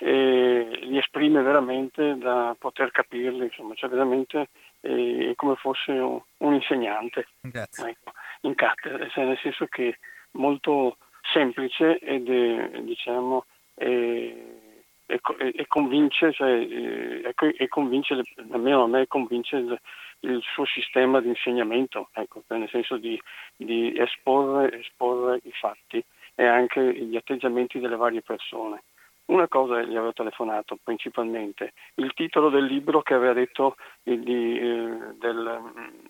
E 0.00 0.68
li 0.82 0.98
esprime 0.98 1.42
veramente 1.42 2.16
da 2.18 2.56
poter 2.58 2.90
capirli, 2.90 3.44
insomma, 3.44 3.74
cioè 3.74 3.90
veramente 3.90 4.48
eh, 4.80 5.30
è 5.30 5.34
come 5.36 5.54
fosse 5.56 5.92
un, 5.92 6.20
un 6.38 6.54
insegnante 6.54 7.28
ecco, 7.42 8.12
in 8.40 8.54
cattedra, 8.54 9.08
cioè 9.10 9.24
nel 9.24 9.38
senso 9.38 9.66
che 9.66 9.88
è 9.88 9.98
molto 10.32 10.96
semplice 11.32 11.98
ed 11.98 12.28
è, 12.28 12.80
diciamo, 12.80 13.44
è, 13.74 13.84
e, 13.84 15.20
e, 15.54 15.66
convince, 15.66 16.32
cioè, 16.32 16.50
e, 16.50 17.34
e 17.56 17.68
convince, 17.68 18.20
almeno 18.50 18.84
a 18.84 18.88
me 18.88 19.06
convince 19.06 19.78
il, 20.22 20.42
suo 20.42 20.64
sistema 20.66 21.20
di 21.20 21.28
insegnamento, 21.28 22.08
ecco, 22.12 22.42
nel 22.48 22.68
senso 22.68 22.96
di, 22.96 23.20
di 23.56 23.94
esporre, 23.96 24.80
esporre, 24.80 25.40
i 25.44 25.52
fatti 25.52 26.02
e 26.34 26.46
anche 26.46 26.94
gli 26.94 27.16
atteggiamenti 27.16 27.78
delle 27.78 27.96
varie 27.96 28.22
persone. 28.22 28.82
Una 29.26 29.46
cosa 29.48 29.82
gli 29.82 29.94
avevo 29.94 30.12
telefonato 30.12 30.78
principalmente, 30.82 31.72
il 31.94 32.12
titolo 32.14 32.50
del 32.50 32.64
libro 32.64 33.02
che 33.02 33.14
aveva 33.14 33.32
detto 33.32 33.76
di, 34.02 34.58
eh, 34.58 34.96
del, 35.18 35.60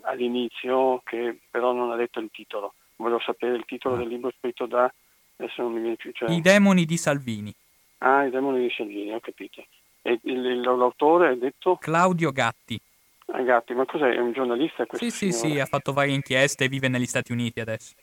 all'inizio, 0.03 1.03
che 1.05 1.39
però 1.51 1.73
non 1.73 1.91
ha 1.91 1.97
detto 1.97 2.21
il 2.21 2.31
titolo. 2.33 2.75
Volevo 2.97 3.21
sapere 3.21 3.57
il 3.57 3.65
titolo 3.65 3.97
del 3.97 4.09
libro 4.09 4.33
scritto 4.39 4.67
da... 4.67 4.93
adesso 5.37 5.63
non 5.63 5.73
mi 5.73 5.81
viene 5.81 5.97
più. 5.97 6.11
Cioè... 6.13 6.31
I 6.31 6.41
demoni 6.41 6.85
di 6.85 6.97
Salvini. 6.97 7.55
Ah, 7.99 8.25
i 8.25 8.31
demoni 8.31 8.61
di 8.61 8.73
Salvini, 8.75 9.13
ho 9.13 9.21
capito. 9.21 9.65
E 10.01 10.19
l'autore 10.25 11.29
ha 11.29 11.35
detto? 11.35 11.77
Claudio 11.77 12.33
Gatti. 12.33 12.81
Ah, 13.27 13.43
Gatti, 13.43 13.75
ma 13.75 13.85
cos'è? 13.85 14.15
È 14.15 14.19
un 14.19 14.33
giornalista 14.33 14.87
questo? 14.87 15.09
Sì, 15.09 15.11
signore? 15.11 15.37
sì, 15.37 15.51
sì, 15.51 15.61
ha 15.61 15.67
fatto 15.67 15.93
varie 15.93 16.15
inchieste 16.15 16.65
e 16.65 16.69
vive 16.69 16.89
negli 16.89 17.07
Stati 17.07 17.33
Uniti 17.33 17.61
adesso. 17.61 17.95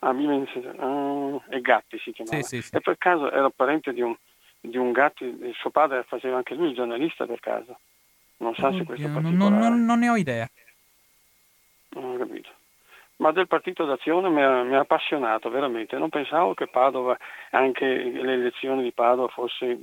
Ah, 0.00 0.12
vive 0.12 0.34
in... 0.34 0.46
uh, 0.80 1.42
e 1.48 1.60
Gatti 1.60 1.98
si 1.98 2.12
chiamava. 2.12 2.42
Sì, 2.42 2.56
sì, 2.56 2.62
sì. 2.62 2.74
E 2.74 2.80
per 2.80 2.98
caso 2.98 3.30
era 3.30 3.50
parente 3.50 3.92
di 3.92 4.00
un, 4.00 4.14
di 4.60 4.76
un 4.76 4.92
Gatti, 4.92 5.52
suo 5.54 5.70
padre 5.70 6.04
faceva 6.04 6.36
anche 6.36 6.54
lui 6.54 6.68
il 6.68 6.74
giornalista 6.74 7.26
per 7.26 7.40
caso. 7.40 7.78
Non 8.38 8.54
sa 8.54 8.68
Oddio, 8.68 8.78
se 8.78 8.84
questo 8.84 9.08
particolare... 9.08 9.36
Non, 9.36 9.58
non, 9.58 9.84
non, 9.84 9.98
ne 9.98 10.08
ho 10.08 10.16
idea. 10.16 10.48
Non 11.90 12.14
ho 12.14 12.18
capito 12.18 12.50
ma 13.20 13.32
del 13.32 13.46
Partito 13.46 13.84
d'Azione 13.84 14.28
mi 14.30 14.42
ha, 14.42 14.62
mi 14.62 14.74
ha, 14.74 14.80
appassionato 14.80 15.50
veramente. 15.50 15.96
Non 15.96 16.08
pensavo 16.08 16.54
che 16.54 16.68
Padova, 16.68 17.16
anche 17.50 17.84
le 17.86 18.32
elezioni 18.32 18.82
di 18.82 18.92
Padova, 18.92 19.28
fosse 19.28 19.78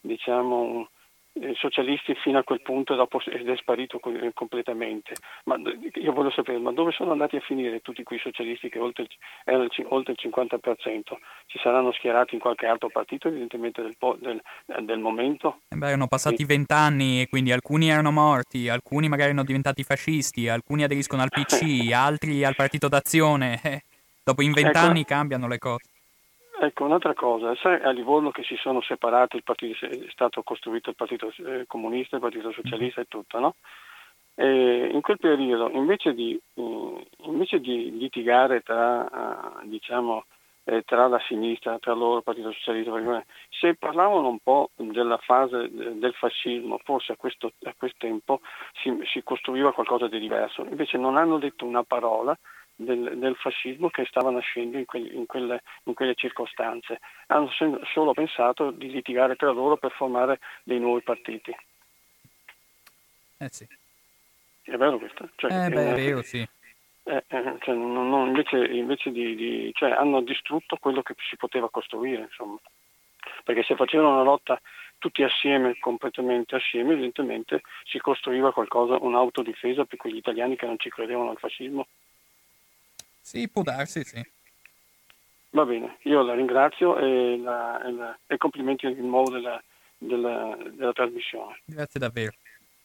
diciamo, 0.00 0.60
un, 0.60 0.86
socialisti 1.54 2.14
fino 2.14 2.38
a 2.38 2.42
quel 2.42 2.60
punto 2.60 2.94
dopo 2.94 3.20
ed 3.24 3.48
è 3.48 3.56
sparito 3.56 3.98
completamente. 4.34 5.14
Ma 5.44 5.56
io 5.94 6.12
voglio 6.12 6.30
sapere, 6.30 6.58
ma 6.58 6.72
dove 6.72 6.92
sono 6.92 7.12
andati 7.12 7.36
a 7.36 7.40
finire 7.40 7.80
tutti 7.80 8.02
quei 8.02 8.18
socialisti 8.18 8.68
che 8.68 8.78
oltre, 8.78 9.06
erano 9.44 9.68
oltre 9.88 10.12
il 10.12 10.30
50%? 10.30 11.00
Ci 11.46 11.58
saranno 11.58 11.92
schierati 11.92 12.34
in 12.34 12.40
qualche 12.40 12.66
altro 12.66 12.88
partito 12.88 13.28
evidentemente 13.28 13.82
del, 13.82 13.96
del, 14.18 14.42
del 14.84 14.98
momento? 14.98 15.60
Eh 15.68 15.76
beh, 15.76 15.88
erano 15.88 16.06
passati 16.06 16.44
vent'anni 16.44 17.16
sì. 17.16 17.20
e 17.22 17.28
quindi 17.28 17.52
alcuni 17.52 17.88
erano 17.88 18.10
morti, 18.10 18.68
alcuni 18.68 19.08
magari 19.08 19.30
erano 19.30 19.44
diventati 19.44 19.82
fascisti, 19.82 20.48
alcuni 20.48 20.84
aderiscono 20.84 21.22
al 21.22 21.30
PC, 21.30 21.90
altri 21.92 22.44
al 22.44 22.54
Partito 22.54 22.88
d'Azione. 22.88 23.60
Eh, 23.62 23.82
dopo 24.22 24.42
in 24.42 24.52
vent'anni 24.52 25.00
ecco. 25.00 25.14
cambiano 25.14 25.48
le 25.48 25.58
cose. 25.58 25.91
Ecco, 26.64 26.84
un'altra 26.84 27.12
cosa, 27.12 27.56
sai 27.56 27.82
a 27.82 27.90
Livorno 27.90 28.30
che 28.30 28.44
si 28.44 28.54
sono 28.54 28.80
separati, 28.82 29.42
partito, 29.42 29.84
è 29.84 30.06
stato 30.10 30.44
costruito 30.44 30.90
il 30.90 30.94
Partito 30.94 31.32
eh, 31.44 31.64
Comunista, 31.66 32.14
il 32.14 32.22
Partito 32.22 32.52
Socialista 32.52 33.00
e 33.00 33.06
tutto, 33.06 33.40
no? 33.40 33.54
E 34.36 34.88
in 34.92 35.00
quel 35.00 35.18
periodo, 35.18 35.70
invece 35.70 36.14
di, 36.14 36.40
eh, 36.54 37.06
invece 37.24 37.58
di 37.58 37.98
litigare 37.98 38.60
tra, 38.60 39.00
uh, 39.60 39.66
diciamo, 39.66 40.24
eh, 40.62 40.82
tra 40.82 41.08
la 41.08 41.18
sinistra, 41.26 41.80
tra 41.80 41.94
loro, 41.94 42.18
il 42.18 42.22
Partito 42.22 42.52
Socialista, 42.52 43.24
se 43.48 43.74
parlavano 43.74 44.28
un 44.28 44.38
po' 44.38 44.70
della 44.76 45.18
fase 45.18 45.68
del 45.68 46.14
fascismo, 46.14 46.78
forse 46.84 47.10
a 47.10 47.16
questo, 47.16 47.54
a 47.64 47.74
questo 47.76 47.98
tempo 47.98 48.40
si, 48.74 48.96
si 49.12 49.24
costruiva 49.24 49.72
qualcosa 49.72 50.06
di 50.06 50.20
diverso. 50.20 50.62
Invece 50.62 50.96
non 50.96 51.16
hanno 51.16 51.38
detto 51.38 51.64
una 51.64 51.82
parola 51.82 52.38
del, 52.74 53.18
del, 53.18 53.36
fascismo 53.36 53.90
che 53.90 54.04
stava 54.06 54.30
nascendo 54.30 54.78
in, 54.78 54.84
que, 54.84 54.98
in, 54.98 55.26
quelle, 55.26 55.62
in, 55.84 55.94
quelle, 55.94 56.14
circostanze. 56.14 57.00
Hanno 57.28 57.50
solo 57.92 58.12
pensato 58.12 58.70
di 58.70 58.90
litigare 58.90 59.36
tra 59.36 59.50
loro 59.50 59.76
per 59.76 59.92
formare 59.92 60.40
dei 60.62 60.78
nuovi 60.78 61.02
partiti. 61.02 61.54
Eh 63.38 63.48
sì. 63.50 63.66
È 64.62 64.76
vero 64.76 64.98
questo? 64.98 65.28
Cioè, 65.36 65.66
eh 65.66 65.68
beh, 65.68 65.90
è 65.90 65.94
vero, 65.94 66.22
sì. 66.22 66.46
Eh, 67.04 67.24
eh, 67.26 67.56
cioè, 67.60 67.74
non, 67.74 68.08
non, 68.08 68.28
invece, 68.28 68.64
invece 68.64 69.10
di, 69.10 69.34
di 69.34 69.70
cioè, 69.74 69.90
hanno 69.90 70.20
distrutto 70.20 70.76
quello 70.76 71.02
che 71.02 71.14
si 71.28 71.36
poteva 71.36 71.68
costruire, 71.68 72.22
insomma. 72.22 72.58
Perché 73.44 73.64
se 73.64 73.74
facevano 73.74 74.14
una 74.14 74.22
lotta 74.22 74.60
tutti 74.98 75.24
assieme, 75.24 75.76
completamente 75.80 76.54
assieme, 76.54 76.92
evidentemente 76.92 77.62
si 77.84 77.98
costruiva 77.98 78.52
qualcosa, 78.52 78.98
un'autodifesa 79.00 79.84
per 79.84 79.98
quegli 79.98 80.16
italiani 80.16 80.54
che 80.54 80.66
non 80.66 80.78
ci 80.78 80.90
credevano 80.90 81.30
al 81.30 81.38
fascismo. 81.38 81.88
Sì, 83.22 83.48
può 83.48 83.62
darsi, 83.62 84.02
sì. 84.04 84.20
Va 85.50 85.64
bene, 85.64 85.98
io 86.02 86.22
la 86.22 86.34
ringrazio 86.34 86.96
e, 86.96 87.38
la, 87.38 87.82
e, 87.84 87.92
la, 87.92 88.18
e 88.26 88.36
complimenti 88.36 88.92
di 88.92 89.00
nuovo 89.02 89.30
della, 89.30 89.62
della, 89.98 90.56
della, 90.74 90.92
trasmissione. 90.92 91.60
Grazie 91.64 92.00
davvero. 92.00 92.32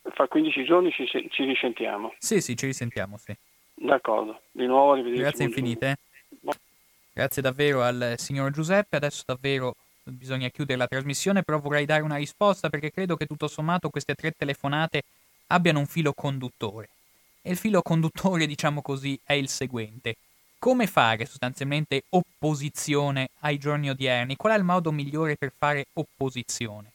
Fra 0.02 0.28
15 0.28 0.64
giorni 0.64 0.92
ci, 0.92 1.08
ci, 1.08 1.44
risentiamo. 1.44 2.14
Sì, 2.20 2.42
sì, 2.42 2.56
ci 2.56 2.66
risentiamo, 2.66 3.18
sì. 3.18 3.36
D'accordo, 3.74 4.42
di 4.52 4.66
nuovo 4.66 4.92
arrivederci. 4.92 5.22
Grazie 5.22 5.46
infinite. 5.46 5.98
Grazie 7.14 7.42
davvero 7.42 7.82
al 7.82 8.16
signor 8.18 8.52
Giuseppe, 8.52 8.98
adesso 8.98 9.24
davvero 9.26 9.76
bisogna 10.04 10.50
chiudere 10.50 10.78
la 10.78 10.88
trasmissione, 10.88 11.44
però 11.44 11.60
vorrei 11.60 11.86
dare 11.86 12.04
una 12.04 12.18
risposta 12.18 12.70
perché 12.70 12.92
credo 12.92 13.16
che 13.16 13.26
tutto 13.26 13.48
sommato 13.48 13.90
queste 13.90 14.14
tre 14.14 14.32
telefonate 14.32 15.04
abbiano 15.48 15.80
un 15.80 15.88
filo 15.88 16.14
conduttore. 16.14 16.90
E 17.42 17.52
il 17.52 17.58
filo 17.58 17.82
conduttore, 17.82 18.46
diciamo 18.48 18.82
così, 18.82 19.18
è 19.24 19.34
il 19.34 19.48
seguente 19.48 20.16
come 20.60 20.88
fare 20.88 21.26
sostanzialmente 21.26 22.04
opposizione 22.10 23.30
ai 23.40 23.58
giorni 23.58 23.90
odierni? 23.90 24.36
Qual 24.36 24.54
è 24.54 24.58
il 24.58 24.64
modo 24.64 24.92
migliore 24.92 25.36
per 25.36 25.54
fare 25.56 25.88
opposizione? 25.94 26.92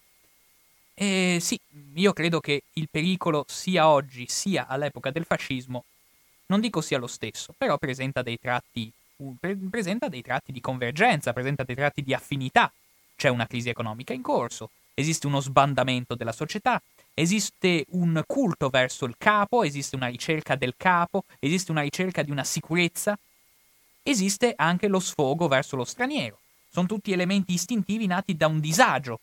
E 0.95 1.39
sì, 1.41 1.59
io 1.95 2.13
credo 2.13 2.41
che 2.41 2.65
il 2.75 2.89
pericolo 2.91 3.45
sia 3.49 3.89
oggi 3.89 4.27
sia 4.29 4.67
all'epoca 4.67 5.11
del 5.11 5.25
fascismo, 5.25 5.85
non 6.47 6.61
dico 6.61 6.81
sia 6.81 6.99
lo 6.99 7.07
stesso, 7.07 7.55
però 7.57 7.79
presenta 7.79 8.23
dei 8.23 8.39
tratti, 8.39 8.93
presenta 9.71 10.09
dei 10.09 10.23
tratti 10.23 10.53
di 10.53 10.61
convergenza, 10.61 11.33
presenta 11.33 11.63
dei 11.65 11.75
tratti 11.75 12.03
di 12.03 12.13
affinità. 12.13 12.71
C'è 13.17 13.29
una 13.29 13.47
crisi 13.47 13.69
economica 13.69 14.13
in 14.13 14.23
corso, 14.23 14.71
esiste 14.95 15.27
uno 15.27 15.41
sbandamento 15.41 16.15
della 16.15 16.33
società, 16.33 16.81
esiste 17.15 17.87
un 17.91 18.23
culto 18.27 18.69
verso 18.69 19.05
il 19.07 19.15
capo, 19.17 19.63
esiste 19.63 19.97
una 19.97 20.09
ricerca 20.09 20.57
del 20.57 20.75
capo, 20.77 21.25
esiste 21.39 21.71
una 21.71 21.83
ricerca 21.83 22.23
di 22.23 22.31
una 22.31 22.45
sicurezza 22.45 23.19
esiste 24.03 24.53
anche 24.57 24.89
lo 24.89 25.01
sfogo 25.01 25.49
verso 25.49 25.77
lo 25.77 25.85
straniero. 25.85 26.41
Sono 26.69 26.87
tutti 26.87 27.13
elementi 27.13 27.53
istintivi 27.53 28.07
nati 28.07 28.37
da 28.37 28.47
un 28.47 28.61
disagio 28.61 29.21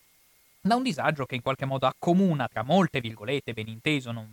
da 0.61 0.75
un 0.75 0.83
disagio 0.83 1.25
che 1.25 1.35
in 1.35 1.41
qualche 1.41 1.65
modo 1.65 1.87
accomuna 1.87 2.47
tra 2.47 2.63
molte 2.63 2.99
virgolette, 2.99 3.53
ben 3.53 3.67
inteso, 3.67 4.11
non, 4.11 4.27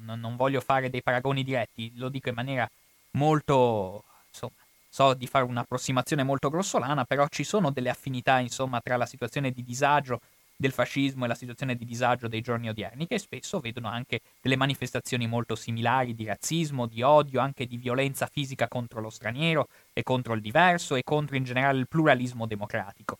non, 0.00 0.20
non 0.20 0.36
voglio 0.36 0.60
fare 0.60 0.90
dei 0.90 1.02
paragoni 1.02 1.44
diretti, 1.44 1.92
lo 1.96 2.08
dico 2.08 2.28
in 2.28 2.34
maniera 2.34 2.68
molto, 3.12 4.04
insomma, 4.28 4.54
so 4.88 5.14
di 5.14 5.26
fare 5.26 5.44
un'approssimazione 5.44 6.24
molto 6.24 6.50
grossolana, 6.50 7.04
però 7.04 7.26
ci 7.28 7.44
sono 7.44 7.70
delle 7.70 7.90
affinità, 7.90 8.38
insomma, 8.40 8.80
tra 8.80 8.96
la 8.96 9.06
situazione 9.06 9.50
di 9.52 9.62
disagio 9.62 10.20
del 10.60 10.72
fascismo 10.72 11.24
e 11.24 11.28
la 11.28 11.36
situazione 11.36 11.76
di 11.76 11.84
disagio 11.84 12.26
dei 12.26 12.40
giorni 12.40 12.68
odierni, 12.68 13.06
che 13.06 13.20
spesso 13.20 13.60
vedono 13.60 13.86
anche 13.86 14.22
delle 14.40 14.56
manifestazioni 14.56 15.28
molto 15.28 15.54
similari 15.54 16.16
di 16.16 16.24
razzismo, 16.24 16.86
di 16.86 17.00
odio, 17.00 17.38
anche 17.38 17.66
di 17.66 17.76
violenza 17.76 18.26
fisica 18.26 18.66
contro 18.66 19.00
lo 19.00 19.08
straniero 19.08 19.68
e 19.92 20.02
contro 20.02 20.34
il 20.34 20.40
diverso 20.40 20.96
e 20.96 21.04
contro 21.04 21.36
in 21.36 21.44
generale 21.44 21.78
il 21.78 21.86
pluralismo 21.86 22.44
democratico. 22.46 23.18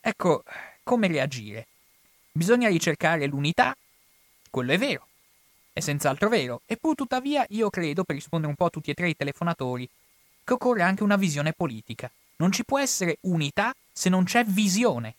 Ecco, 0.00 0.44
come 0.84 1.08
reagire? 1.08 1.66
Bisogna 2.30 2.68
ricercare 2.68 3.26
l'unità, 3.26 3.76
quello 4.48 4.70
è 4.70 4.78
vero, 4.78 5.08
è 5.72 5.80
senz'altro 5.80 6.28
vero, 6.28 6.62
e 6.66 6.76
pur 6.76 6.94
tuttavia 6.94 7.44
io 7.48 7.68
credo, 7.68 8.04
per 8.04 8.14
rispondere 8.14 8.50
un 8.50 8.56
po' 8.56 8.66
a 8.66 8.70
tutti 8.70 8.92
e 8.92 8.94
tre 8.94 9.08
i 9.08 9.16
telefonatori, 9.16 9.88
che 10.44 10.52
occorre 10.52 10.82
anche 10.82 11.02
una 11.02 11.16
visione 11.16 11.52
politica. 11.52 12.08
Non 12.36 12.52
ci 12.52 12.64
può 12.64 12.78
essere 12.78 13.16
unità 13.22 13.74
se 13.92 14.08
non 14.08 14.22
c'è 14.22 14.44
visione. 14.44 15.14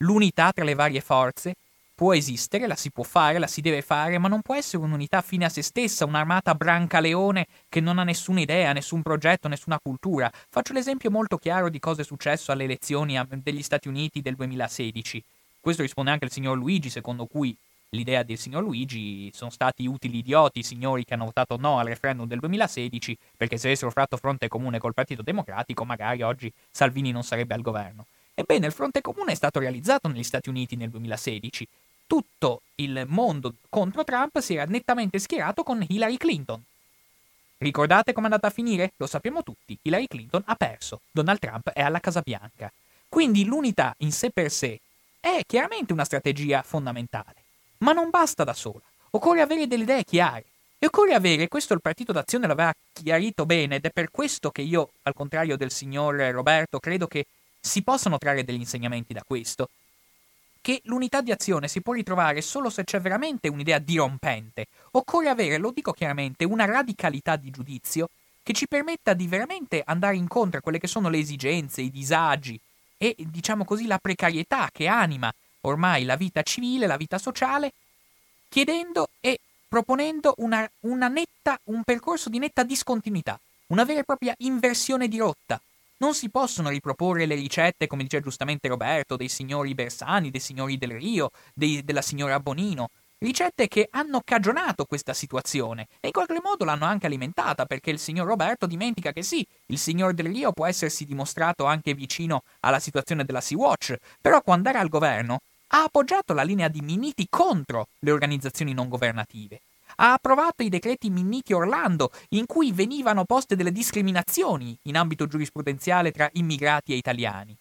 L'unità 0.00 0.52
tra 0.52 0.64
le 0.64 0.74
varie 0.74 1.00
forze 1.00 1.54
può 1.94 2.12
esistere, 2.14 2.66
la 2.66 2.76
si 2.76 2.90
può 2.90 3.02
fare, 3.02 3.38
la 3.38 3.46
si 3.46 3.62
deve 3.62 3.80
fare, 3.80 4.18
ma 4.18 4.28
non 4.28 4.42
può 4.42 4.54
essere 4.54 4.82
un'unità 4.82 5.22
fine 5.22 5.46
a 5.46 5.48
se 5.48 5.62
stessa, 5.62 6.04
un'armata 6.04 6.54
brancaleone 6.54 7.46
che 7.70 7.80
non 7.80 7.98
ha 7.98 8.04
nessuna 8.04 8.40
idea, 8.40 8.74
nessun 8.74 9.00
progetto, 9.00 9.48
nessuna 9.48 9.78
cultura. 9.82 10.30
Faccio 10.50 10.74
l'esempio 10.74 11.10
molto 11.10 11.38
chiaro 11.38 11.70
di 11.70 11.78
cosa 11.78 12.02
è 12.02 12.04
successo 12.04 12.52
alle 12.52 12.64
elezioni 12.64 13.18
degli 13.42 13.62
Stati 13.62 13.88
Uniti 13.88 14.20
del 14.20 14.34
2016. 14.34 15.24
Questo 15.58 15.80
risponde 15.80 16.10
anche 16.10 16.26
il 16.26 16.30
signor 16.30 16.58
Luigi, 16.58 16.90
secondo 16.90 17.24
cui 17.24 17.56
l'idea 17.90 18.22
del 18.22 18.36
signor 18.36 18.62
Luigi 18.62 19.30
sono 19.32 19.48
stati 19.48 19.86
utili 19.86 20.18
idioti 20.18 20.58
i 20.58 20.62
signori 20.62 21.06
che 21.06 21.14
hanno 21.14 21.24
votato 21.24 21.56
no 21.56 21.78
al 21.78 21.86
referendum 21.86 22.26
del 22.26 22.40
2016, 22.40 23.16
perché 23.34 23.56
se 23.56 23.68
avessero 23.68 23.90
fatto 23.90 24.18
fronte 24.18 24.48
comune 24.48 24.78
col 24.78 24.92
Partito 24.92 25.22
Democratico 25.22 25.86
magari 25.86 26.20
oggi 26.20 26.52
Salvini 26.70 27.12
non 27.12 27.22
sarebbe 27.22 27.54
al 27.54 27.62
governo. 27.62 28.04
Ebbene, 28.38 28.66
il 28.66 28.72
fronte 28.72 29.00
comune 29.00 29.32
è 29.32 29.34
stato 29.34 29.60
realizzato 29.60 30.08
negli 30.08 30.22
Stati 30.22 30.50
Uniti 30.50 30.76
nel 30.76 30.90
2016. 30.90 31.66
Tutto 32.06 32.60
il 32.74 33.06
mondo 33.08 33.54
contro 33.70 34.04
Trump 34.04 34.40
si 34.40 34.54
era 34.54 34.66
nettamente 34.66 35.18
schierato 35.18 35.62
con 35.62 35.82
Hillary 35.88 36.18
Clinton. 36.18 36.62
Ricordate 37.56 38.12
com'è 38.12 38.26
andata 38.26 38.48
a 38.48 38.50
finire? 38.50 38.92
Lo 38.98 39.06
sappiamo 39.06 39.42
tutti. 39.42 39.78
Hillary 39.80 40.06
Clinton 40.06 40.42
ha 40.44 40.54
perso. 40.54 41.00
Donald 41.10 41.38
Trump 41.38 41.70
è 41.70 41.80
alla 41.80 41.98
Casa 41.98 42.20
Bianca. 42.22 42.70
Quindi 43.08 43.46
l'unità 43.46 43.94
in 44.00 44.12
sé 44.12 44.28
per 44.28 44.50
sé 44.50 44.78
è 45.18 45.40
chiaramente 45.46 45.94
una 45.94 46.04
strategia 46.04 46.60
fondamentale. 46.60 47.36
Ma 47.78 47.92
non 47.92 48.10
basta 48.10 48.44
da 48.44 48.52
sola. 48.52 48.82
Occorre 49.12 49.40
avere 49.40 49.66
delle 49.66 49.84
idee 49.84 50.04
chiare. 50.04 50.44
E 50.78 50.84
occorre 50.84 51.14
avere, 51.14 51.48
questo 51.48 51.72
il 51.72 51.80
Partito 51.80 52.12
d'Azione 52.12 52.46
l'aveva 52.46 52.74
chiarito 52.92 53.46
bene, 53.46 53.76
ed 53.76 53.86
è 53.86 53.90
per 53.90 54.10
questo 54.10 54.50
che 54.50 54.60
io, 54.60 54.90
al 55.04 55.14
contrario 55.14 55.56
del 55.56 55.70
signor 55.70 56.16
Roberto, 56.16 56.78
credo 56.78 57.06
che 57.06 57.24
si 57.66 57.82
possono 57.82 58.16
trarre 58.16 58.44
degli 58.44 58.60
insegnamenti 58.60 59.12
da 59.12 59.22
questo, 59.26 59.68
che 60.60 60.80
l'unità 60.84 61.20
di 61.20 61.32
azione 61.32 61.68
si 61.68 61.80
può 61.80 61.92
ritrovare 61.92 62.40
solo 62.40 62.70
se 62.70 62.84
c'è 62.84 63.00
veramente 63.00 63.48
un'idea 63.48 63.78
dirompente. 63.78 64.66
Occorre 64.92 65.28
avere, 65.28 65.58
lo 65.58 65.72
dico 65.72 65.92
chiaramente, 65.92 66.44
una 66.44 66.64
radicalità 66.64 67.36
di 67.36 67.50
giudizio 67.50 68.08
che 68.42 68.52
ci 68.52 68.66
permetta 68.66 69.12
di 69.12 69.26
veramente 69.26 69.82
andare 69.84 70.16
incontro 70.16 70.58
a 70.58 70.62
quelle 70.62 70.78
che 70.78 70.86
sono 70.86 71.08
le 71.08 71.18
esigenze, 71.18 71.82
i 71.82 71.90
disagi 71.90 72.58
e, 72.96 73.14
diciamo 73.18 73.64
così, 73.64 73.86
la 73.86 73.98
precarietà 73.98 74.70
che 74.72 74.86
anima 74.86 75.32
ormai 75.62 76.04
la 76.04 76.16
vita 76.16 76.42
civile, 76.42 76.86
la 76.86 76.96
vita 76.96 77.18
sociale, 77.18 77.72
chiedendo 78.48 79.10
e 79.20 79.40
proponendo 79.68 80.34
una, 80.38 80.68
una 80.80 81.08
netta, 81.08 81.58
un 81.64 81.82
percorso 81.82 82.28
di 82.28 82.38
netta 82.38 82.62
discontinuità, 82.62 83.38
una 83.68 83.84
vera 83.84 84.00
e 84.00 84.04
propria 84.04 84.34
inversione 84.38 85.08
di 85.08 85.18
rotta, 85.18 85.60
non 85.98 86.14
si 86.14 86.28
possono 86.30 86.68
riproporre 86.68 87.26
le 87.26 87.34
ricette, 87.34 87.86
come 87.86 88.02
dice 88.02 88.20
giustamente 88.20 88.68
Roberto, 88.68 89.16
dei 89.16 89.28
signori 89.28 89.74
Bersani, 89.74 90.30
dei 90.30 90.40
signori 90.40 90.76
Del 90.76 90.92
Rio, 90.92 91.30
dei, 91.54 91.82
della 91.84 92.02
signora 92.02 92.38
Bonino. 92.40 92.88
Ricette 93.18 93.66
che 93.66 93.88
hanno 93.92 94.20
cagionato 94.22 94.84
questa 94.84 95.14
situazione 95.14 95.86
e 96.00 96.08
in 96.08 96.12
qualche 96.12 96.38
modo 96.42 96.66
l'hanno 96.66 96.84
anche 96.84 97.06
alimentata, 97.06 97.64
perché 97.64 97.90
il 97.90 97.98
signor 97.98 98.26
Roberto 98.26 98.66
dimentica 98.66 99.12
che 99.12 99.22
sì, 99.22 99.46
il 99.66 99.78
signor 99.78 100.12
Del 100.12 100.26
Rio 100.26 100.52
può 100.52 100.66
essersi 100.66 101.06
dimostrato 101.06 101.64
anche 101.64 101.94
vicino 101.94 102.42
alla 102.60 102.78
situazione 102.78 103.24
della 103.24 103.40
Sea-Watch, 103.40 103.96
però 104.20 104.42
quando 104.42 104.68
era 104.68 104.80
al 104.80 104.90
governo 104.90 105.40
ha 105.68 105.84
appoggiato 105.84 106.34
la 106.34 106.42
linea 106.42 106.68
di 106.68 106.82
Minniti 106.82 107.26
contro 107.30 107.88
le 108.00 108.10
organizzazioni 108.10 108.74
non 108.74 108.88
governative 108.88 109.60
ha 109.96 110.12
approvato 110.12 110.62
i 110.62 110.68
decreti 110.68 111.10
Minniti 111.10 111.52
Orlando, 111.52 112.10
in 112.30 112.46
cui 112.46 112.72
venivano 112.72 113.24
poste 113.24 113.56
delle 113.56 113.72
discriminazioni 113.72 114.76
in 114.82 114.96
ambito 114.96 115.26
giurisprudenziale 115.26 116.10
tra 116.10 116.28
immigrati 116.34 116.92
e 116.92 116.96
italiani. 116.96 117.56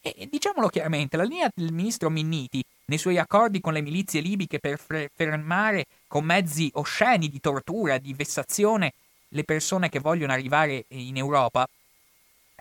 E 0.00 0.28
diciamolo 0.30 0.68
chiaramente, 0.68 1.16
la 1.16 1.24
linea 1.24 1.50
del 1.54 1.72
ministro 1.72 2.10
Minniti, 2.10 2.62
nei 2.86 2.98
suoi 2.98 3.18
accordi 3.18 3.60
con 3.60 3.72
le 3.72 3.80
milizie 3.80 4.20
libiche 4.20 4.58
per 4.58 4.78
fermare 5.14 5.86
con 6.06 6.24
mezzi 6.24 6.70
osceni 6.74 7.28
di 7.28 7.40
tortura, 7.40 7.96
di 7.98 8.12
vessazione, 8.12 8.92
le 9.28 9.44
persone 9.44 9.88
che 9.88 10.00
vogliono 10.00 10.32
arrivare 10.32 10.84
in 10.88 11.16
Europa, 11.16 11.66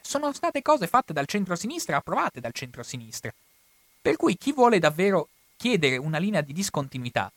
sono 0.01 0.31
state 0.33 0.61
cose 0.61 0.87
fatte 0.87 1.13
dal 1.13 1.27
centro-sinistra, 1.27 1.97
approvate 1.97 2.39
dal 2.39 2.53
centro-sinistra. 2.53 3.33
Per 4.01 4.15
cui 4.15 4.37
chi 4.37 4.53
vuole 4.53 4.79
davvero 4.79 5.27
chiedere 5.57 5.97
una 5.97 6.17
linea 6.17 6.41
di 6.41 6.53
discontinuità 6.53 7.31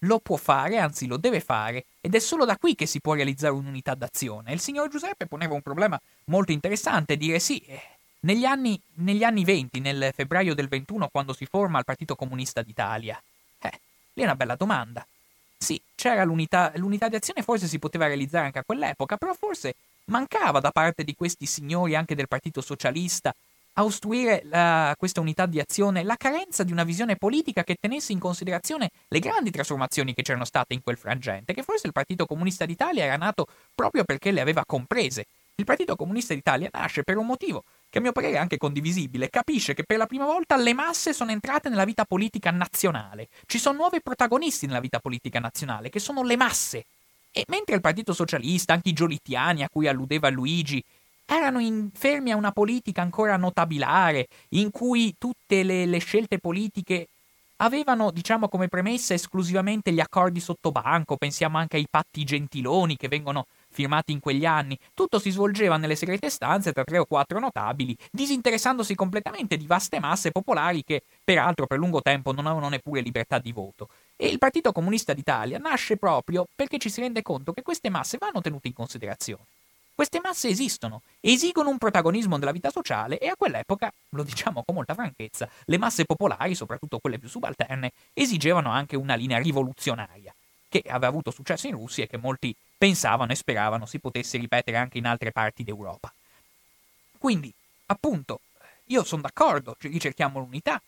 lo 0.00 0.20
può 0.20 0.36
fare, 0.36 0.78
anzi 0.78 1.06
lo 1.06 1.16
deve 1.16 1.40
fare, 1.40 1.86
ed 2.00 2.14
è 2.14 2.18
solo 2.18 2.44
da 2.44 2.56
qui 2.56 2.74
che 2.74 2.86
si 2.86 3.00
può 3.00 3.14
realizzare 3.14 3.54
un'unità 3.54 3.94
d'azione. 3.94 4.52
Il 4.52 4.60
signor 4.60 4.88
Giuseppe 4.88 5.26
poneva 5.26 5.54
un 5.54 5.62
problema 5.62 6.00
molto 6.26 6.52
interessante, 6.52 7.16
dire 7.16 7.38
sì, 7.38 7.58
eh, 7.60 7.80
negli 8.20 8.44
anni, 8.44 8.80
negli 8.94 9.24
anni 9.24 9.44
20, 9.44 9.80
nel 9.80 10.12
febbraio 10.14 10.54
del 10.54 10.68
21, 10.68 11.08
quando 11.08 11.32
si 11.32 11.46
forma 11.46 11.78
il 11.78 11.84
Partito 11.84 12.14
Comunista 12.14 12.62
d'Italia. 12.62 13.20
Eh, 13.60 13.80
lì 14.14 14.22
è 14.22 14.26
una 14.26 14.36
bella 14.36 14.56
domanda. 14.56 15.06
Sì, 15.56 15.80
c'era 15.96 16.22
l'unità, 16.22 16.72
l'unità 16.76 17.08
di 17.08 17.16
azione, 17.16 17.42
forse 17.42 17.66
si 17.66 17.80
poteva 17.80 18.06
realizzare 18.06 18.46
anche 18.46 18.60
a 18.60 18.64
quell'epoca, 18.64 19.16
però 19.16 19.34
forse 19.34 19.74
mancava 20.04 20.60
da 20.60 20.70
parte 20.70 21.02
di 21.04 21.14
questi 21.14 21.46
signori 21.46 21.96
anche 21.96 22.14
del 22.14 22.28
Partito 22.28 22.60
Socialista 22.60 23.34
a 23.78 23.84
ostruire 23.84 24.42
la, 24.44 24.92
questa 24.98 25.20
unità 25.20 25.46
di 25.46 25.60
azione 25.60 26.02
la 26.02 26.16
carenza 26.16 26.64
di 26.64 26.72
una 26.72 26.82
visione 26.82 27.16
politica 27.16 27.62
che 27.62 27.76
tenesse 27.80 28.12
in 28.12 28.18
considerazione 28.18 28.90
le 29.06 29.18
grandi 29.20 29.50
trasformazioni 29.50 30.14
che 30.14 30.22
c'erano 30.22 30.44
state 30.44 30.74
in 30.74 30.82
quel 30.82 30.98
frangente, 30.98 31.54
che 31.54 31.62
forse 31.62 31.86
il 31.86 31.92
Partito 31.92 32.26
Comunista 32.26 32.66
d'Italia 32.66 33.04
era 33.04 33.16
nato 33.16 33.46
proprio 33.74 34.02
perché 34.02 34.32
le 34.32 34.40
aveva 34.40 34.64
comprese. 34.66 35.26
Il 35.54 35.64
Partito 35.64 35.94
Comunista 35.94 36.34
d'Italia 36.34 36.68
nasce 36.72 37.04
per 37.04 37.16
un 37.16 37.26
motivo 37.26 37.64
che 37.88 37.98
a 37.98 38.00
mio 38.00 38.12
parere 38.12 38.34
è 38.34 38.38
anche 38.38 38.58
condivisibile, 38.58 39.30
capisce 39.30 39.74
che 39.74 39.84
per 39.84 39.96
la 39.96 40.06
prima 40.06 40.24
volta 40.24 40.56
le 40.56 40.74
masse 40.74 41.12
sono 41.12 41.30
entrate 41.30 41.68
nella 41.68 41.84
vita 41.84 42.04
politica 42.04 42.50
nazionale, 42.50 43.28
ci 43.46 43.58
sono 43.58 43.78
nuovi 43.78 44.00
protagonisti 44.02 44.66
nella 44.66 44.80
vita 44.80 44.98
politica 44.98 45.38
nazionale, 45.38 45.88
che 45.88 46.00
sono 46.00 46.22
le 46.24 46.36
masse. 46.36 46.84
E 47.30 47.44
mentre 47.48 47.76
il 47.76 47.80
Partito 47.80 48.12
Socialista, 48.12 48.72
anche 48.72 48.88
i 48.88 48.92
giolittiani 48.92 49.62
a 49.62 49.68
cui 49.68 49.86
alludeva 49.86 50.28
Luigi, 50.28 50.82
erano 51.30 51.90
fermi 51.92 52.30
a 52.30 52.36
una 52.36 52.52
politica 52.52 53.02
ancora 53.02 53.36
notabilare, 53.36 54.28
in 54.50 54.70
cui 54.70 55.14
tutte 55.18 55.62
le, 55.62 55.84
le 55.84 55.98
scelte 55.98 56.38
politiche 56.38 57.08
avevano, 57.56 58.10
diciamo, 58.10 58.48
come 58.48 58.68
premessa 58.68 59.12
esclusivamente 59.12 59.92
gli 59.92 60.00
accordi 60.00 60.40
sottobanco, 60.40 61.16
pensiamo 61.16 61.58
anche 61.58 61.76
ai 61.76 61.86
patti 61.90 62.24
gentiloni 62.24 62.96
che 62.96 63.08
vengono 63.08 63.46
firmati 63.70 64.12
in 64.12 64.20
quegli 64.20 64.46
anni. 64.46 64.78
Tutto 64.94 65.18
si 65.18 65.30
svolgeva 65.30 65.76
nelle 65.76 65.96
segrete 65.96 66.30
stanze 66.30 66.72
tra 66.72 66.84
tre 66.84 66.98
o 66.98 67.04
quattro 67.04 67.38
notabili, 67.38 67.94
disinteressandosi 68.10 68.94
completamente 68.94 69.58
di 69.58 69.66
vaste 69.66 70.00
masse 70.00 70.30
popolari 70.30 70.82
che, 70.82 71.02
peraltro, 71.22 71.66
per 71.66 71.78
lungo 71.78 72.00
tempo 72.00 72.32
non 72.32 72.46
avevano 72.46 72.70
neppure 72.70 73.02
libertà 73.02 73.38
di 73.38 73.52
voto. 73.52 73.88
E 74.16 74.28
il 74.28 74.38
Partito 74.38 74.72
Comunista 74.72 75.12
d'Italia 75.12 75.58
nasce 75.58 75.98
proprio 75.98 76.46
perché 76.54 76.78
ci 76.78 76.88
si 76.88 77.00
rende 77.00 77.20
conto 77.20 77.52
che 77.52 77.62
queste 77.62 77.90
masse 77.90 78.16
vanno 78.18 78.40
tenute 78.40 78.68
in 78.68 78.74
considerazione. 78.74 79.57
Queste 79.98 80.20
masse 80.20 80.46
esistono, 80.46 81.02
esigono 81.18 81.70
un 81.70 81.76
protagonismo 81.76 82.36
nella 82.36 82.52
vita 82.52 82.70
sociale 82.70 83.18
e 83.18 83.26
a 83.26 83.34
quell'epoca, 83.34 83.92
lo 84.10 84.22
diciamo 84.22 84.62
con 84.62 84.76
molta 84.76 84.94
franchezza, 84.94 85.48
le 85.64 85.76
masse 85.76 86.04
popolari, 86.04 86.54
soprattutto 86.54 87.00
quelle 87.00 87.18
più 87.18 87.28
subalterne, 87.28 87.90
esigevano 88.14 88.70
anche 88.70 88.94
una 88.94 89.16
linea 89.16 89.38
rivoluzionaria, 89.38 90.32
che 90.68 90.84
aveva 90.86 91.08
avuto 91.08 91.32
successo 91.32 91.66
in 91.66 91.72
Russia 91.72 92.04
e 92.04 92.06
che 92.06 92.16
molti 92.16 92.54
pensavano 92.78 93.32
e 93.32 93.34
speravano 93.34 93.86
si 93.86 93.98
potesse 93.98 94.38
ripetere 94.38 94.76
anche 94.76 94.98
in 94.98 95.06
altre 95.06 95.32
parti 95.32 95.64
d'Europa. 95.64 96.14
Quindi, 97.18 97.52
appunto, 97.86 98.38
io 98.84 99.02
sono 99.02 99.22
d'accordo, 99.22 99.74
ricerchiamo 99.80 100.38
l'unità, 100.38 100.80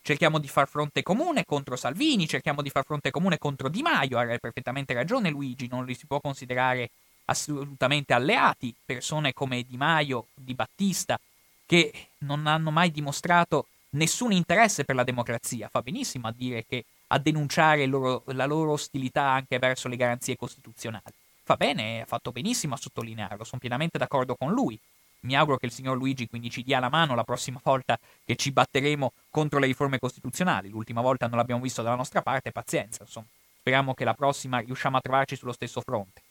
cerchiamo 0.00 0.38
di 0.38 0.48
far 0.48 0.68
fronte 0.68 1.02
comune 1.02 1.44
contro 1.44 1.76
Salvini, 1.76 2.26
cerchiamo 2.26 2.62
di 2.62 2.70
far 2.70 2.86
fronte 2.86 3.10
comune 3.10 3.36
contro 3.36 3.68
Di 3.68 3.82
Maio, 3.82 4.18
ha 4.18 4.24
perfettamente 4.38 4.94
ragione 4.94 5.28
Luigi, 5.28 5.68
non 5.68 5.84
li 5.84 5.94
si 5.94 6.06
può 6.06 6.18
considerare 6.18 6.88
assolutamente 7.26 8.12
alleati, 8.12 8.74
persone 8.84 9.32
come 9.32 9.62
Di 9.62 9.76
Maio, 9.76 10.26
Di 10.34 10.54
Battista, 10.54 11.18
che 11.66 12.08
non 12.18 12.46
hanno 12.46 12.70
mai 12.70 12.90
dimostrato 12.90 13.66
nessun 13.90 14.32
interesse 14.32 14.84
per 14.84 14.94
la 14.94 15.04
democrazia, 15.04 15.68
fa 15.68 15.82
benissimo 15.82 16.28
a 16.28 16.34
dire 16.36 16.64
che 16.66 16.84
a 17.08 17.18
denunciare 17.18 17.86
loro, 17.86 18.24
la 18.28 18.46
loro 18.46 18.72
ostilità 18.72 19.22
anche 19.22 19.58
verso 19.58 19.88
le 19.88 19.96
garanzie 19.96 20.36
costituzionali. 20.36 21.12
Fa 21.42 21.56
bene, 21.56 22.00
ha 22.00 22.06
fatto 22.06 22.32
benissimo 22.32 22.74
a 22.74 22.78
sottolinearlo, 22.78 23.44
sono 23.44 23.60
pienamente 23.60 23.98
d'accordo 23.98 24.34
con 24.34 24.50
lui. 24.52 24.78
Mi 25.20 25.36
auguro 25.36 25.56
che 25.56 25.66
il 25.66 25.72
signor 25.72 25.96
Luigi 25.96 26.26
quindi 26.26 26.50
ci 26.50 26.62
dia 26.62 26.80
la 26.80 26.90
mano 26.90 27.14
la 27.14 27.24
prossima 27.24 27.60
volta 27.62 27.98
che 28.24 28.36
ci 28.36 28.50
batteremo 28.50 29.12
contro 29.30 29.58
le 29.58 29.66
riforme 29.66 29.98
costituzionali. 29.98 30.68
L'ultima 30.68 31.00
volta 31.00 31.26
non 31.26 31.38
l'abbiamo 31.38 31.62
visto 31.62 31.82
dalla 31.82 31.94
nostra 31.94 32.20
parte, 32.20 32.52
pazienza, 32.52 33.02
insomma. 33.02 33.26
Speriamo 33.60 33.94
che 33.94 34.04
la 34.04 34.12
prossima 34.12 34.58
riusciamo 34.58 34.98
a 34.98 35.00
trovarci 35.00 35.36
sullo 35.36 35.52
stesso 35.52 35.80
fronte. 35.80 36.23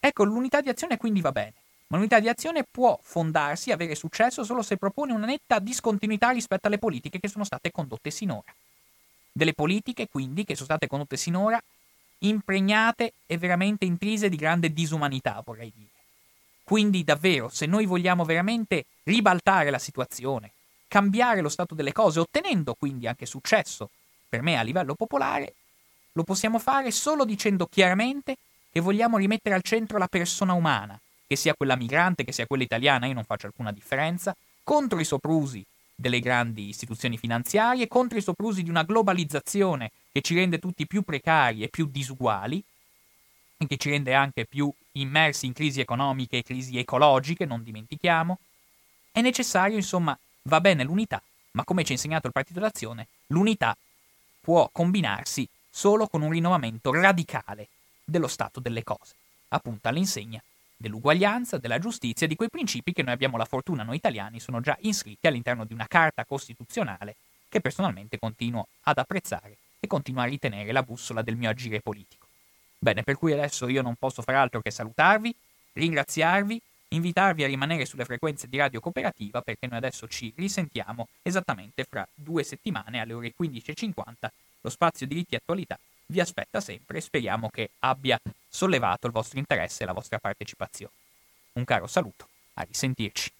Ecco, 0.00 0.24
l'unità 0.24 0.60
di 0.60 0.68
azione 0.68 0.96
quindi 0.96 1.20
va 1.20 1.32
bene, 1.32 1.54
ma 1.88 1.96
l'unità 1.96 2.20
di 2.20 2.28
azione 2.28 2.64
può 2.70 2.98
fondarsi 3.02 3.70
e 3.70 3.72
avere 3.72 3.94
successo 3.94 4.44
solo 4.44 4.62
se 4.62 4.76
propone 4.76 5.12
una 5.12 5.26
netta 5.26 5.58
discontinuità 5.58 6.30
rispetto 6.30 6.68
alle 6.68 6.78
politiche 6.78 7.18
che 7.18 7.28
sono 7.28 7.44
state 7.44 7.70
condotte 7.70 8.10
sinora. 8.10 8.54
Delle 9.32 9.54
politiche, 9.54 10.08
quindi, 10.08 10.44
che 10.44 10.54
sono 10.54 10.66
state 10.66 10.86
condotte 10.86 11.16
sinora, 11.16 11.60
impregnate 12.20 13.12
e 13.26 13.38
veramente 13.38 13.84
intrise 13.84 14.28
di 14.28 14.36
grande 14.36 14.72
disumanità, 14.72 15.42
vorrei 15.44 15.72
dire. 15.74 15.90
Quindi, 16.62 17.04
davvero, 17.04 17.48
se 17.48 17.66
noi 17.66 17.86
vogliamo 17.86 18.24
veramente 18.24 18.84
ribaltare 19.04 19.70
la 19.70 19.78
situazione, 19.78 20.52
cambiare 20.86 21.40
lo 21.40 21.48
stato 21.48 21.74
delle 21.74 21.92
cose, 21.92 22.20
ottenendo 22.20 22.74
quindi 22.74 23.06
anche 23.06 23.26
successo, 23.26 23.90
per 24.28 24.42
me 24.42 24.58
a 24.58 24.62
livello 24.62 24.94
popolare, 24.94 25.54
lo 26.12 26.24
possiamo 26.24 26.58
fare 26.58 26.90
solo 26.90 27.24
dicendo 27.24 27.66
chiaramente 27.66 28.36
che 28.78 28.84
vogliamo 28.84 29.18
rimettere 29.18 29.56
al 29.56 29.62
centro 29.62 29.98
la 29.98 30.06
persona 30.06 30.52
umana, 30.52 30.98
che 31.26 31.34
sia 31.34 31.54
quella 31.54 31.74
migrante, 31.74 32.22
che 32.22 32.30
sia 32.30 32.46
quella 32.46 32.62
italiana, 32.62 33.06
io 33.06 33.14
non 33.14 33.24
faccio 33.24 33.46
alcuna 33.46 33.72
differenza, 33.72 34.36
contro 34.62 35.00
i 35.00 35.04
soprusi 35.04 35.64
delle 35.96 36.20
grandi 36.20 36.68
istituzioni 36.68 37.18
finanziarie, 37.18 37.88
contro 37.88 38.18
i 38.18 38.22
soprusi 38.22 38.62
di 38.62 38.70
una 38.70 38.84
globalizzazione 38.84 39.90
che 40.12 40.20
ci 40.20 40.36
rende 40.36 40.60
tutti 40.60 40.86
più 40.86 41.02
precari 41.02 41.64
e 41.64 41.68
più 41.68 41.88
disuguali, 41.88 42.62
e 43.56 43.66
che 43.66 43.76
ci 43.78 43.90
rende 43.90 44.14
anche 44.14 44.46
più 44.46 44.72
immersi 44.92 45.46
in 45.46 45.54
crisi 45.54 45.80
economiche 45.80 46.38
e 46.38 46.42
crisi 46.44 46.78
ecologiche, 46.78 47.46
non 47.46 47.64
dimentichiamo. 47.64 48.38
È 49.10 49.20
necessario, 49.20 49.76
insomma, 49.76 50.16
va 50.42 50.60
bene 50.60 50.84
l'unità, 50.84 51.20
ma 51.52 51.64
come 51.64 51.82
ci 51.82 51.90
ha 51.90 51.94
insegnato 51.96 52.28
il 52.28 52.32
Partito 52.32 52.60
d'Azione, 52.60 53.08
l'unità 53.26 53.76
può 54.40 54.68
combinarsi 54.70 55.48
solo 55.68 56.06
con 56.06 56.22
un 56.22 56.30
rinnovamento 56.30 56.92
radicale 56.92 57.66
dello 58.08 58.26
stato 58.26 58.58
delle 58.58 58.82
cose, 58.82 59.14
appunto 59.48 59.88
all'insegna 59.88 60.42
dell'uguaglianza, 60.76 61.58
della 61.58 61.78
giustizia 61.78 62.24
e 62.24 62.28
di 62.28 62.36
quei 62.36 62.48
principi 62.48 62.92
che 62.92 63.02
noi 63.02 63.12
abbiamo 63.12 63.36
la 63.36 63.44
fortuna, 63.44 63.82
noi 63.82 63.96
italiani, 63.96 64.40
sono 64.40 64.60
già 64.60 64.76
iscritti 64.80 65.26
all'interno 65.26 65.64
di 65.64 65.74
una 65.74 65.86
carta 65.86 66.24
costituzionale 66.24 67.16
che 67.48 67.60
personalmente 67.60 68.18
continuo 68.18 68.68
ad 68.82 68.98
apprezzare 68.98 69.56
e 69.80 69.86
continuo 69.86 70.22
a 70.22 70.26
ritenere 70.26 70.72
la 70.72 70.82
bussola 70.82 71.22
del 71.22 71.36
mio 71.36 71.50
agire 71.50 71.80
politico. 71.80 72.26
Bene, 72.78 73.02
per 73.02 73.16
cui 73.16 73.32
adesso 73.32 73.68
io 73.68 73.82
non 73.82 73.96
posso 73.96 74.22
far 74.22 74.36
altro 74.36 74.60
che 74.60 74.70
salutarvi, 74.70 75.34
ringraziarvi, 75.72 76.60
invitarvi 76.88 77.44
a 77.44 77.48
rimanere 77.48 77.84
sulle 77.84 78.04
frequenze 78.04 78.48
di 78.48 78.56
Radio 78.56 78.80
Cooperativa 78.80 79.42
perché 79.42 79.66
noi 79.66 79.78
adesso 79.78 80.08
ci 80.08 80.32
risentiamo 80.36 81.08
esattamente 81.22 81.84
fra 81.84 82.06
due 82.14 82.42
settimane 82.44 83.00
alle 83.00 83.12
ore 83.12 83.34
15.50 83.38 84.28
lo 84.60 84.70
spazio 84.70 85.06
diritti 85.06 85.34
e 85.34 85.38
attualità 85.38 85.78
vi 86.10 86.20
aspetta 86.20 86.60
sempre 86.60 86.98
e 86.98 87.00
speriamo 87.00 87.48
che 87.50 87.70
abbia 87.80 88.18
sollevato 88.48 89.06
il 89.06 89.12
vostro 89.12 89.38
interesse 89.38 89.82
e 89.82 89.86
la 89.86 89.92
vostra 89.92 90.18
partecipazione. 90.18 90.92
Un 91.52 91.64
caro 91.64 91.86
saluto, 91.86 92.28
a 92.54 92.62
risentirci. 92.62 93.30